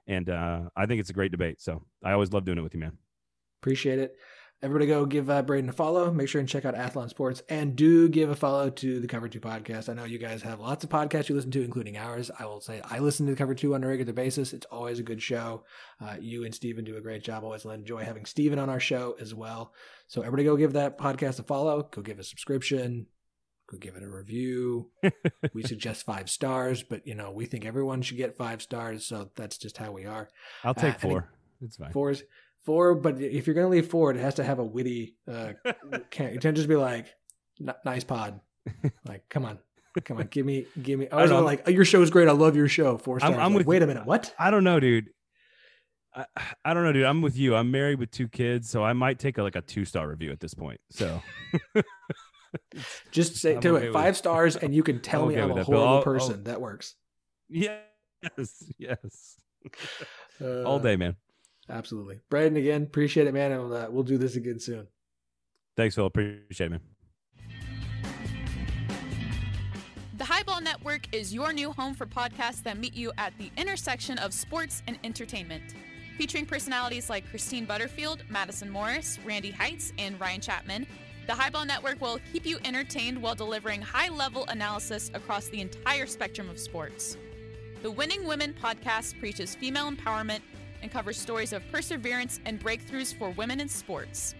and 0.07 0.31
uh, 0.31 0.63
I 0.77 0.87
think 0.87 1.01
it's 1.01 1.11
a 1.11 1.15
great 1.15 1.33
debate. 1.33 1.61
So 1.61 1.83
I 2.05 2.13
always 2.13 2.33
love 2.33 2.45
doing 2.45 2.59
it 2.59 2.63
with 2.63 2.75
you, 2.75 2.81
man. 2.81 2.99
Appreciate 3.61 3.99
it. 3.99 4.17
Everybody 4.63 4.87
go 4.87 5.05
give 5.05 5.29
uh, 5.29 5.43
Braden 5.43 5.69
a 5.69 5.73
follow. 5.73 6.11
Make 6.11 6.31
sure 6.31 6.41
and 6.41 6.49
check 6.49 6.65
out 6.65 6.75
Athlon 6.75 7.11
Sports 7.11 7.43
and 7.51 7.77
do 7.77 8.09
give 8.09 8.31
a 8.31 8.35
follow 8.35 8.71
to 8.71 9.01
the 9.01 9.07
Cover 9.07 9.29
2 9.29 9.39
podcast. 9.39 9.91
I 9.91 9.93
know 9.93 10.05
you 10.05 10.19
guys 10.19 10.41
have 10.43 10.61
lots 10.61 10.83
of 10.83 10.89
podcasts 10.89 11.29
you 11.29 11.35
listen 11.35 11.51
to, 11.51 11.63
including 11.63 11.99
ours. 11.99 12.31
I 12.39 12.47
will 12.47 12.63
say 12.63 12.81
I 12.83 12.99
listen 12.99 13.27
to 13.27 13.33
the 13.33 13.37
Cover 13.37 13.55
2 13.55 13.75
on 13.75 13.85
a 13.85 13.87
regular 13.87 14.15
basis. 14.15 14.55
It's 14.55 14.65
always 14.67 14.99
a 14.99 15.03
good 15.03 15.21
show. 15.21 15.65
Uh, 16.01 16.17
you 16.19 16.47
and 16.47 16.55
Steven 16.55 16.85
do 16.87 16.97
a 16.97 17.03
great 17.03 17.23
job. 17.23 17.45
Always 17.45 17.67
enjoy 17.67 18.03
having 18.03 18.25
Steven 18.25 18.59
on 18.59 18.71
our 18.71 18.81
show 18.81 19.15
as 19.21 19.35
well. 19.35 19.75
So 20.09 20.23
everybody 20.23 20.45
go 20.45 20.57
give 20.57 20.73
that 20.73 20.97
podcast 20.97 21.39
a 21.39 21.43
follow. 21.43 21.83
Go 21.91 22.01
give 22.01 22.19
a 22.19 22.25
subscription. 22.25 23.07
Go 23.71 23.77
give 23.77 23.97
it 23.97 24.03
a 24.03 24.09
review. 24.09 24.91
we 25.53 25.65
suggest 25.65 26.07
five 26.07 26.31
stars, 26.31 26.83
but 26.83 27.07
you 27.07 27.15
know, 27.15 27.31
we 27.31 27.45
think 27.45 27.67
everyone 27.67 28.01
should 28.01 28.17
get 28.17 28.39
five 28.39 28.63
stars. 28.63 29.05
So 29.05 29.29
that's 29.37 29.59
just 29.59 29.77
how 29.77 29.93
we 29.93 30.07
are. 30.07 30.31
I'll 30.65 30.75
take 30.75 30.95
uh, 30.95 30.99
four. 30.99 31.29
It's 31.61 31.77
fine. 31.77 31.93
Fours 31.93 32.23
four, 32.67 32.95
but 32.95 33.21
if 33.21 33.47
you're 33.47 33.55
gonna 33.55 33.69
leave 33.69 33.89
four, 33.89 34.11
it 34.11 34.17
has 34.19 34.35
to 34.35 34.45
have 34.45 34.59
a 34.59 34.65
witty. 34.65 35.17
Uh, 35.27 35.53
can't 36.11 36.35
you 36.35 36.41
can't 36.41 36.57
just 36.57 36.69
be 36.69 36.77
like, 36.77 37.07
nice 37.85 38.05
pod. 38.05 38.41
Like, 39.07 39.29
come 39.29 39.45
on, 39.45 39.61
come 40.05 40.19
on, 40.19 40.27
give 40.27 40.45
me, 40.45 40.67
give 40.83 40.99
me. 40.99 41.09
I 41.09 41.23
was 41.23 41.31
like, 41.31 41.63
oh, 41.67 41.71
your 41.71 41.85
show's 41.85 42.11
great. 42.11 42.27
I 42.27 42.33
love 42.33 42.57
your 42.57 42.67
show. 42.67 42.99
Four 42.99 43.21
stars. 43.21 43.33
I'm, 43.33 43.41
I'm 43.41 43.53
like, 43.53 43.59
with, 43.59 43.67
wait 43.69 43.83
a 43.83 43.87
minute, 43.87 44.05
what? 44.05 44.35
I 44.41 44.51
don't 44.51 44.65
know, 44.65 44.81
dude. 44.81 45.11
I, 46.13 46.25
I 46.65 46.75
don't 46.75 46.83
know, 46.83 46.93
dude. 46.93 47.05
I'm 47.05 47.23
with 47.23 47.37
you. 47.37 47.55
I'm 47.55 47.71
married 47.71 48.01
with 48.01 48.11
two 48.11 48.27
kids, 48.27 48.69
so 48.69 48.83
I 48.83 48.93
might 48.93 49.21
take 49.21 49.39
a, 49.39 49.45
like 49.45 49.55
a 49.55 49.61
two 49.61 49.85
star 49.85 50.09
review 50.09 50.33
at 50.33 50.41
this 50.41 50.53
point. 50.53 50.81
So. 50.91 51.23
just 53.13 53.37
say 53.37 53.61
to 53.61 53.77
okay 53.77 53.87
it 53.87 53.93
five 53.93 54.17
stars, 54.17 54.57
and 54.57 54.75
you 54.75 54.83
can 54.83 55.01
tell 55.01 55.23
I'm 55.23 55.29
me 55.29 55.35
okay 55.35 55.43
I'm 55.43 55.59
a 55.59 55.63
horrible 55.63 55.87
I'll, 55.87 56.03
person. 56.03 56.33
I'll, 56.39 56.43
that 56.43 56.61
works. 56.61 56.97
Yes, 57.49 57.79
yes. 58.79 59.37
Uh, 60.41 60.65
All 60.65 60.81
day, 60.81 60.97
man. 60.97 61.15
Absolutely. 61.69 62.21
Braden, 62.31 62.57
again, 62.57 62.85
appreciate 62.85 63.27
it, 63.27 63.35
man. 63.35 63.53
And 63.53 63.73
uh, 63.73 63.89
we'll 63.91 64.05
do 64.05 64.19
this 64.19 64.37
again 64.37 64.61
soon. 64.61 64.87
Thanks, 65.77 65.95
Phil. 65.95 66.07
Appreciate 66.07 66.67
it, 66.67 66.71
man. 66.71 66.81
The 70.17 70.25
Highball 70.25 70.61
Network 70.61 71.15
is 71.15 71.35
your 71.35 71.53
new 71.53 71.73
home 71.73 71.95
for 71.95 72.07
podcasts 72.07 72.63
that 72.63 72.79
meet 72.79 72.95
you 72.95 73.13
at 73.19 73.37
the 73.39 73.51
intersection 73.57 74.17
of 74.19 74.33
sports 74.33 74.83
and 74.87 74.99
entertainment. 75.05 75.75
Featuring 76.17 76.47
personalities 76.47 77.11
like 77.11 77.29
Christine 77.29 77.67
Butterfield, 77.67 78.25
Madison 78.31 78.71
Morris, 78.71 79.19
Randy 79.27 79.51
Heights, 79.51 79.93
and 79.99 80.19
Ryan 80.19 80.41
Chapman, 80.41 80.87
the 81.27 81.35
Highball 81.35 81.67
Network 81.67 82.01
will 82.01 82.19
keep 82.33 82.47
you 82.47 82.59
entertained 82.65 83.21
while 83.21 83.35
delivering 83.35 83.83
high 83.83 84.09
level 84.09 84.47
analysis 84.49 85.11
across 85.13 85.49
the 85.49 85.61
entire 85.61 86.07
spectrum 86.07 86.49
of 86.49 86.59
sports. 86.59 87.19
The 87.83 87.91
Winning 87.91 88.25
Women 88.27 88.55
podcast 88.55 89.19
preaches 89.19 89.55
female 89.55 89.91
empowerment 89.91 90.41
and 90.87 90.93
covers 90.93 91.17
stories 91.17 91.53
of 91.53 91.65
perseverance 91.73 92.39
and 92.47 92.63
breakthroughs 92.63 93.13
for 93.13 93.31
women 93.31 93.59
in 93.59 93.69
sports. 93.69 94.37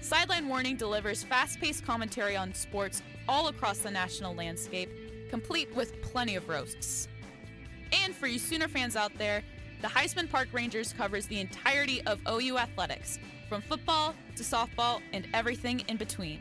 Sideline 0.00 0.48
Warning 0.48 0.74
delivers 0.74 1.22
fast 1.22 1.60
paced 1.60 1.84
commentary 1.84 2.34
on 2.34 2.54
sports 2.54 3.02
all 3.28 3.48
across 3.48 3.80
the 3.80 3.90
national 3.90 4.34
landscape, 4.34 4.88
complete 5.28 5.68
with 5.76 6.00
plenty 6.00 6.34
of 6.34 6.48
roasts. 6.48 7.08
And 7.92 8.14
for 8.14 8.26
you 8.26 8.38
Sooner 8.38 8.68
fans 8.68 8.96
out 8.96 9.12
there, 9.18 9.42
the 9.82 9.88
Heisman 9.88 10.30
Park 10.30 10.48
Rangers 10.50 10.94
covers 10.94 11.26
the 11.26 11.40
entirety 11.40 12.00
of 12.06 12.22
OU 12.26 12.56
athletics, 12.56 13.18
from 13.46 13.60
football 13.60 14.14
to 14.36 14.42
softball 14.42 15.02
and 15.12 15.28
everything 15.34 15.80
in 15.88 15.98
between. 15.98 16.40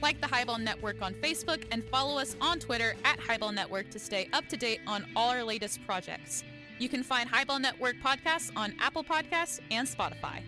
Like 0.00 0.20
the 0.20 0.28
Highball 0.28 0.58
Network 0.58 1.02
on 1.02 1.14
Facebook 1.14 1.64
and 1.72 1.82
follow 1.82 2.16
us 2.16 2.36
on 2.40 2.60
Twitter 2.60 2.94
at 3.04 3.18
Highball 3.18 3.50
Network 3.50 3.90
to 3.90 3.98
stay 3.98 4.28
up 4.32 4.46
to 4.46 4.56
date 4.56 4.78
on 4.86 5.04
all 5.16 5.30
our 5.30 5.42
latest 5.42 5.84
projects. 5.84 6.44
You 6.78 6.88
can 6.88 7.02
find 7.02 7.28
Highball 7.28 7.58
Network 7.58 7.96
podcasts 8.02 8.50
on 8.56 8.74
Apple 8.80 9.04
Podcasts 9.04 9.60
and 9.70 9.86
Spotify. 9.86 10.42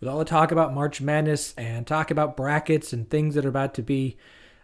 With 0.00 0.08
all 0.08 0.18
the 0.18 0.24
talk 0.24 0.52
about 0.52 0.74
March 0.74 1.00
Madness 1.00 1.54
and 1.56 1.86
talk 1.86 2.10
about 2.10 2.36
brackets 2.36 2.92
and 2.92 3.08
things 3.08 3.34
that 3.34 3.44
are 3.44 3.48
about 3.48 3.74
to 3.74 3.82
be, 3.82 4.16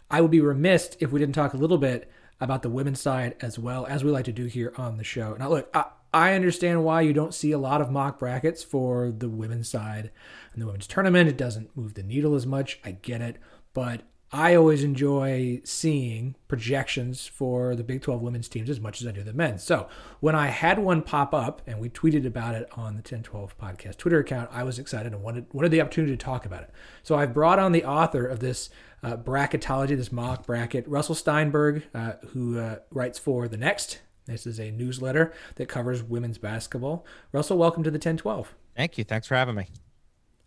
I 0.09 0.21
would 0.21 0.31
be 0.31 0.41
remiss 0.41 0.95
if 0.99 1.11
we 1.11 1.19
didn't 1.19 1.35
talk 1.35 1.53
a 1.53 1.57
little 1.57 1.77
bit 1.77 2.09
about 2.39 2.61
the 2.61 2.69
women's 2.69 3.01
side 3.01 3.35
as 3.41 3.59
well, 3.59 3.85
as 3.85 4.03
we 4.03 4.11
like 4.11 4.25
to 4.25 4.31
do 4.31 4.45
here 4.45 4.73
on 4.77 4.97
the 4.97 5.03
show. 5.03 5.35
Now, 5.37 5.49
look, 5.49 5.69
I, 5.73 5.85
I 6.13 6.33
understand 6.33 6.85
why 6.85 7.01
you 7.01 7.11
don't 7.11 7.33
see 7.33 7.51
a 7.51 7.57
lot 7.57 7.81
of 7.81 7.91
mock 7.91 8.19
brackets 8.19 8.63
for 8.63 9.11
the 9.11 9.29
women's 9.29 9.69
side 9.69 10.11
and 10.53 10.61
the 10.61 10.65
women's 10.65 10.87
tournament. 10.87 11.29
It 11.29 11.37
doesn't 11.37 11.75
move 11.75 11.93
the 11.93 12.03
needle 12.03 12.35
as 12.35 12.45
much. 12.45 12.79
I 12.85 12.91
get 12.91 13.21
it. 13.21 13.37
But 13.73 14.03
I 14.35 14.55
always 14.55 14.83
enjoy 14.83 15.61
seeing 15.63 16.35
projections 16.49 17.25
for 17.25 17.73
the 17.73 17.85
Big 17.85 18.01
12 18.01 18.21
women's 18.21 18.49
teams 18.49 18.69
as 18.69 18.81
much 18.81 18.99
as 18.99 19.07
I 19.07 19.11
do 19.11 19.23
the 19.23 19.31
men's. 19.31 19.63
So 19.63 19.87
when 20.19 20.35
I 20.35 20.47
had 20.47 20.77
one 20.77 21.03
pop 21.03 21.33
up 21.33 21.61
and 21.65 21.79
we 21.79 21.89
tweeted 21.89 22.25
about 22.25 22.53
it 22.53 22.67
on 22.73 22.97
the 22.97 23.01
Ten12 23.01 23.51
podcast 23.55 23.95
Twitter 23.95 24.19
account, 24.19 24.49
I 24.51 24.63
was 24.63 24.77
excited 24.77 25.13
and 25.13 25.23
wanted, 25.23 25.45
wanted 25.53 25.71
the 25.71 25.79
opportunity 25.79 26.17
to 26.17 26.21
talk 26.21 26.45
about 26.45 26.63
it. 26.63 26.71
So 27.01 27.15
I've 27.15 27.33
brought 27.33 27.59
on 27.59 27.71
the 27.71 27.85
author 27.85 28.27
of 28.27 28.41
this 28.41 28.69
uh, 29.01 29.15
bracketology, 29.15 29.95
this 29.95 30.11
mock 30.11 30.45
bracket, 30.45 30.85
Russell 30.85 31.15
Steinberg, 31.15 31.83
uh, 31.93 32.15
who 32.31 32.59
uh, 32.59 32.79
writes 32.91 33.17
for 33.17 33.47
The 33.47 33.55
Next. 33.55 33.99
This 34.25 34.45
is 34.45 34.59
a 34.59 34.69
newsletter 34.69 35.31
that 35.55 35.69
covers 35.69 36.03
women's 36.03 36.39
basketball. 36.39 37.05
Russell, 37.31 37.57
welcome 37.57 37.83
to 37.83 37.91
the 37.91 37.99
Ten12. 37.99 38.47
Thank 38.75 38.97
you. 38.97 39.05
Thanks 39.05 39.27
for 39.27 39.35
having 39.35 39.55
me. 39.55 39.69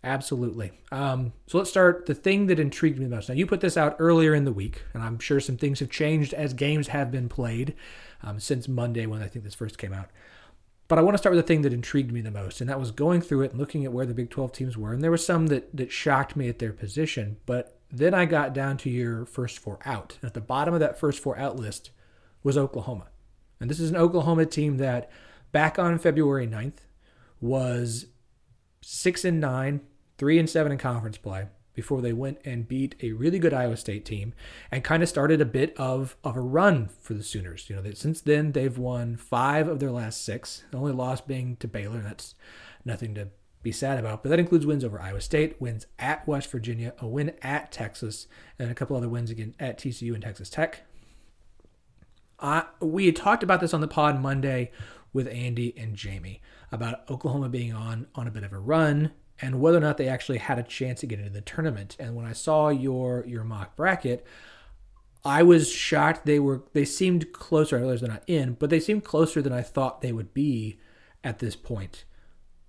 Absolutely. 0.05 0.72
Um, 0.92 1.32
so 1.46 1.59
let's 1.59 1.70
start. 1.70 2.07
The 2.07 2.14
thing 2.14 2.46
that 2.46 2.61
intrigued 2.61 2.99
me 2.99 3.05
the 3.05 3.16
most. 3.16 3.28
Now, 3.28 3.34
you 3.34 3.46
put 3.46 3.61
this 3.61 3.76
out 3.76 3.96
earlier 3.99 4.32
in 4.34 4.44
the 4.44 4.53
week, 4.53 4.82
and 4.94 5.03
I'm 5.03 5.18
sure 5.18 5.40
some 5.40 5.57
things 5.57 5.80
have 5.80 5.90
changed 5.90 6.32
as 6.34 6.55
games 6.55 6.88
have 6.88 7.11
been 7.11 7.28
played 7.28 7.74
um, 8.22 8.38
since 8.38 8.68
Monday 8.68 9.07
when 9.07 9.22
I 9.22 9.26
think 9.26 9.44
this 9.44 9.55
first 9.55 9.76
came 9.76 9.92
out. 9.92 10.11
But 10.86 10.99
I 10.99 11.03
want 11.03 11.14
to 11.14 11.18
start 11.18 11.34
with 11.34 11.44
the 11.44 11.49
thing 11.49 11.62
that 11.62 11.72
intrigued 11.72 12.12
me 12.12 12.20
the 12.20 12.30
most, 12.30 12.61
and 12.61 12.70
that 12.70 12.80
was 12.80 12.92
going 12.92 13.20
through 13.20 13.42
it 13.42 13.51
and 13.51 13.61
looking 13.61 13.84
at 13.84 13.92
where 13.92 14.07
the 14.07 14.14
Big 14.14 14.30
12 14.30 14.53
teams 14.53 14.78
were. 14.78 14.92
And 14.92 15.03
there 15.03 15.11
were 15.11 15.18
some 15.18 15.49
that, 15.49 15.76
that 15.76 15.92
shocked 15.92 16.36
me 16.36 16.49
at 16.49 16.61
their 16.61 16.72
position. 16.72 17.36
But 17.44 17.78
then 17.90 18.14
I 18.14 18.24
got 18.24 18.55
down 18.55 18.76
to 18.78 18.90
your 18.90 19.26
first 19.26 19.59
four 19.59 19.78
out. 19.84 20.16
And 20.22 20.28
at 20.28 20.34
the 20.34 20.40
bottom 20.40 20.74
of 20.74 20.80
that 20.80 20.99
first 20.99 21.22
four 21.22 21.38
out 21.38 21.57
list 21.57 21.90
was 22.42 22.57
Oklahoma. 22.57 23.09
And 23.61 23.68
this 23.68 23.80
is 23.80 23.90
an 23.90 23.96
Oklahoma 23.96 24.46
team 24.46 24.76
that 24.78 25.11
back 25.53 25.78
on 25.78 25.99
February 25.99 26.46
9th 26.46 26.78
was 27.40 28.07
six 28.91 29.22
and 29.22 29.39
nine, 29.39 29.82
three 30.16 30.39
and 30.39 30.49
seven 30.49 30.72
in 30.72 30.78
conference 30.78 31.18
play 31.18 31.47
before 31.74 32.01
they 32.01 32.12
went 32.12 32.39
and 32.43 32.66
beat 32.66 32.95
a 33.03 33.12
really 33.12 33.39
good 33.39 33.53
Iowa 33.53 33.76
State 33.76 34.07
team 34.07 34.32
and 34.72 34.82
kind 34.82 35.03
of 35.03 35.11
started 35.11 35.43
a 35.43 35.45
bit 35.45 35.76
of, 35.76 36.16
of 36.24 36.36
a 36.36 36.41
run 36.41 36.89
for 37.03 37.12
the 37.12 37.22
Sooners. 37.22 37.68
You 37.68 37.76
know, 37.76 37.91
since 37.93 38.22
then 38.22 38.53
they've 38.53 38.78
won 38.78 39.16
five 39.16 39.68
of 39.68 39.78
their 39.78 39.91
last 39.91 40.24
six. 40.24 40.64
The 40.70 40.78
only 40.78 40.93
loss 40.93 41.20
being 41.20 41.57
to 41.57 41.68
Baylor. 41.68 42.01
That's 42.01 42.34
nothing 42.82 43.14
to 43.16 43.28
be 43.62 43.72
sad 43.72 43.99
about, 43.99 44.22
but 44.22 44.30
that 44.30 44.39
includes 44.39 44.64
wins 44.64 44.84
over 44.84 45.01
Iowa 45.01 45.20
State, 45.20 45.61
wins 45.61 45.86
at 45.99 46.26
West 46.26 46.51
Virginia, 46.51 46.95
a 46.99 47.07
win 47.07 47.34
at 47.43 47.70
Texas, 47.70 48.26
and 48.59 48.70
a 48.70 48.74
couple 48.74 48.97
other 48.97 49.09
wins 49.09 49.30
again 49.30 49.55
at 49.61 49.78
TCU 49.78 50.14
and 50.14 50.22
Texas 50.22 50.49
Tech. 50.49 50.80
Uh, 52.41 52.62
we 52.80 53.07
had 53.07 53.16
talked 53.16 53.43
about 53.43 53.61
this 53.61 53.74
on 53.74 53.80
the 53.80 53.89
pod 53.89 54.20
Monday 54.20 54.70
with 55.12 55.28
Andy 55.28 55.74
and 55.76 55.96
Jamie 55.96 56.40
about 56.70 57.09
Oklahoma 57.11 57.48
being 57.48 57.72
on 57.72 58.06
on 58.14 58.26
a 58.26 58.30
bit 58.30 58.44
of 58.44 58.52
a 58.52 58.59
run 58.59 59.12
and 59.40 59.61
whether 59.61 59.78
or 59.78 59.82
not 59.82 59.96
they 59.96 60.09
actually 60.09 60.38
had 60.38 60.59
a 60.59 60.62
chance 60.62 61.00
to 61.00 61.06
get 61.06 61.18
into 61.18 61.30
the 61.30 61.40
tournament. 61.40 61.96
And 61.98 62.14
when 62.16 62.26
I 62.26 62.32
saw 62.32 62.68
your 62.68 63.24
your 63.26 63.44
mock 63.44 63.76
bracket, 63.76 64.26
I 65.24 65.42
was 65.42 65.70
shocked 65.70 66.26
they 66.26 66.38
were 66.38 66.64
they 66.72 66.84
seemed 66.84 67.32
closer. 67.32 67.76
I 67.76 67.80
realize 67.80 68.00
they're 68.00 68.11
not 68.11 68.24
in, 68.26 68.54
but 68.54 68.70
they 68.70 68.80
seemed 68.80 69.04
closer 69.04 69.42
than 69.42 69.52
I 69.52 69.62
thought 69.62 70.00
they 70.00 70.12
would 70.12 70.34
be 70.34 70.78
at 71.22 71.38
this 71.38 71.56
point. 71.56 72.04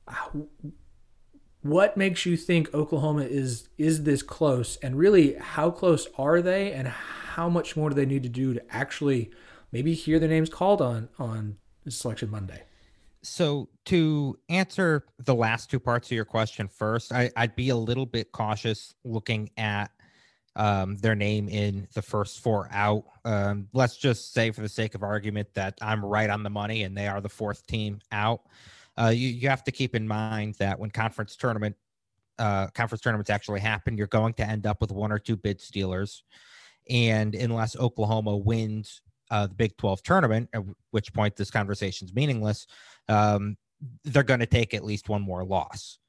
Ah, 0.08 0.32
what 1.62 1.98
makes 1.98 2.26
you 2.26 2.38
think 2.38 2.74
Oklahoma 2.74 3.24
is 3.24 3.70
is 3.78 4.04
this 4.04 4.22
close? 4.22 4.78
And 4.78 4.96
really, 4.96 5.36
how 5.36 5.72
close 5.72 6.08
are 6.18 6.42
they? 6.42 6.72
And 6.72 6.88
how 6.88 7.50
much 7.50 7.76
more 7.76 7.90
do 7.90 7.96
they 7.96 8.06
need 8.06 8.24
to 8.24 8.30
do 8.30 8.54
to 8.54 8.76
actually 8.76 9.32
maybe 9.72 9.94
hear 9.94 10.20
their 10.20 10.30
names 10.30 10.50
called 10.50 10.82
on 10.82 11.10
on 11.18 11.58
Selection 11.92 12.30
Monday? 12.30 12.64
so 13.22 13.68
to 13.86 14.38
answer 14.48 15.06
the 15.20 15.36
last 15.36 15.70
two 15.70 15.80
parts 15.80 16.08
of 16.08 16.12
your 16.12 16.26
question 16.26 16.68
first, 16.68 17.12
I, 17.12 17.32
would 17.38 17.56
be 17.56 17.70
a 17.70 17.76
little 17.76 18.06
bit 18.06 18.32
cautious 18.32 18.94
looking 19.04 19.50
at 19.58 19.92
um, 20.56 20.98
their 20.98 21.16
name 21.16 21.50
in 21.50 21.88
the 21.94 22.02
first 22.02 22.40
four 22.40 22.70
out. 22.72 23.06
Um, 23.26 23.68
let's 23.74 23.98
just 23.98 24.34
say, 24.34 24.52
for 24.52 24.62
the 24.62 24.70
sake 24.70 24.96
of 24.96 25.04
argument, 25.04 25.54
that 25.54 25.78
I'm 25.82 26.04
right 26.04 26.30
on 26.30 26.44
the 26.44 26.50
money 26.50 26.84
and 26.84 26.98
they 26.98 27.08
are 27.08 27.22
the 27.22 27.30
fourth 27.30 27.66
team 27.68 28.00
out. 28.12 28.42
Uh, 28.98 29.10
you, 29.10 29.30
you 29.30 29.50
have 29.50 29.64
to 29.66 29.72
keep 29.72 29.96
in 29.96 30.08
mind 30.08 30.56
that 30.56 30.80
when 30.80 30.90
conference 30.90 31.36
tournament 31.36 31.76
uh, 32.38 32.68
conference 32.68 33.02
tournaments 33.02 33.30
actually 33.30 33.60
happen, 33.60 33.98
you're 33.98 34.08
going 34.08 34.34
to 34.34 34.48
end 34.48 34.66
up 34.66 34.80
with 34.80 34.92
one 34.92 35.12
or 35.12 35.20
two 35.20 35.36
bid 35.36 35.60
stealers. 35.60 36.24
And 36.90 37.36
unless 37.36 37.76
Oklahoma 37.76 38.36
wins 38.38 39.02
uh, 39.30 39.48
the 39.48 39.56
Big 39.56 39.78
12 39.78 40.04
tournament, 40.04 40.50
at 40.54 40.64
which 40.92 41.14
point 41.14 41.36
this 41.36 41.52
conversation 41.52 42.08
is 42.08 42.14
meaningless, 42.14 42.68
um, 43.08 43.58
they're 44.04 44.24
going 44.24 44.40
to 44.40 44.46
take 44.46 44.74
at 44.74 44.84
least 44.84 45.10
one 45.10 45.22
more 45.22 45.44
loss. 45.44 46.00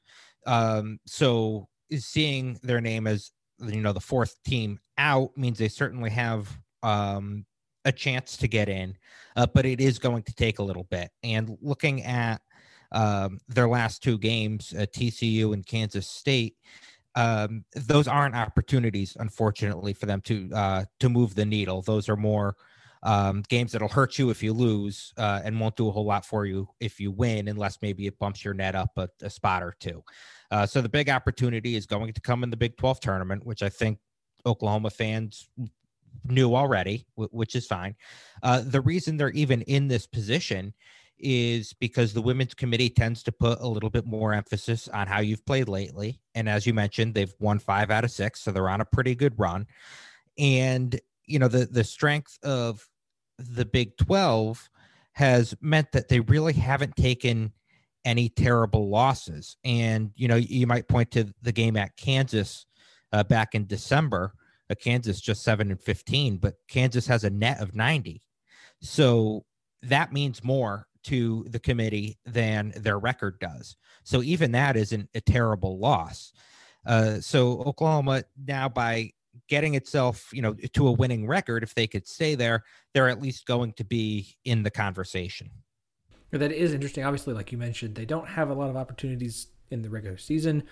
Um, 0.46 0.98
so 1.06 1.68
seeing 1.98 2.58
their 2.62 2.80
name 2.80 3.06
as 3.06 3.32
you 3.58 3.80
know 3.80 3.92
the 3.92 4.00
fourth 4.00 4.42
team 4.42 4.78
out 4.96 5.36
means 5.36 5.58
they 5.58 5.68
certainly 5.68 6.10
have 6.10 6.48
um, 6.82 7.44
a 7.84 7.92
chance 7.92 8.36
to 8.38 8.48
get 8.48 8.68
in, 8.68 8.96
uh, 9.36 9.46
but 9.46 9.66
it 9.66 9.80
is 9.80 9.98
going 9.98 10.22
to 10.24 10.34
take 10.34 10.58
a 10.58 10.62
little 10.62 10.84
bit. 10.84 11.10
And 11.22 11.56
looking 11.60 12.02
at 12.04 12.40
um, 12.92 13.38
their 13.48 13.68
last 13.68 14.02
two 14.02 14.18
games, 14.18 14.74
uh, 14.76 14.86
TCU 14.86 15.52
and 15.52 15.64
Kansas 15.64 16.06
State, 16.06 16.56
um, 17.14 17.64
those 17.74 18.08
aren't 18.08 18.34
opportunities, 18.36 19.16
unfortunately, 19.18 19.92
for 19.92 20.06
them 20.06 20.20
to 20.22 20.50
uh, 20.54 20.84
to 21.00 21.08
move 21.08 21.34
the 21.34 21.44
needle. 21.44 21.82
Those 21.82 22.08
are 22.08 22.16
more 22.16 22.56
um, 23.02 23.42
games 23.48 23.72
that'll 23.72 23.88
hurt 23.88 24.18
you 24.18 24.30
if 24.30 24.42
you 24.42 24.52
lose 24.52 25.12
uh, 25.16 25.40
and 25.44 25.58
won't 25.58 25.76
do 25.76 25.88
a 25.88 25.90
whole 25.90 26.04
lot 26.04 26.24
for 26.26 26.44
you 26.46 26.68
if 26.80 27.00
you 27.00 27.10
win, 27.10 27.48
unless 27.48 27.78
maybe 27.80 28.06
it 28.06 28.18
bumps 28.18 28.44
your 28.44 28.54
net 28.54 28.74
up 28.74 28.90
a, 28.96 29.08
a 29.22 29.30
spot 29.30 29.62
or 29.62 29.74
two. 29.80 30.02
Uh, 30.50 30.66
so 30.66 30.80
the 30.80 30.88
big 30.88 31.08
opportunity 31.08 31.76
is 31.76 31.86
going 31.86 32.12
to 32.12 32.20
come 32.20 32.42
in 32.42 32.50
the 32.50 32.56
Big 32.56 32.76
12 32.76 33.00
tournament, 33.00 33.46
which 33.46 33.62
I 33.62 33.68
think 33.68 33.98
Oklahoma 34.44 34.90
fans 34.90 35.48
knew 36.24 36.54
already, 36.54 37.06
which 37.14 37.54
is 37.54 37.66
fine. 37.66 37.94
Uh, 38.42 38.62
the 38.64 38.80
reason 38.80 39.16
they're 39.16 39.30
even 39.30 39.62
in 39.62 39.88
this 39.88 40.06
position 40.06 40.74
is 41.18 41.74
because 41.74 42.12
the 42.12 42.22
women's 42.22 42.54
committee 42.54 42.88
tends 42.88 43.22
to 43.22 43.32
put 43.32 43.60
a 43.60 43.68
little 43.68 43.90
bit 43.90 44.06
more 44.06 44.32
emphasis 44.32 44.88
on 44.88 45.06
how 45.06 45.20
you've 45.20 45.44
played 45.44 45.68
lately. 45.68 46.18
And 46.34 46.48
as 46.48 46.66
you 46.66 46.74
mentioned, 46.74 47.14
they've 47.14 47.34
won 47.38 47.58
five 47.58 47.90
out 47.90 48.04
of 48.04 48.10
six, 48.10 48.40
so 48.40 48.50
they're 48.50 48.70
on 48.70 48.80
a 48.80 48.86
pretty 48.86 49.14
good 49.14 49.38
run. 49.38 49.66
And 50.38 50.98
you 51.30 51.38
know 51.38 51.48
the 51.48 51.66
the 51.66 51.84
strength 51.84 52.38
of 52.42 52.86
the 53.40 53.64
Big 53.64 53.96
Twelve 53.96 54.68
has 55.12 55.54
meant 55.60 55.92
that 55.92 56.08
they 56.08 56.20
really 56.20 56.52
haven't 56.52 56.96
taken 56.96 57.52
any 58.04 58.28
terrible 58.28 58.88
losses. 58.88 59.56
And 59.64 60.12
you 60.16 60.28
know 60.28 60.36
you 60.36 60.66
might 60.66 60.88
point 60.88 61.10
to 61.12 61.32
the 61.42 61.52
game 61.52 61.76
at 61.76 61.96
Kansas 61.96 62.66
uh, 63.12 63.24
back 63.24 63.54
in 63.54 63.66
December. 63.66 64.34
Uh, 64.70 64.74
Kansas 64.74 65.20
just 65.20 65.42
seven 65.42 65.70
and 65.70 65.80
fifteen, 65.80 66.36
but 66.36 66.54
Kansas 66.68 67.06
has 67.06 67.24
a 67.24 67.30
net 67.30 67.60
of 67.60 67.74
ninety. 67.74 68.22
So 68.80 69.44
that 69.82 70.12
means 70.12 70.44
more 70.44 70.86
to 71.02 71.46
the 71.48 71.58
committee 71.58 72.18
than 72.26 72.72
their 72.76 72.98
record 72.98 73.38
does. 73.40 73.76
So 74.04 74.22
even 74.22 74.52
that 74.52 74.76
isn't 74.76 75.08
a 75.14 75.20
terrible 75.20 75.78
loss. 75.78 76.32
Uh, 76.86 77.20
so 77.20 77.60
Oklahoma 77.62 78.24
now 78.46 78.68
by 78.68 79.12
getting 79.50 79.74
itself, 79.74 80.30
you 80.32 80.40
know, 80.40 80.54
to 80.54 80.88
a 80.88 80.92
winning 80.92 81.26
record, 81.26 81.62
if 81.62 81.74
they 81.74 81.86
could 81.86 82.06
stay 82.06 82.34
there, 82.34 82.64
they're 82.94 83.08
at 83.08 83.20
least 83.20 83.44
going 83.44 83.74
to 83.74 83.84
be 83.84 84.36
in 84.44 84.62
the 84.62 84.70
conversation. 84.70 85.50
That 86.30 86.52
is 86.52 86.72
interesting. 86.72 87.04
Obviously, 87.04 87.34
like 87.34 87.52
you 87.52 87.58
mentioned, 87.58 87.96
they 87.96 88.06
don't 88.06 88.28
have 88.28 88.48
a 88.48 88.54
lot 88.54 88.70
of 88.70 88.76
opportunities 88.76 89.48
in 89.70 89.82
the 89.82 89.90
regular 89.90 90.16
season. 90.16 90.62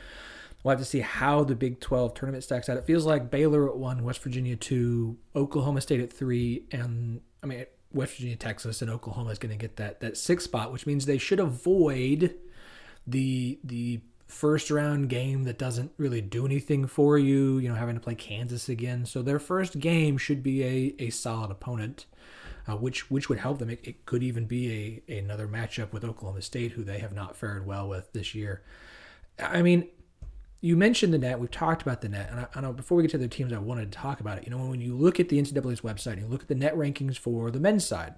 We'll 0.62 0.70
have 0.70 0.78
to 0.78 0.84
see 0.84 1.00
how 1.00 1.44
the 1.44 1.56
Big 1.56 1.80
12 1.80 2.14
tournament 2.14 2.44
stacks 2.44 2.68
out. 2.68 2.76
It 2.76 2.86
feels 2.86 3.04
like 3.04 3.30
Baylor 3.30 3.68
at 3.68 3.76
one, 3.76 4.04
West 4.04 4.22
Virginia 4.22 4.56
two, 4.56 5.18
Oklahoma 5.34 5.80
State 5.80 6.00
at 6.00 6.12
three, 6.12 6.64
and 6.70 7.20
I 7.42 7.46
mean 7.46 7.64
West 7.92 8.14
Virginia, 8.14 8.36
Texas, 8.36 8.80
and 8.80 8.90
Oklahoma 8.90 9.30
is 9.30 9.38
going 9.38 9.50
to 9.50 9.58
get 9.58 9.76
that 9.76 10.00
that 10.00 10.16
sixth 10.16 10.44
spot, 10.44 10.72
which 10.72 10.86
means 10.86 11.06
they 11.06 11.18
should 11.18 11.40
avoid 11.40 12.34
the 13.06 13.58
the 13.64 14.00
first 14.28 14.70
round 14.70 15.08
game 15.08 15.44
that 15.44 15.58
doesn't 15.58 15.90
really 15.96 16.20
do 16.20 16.46
anything 16.46 16.86
for 16.86 17.18
you. 17.18 17.58
You 17.58 17.68
know, 17.68 17.74
having 17.74 17.96
to 17.96 18.00
play 18.00 18.14
Kansas 18.14 18.68
again. 18.68 19.04
So 19.04 19.22
their 19.22 19.40
first 19.40 19.80
game 19.80 20.16
should 20.18 20.42
be 20.42 20.62
a 20.62 20.94
a 20.98 21.10
solid 21.10 21.50
opponent. 21.50 22.06
Uh, 22.68 22.76
which 22.76 23.10
which 23.10 23.30
would 23.30 23.38
help 23.38 23.58
them. 23.58 23.70
It, 23.70 23.80
it 23.82 24.04
could 24.04 24.22
even 24.22 24.44
be 24.44 25.02
a 25.08 25.18
another 25.18 25.48
matchup 25.48 25.90
with 25.90 26.04
Oklahoma 26.04 26.42
State, 26.42 26.72
who 26.72 26.84
they 26.84 26.98
have 26.98 27.14
not 27.14 27.34
fared 27.34 27.66
well 27.66 27.88
with 27.88 28.12
this 28.12 28.34
year. 28.34 28.62
I 29.38 29.62
mean, 29.62 29.88
you 30.60 30.76
mentioned 30.76 31.14
the 31.14 31.18
net. 31.18 31.40
We've 31.40 31.50
talked 31.50 31.80
about 31.80 32.02
the 32.02 32.10
net, 32.10 32.28
and 32.30 32.40
I, 32.40 32.46
I, 32.54 32.60
know 32.60 32.74
before 32.74 32.96
we 32.96 33.04
get 33.04 33.12
to 33.12 33.18
the 33.18 33.26
teams, 33.26 33.54
I 33.54 33.58
wanted 33.58 33.90
to 33.90 33.98
talk 33.98 34.20
about 34.20 34.36
it. 34.36 34.44
You 34.44 34.50
know, 34.50 34.58
when 34.58 34.82
you 34.82 34.94
look 34.94 35.18
at 35.18 35.30
the 35.30 35.40
NCAA's 35.40 35.80
website, 35.80 36.18
you 36.18 36.26
look 36.26 36.42
at 36.42 36.48
the 36.48 36.54
net 36.54 36.76
rankings 36.76 37.16
for 37.16 37.50
the 37.50 37.60
men's 37.60 37.86
side. 37.86 38.14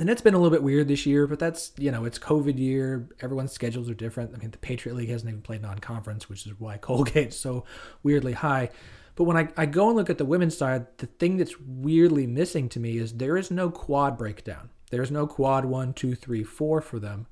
The 0.00 0.06
net's 0.06 0.22
been 0.22 0.32
a 0.32 0.38
little 0.38 0.50
bit 0.50 0.62
weird 0.62 0.88
this 0.88 1.04
year, 1.04 1.26
but 1.26 1.38
that's 1.38 1.72
you 1.76 1.90
know 1.90 2.06
it's 2.06 2.18
COVID 2.18 2.58
year. 2.58 3.06
Everyone's 3.20 3.52
schedules 3.52 3.90
are 3.90 3.94
different. 3.94 4.34
I 4.34 4.38
mean, 4.38 4.50
the 4.50 4.56
Patriot 4.56 4.94
League 4.94 5.10
hasn't 5.10 5.28
even 5.28 5.42
played 5.42 5.60
non-conference, 5.60 6.26
which 6.26 6.46
is 6.46 6.58
why 6.58 6.78
Colgate's 6.82 7.36
so 7.36 7.66
weirdly 8.02 8.32
high. 8.32 8.70
But 9.14 9.24
when 9.24 9.36
I, 9.36 9.50
I 9.58 9.66
go 9.66 9.88
and 9.88 9.98
look 9.98 10.08
at 10.08 10.16
the 10.16 10.24
women's 10.24 10.56
side, 10.56 10.86
the 10.96 11.04
thing 11.04 11.36
that's 11.36 11.60
weirdly 11.60 12.26
missing 12.26 12.70
to 12.70 12.80
me 12.80 12.96
is 12.96 13.12
there 13.12 13.36
is 13.36 13.50
no 13.50 13.68
quad 13.70 14.16
breakdown. 14.16 14.70
There's 14.90 15.10
no 15.10 15.26
quad 15.26 15.66
one, 15.66 15.92
two, 15.92 16.14
three, 16.14 16.44
four 16.44 16.80
for 16.80 16.98
them. 16.98 17.26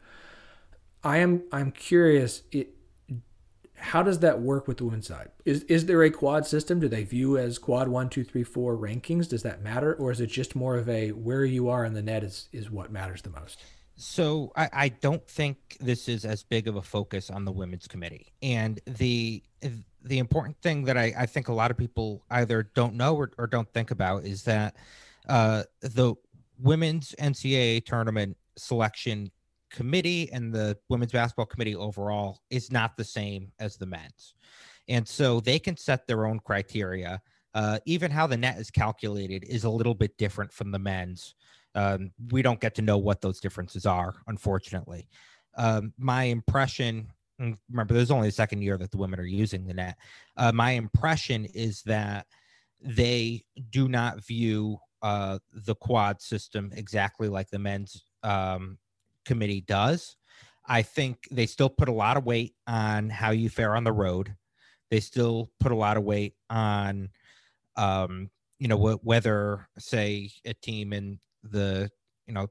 I 1.02 1.16
am 1.18 1.44
I'm 1.50 1.72
curious. 1.72 2.42
It, 2.52 2.74
how 3.78 4.02
does 4.02 4.18
that 4.20 4.40
work 4.40 4.66
with 4.66 4.78
the 4.78 4.84
women's 4.84 5.06
side? 5.06 5.28
Is 5.44 5.62
is 5.64 5.86
there 5.86 6.02
a 6.02 6.10
quad 6.10 6.46
system? 6.46 6.80
Do 6.80 6.88
they 6.88 7.04
view 7.04 7.38
as 7.38 7.58
quad 7.58 7.88
one, 7.88 8.08
two, 8.08 8.24
three, 8.24 8.44
four 8.44 8.76
rankings? 8.76 9.28
Does 9.28 9.42
that 9.42 9.62
matter, 9.62 9.94
or 9.94 10.10
is 10.10 10.20
it 10.20 10.26
just 10.26 10.56
more 10.56 10.76
of 10.76 10.88
a 10.88 11.12
where 11.12 11.44
you 11.44 11.68
are 11.68 11.84
in 11.84 11.94
the 11.94 12.02
net 12.02 12.24
is 12.24 12.48
is 12.52 12.70
what 12.70 12.90
matters 12.90 13.22
the 13.22 13.30
most? 13.30 13.62
So 13.96 14.52
I, 14.54 14.68
I 14.72 14.88
don't 14.88 15.26
think 15.26 15.76
this 15.80 16.08
is 16.08 16.24
as 16.24 16.44
big 16.44 16.68
of 16.68 16.76
a 16.76 16.82
focus 16.82 17.30
on 17.30 17.44
the 17.44 17.52
women's 17.52 17.88
committee, 17.88 18.32
and 18.42 18.80
the 18.86 19.42
the 20.02 20.18
important 20.18 20.56
thing 20.62 20.84
that 20.84 20.96
I, 20.96 21.12
I 21.16 21.26
think 21.26 21.48
a 21.48 21.52
lot 21.52 21.70
of 21.70 21.76
people 21.76 22.24
either 22.30 22.70
don't 22.74 22.94
know 22.94 23.16
or, 23.16 23.32
or 23.38 23.46
don't 23.46 23.70
think 23.72 23.90
about 23.90 24.24
is 24.24 24.44
that 24.44 24.76
uh, 25.28 25.64
the 25.80 26.14
women's 26.58 27.14
NCAA 27.18 27.84
tournament 27.84 28.36
selection 28.56 29.30
committee 29.70 30.30
and 30.32 30.52
the 30.52 30.76
women's 30.88 31.12
basketball 31.12 31.46
committee 31.46 31.76
overall 31.76 32.40
is 32.50 32.72
not 32.72 32.96
the 32.96 33.04
same 33.04 33.52
as 33.58 33.76
the 33.76 33.86
men's. 33.86 34.34
And 34.88 35.06
so 35.06 35.40
they 35.40 35.58
can 35.58 35.76
set 35.76 36.06
their 36.06 36.26
own 36.26 36.40
criteria. 36.40 37.20
Uh, 37.54 37.78
even 37.86 38.10
how 38.10 38.26
the 38.26 38.36
net 38.36 38.58
is 38.58 38.70
calculated 38.70 39.44
is 39.44 39.64
a 39.64 39.70
little 39.70 39.94
bit 39.94 40.16
different 40.16 40.52
from 40.52 40.70
the 40.70 40.78
men's. 40.78 41.34
Um, 41.74 42.10
we 42.30 42.42
don't 42.42 42.60
get 42.60 42.74
to 42.76 42.82
know 42.82 42.98
what 42.98 43.20
those 43.20 43.40
differences 43.40 43.86
are, 43.86 44.14
unfortunately. 44.26 45.08
Um, 45.56 45.92
my 45.98 46.24
impression, 46.24 47.08
remember, 47.38 47.94
there's 47.94 48.10
only 48.10 48.28
the 48.28 48.32
second 48.32 48.62
year 48.62 48.78
that 48.78 48.90
the 48.90 48.96
women 48.96 49.20
are 49.20 49.24
using 49.24 49.66
the 49.66 49.74
net. 49.74 49.96
Uh, 50.36 50.52
my 50.52 50.72
impression 50.72 51.44
is 51.46 51.82
that 51.82 52.26
they 52.80 53.44
do 53.70 53.88
not 53.88 54.24
view 54.24 54.78
uh, 55.02 55.38
the 55.52 55.74
quad 55.74 56.20
system 56.20 56.70
exactly 56.74 57.28
like 57.28 57.50
the 57.50 57.58
men's 57.58 58.04
um, 58.22 58.78
committee 59.28 59.60
does. 59.60 60.16
I 60.66 60.82
think 60.82 61.28
they 61.30 61.46
still 61.46 61.68
put 61.68 61.88
a 61.88 61.92
lot 61.92 62.16
of 62.16 62.24
weight 62.24 62.54
on 62.66 63.10
how 63.10 63.30
you 63.30 63.48
fare 63.50 63.76
on 63.76 63.84
the 63.84 63.92
road. 63.92 64.34
They 64.90 65.00
still 65.00 65.50
put 65.60 65.70
a 65.70 65.76
lot 65.76 65.98
of 65.98 66.02
weight 66.02 66.34
on, 66.50 67.10
um, 67.76 68.30
you 68.58 68.68
know, 68.68 68.76
wh- 68.76 69.04
whether 69.06 69.68
say 69.78 70.30
a 70.44 70.54
team 70.54 70.92
in 70.92 71.20
the 71.42 71.90
you 72.26 72.34
know 72.34 72.48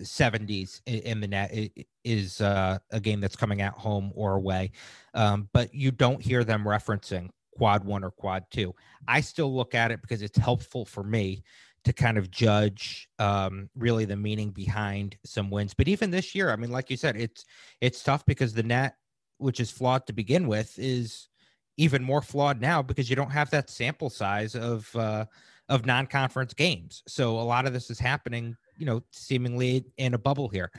70s 0.00 0.80
in 0.86 1.20
the 1.20 1.28
net 1.28 1.70
is 2.04 2.40
uh, 2.40 2.78
a 2.90 3.00
game 3.00 3.20
that's 3.20 3.36
coming 3.36 3.62
at 3.62 3.74
home 3.74 4.12
or 4.14 4.34
away, 4.34 4.72
um, 5.14 5.48
but 5.52 5.74
you 5.74 5.90
don't 5.90 6.20
hear 6.20 6.44
them 6.44 6.64
referencing 6.64 7.30
quad 7.56 7.84
one 7.84 8.04
or 8.04 8.10
quad 8.10 8.44
two. 8.50 8.74
I 9.08 9.20
still 9.20 9.54
look 9.54 9.74
at 9.74 9.90
it 9.90 10.02
because 10.02 10.22
it's 10.22 10.38
helpful 10.38 10.84
for 10.84 11.02
me 11.02 11.42
to 11.86 11.92
kind 11.92 12.18
of 12.18 12.32
judge 12.32 13.08
um, 13.20 13.70
really 13.76 14.04
the 14.04 14.16
meaning 14.16 14.50
behind 14.50 15.16
some 15.24 15.50
wins. 15.50 15.72
But 15.72 15.86
even 15.86 16.10
this 16.10 16.34
year, 16.34 16.50
I 16.50 16.56
mean, 16.56 16.72
like 16.72 16.90
you 16.90 16.96
said, 16.96 17.16
it's 17.16 17.44
it's 17.80 18.02
tough 18.02 18.26
because 18.26 18.52
the 18.52 18.64
net, 18.64 18.96
which 19.38 19.60
is 19.60 19.70
flawed 19.70 20.04
to 20.08 20.12
begin 20.12 20.48
with, 20.48 20.76
is 20.78 21.28
even 21.76 22.02
more 22.02 22.22
flawed 22.22 22.60
now 22.60 22.82
because 22.82 23.08
you 23.08 23.14
don't 23.14 23.30
have 23.30 23.50
that 23.50 23.70
sample 23.70 24.10
size 24.10 24.56
of 24.56 24.94
uh, 24.96 25.26
of 25.68 25.86
non-conference 25.86 26.54
games. 26.54 27.04
So 27.06 27.38
a 27.38 27.42
lot 27.42 27.66
of 27.66 27.72
this 27.72 27.88
is 27.88 28.00
happening, 28.00 28.56
you 28.76 28.86
know, 28.86 29.04
seemingly 29.12 29.84
in 29.96 30.14
a 30.14 30.18
bubble 30.18 30.48
here. 30.48 30.72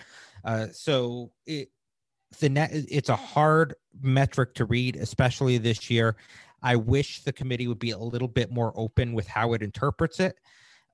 Uh, 0.44 0.68
so 0.74 1.32
it, 1.46 1.70
the 2.40 2.50
net, 2.50 2.72
it's 2.74 3.10
a 3.10 3.16
hard 3.16 3.76
metric 4.02 4.56
to 4.56 4.66
read, 4.66 4.98
especially 4.98 5.58
this 5.58 5.90
year. 5.90 6.18
I 6.62 6.76
wish 6.76 7.24
the 7.24 7.32
committee 7.32 7.68
would 7.68 7.80
be 7.80 7.92
a 7.92 7.98
little 7.98 8.28
bit 8.28 8.52
more 8.52 8.74
open 8.76 9.14
with 9.14 9.28
how 9.28 9.54
it 9.54 9.62
interprets 9.62 10.20
it 10.20 10.38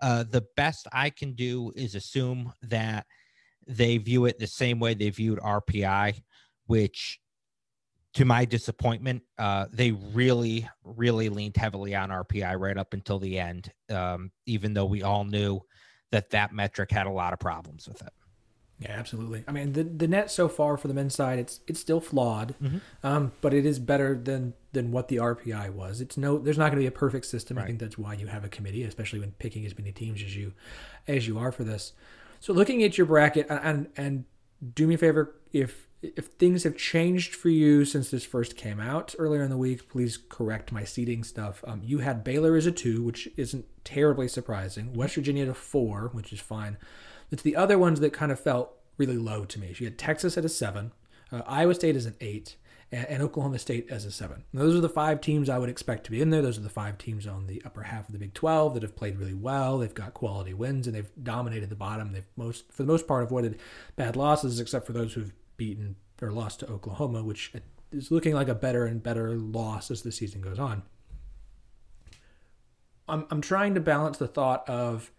uh, 0.03 0.23
the 0.29 0.45
best 0.57 0.85
I 0.91 1.09
can 1.09 1.31
do 1.31 1.71
is 1.77 1.95
assume 1.95 2.51
that 2.63 3.05
they 3.65 3.97
view 3.97 4.25
it 4.25 4.37
the 4.37 4.47
same 4.47 4.77
way 4.77 4.93
they 4.93 5.09
viewed 5.09 5.39
RPI, 5.39 6.21
which 6.67 7.21
to 8.15 8.25
my 8.25 8.43
disappointment, 8.43 9.23
uh, 9.39 9.67
they 9.71 9.91
really, 9.91 10.69
really 10.83 11.29
leaned 11.29 11.55
heavily 11.55 11.95
on 11.95 12.09
RPI 12.09 12.59
right 12.59 12.77
up 12.77 12.93
until 12.93 13.17
the 13.17 13.39
end, 13.39 13.71
um, 13.89 14.29
even 14.45 14.73
though 14.73 14.85
we 14.85 15.03
all 15.03 15.23
knew 15.23 15.61
that 16.11 16.29
that 16.31 16.53
metric 16.53 16.91
had 16.91 17.07
a 17.07 17.11
lot 17.11 17.31
of 17.31 17.39
problems 17.39 17.87
with 17.87 18.01
it. 18.01 18.13
Yeah, 18.83 18.91
absolutely. 18.91 19.45
I 19.47 19.51
mean, 19.53 19.73
the 19.73 19.83
the 19.83 20.07
net 20.07 20.29
so 20.29 20.49
far 20.49 20.75
for 20.75 20.89
the 20.89 20.93
men's 20.93 21.15
side, 21.15 21.39
it's 21.39 21.61
it's 21.67 21.79
still 21.79 22.01
flawed, 22.01 22.53
mm-hmm. 22.61 22.77
um, 23.01 23.31
but 23.39 23.53
it 23.53 23.65
is 23.65 23.79
better 23.79 24.15
than 24.15 24.53
than 24.73 24.91
what 24.91 25.07
the 25.07 25.17
RPI 25.17 25.69
was. 25.69 26.01
It's 26.01 26.17
no, 26.17 26.37
there's 26.37 26.57
not 26.57 26.65
going 26.65 26.77
to 26.77 26.81
be 26.81 26.87
a 26.87 26.91
perfect 26.91 27.25
system. 27.25 27.57
Right. 27.57 27.63
I 27.63 27.67
think 27.67 27.79
that's 27.79 27.97
why 27.97 28.13
you 28.15 28.27
have 28.27 28.43
a 28.43 28.49
committee, 28.49 28.83
especially 28.83 29.19
when 29.19 29.31
picking 29.31 29.65
as 29.65 29.77
many 29.77 29.93
teams 29.93 30.21
as 30.21 30.35
you 30.35 30.53
as 31.07 31.27
you 31.27 31.39
are 31.39 31.51
for 31.51 31.63
this. 31.63 31.93
So 32.41 32.51
looking 32.51 32.83
at 32.83 32.97
your 32.97 33.07
bracket, 33.07 33.47
and 33.49 33.87
and 33.95 34.25
do 34.75 34.85
me 34.85 34.95
a 34.95 34.97
favor 34.97 35.33
if 35.53 35.87
if 36.01 36.25
things 36.25 36.63
have 36.63 36.75
changed 36.75 37.33
for 37.33 37.47
you 37.47 37.85
since 37.85 38.11
this 38.11 38.25
first 38.25 38.57
came 38.57 38.81
out 38.81 39.15
earlier 39.17 39.43
in 39.43 39.49
the 39.49 39.57
week, 39.57 39.87
please 39.87 40.17
correct 40.17 40.73
my 40.73 40.83
seating 40.83 41.23
stuff. 41.23 41.63
Um, 41.65 41.81
you 41.85 41.99
had 41.99 42.25
Baylor 42.25 42.57
as 42.57 42.65
a 42.65 42.71
two, 42.73 43.01
which 43.01 43.29
isn't 43.37 43.65
terribly 43.85 44.27
surprising. 44.27 44.93
West 44.93 45.15
Virginia 45.15 45.43
at 45.43 45.49
a 45.49 45.53
four, 45.53 46.09
which 46.11 46.33
is 46.33 46.41
fine. 46.41 46.77
It's 47.33 47.41
the 47.41 47.55
other 47.55 47.79
ones 47.79 47.99
that 47.99 48.13
kind 48.13 48.31
of 48.31 48.39
felt 48.39 48.75
really 48.97 49.17
low 49.17 49.43
to 49.43 49.59
me. 49.59 49.73
You 49.79 49.87
had 49.87 49.97
Texas 49.97 50.37
at 50.37 50.45
a 50.45 50.49
seven, 50.49 50.91
uh, 51.31 51.41
Iowa 51.47 51.73
State 51.73 51.95
as 51.95 52.05
an 52.05 52.15
eight, 52.21 52.57
and, 52.91 53.07
and 53.07 53.23
Oklahoma 53.23 53.57
State 53.57 53.87
as 53.89 54.05
a 54.05 54.11
seven. 54.11 54.43
Those 54.53 54.75
are 54.75 54.81
the 54.81 54.87
five 54.87 55.19
teams 55.19 55.49
I 55.49 55.57
would 55.57 55.67
expect 55.67 56.03
to 56.03 56.11
be 56.11 56.21
in 56.21 56.29
there. 56.29 56.43
Those 56.43 56.59
are 56.59 56.61
the 56.61 56.69
five 56.69 56.99
teams 56.99 57.25
on 57.25 57.47
the 57.47 57.59
upper 57.65 57.81
half 57.81 58.07
of 58.07 58.13
the 58.13 58.19
Big 58.19 58.35
12 58.35 58.75
that 58.75 58.83
have 58.83 58.95
played 58.95 59.17
really 59.17 59.33
well. 59.33 59.79
They've 59.79 59.91
got 59.91 60.13
quality 60.13 60.53
wins 60.53 60.85
and 60.85 60.95
they've 60.95 61.09
dominated 61.23 61.69
the 61.69 61.75
bottom. 61.75 62.13
They've 62.13 62.27
most, 62.37 62.71
for 62.71 62.83
the 62.83 62.91
most 62.91 63.07
part, 63.07 63.23
avoided 63.23 63.59
bad 63.95 64.15
losses, 64.15 64.59
except 64.59 64.85
for 64.85 64.93
those 64.93 65.13
who've 65.13 65.33
beaten 65.57 65.95
or 66.21 66.31
lost 66.31 66.59
to 66.59 66.69
Oklahoma, 66.69 67.23
which 67.23 67.51
is 67.91 68.11
looking 68.11 68.35
like 68.35 68.47
a 68.47 68.55
better 68.55 68.85
and 68.85 69.01
better 69.01 69.35
loss 69.35 69.89
as 69.89 70.03
the 70.03 70.11
season 70.11 70.39
goes 70.39 70.59
on. 70.59 70.83
I'm, 73.09 73.25
I'm 73.31 73.41
trying 73.41 73.73
to 73.73 73.81
balance 73.81 74.19
the 74.19 74.27
thought 74.27 74.69
of, 74.69 75.11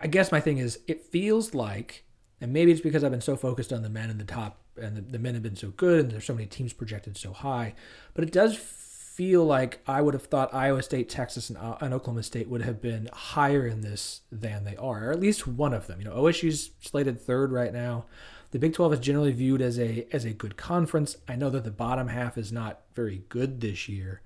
I 0.00 0.06
guess 0.06 0.32
my 0.32 0.40
thing 0.40 0.58
is, 0.58 0.80
it 0.86 1.02
feels 1.02 1.54
like, 1.54 2.04
and 2.40 2.52
maybe 2.52 2.72
it's 2.72 2.80
because 2.80 3.04
I've 3.04 3.10
been 3.10 3.20
so 3.20 3.36
focused 3.36 3.72
on 3.72 3.82
the 3.82 3.88
men 3.88 4.10
in 4.10 4.18
the 4.18 4.24
top 4.24 4.60
and 4.80 4.96
the, 4.96 5.00
the 5.00 5.18
men 5.18 5.34
have 5.34 5.42
been 5.42 5.56
so 5.56 5.70
good 5.70 6.00
and 6.00 6.10
there's 6.10 6.24
so 6.24 6.34
many 6.34 6.46
teams 6.46 6.72
projected 6.72 7.16
so 7.16 7.32
high, 7.32 7.74
but 8.14 8.24
it 8.24 8.32
does 8.32 8.56
feel 8.56 9.46
like 9.46 9.80
I 9.86 10.02
would 10.02 10.12
have 10.12 10.26
thought 10.26 10.52
Iowa 10.52 10.82
State, 10.82 11.08
Texas, 11.08 11.48
and, 11.48 11.58
uh, 11.58 11.78
and, 11.80 11.94
Oklahoma 11.94 12.22
State 12.22 12.48
would 12.50 12.60
have 12.60 12.82
been 12.82 13.08
higher 13.12 13.66
in 13.66 13.80
this 13.80 14.20
than 14.30 14.64
they 14.64 14.76
are, 14.76 15.08
or 15.08 15.12
at 15.12 15.20
least 15.20 15.46
one 15.46 15.72
of 15.72 15.86
them. 15.86 16.00
You 16.00 16.04
know, 16.04 16.16
OSU's 16.16 16.72
slated 16.80 17.18
third 17.18 17.50
right 17.50 17.72
now. 17.72 18.04
The 18.50 18.58
Big 18.58 18.74
12 18.74 18.92
is 18.92 19.00
generally 19.00 19.32
viewed 19.32 19.62
as 19.62 19.78
a 19.78 20.06
as 20.12 20.26
a 20.26 20.34
good 20.34 20.58
conference. 20.58 21.16
I 21.26 21.34
know 21.34 21.48
that 21.48 21.64
the 21.64 21.70
bottom 21.70 22.08
half 22.08 22.36
is 22.36 22.52
not 22.52 22.82
very 22.94 23.24
good 23.30 23.62
this 23.62 23.88
year, 23.88 24.20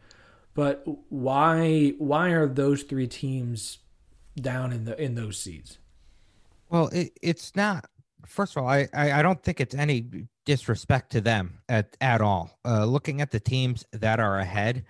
but 0.55 0.85
why 1.09 1.95
why 1.99 2.31
are 2.31 2.49
those 2.49 2.82
three 2.82 3.07
teams 3.07 3.78
down 4.36 4.73
in 4.73 4.85
the 4.85 5.01
in 5.01 5.15
those 5.15 5.39
seeds? 5.39 5.78
Well, 6.69 6.89
it, 6.89 7.12
it's 7.23 7.55
not. 7.57 7.86
First 8.27 8.57
of 8.57 8.62
all, 8.62 8.69
I, 8.69 8.86
I, 8.94 9.12
I 9.12 9.23
don't 9.23 9.43
think 9.43 9.61
it's 9.61 9.74
any 9.74 10.07
disrespect 10.47 11.12
to 11.12 11.20
them 11.20 11.59
at 11.69 11.97
at 12.01 12.20
all. 12.20 12.59
Uh, 12.65 12.85
looking 12.85 13.20
at 13.20 13.31
the 13.31 13.40
teams 13.40 13.85
that 13.93 14.20
are 14.20 14.39
ahead 14.39 14.85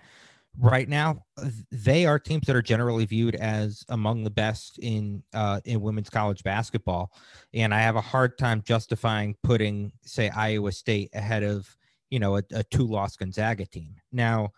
right 0.59 0.87
now, 0.87 1.23
they 1.71 2.05
are 2.05 2.19
teams 2.19 2.45
that 2.47 2.55
are 2.55 2.61
generally 2.61 3.05
viewed 3.05 3.35
as 3.35 3.83
among 3.89 4.23
the 4.23 4.29
best 4.29 4.77
in 4.79 5.23
uh, 5.33 5.61
in 5.65 5.81
women's 5.81 6.09
college 6.09 6.43
basketball, 6.43 7.11
and 7.53 7.73
I 7.73 7.79
have 7.81 7.95
a 7.95 8.01
hard 8.01 8.37
time 8.37 8.61
justifying 8.63 9.35
putting, 9.43 9.91
say, 10.03 10.29
Iowa 10.29 10.71
State 10.71 11.09
ahead 11.13 11.43
of 11.43 11.75
you 12.09 12.19
know 12.19 12.37
a, 12.37 12.43
a 12.53 12.63
two 12.63 12.85
loss 12.85 13.15
Gonzaga 13.15 13.65
team. 13.65 13.95
Now, 14.11 14.51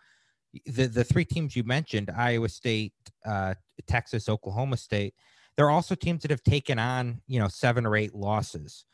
the 0.66 0.86
the 0.86 1.04
three 1.04 1.24
teams 1.24 1.56
you 1.56 1.64
mentioned, 1.64 2.10
Iowa 2.16 2.48
State, 2.48 2.92
uh, 3.24 3.54
Texas, 3.86 4.28
Oklahoma 4.28 4.76
State, 4.76 5.14
they're 5.56 5.70
also 5.70 5.94
teams 5.94 6.22
that 6.22 6.30
have 6.30 6.42
taken 6.42 6.78
on 6.78 7.20
you 7.26 7.38
know 7.38 7.48
seven 7.48 7.86
or 7.86 7.96
eight 7.96 8.14
losses, 8.14 8.84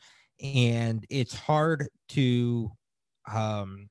and 0.41 1.05
it's 1.09 1.33
hard 1.33 1.87
to 2.09 2.71
um, 3.31 3.89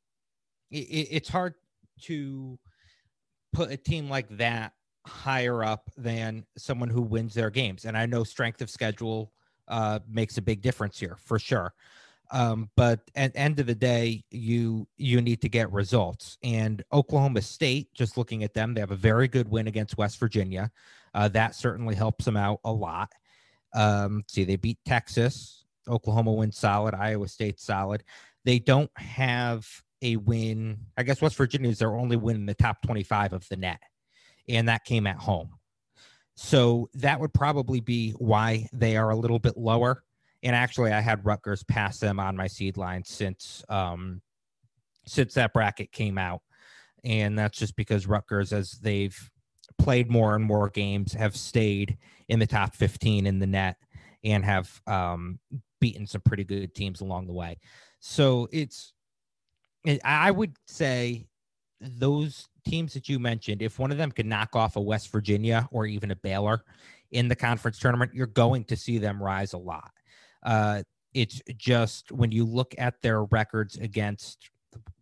it, 0.71 1.09
it's 1.11 1.29
hard 1.29 1.55
to 2.03 2.59
put 3.53 3.71
a 3.71 3.77
team 3.77 4.09
like 4.09 4.29
that 4.37 4.73
higher 5.07 5.65
up 5.65 5.91
than 5.97 6.45
someone 6.57 6.89
who 6.89 7.03
wins 7.03 7.35
their 7.35 7.51
games. 7.51 7.85
And 7.85 7.97
I 7.97 8.07
know 8.07 8.25
strength 8.25 8.61
of 8.63 8.71
schedule 8.71 9.33
uh, 9.69 10.01
makes 10.09 10.39
a 10.39 10.43
big 10.43 10.63
difference 10.63 10.99
here 10.99 11.17
for 11.25 11.39
sure. 11.39 11.73
Um, 12.32 12.70
but 12.77 13.01
at 13.16 13.32
end 13.35 13.59
of 13.59 13.66
the 13.66 13.74
day, 13.74 14.24
you 14.31 14.86
you 14.97 15.20
need 15.20 15.43
to 15.43 15.48
get 15.48 15.73
results. 15.73 16.39
And 16.43 16.82
Oklahoma 16.93 17.43
State, 17.43 17.93
just 17.94 18.16
looking 18.16 18.44
at 18.44 18.55
them, 18.55 18.74
they 18.74 18.81
have 18.81 18.93
a 18.93 18.97
very 18.97 19.27
good 19.27 19.48
win 19.48 19.66
against 19.66 19.98
West 19.98 20.19
Virginia. 20.19 20.70
Uh, 21.12 21.28
that 21.28 21.55
certainly 21.57 21.94
helps 21.94 22.24
them 22.24 22.36
out 22.36 22.61
a 22.65 22.73
lot. 22.73 23.11
Um, 23.74 24.24
see, 24.28 24.44
they 24.44 24.57
beat 24.57 24.78
Texas. 24.86 25.65
Oklahoma 25.89 26.32
wins 26.32 26.59
solid. 26.59 26.94
Iowa 26.94 27.27
State 27.27 27.59
solid. 27.61 28.05
They 28.44 28.59
don't 28.59 28.90
have 28.97 29.66
a 30.02 30.16
win. 30.16 30.78
I 30.97 31.02
guess 31.02 31.20
West 31.20 31.36
Virginia 31.36 31.70
is 31.70 31.78
their 31.78 31.94
only 31.94 32.16
win 32.16 32.36
in 32.36 32.47
the 32.47 32.55
top 32.55 32.81
25 32.82 33.32
of 33.32 33.48
the 33.48 33.57
net, 33.57 33.81
and 34.48 34.69
that 34.69 34.85
came 34.85 35.07
at 35.07 35.16
home. 35.16 35.51
So 36.36 36.89
that 36.94 37.20
would 37.20 37.35
probably 37.35 37.81
be 37.81 38.12
why 38.12 38.69
they 38.73 38.97
are 38.97 39.11
a 39.11 39.16
little 39.16 39.39
bit 39.39 39.57
lower. 39.57 40.05
And 40.43 40.57
actually, 40.57 40.93
I 40.93 41.01
had 41.01 41.25
Rutgers 41.25 41.62
pass 41.65 41.99
them 41.99 42.19
on 42.19 42.37
my 42.37 42.47
seed 42.47 42.77
line 42.77 43.05
since 43.05 43.62
um, 43.69 44.23
since 45.07 45.35
that 45.35 45.53
bracket 45.53 45.93
came 45.93 46.19
out, 46.19 46.43
and 47.05 47.39
that's 47.39 47.59
just 47.59 47.77
because 47.77 48.07
Rutgers, 48.07 48.53
as 48.53 48.73
they've 48.73 49.31
played 49.79 50.11
more 50.11 50.35
and 50.35 50.45
more 50.45 50.71
games, 50.71 51.12
have 51.12 51.37
stayed 51.37 51.99
in 52.29 52.39
the 52.39 52.47
top 52.47 52.75
15 52.75 53.27
in 53.27 53.39
the 53.39 53.47
net 53.47 53.77
and 54.25 54.45
have 54.45 54.81
um, 54.87 55.39
beaten 55.81 56.07
some 56.07 56.21
pretty 56.23 56.45
good 56.45 56.75
teams 56.75 57.01
along 57.01 57.27
the 57.27 57.33
way. 57.33 57.59
So 58.01 58.49
it's 58.53 58.93
I 60.05 60.31
would 60.31 60.57
say 60.67 61.27
those 61.81 62.49
teams 62.67 62.93
that 62.95 63.09
you 63.09 63.19
mentioned, 63.19 63.62
if 63.62 63.79
one 63.79 63.91
of 63.91 63.99
them 63.99 64.12
could 64.12 64.27
knock 64.27 64.55
off 64.55 64.77
a 64.77 64.81
West 64.81 65.11
Virginia 65.11 65.69
or 65.71 65.87
even 65.87 66.11
a 66.11 66.17
Baylor 66.17 66.62
in 67.11 67.29
the 67.29 67.37
conference 67.37 67.79
tournament, 67.79 68.12
you're 68.15 68.27
going 68.27 68.65
to 68.65 68.77
see 68.77 68.99
them 68.99 69.23
rise 69.23 69.55
a 69.55 69.59
lot. 69.59 69.91
Uh, 70.43 70.83
it's 71.15 71.43
just 71.57 72.12
when 72.12 72.31
you 72.31 72.45
look 72.45 72.75
at 72.79 73.01
their 73.03 73.25
records 73.25 73.77
against 73.77 74.51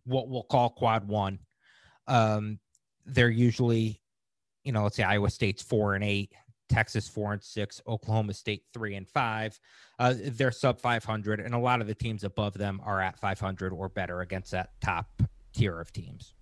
what 0.05 0.27
we'll 0.27 0.43
call 0.43 0.69
quad 0.69 1.07
one, 1.07 1.39
um, 2.07 2.59
they're 3.05 3.29
usually, 3.29 4.01
you 4.63 4.71
know, 4.71 4.83
let's 4.83 4.95
say 4.95 5.03
Iowa 5.03 5.29
State's 5.29 5.61
four 5.61 5.95
and 5.95 6.03
eight, 6.03 6.33
Texas 6.67 7.07
four 7.07 7.33
and 7.33 7.43
six, 7.43 7.81
Oklahoma 7.87 8.33
State 8.33 8.63
three 8.73 8.95
and 8.95 9.07
five. 9.07 9.59
Uh, 9.99 10.15
they're 10.17 10.51
sub 10.51 10.79
500, 10.79 11.39
and 11.39 11.53
a 11.53 11.59
lot 11.59 11.81
of 11.81 11.87
the 11.87 11.95
teams 11.95 12.23
above 12.23 12.53
them 12.53 12.81
are 12.83 13.01
at 13.01 13.19
500 13.19 13.73
or 13.73 13.89
better 13.89 14.21
against 14.21 14.51
that 14.51 14.71
top 14.81 15.21
tier 15.53 15.79
of 15.79 15.91
teams. 15.91 16.33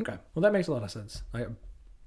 Okay, 0.00 0.16
well 0.34 0.42
that 0.42 0.52
makes 0.52 0.68
a 0.68 0.72
lot 0.72 0.82
of 0.82 0.90
sense. 0.90 1.22
I, 1.34 1.46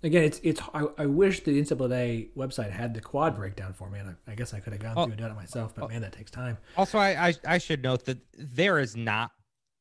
again, 0.03 0.23
it's 0.23 0.39
it's. 0.43 0.61
I, 0.73 0.85
I 0.97 1.05
wish 1.05 1.41
the 1.41 1.59
NCAA 1.59 2.29
website 2.35 2.71
had 2.71 2.93
the 2.93 3.01
quad 3.01 3.35
breakdown 3.35 3.73
for 3.73 3.89
me, 3.89 3.99
and 3.99 4.15
I, 4.27 4.31
I 4.31 4.35
guess 4.35 4.53
I 4.53 4.59
could 4.59 4.73
have 4.73 4.81
gone 4.81 4.93
oh, 4.97 5.03
through 5.05 5.13
and 5.13 5.21
done 5.21 5.31
it 5.31 5.35
myself. 5.35 5.73
But 5.75 5.85
oh, 5.85 5.87
man, 5.87 6.01
that 6.01 6.13
takes 6.13 6.31
time. 6.31 6.57
Also, 6.77 6.97
I, 6.97 7.27
I 7.27 7.33
I 7.47 7.57
should 7.57 7.83
note 7.83 8.05
that 8.05 8.19
there 8.37 8.79
is 8.79 8.95
not 8.95 9.31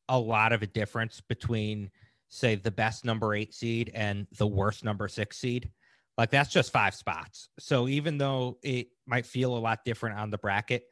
a 0.09 0.19
lot 0.19 0.53
of 0.53 0.61
a 0.61 0.67
difference 0.67 1.21
between 1.21 1.89
say 2.29 2.55
the 2.55 2.71
best 2.71 3.05
number 3.05 3.35
eight 3.35 3.53
seed 3.53 3.91
and 3.93 4.25
the 4.37 4.47
worst 4.47 4.83
number 4.83 5.07
six 5.07 5.37
seed. 5.37 5.69
Like 6.17 6.31
that's 6.31 6.51
just 6.51 6.71
five 6.71 6.95
spots. 6.95 7.49
So 7.59 7.87
even 7.87 8.17
though 8.17 8.57
it 8.63 8.87
might 9.05 9.25
feel 9.25 9.55
a 9.55 9.59
lot 9.59 9.79
different 9.85 10.17
on 10.17 10.29
the 10.29 10.37
bracket, 10.37 10.83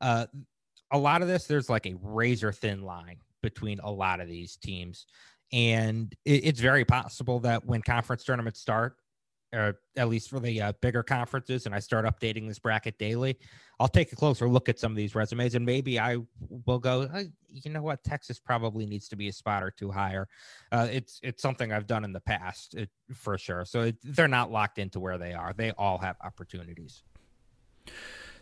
uh, 0.00 0.26
a 0.90 0.98
lot 0.98 1.22
of 1.22 1.28
this 1.28 1.46
there's 1.46 1.68
like 1.68 1.86
a 1.86 1.96
razor 2.00 2.52
thin 2.52 2.82
line 2.82 3.18
between 3.42 3.80
a 3.80 3.90
lot 3.90 4.20
of 4.20 4.28
these 4.28 4.56
teams, 4.56 5.06
and 5.52 6.14
it, 6.24 6.44
it's 6.44 6.60
very 6.60 6.84
possible 6.84 7.40
that 7.40 7.64
when 7.64 7.82
conference 7.82 8.24
tournaments 8.24 8.60
start, 8.60 8.96
or 9.52 9.78
at 9.96 10.08
least 10.08 10.28
for 10.28 10.40
the 10.40 10.60
uh, 10.60 10.72
bigger 10.82 11.02
conferences, 11.02 11.64
and 11.64 11.74
I 11.74 11.78
start 11.78 12.04
updating 12.04 12.46
this 12.46 12.58
bracket 12.58 12.98
daily, 12.98 13.38
I'll 13.80 13.88
take 13.88 14.12
a 14.12 14.16
closer 14.16 14.48
look 14.48 14.68
at 14.68 14.78
some 14.78 14.92
of 14.92 14.96
these 14.96 15.14
resumes, 15.14 15.54
and 15.54 15.64
maybe 15.64 15.98
I 15.98 16.18
will 16.66 16.78
go. 16.78 17.08
you 17.48 17.70
know 17.70 17.80
what? 17.80 18.04
Texas 18.04 18.38
probably 18.38 18.84
needs 18.84 19.08
to 19.08 19.16
be 19.16 19.28
a 19.28 19.32
spot 19.32 19.62
or 19.62 19.70
two 19.70 19.90
higher. 19.90 20.28
Uh, 20.70 20.88
it's 20.90 21.20
it's 21.22 21.40
something 21.40 21.72
I've 21.72 21.86
done 21.86 22.04
in 22.04 22.12
the 22.12 22.20
past 22.20 22.74
it, 22.74 22.90
for 23.14 23.38
sure. 23.38 23.64
So 23.64 23.82
it, 23.82 23.96
they're 24.02 24.28
not 24.28 24.50
locked 24.50 24.78
into 24.78 25.00
where 25.00 25.16
they 25.16 25.32
are. 25.32 25.54
They 25.56 25.70
all 25.72 25.98
have 25.98 26.16
opportunities. 26.22 27.02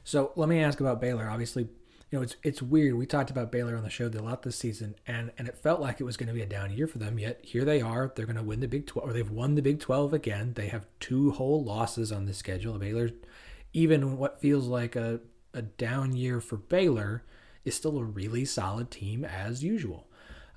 So 0.02 0.32
let 0.36 0.48
me 0.48 0.60
ask 0.62 0.80
about 0.80 1.00
Baylor. 1.00 1.28
Obviously, 1.28 1.68
you 2.10 2.18
know, 2.18 2.22
it's 2.22 2.36
it's 2.44 2.62
weird. 2.62 2.94
We 2.94 3.06
talked 3.06 3.30
about 3.30 3.50
Baylor 3.50 3.76
on 3.76 3.82
the 3.82 3.90
show 3.90 4.06
a 4.06 4.10
lot 4.22 4.42
this 4.42 4.56
season, 4.56 4.94
and 5.06 5.32
and 5.38 5.48
it 5.48 5.58
felt 5.58 5.80
like 5.80 6.00
it 6.00 6.04
was 6.04 6.16
going 6.16 6.28
to 6.28 6.34
be 6.34 6.42
a 6.42 6.46
down 6.46 6.72
year 6.72 6.86
for 6.86 6.98
them. 6.98 7.18
Yet 7.18 7.40
here 7.42 7.64
they 7.64 7.80
are. 7.80 8.12
They're 8.14 8.26
going 8.26 8.36
to 8.36 8.44
win 8.44 8.60
the 8.60 8.68
Big 8.68 8.86
Twelve, 8.86 9.10
or 9.10 9.12
they've 9.12 9.30
won 9.30 9.56
the 9.56 9.62
Big 9.62 9.80
Twelve 9.80 10.12
again. 10.12 10.52
They 10.54 10.68
have 10.68 10.86
two 11.00 11.32
whole 11.32 11.64
losses 11.64 12.12
on 12.12 12.26
the 12.26 12.34
schedule. 12.34 12.78
Baylor, 12.78 13.10
even 13.72 14.18
what 14.18 14.40
feels 14.40 14.68
like 14.68 14.94
a 14.94 15.20
a 15.52 15.62
down 15.62 16.14
year 16.14 16.40
for 16.40 16.56
Baylor, 16.56 17.24
is 17.64 17.74
still 17.74 17.98
a 17.98 18.04
really 18.04 18.44
solid 18.44 18.90
team 18.90 19.24
as 19.24 19.64
usual. 19.64 20.06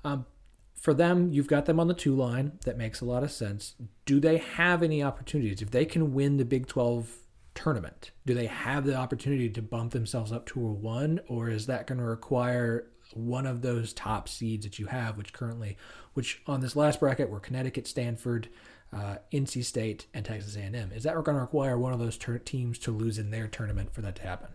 Um, 0.04 0.26
for 0.74 0.94
them, 0.94 1.32
you've 1.32 1.48
got 1.48 1.66
them 1.66 1.80
on 1.80 1.88
the 1.88 1.94
two 1.94 2.14
line. 2.14 2.58
That 2.64 2.78
makes 2.78 3.00
a 3.00 3.04
lot 3.04 3.24
of 3.24 3.32
sense. 3.32 3.74
Do 4.04 4.20
they 4.20 4.38
have 4.38 4.84
any 4.84 5.02
opportunities 5.02 5.60
if 5.62 5.72
they 5.72 5.84
can 5.84 6.14
win 6.14 6.36
the 6.36 6.44
Big 6.44 6.68
Twelve? 6.68 7.16
Tournament? 7.62 8.10
Do 8.24 8.32
they 8.32 8.46
have 8.46 8.86
the 8.86 8.94
opportunity 8.94 9.50
to 9.50 9.60
bump 9.60 9.92
themselves 9.92 10.32
up 10.32 10.46
to 10.46 10.60
a 10.60 10.72
one, 10.72 11.20
or 11.28 11.50
is 11.50 11.66
that 11.66 11.86
going 11.86 11.98
to 11.98 12.04
require 12.04 12.86
one 13.12 13.44
of 13.44 13.60
those 13.60 13.92
top 13.92 14.28
seeds 14.28 14.64
that 14.64 14.78
you 14.78 14.86
have, 14.86 15.18
which 15.18 15.34
currently, 15.34 15.76
which 16.14 16.40
on 16.46 16.60
this 16.60 16.74
last 16.74 17.00
bracket 17.00 17.28
were 17.28 17.40
Connecticut, 17.40 17.86
Stanford, 17.86 18.48
uh, 18.94 19.16
NC 19.30 19.62
State, 19.64 20.06
and 20.14 20.24
Texas 20.24 20.56
A&M? 20.56 20.90
Is 20.92 21.02
that 21.02 21.12
going 21.22 21.36
to 21.36 21.42
require 21.42 21.78
one 21.78 21.92
of 21.92 21.98
those 21.98 22.16
ter- 22.16 22.38
teams 22.38 22.78
to 22.80 22.92
lose 22.92 23.18
in 23.18 23.30
their 23.30 23.46
tournament 23.46 23.92
for 23.92 24.00
that 24.00 24.16
to 24.16 24.22
happen? 24.22 24.48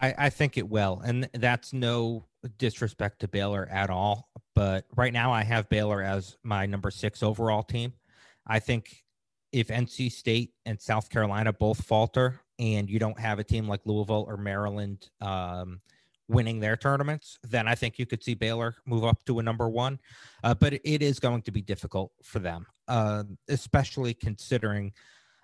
I, 0.00 0.14
I 0.18 0.30
think 0.30 0.58
it 0.58 0.68
will, 0.68 1.00
and 1.02 1.30
that's 1.32 1.72
no 1.72 2.26
disrespect 2.58 3.20
to 3.20 3.28
Baylor 3.28 3.66
at 3.70 3.88
all, 3.88 4.28
but 4.54 4.84
right 4.94 5.14
now 5.14 5.32
I 5.32 5.44
have 5.44 5.70
Baylor 5.70 6.02
as 6.02 6.36
my 6.42 6.66
number 6.66 6.90
six 6.90 7.22
overall 7.22 7.62
team. 7.62 7.94
I 8.46 8.58
think 8.58 9.02
if 9.52 9.68
NC 9.68 10.12
State 10.12 10.52
and 10.66 10.80
South 10.80 11.10
Carolina 11.10 11.52
both 11.52 11.84
falter 11.84 12.40
and 12.58 12.90
you 12.90 12.98
don't 12.98 13.18
have 13.18 13.38
a 13.38 13.44
team 13.44 13.68
like 13.68 13.80
Louisville 13.84 14.24
or 14.28 14.36
Maryland 14.36 15.08
um, 15.20 15.80
winning 16.28 16.60
their 16.60 16.76
tournaments, 16.76 17.38
then 17.42 17.66
I 17.66 17.74
think 17.74 17.98
you 17.98 18.06
could 18.06 18.22
see 18.22 18.34
Baylor 18.34 18.76
move 18.86 19.04
up 19.04 19.24
to 19.24 19.38
a 19.38 19.42
number 19.42 19.68
one. 19.68 19.98
Uh, 20.44 20.54
but 20.54 20.74
it 20.74 21.02
is 21.02 21.18
going 21.18 21.42
to 21.42 21.50
be 21.50 21.62
difficult 21.62 22.12
for 22.22 22.38
them, 22.38 22.66
uh, 22.88 23.24
especially 23.48 24.14
considering 24.14 24.92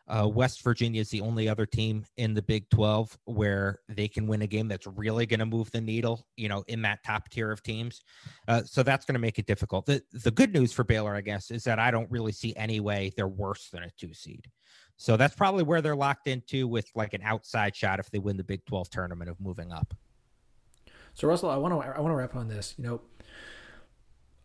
uh, 0.06 0.28
West 0.28 0.62
Virginia 0.62 1.00
is 1.00 1.08
the 1.08 1.20
only 1.20 1.48
other 1.48 1.64
team 1.64 2.04
in 2.16 2.34
the 2.34 2.42
Big 2.42 2.68
12 2.70 3.18
where 3.24 3.80
they 3.88 4.06
can 4.06 4.26
win 4.26 4.42
a 4.42 4.46
game 4.46 4.68
that's 4.68 4.86
really 4.86 5.24
going 5.24 5.40
to 5.40 5.46
move 5.46 5.70
the 5.70 5.80
needle, 5.80 6.26
you 6.36 6.48
know, 6.48 6.62
in 6.68 6.82
that 6.82 7.02
top 7.04 7.28
tier 7.30 7.50
of 7.50 7.62
teams. 7.62 8.02
Uh, 8.46 8.62
so 8.64 8.82
that's 8.82 9.06
going 9.06 9.14
to 9.14 9.20
make 9.20 9.38
it 9.38 9.46
difficult. 9.46 9.86
The, 9.86 10.02
the 10.12 10.30
good 10.30 10.52
news 10.52 10.72
for 10.72 10.84
Baylor, 10.84 11.14
I 11.14 11.22
guess, 11.22 11.50
is 11.50 11.64
that 11.64 11.78
I 11.78 11.90
don't 11.90 12.10
really 12.10 12.32
see 12.32 12.54
any 12.56 12.80
way 12.80 13.12
they're 13.16 13.28
worse 13.28 13.70
than 13.70 13.82
a 13.82 13.90
two 13.98 14.12
seed. 14.12 14.46
So 14.96 15.16
that's 15.16 15.34
probably 15.34 15.62
where 15.62 15.80
they're 15.80 15.96
locked 15.96 16.28
into 16.28 16.68
with 16.68 16.86
like 16.94 17.14
an 17.14 17.22
outside 17.24 17.74
shot 17.74 17.98
if 17.98 18.10
they 18.10 18.18
win 18.18 18.36
the 18.36 18.44
Big 18.44 18.64
12 18.66 18.90
tournament 18.90 19.30
of 19.30 19.40
moving 19.40 19.72
up. 19.72 19.94
So 21.14 21.28
Russell, 21.28 21.50
I 21.50 21.56
want 21.56 21.74
to 21.74 21.96
I 21.96 22.00
want 22.00 22.12
to 22.12 22.16
wrap 22.16 22.34
on 22.34 22.48
this. 22.48 22.74
You 22.76 22.84
know, 22.84 23.00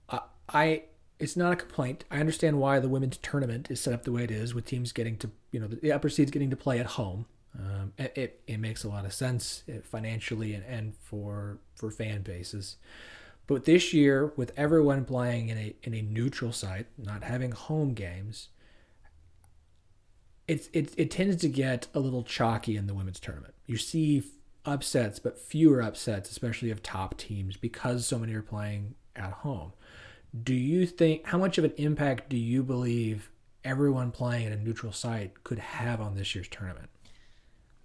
I, 0.07 0.19
I 0.47 0.83
it's 1.19 1.35
not 1.35 1.53
a 1.53 1.55
complaint. 1.57 2.05
I 2.09 2.19
understand 2.19 2.59
why 2.59 2.79
the 2.79 2.87
women's 2.87 3.17
tournament 3.17 3.69
is 3.69 3.81
set 3.81 3.93
up 3.93 4.03
the 4.03 4.11
way 4.11 4.23
it 4.23 4.31
is, 4.31 4.53
with 4.53 4.65
teams 4.65 4.91
getting 4.91 5.17
to 5.17 5.29
you 5.51 5.59
know 5.59 5.67
the 5.67 5.91
upper 5.91 6.09
seeds 6.09 6.31
getting 6.31 6.49
to 6.49 6.55
play 6.55 6.79
at 6.79 6.85
home. 6.85 7.25
Um, 7.57 7.93
it, 7.97 8.13
it, 8.15 8.41
it 8.47 8.57
makes 8.59 8.83
a 8.83 8.89
lot 8.89 9.05
of 9.05 9.13
sense 9.13 9.63
uh, 9.69 9.79
financially 9.83 10.53
and, 10.53 10.63
and 10.65 10.95
for 10.95 11.59
for 11.75 11.91
fan 11.91 12.21
bases. 12.21 12.77
But 13.47 13.65
this 13.65 13.93
year, 13.93 14.31
with 14.35 14.51
everyone 14.55 15.05
playing 15.05 15.49
in 15.49 15.57
a 15.57 15.75
in 15.83 15.93
a 15.93 16.01
neutral 16.01 16.51
site, 16.51 16.87
not 16.97 17.23
having 17.23 17.51
home 17.51 17.93
games, 17.93 18.49
it's 20.47 20.69
it, 20.71 20.93
it 20.97 21.11
tends 21.11 21.37
to 21.37 21.49
get 21.49 21.87
a 21.93 21.99
little 21.99 22.23
chalky 22.23 22.77
in 22.77 22.87
the 22.87 22.93
women's 22.93 23.19
tournament. 23.19 23.55
You 23.65 23.77
see 23.77 24.23
upsets, 24.65 25.19
but 25.19 25.39
fewer 25.39 25.81
upsets, 25.81 26.31
especially 26.31 26.69
of 26.71 26.83
top 26.83 27.17
teams, 27.17 27.57
because 27.57 28.05
so 28.05 28.19
many 28.19 28.33
are 28.35 28.41
playing 28.41 28.95
at 29.15 29.31
home. 29.31 29.73
Do 30.43 30.53
you 30.53 30.85
think 30.85 31.25
how 31.25 31.37
much 31.37 31.57
of 31.57 31.63
an 31.63 31.73
impact 31.77 32.29
do 32.29 32.37
you 32.37 32.63
believe 32.63 33.31
everyone 33.63 34.11
playing 34.11 34.47
at 34.47 34.51
a 34.51 34.57
neutral 34.57 34.91
site 34.91 35.43
could 35.43 35.59
have 35.59 35.99
on 36.01 36.15
this 36.15 36.35
year's 36.35 36.47
tournament? 36.47 36.89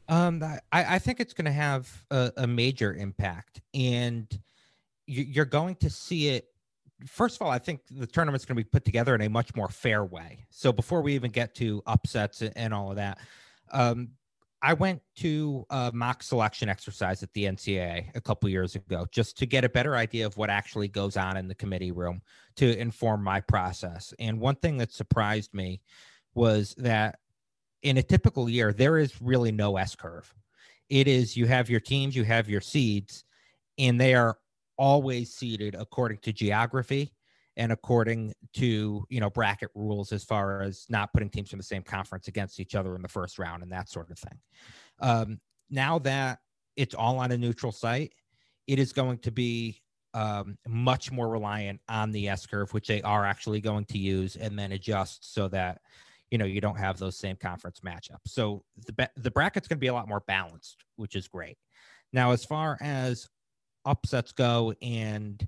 Um, 0.08 0.42
I, 0.42 0.60
I 0.72 0.98
think 0.98 1.20
it's 1.20 1.32
going 1.32 1.46
to 1.46 1.52
have 1.52 2.04
a, 2.10 2.30
a, 2.36 2.46
major 2.46 2.94
impact, 2.94 3.62
and 3.72 4.26
you're 5.06 5.46
going 5.46 5.76
to 5.76 5.88
see 5.88 6.28
it. 6.28 6.48
First 7.06 7.36
of 7.36 7.42
all, 7.42 7.50
I 7.50 7.58
think 7.58 7.80
the 7.90 8.06
tournament's 8.06 8.44
going 8.44 8.56
to 8.56 8.62
be 8.62 8.68
put 8.68 8.84
together 8.84 9.14
in 9.14 9.22
a 9.22 9.30
much 9.30 9.54
more 9.56 9.68
fair 9.68 10.04
way. 10.04 10.44
So 10.50 10.72
before 10.72 11.00
we 11.00 11.14
even 11.14 11.30
get 11.30 11.54
to 11.56 11.82
upsets 11.86 12.42
and 12.42 12.74
all 12.74 12.90
of 12.90 12.96
that, 12.96 13.18
um, 13.72 14.10
I 14.64 14.72
went 14.72 15.02
to 15.16 15.66
a 15.68 15.90
mock 15.92 16.22
selection 16.22 16.70
exercise 16.70 17.22
at 17.22 17.30
the 17.34 17.44
NCAA 17.44 18.16
a 18.16 18.20
couple 18.22 18.48
years 18.48 18.76
ago 18.76 19.06
just 19.12 19.36
to 19.36 19.46
get 19.46 19.62
a 19.62 19.68
better 19.68 19.94
idea 19.94 20.24
of 20.24 20.38
what 20.38 20.48
actually 20.48 20.88
goes 20.88 21.18
on 21.18 21.36
in 21.36 21.48
the 21.48 21.54
committee 21.54 21.92
room 21.92 22.22
to 22.56 22.74
inform 22.78 23.22
my 23.22 23.42
process. 23.42 24.14
And 24.18 24.40
one 24.40 24.56
thing 24.56 24.78
that 24.78 24.90
surprised 24.90 25.52
me 25.52 25.82
was 26.34 26.74
that 26.78 27.18
in 27.82 27.98
a 27.98 28.02
typical 28.02 28.48
year, 28.48 28.72
there 28.72 28.96
is 28.96 29.20
really 29.20 29.52
no 29.52 29.76
S 29.76 29.94
curve. 29.94 30.32
It 30.88 31.08
is 31.08 31.36
you 31.36 31.44
have 31.44 31.68
your 31.68 31.80
teams, 31.80 32.16
you 32.16 32.24
have 32.24 32.48
your 32.48 32.62
seeds, 32.62 33.26
and 33.76 34.00
they 34.00 34.14
are 34.14 34.38
always 34.78 35.34
seeded 35.34 35.74
according 35.74 36.18
to 36.22 36.32
geography 36.32 37.12
and 37.56 37.72
according 37.72 38.34
to 38.54 39.04
you 39.08 39.20
know 39.20 39.30
bracket 39.30 39.70
rules 39.74 40.12
as 40.12 40.24
far 40.24 40.62
as 40.62 40.86
not 40.88 41.12
putting 41.12 41.30
teams 41.30 41.50
from 41.50 41.58
the 41.58 41.64
same 41.64 41.82
conference 41.82 42.28
against 42.28 42.60
each 42.60 42.74
other 42.74 42.96
in 42.96 43.02
the 43.02 43.08
first 43.08 43.38
round 43.38 43.62
and 43.62 43.72
that 43.72 43.88
sort 43.88 44.10
of 44.10 44.18
thing. 44.18 44.38
Um, 45.00 45.40
now 45.70 45.98
that 46.00 46.38
it's 46.76 46.94
all 46.94 47.18
on 47.18 47.32
a 47.32 47.38
neutral 47.38 47.72
site 47.72 48.12
it 48.66 48.78
is 48.78 48.92
going 48.92 49.18
to 49.18 49.30
be 49.30 49.80
um, 50.14 50.56
much 50.66 51.10
more 51.10 51.28
reliant 51.28 51.80
on 51.88 52.12
the 52.12 52.28
s 52.28 52.46
curve 52.46 52.72
which 52.72 52.88
they 52.88 53.02
are 53.02 53.24
actually 53.24 53.60
going 53.60 53.84
to 53.86 53.98
use 53.98 54.36
and 54.36 54.58
then 54.58 54.72
adjust 54.72 55.34
so 55.34 55.48
that 55.48 55.80
you 56.30 56.38
know 56.38 56.44
you 56.44 56.60
don't 56.60 56.78
have 56.78 56.98
those 56.98 57.16
same 57.16 57.36
conference 57.36 57.80
matchups. 57.80 58.28
So 58.28 58.64
the 58.86 59.10
the 59.16 59.30
bracket's 59.30 59.68
going 59.68 59.78
to 59.78 59.80
be 59.80 59.88
a 59.88 59.94
lot 59.94 60.08
more 60.08 60.22
balanced 60.26 60.84
which 60.96 61.16
is 61.16 61.28
great. 61.28 61.58
Now 62.12 62.32
as 62.32 62.44
far 62.44 62.78
as 62.80 63.28
upsets 63.84 64.32
go 64.32 64.74
and 64.80 65.46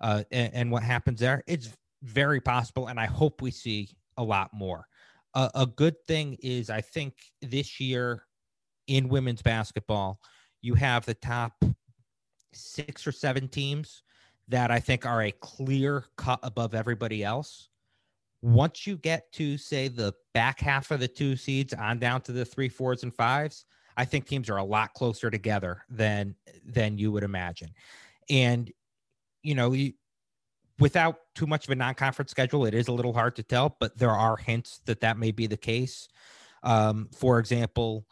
uh, 0.00 0.24
and, 0.30 0.54
and, 0.54 0.70
what 0.70 0.82
happens 0.82 1.20
there. 1.20 1.42
It's 1.46 1.70
very 2.02 2.40
possible, 2.40 2.88
and 2.88 3.00
I 3.00 3.06
hope 3.06 3.40
we 3.42 3.50
see 3.50 3.90
a 4.16 4.22
lot 4.22 4.50
more. 4.52 4.86
Uh, 5.34 5.48
a 5.54 5.66
good 5.66 5.96
thing 6.06 6.36
is, 6.42 6.70
I 6.70 6.80
think 6.80 7.14
this 7.42 7.80
year 7.80 8.24
in 8.86 9.08
women's 9.08 9.42
basketball, 9.42 10.20
you 10.62 10.74
have 10.74 11.04
the 11.04 11.14
top 11.14 11.52
six 12.52 13.06
or 13.06 13.12
seven 13.12 13.48
teams 13.48 14.02
that 14.48 14.70
I 14.70 14.80
think 14.80 15.04
are 15.04 15.22
a 15.22 15.32
clear 15.32 16.04
cut 16.16 16.40
above 16.42 16.74
everybody 16.74 17.24
else. 17.24 17.68
Once 18.42 18.86
you 18.86 18.96
get 18.96 19.30
to 19.32 19.58
say 19.58 19.88
the 19.88 20.14
back 20.34 20.60
half 20.60 20.90
of 20.90 21.00
the 21.00 21.08
two 21.08 21.36
seeds 21.36 21.74
on 21.74 21.98
down 21.98 22.20
to 22.22 22.32
the 22.32 22.44
three, 22.44 22.68
fours, 22.68 23.02
and 23.02 23.14
fives, 23.14 23.64
I 23.96 24.04
think 24.04 24.26
teams 24.26 24.48
are 24.50 24.58
a 24.58 24.64
lot 24.64 24.92
closer 24.94 25.30
together 25.30 25.82
than 25.88 26.34
than 26.64 26.98
you 26.98 27.10
would 27.12 27.24
imagine. 27.24 27.70
And 28.28 28.70
you 29.46 29.54
know, 29.54 29.74
without 30.80 31.18
too 31.36 31.46
much 31.46 31.66
of 31.66 31.70
a 31.70 31.76
non-conference 31.76 32.32
schedule, 32.32 32.66
it 32.66 32.74
is 32.74 32.88
a 32.88 32.92
little 32.92 33.12
hard 33.12 33.36
to 33.36 33.44
tell, 33.44 33.76
but 33.78 33.96
there 33.96 34.10
are 34.10 34.36
hints 34.36 34.80
that 34.86 35.00
that 35.00 35.18
may 35.18 35.30
be 35.30 35.46
the 35.46 35.56
case. 35.56 36.08
Um, 36.64 37.08
for 37.16 37.38
example, 37.38 38.06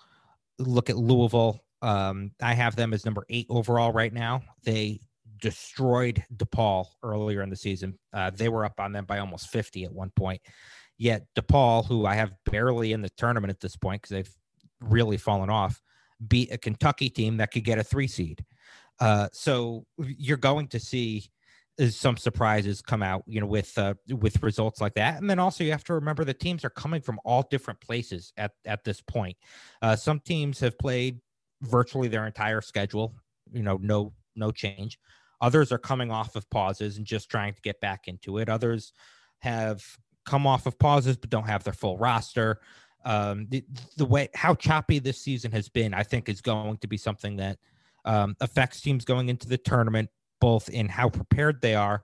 look 0.61 0.91
at 0.91 0.97
Louisville. 0.97 1.61
Um, 1.83 2.31
I 2.41 2.55
have 2.55 2.77
them 2.77 2.95
as 2.95 3.05
number 3.05 3.27
eight 3.29 3.47
overall 3.51 3.93
right 3.93 4.13
now. 4.13 4.43
They 4.63 5.01
destroyed 5.41 6.25
DePaul 6.37 6.87
earlier 7.03 7.43
in 7.43 7.51
the 7.51 7.57
season. 7.57 7.99
Uh, 8.13 8.31
they 8.31 8.49
were 8.49 8.65
up 8.65 8.79
on 8.79 8.93
them 8.93 9.05
by 9.05 9.19
almost 9.19 9.49
50 9.49 9.85
at 9.85 9.93
one 9.93 10.11
point. 10.15 10.41
Yet 10.97 11.27
DePaul, 11.35 11.85
who 11.85 12.07
I 12.07 12.15
have 12.15 12.33
barely 12.47 12.93
in 12.93 13.03
the 13.03 13.11
tournament 13.11 13.51
at 13.51 13.61
this 13.61 13.77
point 13.77 14.03
because 14.03 14.15
they've 14.15 14.35
really 14.81 15.17
fallen 15.17 15.51
off, 15.51 15.83
beat 16.29 16.53
a 16.53 16.59
Kentucky 16.59 17.11
team 17.11 17.39
that 17.39 17.51
could 17.51 17.65
get 17.65 17.81
a 17.81 17.85
three 17.85 18.07
seed. 18.07 18.45
Uh, 19.01 19.29
so 19.33 19.85
you're 19.99 20.37
going 20.37 20.69
to 20.69 20.79
see 20.79 21.31
uh, 21.81 21.87
some 21.87 22.17
surprises 22.17 22.81
come 22.81 23.03
out, 23.03 23.23
you 23.27 23.41
know, 23.41 23.47
with 23.47 23.77
uh, 23.77 23.95
with 24.09 24.43
results 24.43 24.81
like 24.81 24.95
that. 24.95 25.21
And 25.21 25.29
then 25.29 25.39
also 25.39 25.65
you 25.65 25.73
have 25.73 25.85
to 25.85 25.95
remember 25.95 26.25
the 26.25 26.35
teams 26.35 26.65
are 26.65 26.71
coming 26.71 27.01
from 27.01 27.19
all 27.25 27.47
different 27.51 27.81
places 27.81 28.33
at 28.37 28.53
at 28.65 28.85
this 28.85 29.01
point. 29.01 29.37
Uh, 29.83 29.97
some 29.97 30.21
teams 30.21 30.61
have 30.61 30.79
played 30.79 31.21
virtually 31.63 32.09
their 32.09 32.27
entire 32.27 32.61
schedule, 32.61 33.15
you 33.53 33.63
know, 33.63 33.79
no 33.83 34.13
no 34.37 34.51
change. 34.51 34.99
Others 35.41 35.73
are 35.73 35.79
coming 35.79 36.11
off 36.11 36.37
of 36.37 36.49
pauses 36.49 36.97
and 36.97 37.07
just 37.07 37.29
trying 37.29 37.55
to 37.55 37.61
get 37.61 37.81
back 37.81 38.07
into 38.07 38.39
it. 38.39 38.49
Others 38.49 38.93
have 39.41 39.85
come 40.25 40.47
off 40.47 40.67
of 40.67 40.79
pauses 40.79 41.17
but 41.17 41.31
don't 41.31 41.47
have 41.47 41.65
their 41.65 41.73
full 41.73 41.99
roster. 41.99 42.61
Um, 43.05 43.47
the, 43.51 43.63
the 43.99 44.07
way 44.07 44.31
how 44.35 44.55
choppy 44.55 44.99
this 44.99 45.21
season 45.21 45.53
has 45.53 45.69
been, 45.69 45.93
I 45.93 46.03
think, 46.03 46.29
is 46.29 46.41
going 46.41 46.79
to 46.79 46.89
be 46.89 46.97
something 46.97 47.37
that 47.37 47.59
um, 48.05 48.37
affects 48.41 48.81
teams 48.81 49.05
going 49.05 49.29
into 49.29 49.49
the 49.49 49.59
tournament, 49.59 50.11
both 50.41 50.69
in 50.69 50.89
how 50.89 51.09
prepared 51.09 51.61
they 51.61 51.75
are 51.75 52.03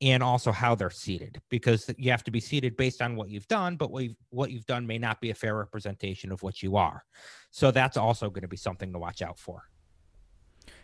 and 0.00 0.22
also 0.22 0.50
how 0.50 0.74
they're 0.74 0.90
seated, 0.90 1.40
because 1.48 1.88
you 1.96 2.10
have 2.10 2.24
to 2.24 2.32
be 2.32 2.40
seated 2.40 2.76
based 2.76 3.00
on 3.00 3.14
what 3.14 3.30
you've 3.30 3.46
done, 3.46 3.76
but 3.76 3.92
what 3.92 4.02
you've, 4.02 4.16
what 4.30 4.50
you've 4.50 4.66
done 4.66 4.84
may 4.84 4.98
not 4.98 5.20
be 5.20 5.30
a 5.30 5.34
fair 5.34 5.54
representation 5.54 6.32
of 6.32 6.42
what 6.42 6.60
you 6.60 6.76
are. 6.76 7.04
So 7.52 7.70
that's 7.70 7.96
also 7.96 8.28
going 8.28 8.42
to 8.42 8.48
be 8.48 8.56
something 8.56 8.92
to 8.92 8.98
watch 8.98 9.22
out 9.22 9.38
for. 9.38 9.62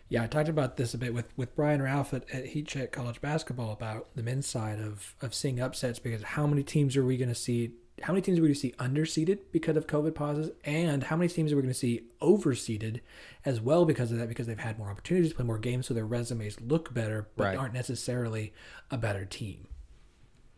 Yeah, 0.07 0.23
I 0.23 0.27
talked 0.27 0.49
about 0.49 0.77
this 0.77 0.93
a 0.93 0.97
bit 0.97 1.13
with, 1.13 1.37
with 1.37 1.55
Brian 1.55 1.81
Ralph 1.81 2.13
at, 2.13 2.29
at 2.31 2.47
Heat 2.47 2.67
Check 2.67 2.91
College 2.91 3.21
Basketball 3.21 3.71
about 3.71 4.07
the 4.15 4.23
men's 4.23 4.47
side 4.47 4.79
of, 4.79 5.15
of 5.21 5.35
seeing 5.35 5.59
upsets 5.59 5.99
because 5.99 6.23
how 6.23 6.47
many 6.47 6.63
teams 6.63 6.95
are 6.95 7.05
we 7.05 7.17
going 7.17 7.29
to 7.29 7.35
see 7.35 7.73
how 8.01 8.13
many 8.13 8.21
teams 8.21 8.37
are 8.37 8.41
we 8.41 8.47
going 8.47 8.55
to 8.55 8.59
see 8.59 8.73
underseeded 8.79 9.39
because 9.51 9.75
of 9.77 9.87
COVID 9.87 10.15
pauses, 10.15 10.51
and 10.63 11.03
how 11.03 11.15
many 11.15 11.29
teams 11.29 11.51
are 11.51 11.55
we 11.55 11.61
going 11.61 11.73
to 11.73 11.79
see 11.79 12.03
overseeded 12.21 13.01
as 13.45 13.59
well 13.61 13.85
because 13.85 14.11
of 14.11 14.17
that, 14.17 14.29
because 14.29 14.47
they've 14.47 14.59
had 14.59 14.77
more 14.77 14.89
opportunities 14.89 15.31
to 15.31 15.35
play 15.35 15.45
more 15.45 15.57
games, 15.57 15.87
so 15.87 15.93
their 15.93 16.05
resumes 16.05 16.59
look 16.61 16.93
better, 16.93 17.29
but 17.35 17.43
right. 17.45 17.57
aren't 17.57 17.73
necessarily 17.73 18.53
a 18.91 18.97
better 18.97 19.25
team. 19.25 19.67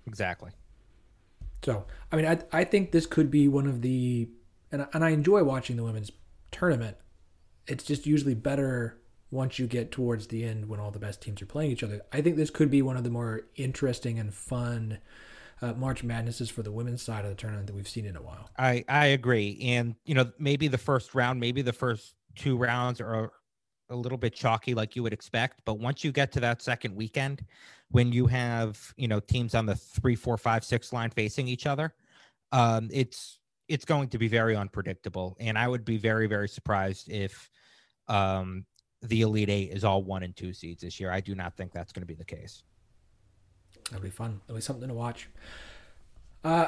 Exactly. 0.07 0.51
So, 1.63 1.85
I 2.11 2.15
mean, 2.15 2.25
I, 2.25 2.39
I 2.51 2.63
think 2.63 2.91
this 2.91 3.05
could 3.05 3.29
be 3.29 3.47
one 3.47 3.67
of 3.67 3.81
the, 3.81 4.29
and, 4.71 4.87
and 4.93 5.03
I 5.03 5.09
enjoy 5.11 5.43
watching 5.43 5.75
the 5.75 5.83
women's 5.83 6.11
tournament. 6.51 6.97
It's 7.67 7.83
just 7.83 8.07
usually 8.07 8.33
better 8.33 8.97
once 9.29 9.59
you 9.59 9.67
get 9.67 9.91
towards 9.91 10.27
the 10.27 10.43
end 10.43 10.67
when 10.67 10.79
all 10.79 10.91
the 10.91 10.99
best 10.99 11.21
teams 11.21 11.41
are 11.41 11.45
playing 11.45 11.71
each 11.71 11.83
other. 11.83 12.01
I 12.11 12.21
think 12.21 12.35
this 12.35 12.49
could 12.49 12.69
be 12.69 12.81
one 12.81 12.97
of 12.97 13.03
the 13.03 13.09
more 13.09 13.43
interesting 13.55 14.19
and 14.19 14.33
fun 14.33 14.97
uh, 15.61 15.73
March 15.73 16.03
Madnesses 16.03 16.49
for 16.49 16.63
the 16.63 16.71
women's 16.71 17.01
side 17.01 17.23
of 17.23 17.29
the 17.29 17.35
tournament 17.35 17.67
that 17.67 17.75
we've 17.75 17.87
seen 17.87 18.05
in 18.05 18.15
a 18.15 18.21
while. 18.21 18.49
I 18.57 18.83
I 18.87 19.07
agree, 19.07 19.59
and 19.61 19.95
you 20.05 20.15
know 20.15 20.31
maybe 20.39 20.67
the 20.67 20.77
first 20.77 21.13
round, 21.13 21.39
maybe 21.39 21.61
the 21.61 21.73
first 21.73 22.15
two 22.35 22.57
rounds 22.57 22.99
are 22.99 23.31
a 23.89 23.95
little 23.95 24.17
bit 24.17 24.33
chalky 24.33 24.73
like 24.73 24.95
you 24.95 25.03
would 25.03 25.13
expect. 25.13 25.61
But 25.65 25.79
once 25.79 26.03
you 26.03 26.11
get 26.11 26.31
to 26.33 26.39
that 26.39 26.61
second 26.61 26.95
weekend, 26.95 27.45
when 27.89 28.11
you 28.11 28.25
have 28.27 28.93
you 28.97 29.07
know 29.07 29.19
teams 29.19 29.53
on 29.53 29.65
the 29.65 29.75
three, 29.75 30.15
four, 30.15 30.37
five, 30.37 30.63
six 30.63 30.91
line 30.91 31.11
facing 31.11 31.47
each 31.47 31.67
other, 31.67 31.93
um, 32.51 32.89
it's 32.91 33.39
it's 33.67 33.85
going 33.85 34.09
to 34.09 34.17
be 34.17 34.27
very 34.27 34.55
unpredictable. 34.55 35.37
And 35.39 35.57
I 35.57 35.67
would 35.67 35.85
be 35.85 35.97
very 35.97 36.27
very 36.27 36.49
surprised 36.49 37.09
if 37.09 37.49
um, 38.07 38.65
the 39.03 39.21
Elite 39.21 39.49
Eight 39.49 39.71
is 39.71 39.83
all 39.83 40.03
one 40.03 40.23
and 40.23 40.35
two 40.35 40.53
seeds 40.53 40.81
this 40.81 40.99
year. 40.99 41.11
I 41.11 41.21
do 41.21 41.35
not 41.35 41.55
think 41.55 41.71
that's 41.71 41.91
going 41.91 42.01
to 42.01 42.07
be 42.07 42.15
the 42.15 42.25
case. 42.25 42.63
That'll 43.91 44.03
be 44.03 44.09
fun. 44.09 44.41
It'll 44.47 44.55
be 44.55 44.61
something 44.61 44.87
to 44.87 44.93
watch. 44.93 45.29
Uh, 46.43 46.67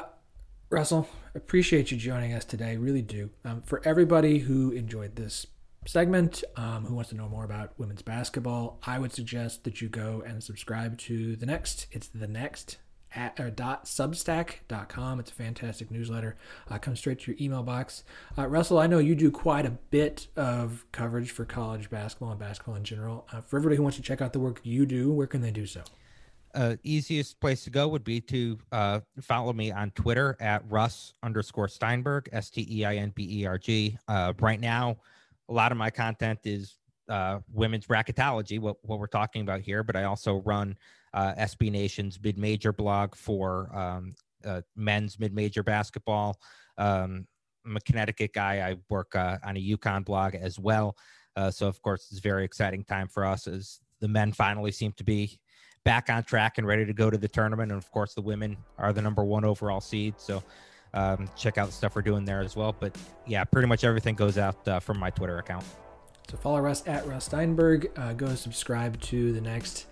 Russell, 0.70 1.08
appreciate 1.34 1.90
you 1.90 1.96
joining 1.96 2.32
us 2.32 2.44
today. 2.44 2.76
Really 2.76 3.02
do. 3.02 3.30
Um, 3.44 3.62
for 3.62 3.82
everybody 3.84 4.40
who 4.40 4.70
enjoyed 4.70 5.16
this 5.16 5.46
segment, 5.86 6.44
um, 6.56 6.84
who 6.84 6.94
wants 6.94 7.10
to 7.10 7.16
know 7.16 7.28
more 7.28 7.44
about 7.44 7.72
women's 7.78 8.02
basketball, 8.02 8.78
I 8.86 8.98
would 8.98 9.12
suggest 9.12 9.64
that 9.64 9.80
you 9.80 9.88
go 9.88 10.22
and 10.26 10.42
subscribe 10.42 10.98
to 10.98 11.36
the 11.36 11.46
next. 11.46 11.86
It's 11.90 12.08
the 12.08 12.28
next 12.28 12.78
at 13.14 13.38
or 13.38 13.50
dot 13.50 13.84
substack.com. 13.84 15.20
It's 15.20 15.30
a 15.30 15.34
fantastic 15.34 15.90
newsletter. 15.90 16.36
Uh, 16.68 16.78
comes 16.78 16.98
straight 16.98 17.20
to 17.20 17.32
your 17.32 17.40
email 17.40 17.62
box. 17.62 18.04
Uh, 18.36 18.46
Russell, 18.46 18.78
I 18.78 18.86
know 18.86 18.98
you 18.98 19.14
do 19.14 19.30
quite 19.30 19.66
a 19.66 19.70
bit 19.70 20.26
of 20.36 20.84
coverage 20.92 21.30
for 21.30 21.44
college 21.44 21.90
basketball 21.90 22.30
and 22.30 22.40
basketball 22.40 22.74
in 22.74 22.84
general. 22.84 23.26
Uh, 23.32 23.40
for 23.40 23.56
everybody 23.56 23.76
who 23.76 23.82
wants 23.82 23.96
to 23.96 24.02
check 24.02 24.20
out 24.20 24.32
the 24.32 24.40
work 24.40 24.60
you 24.62 24.86
do, 24.86 25.12
where 25.12 25.26
can 25.26 25.40
they 25.40 25.50
do 25.50 25.66
so? 25.66 25.82
Uh, 26.54 26.76
easiest 26.82 27.40
place 27.40 27.64
to 27.64 27.70
go 27.70 27.88
would 27.88 28.04
be 28.04 28.20
to 28.20 28.58
uh, 28.72 29.00
follow 29.20 29.52
me 29.52 29.72
on 29.72 29.90
Twitter 29.92 30.36
at 30.40 30.62
Russ 30.68 31.14
underscore 31.22 31.68
Steinberg, 31.68 32.28
S 32.32 32.50
T 32.50 32.66
E 32.70 32.84
I 32.84 32.96
N 32.96 33.12
B 33.14 33.40
E 33.40 33.46
R 33.46 33.58
G. 33.58 33.98
Uh, 34.08 34.32
right 34.40 34.60
now, 34.60 34.96
a 35.48 35.52
lot 35.52 35.72
of 35.72 35.78
my 35.78 35.90
content 35.90 36.38
is 36.44 36.78
uh, 37.08 37.40
women's 37.52 37.86
bracketology, 37.86 38.60
what, 38.60 38.76
what 38.82 38.98
we're 38.98 39.06
talking 39.06 39.42
about 39.42 39.60
here, 39.60 39.82
but 39.82 39.96
I 39.96 40.04
also 40.04 40.36
run 40.44 40.76
uh, 41.12 41.34
SB 41.34 41.70
Nation's 41.70 42.18
mid 42.22 42.38
major 42.38 42.72
blog 42.72 43.14
for 43.14 43.74
um, 43.76 44.14
uh, 44.44 44.62
men's 44.76 45.18
mid 45.18 45.34
major 45.34 45.62
basketball. 45.62 46.38
Um, 46.78 47.26
I'm 47.66 47.76
a 47.76 47.80
Connecticut 47.80 48.32
guy. 48.32 48.60
I 48.60 48.76
work 48.88 49.14
on 49.14 49.56
a 49.56 49.76
UConn 49.76 50.04
blog 50.04 50.34
as 50.34 50.58
well. 50.58 50.96
so, 51.50 51.66
of 51.66 51.80
course, 51.82 52.08
it's 52.10 52.18
a 52.18 52.22
very 52.22 52.44
exciting 52.44 52.84
time 52.84 53.08
for 53.08 53.24
us 53.24 53.46
as 53.46 53.80
the 54.00 54.08
men 54.08 54.32
finally 54.32 54.70
seem 54.70 54.92
to 54.92 55.04
be 55.04 55.38
back 55.84 56.10
on 56.10 56.24
track 56.24 56.58
and 56.58 56.66
ready 56.66 56.84
to 56.84 56.92
go 56.92 57.10
to 57.10 57.18
the 57.18 57.28
tournament. 57.28 57.70
And 57.70 57.78
of 57.78 57.90
course, 57.90 58.14
the 58.14 58.22
women 58.22 58.56
are 58.78 58.92
the 58.92 59.02
number 59.02 59.24
one 59.24 59.44
overall 59.44 59.80
seed. 59.80 60.14
So 60.18 60.42
um, 60.94 61.28
check 61.36 61.58
out 61.58 61.66
the 61.66 61.72
stuff 61.72 61.94
we're 61.94 62.02
doing 62.02 62.24
there 62.24 62.40
as 62.40 62.56
well. 62.56 62.74
But 62.78 62.96
yeah, 63.26 63.44
pretty 63.44 63.68
much 63.68 63.84
everything 63.84 64.14
goes 64.14 64.38
out 64.38 64.66
uh, 64.66 64.80
from 64.80 64.98
my 64.98 65.10
Twitter 65.10 65.38
account. 65.38 65.64
So 66.30 66.36
follow 66.38 66.60
Russ 66.60 66.82
at 66.86 67.06
Russ 67.06 67.26
Steinberg. 67.26 67.90
Uh, 67.96 68.14
go 68.14 68.34
subscribe 68.34 69.00
to 69.02 69.32
the 69.32 69.40
next 69.40 69.86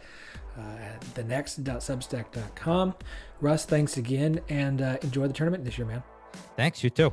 uh, 0.59 0.79
at 0.81 1.01
the 1.15 1.25
next.substack.com. 1.25 2.95
Russ, 3.41 3.65
thanks 3.65 3.97
again 3.97 4.41
and 4.49 4.81
uh, 4.81 4.97
enjoy 5.03 5.27
the 5.27 5.33
tournament 5.33 5.65
this 5.65 5.79
year, 5.79 5.87
man. 5.87 6.03
Thanks, 6.57 6.83
you 6.83 6.91
too. 6.91 7.13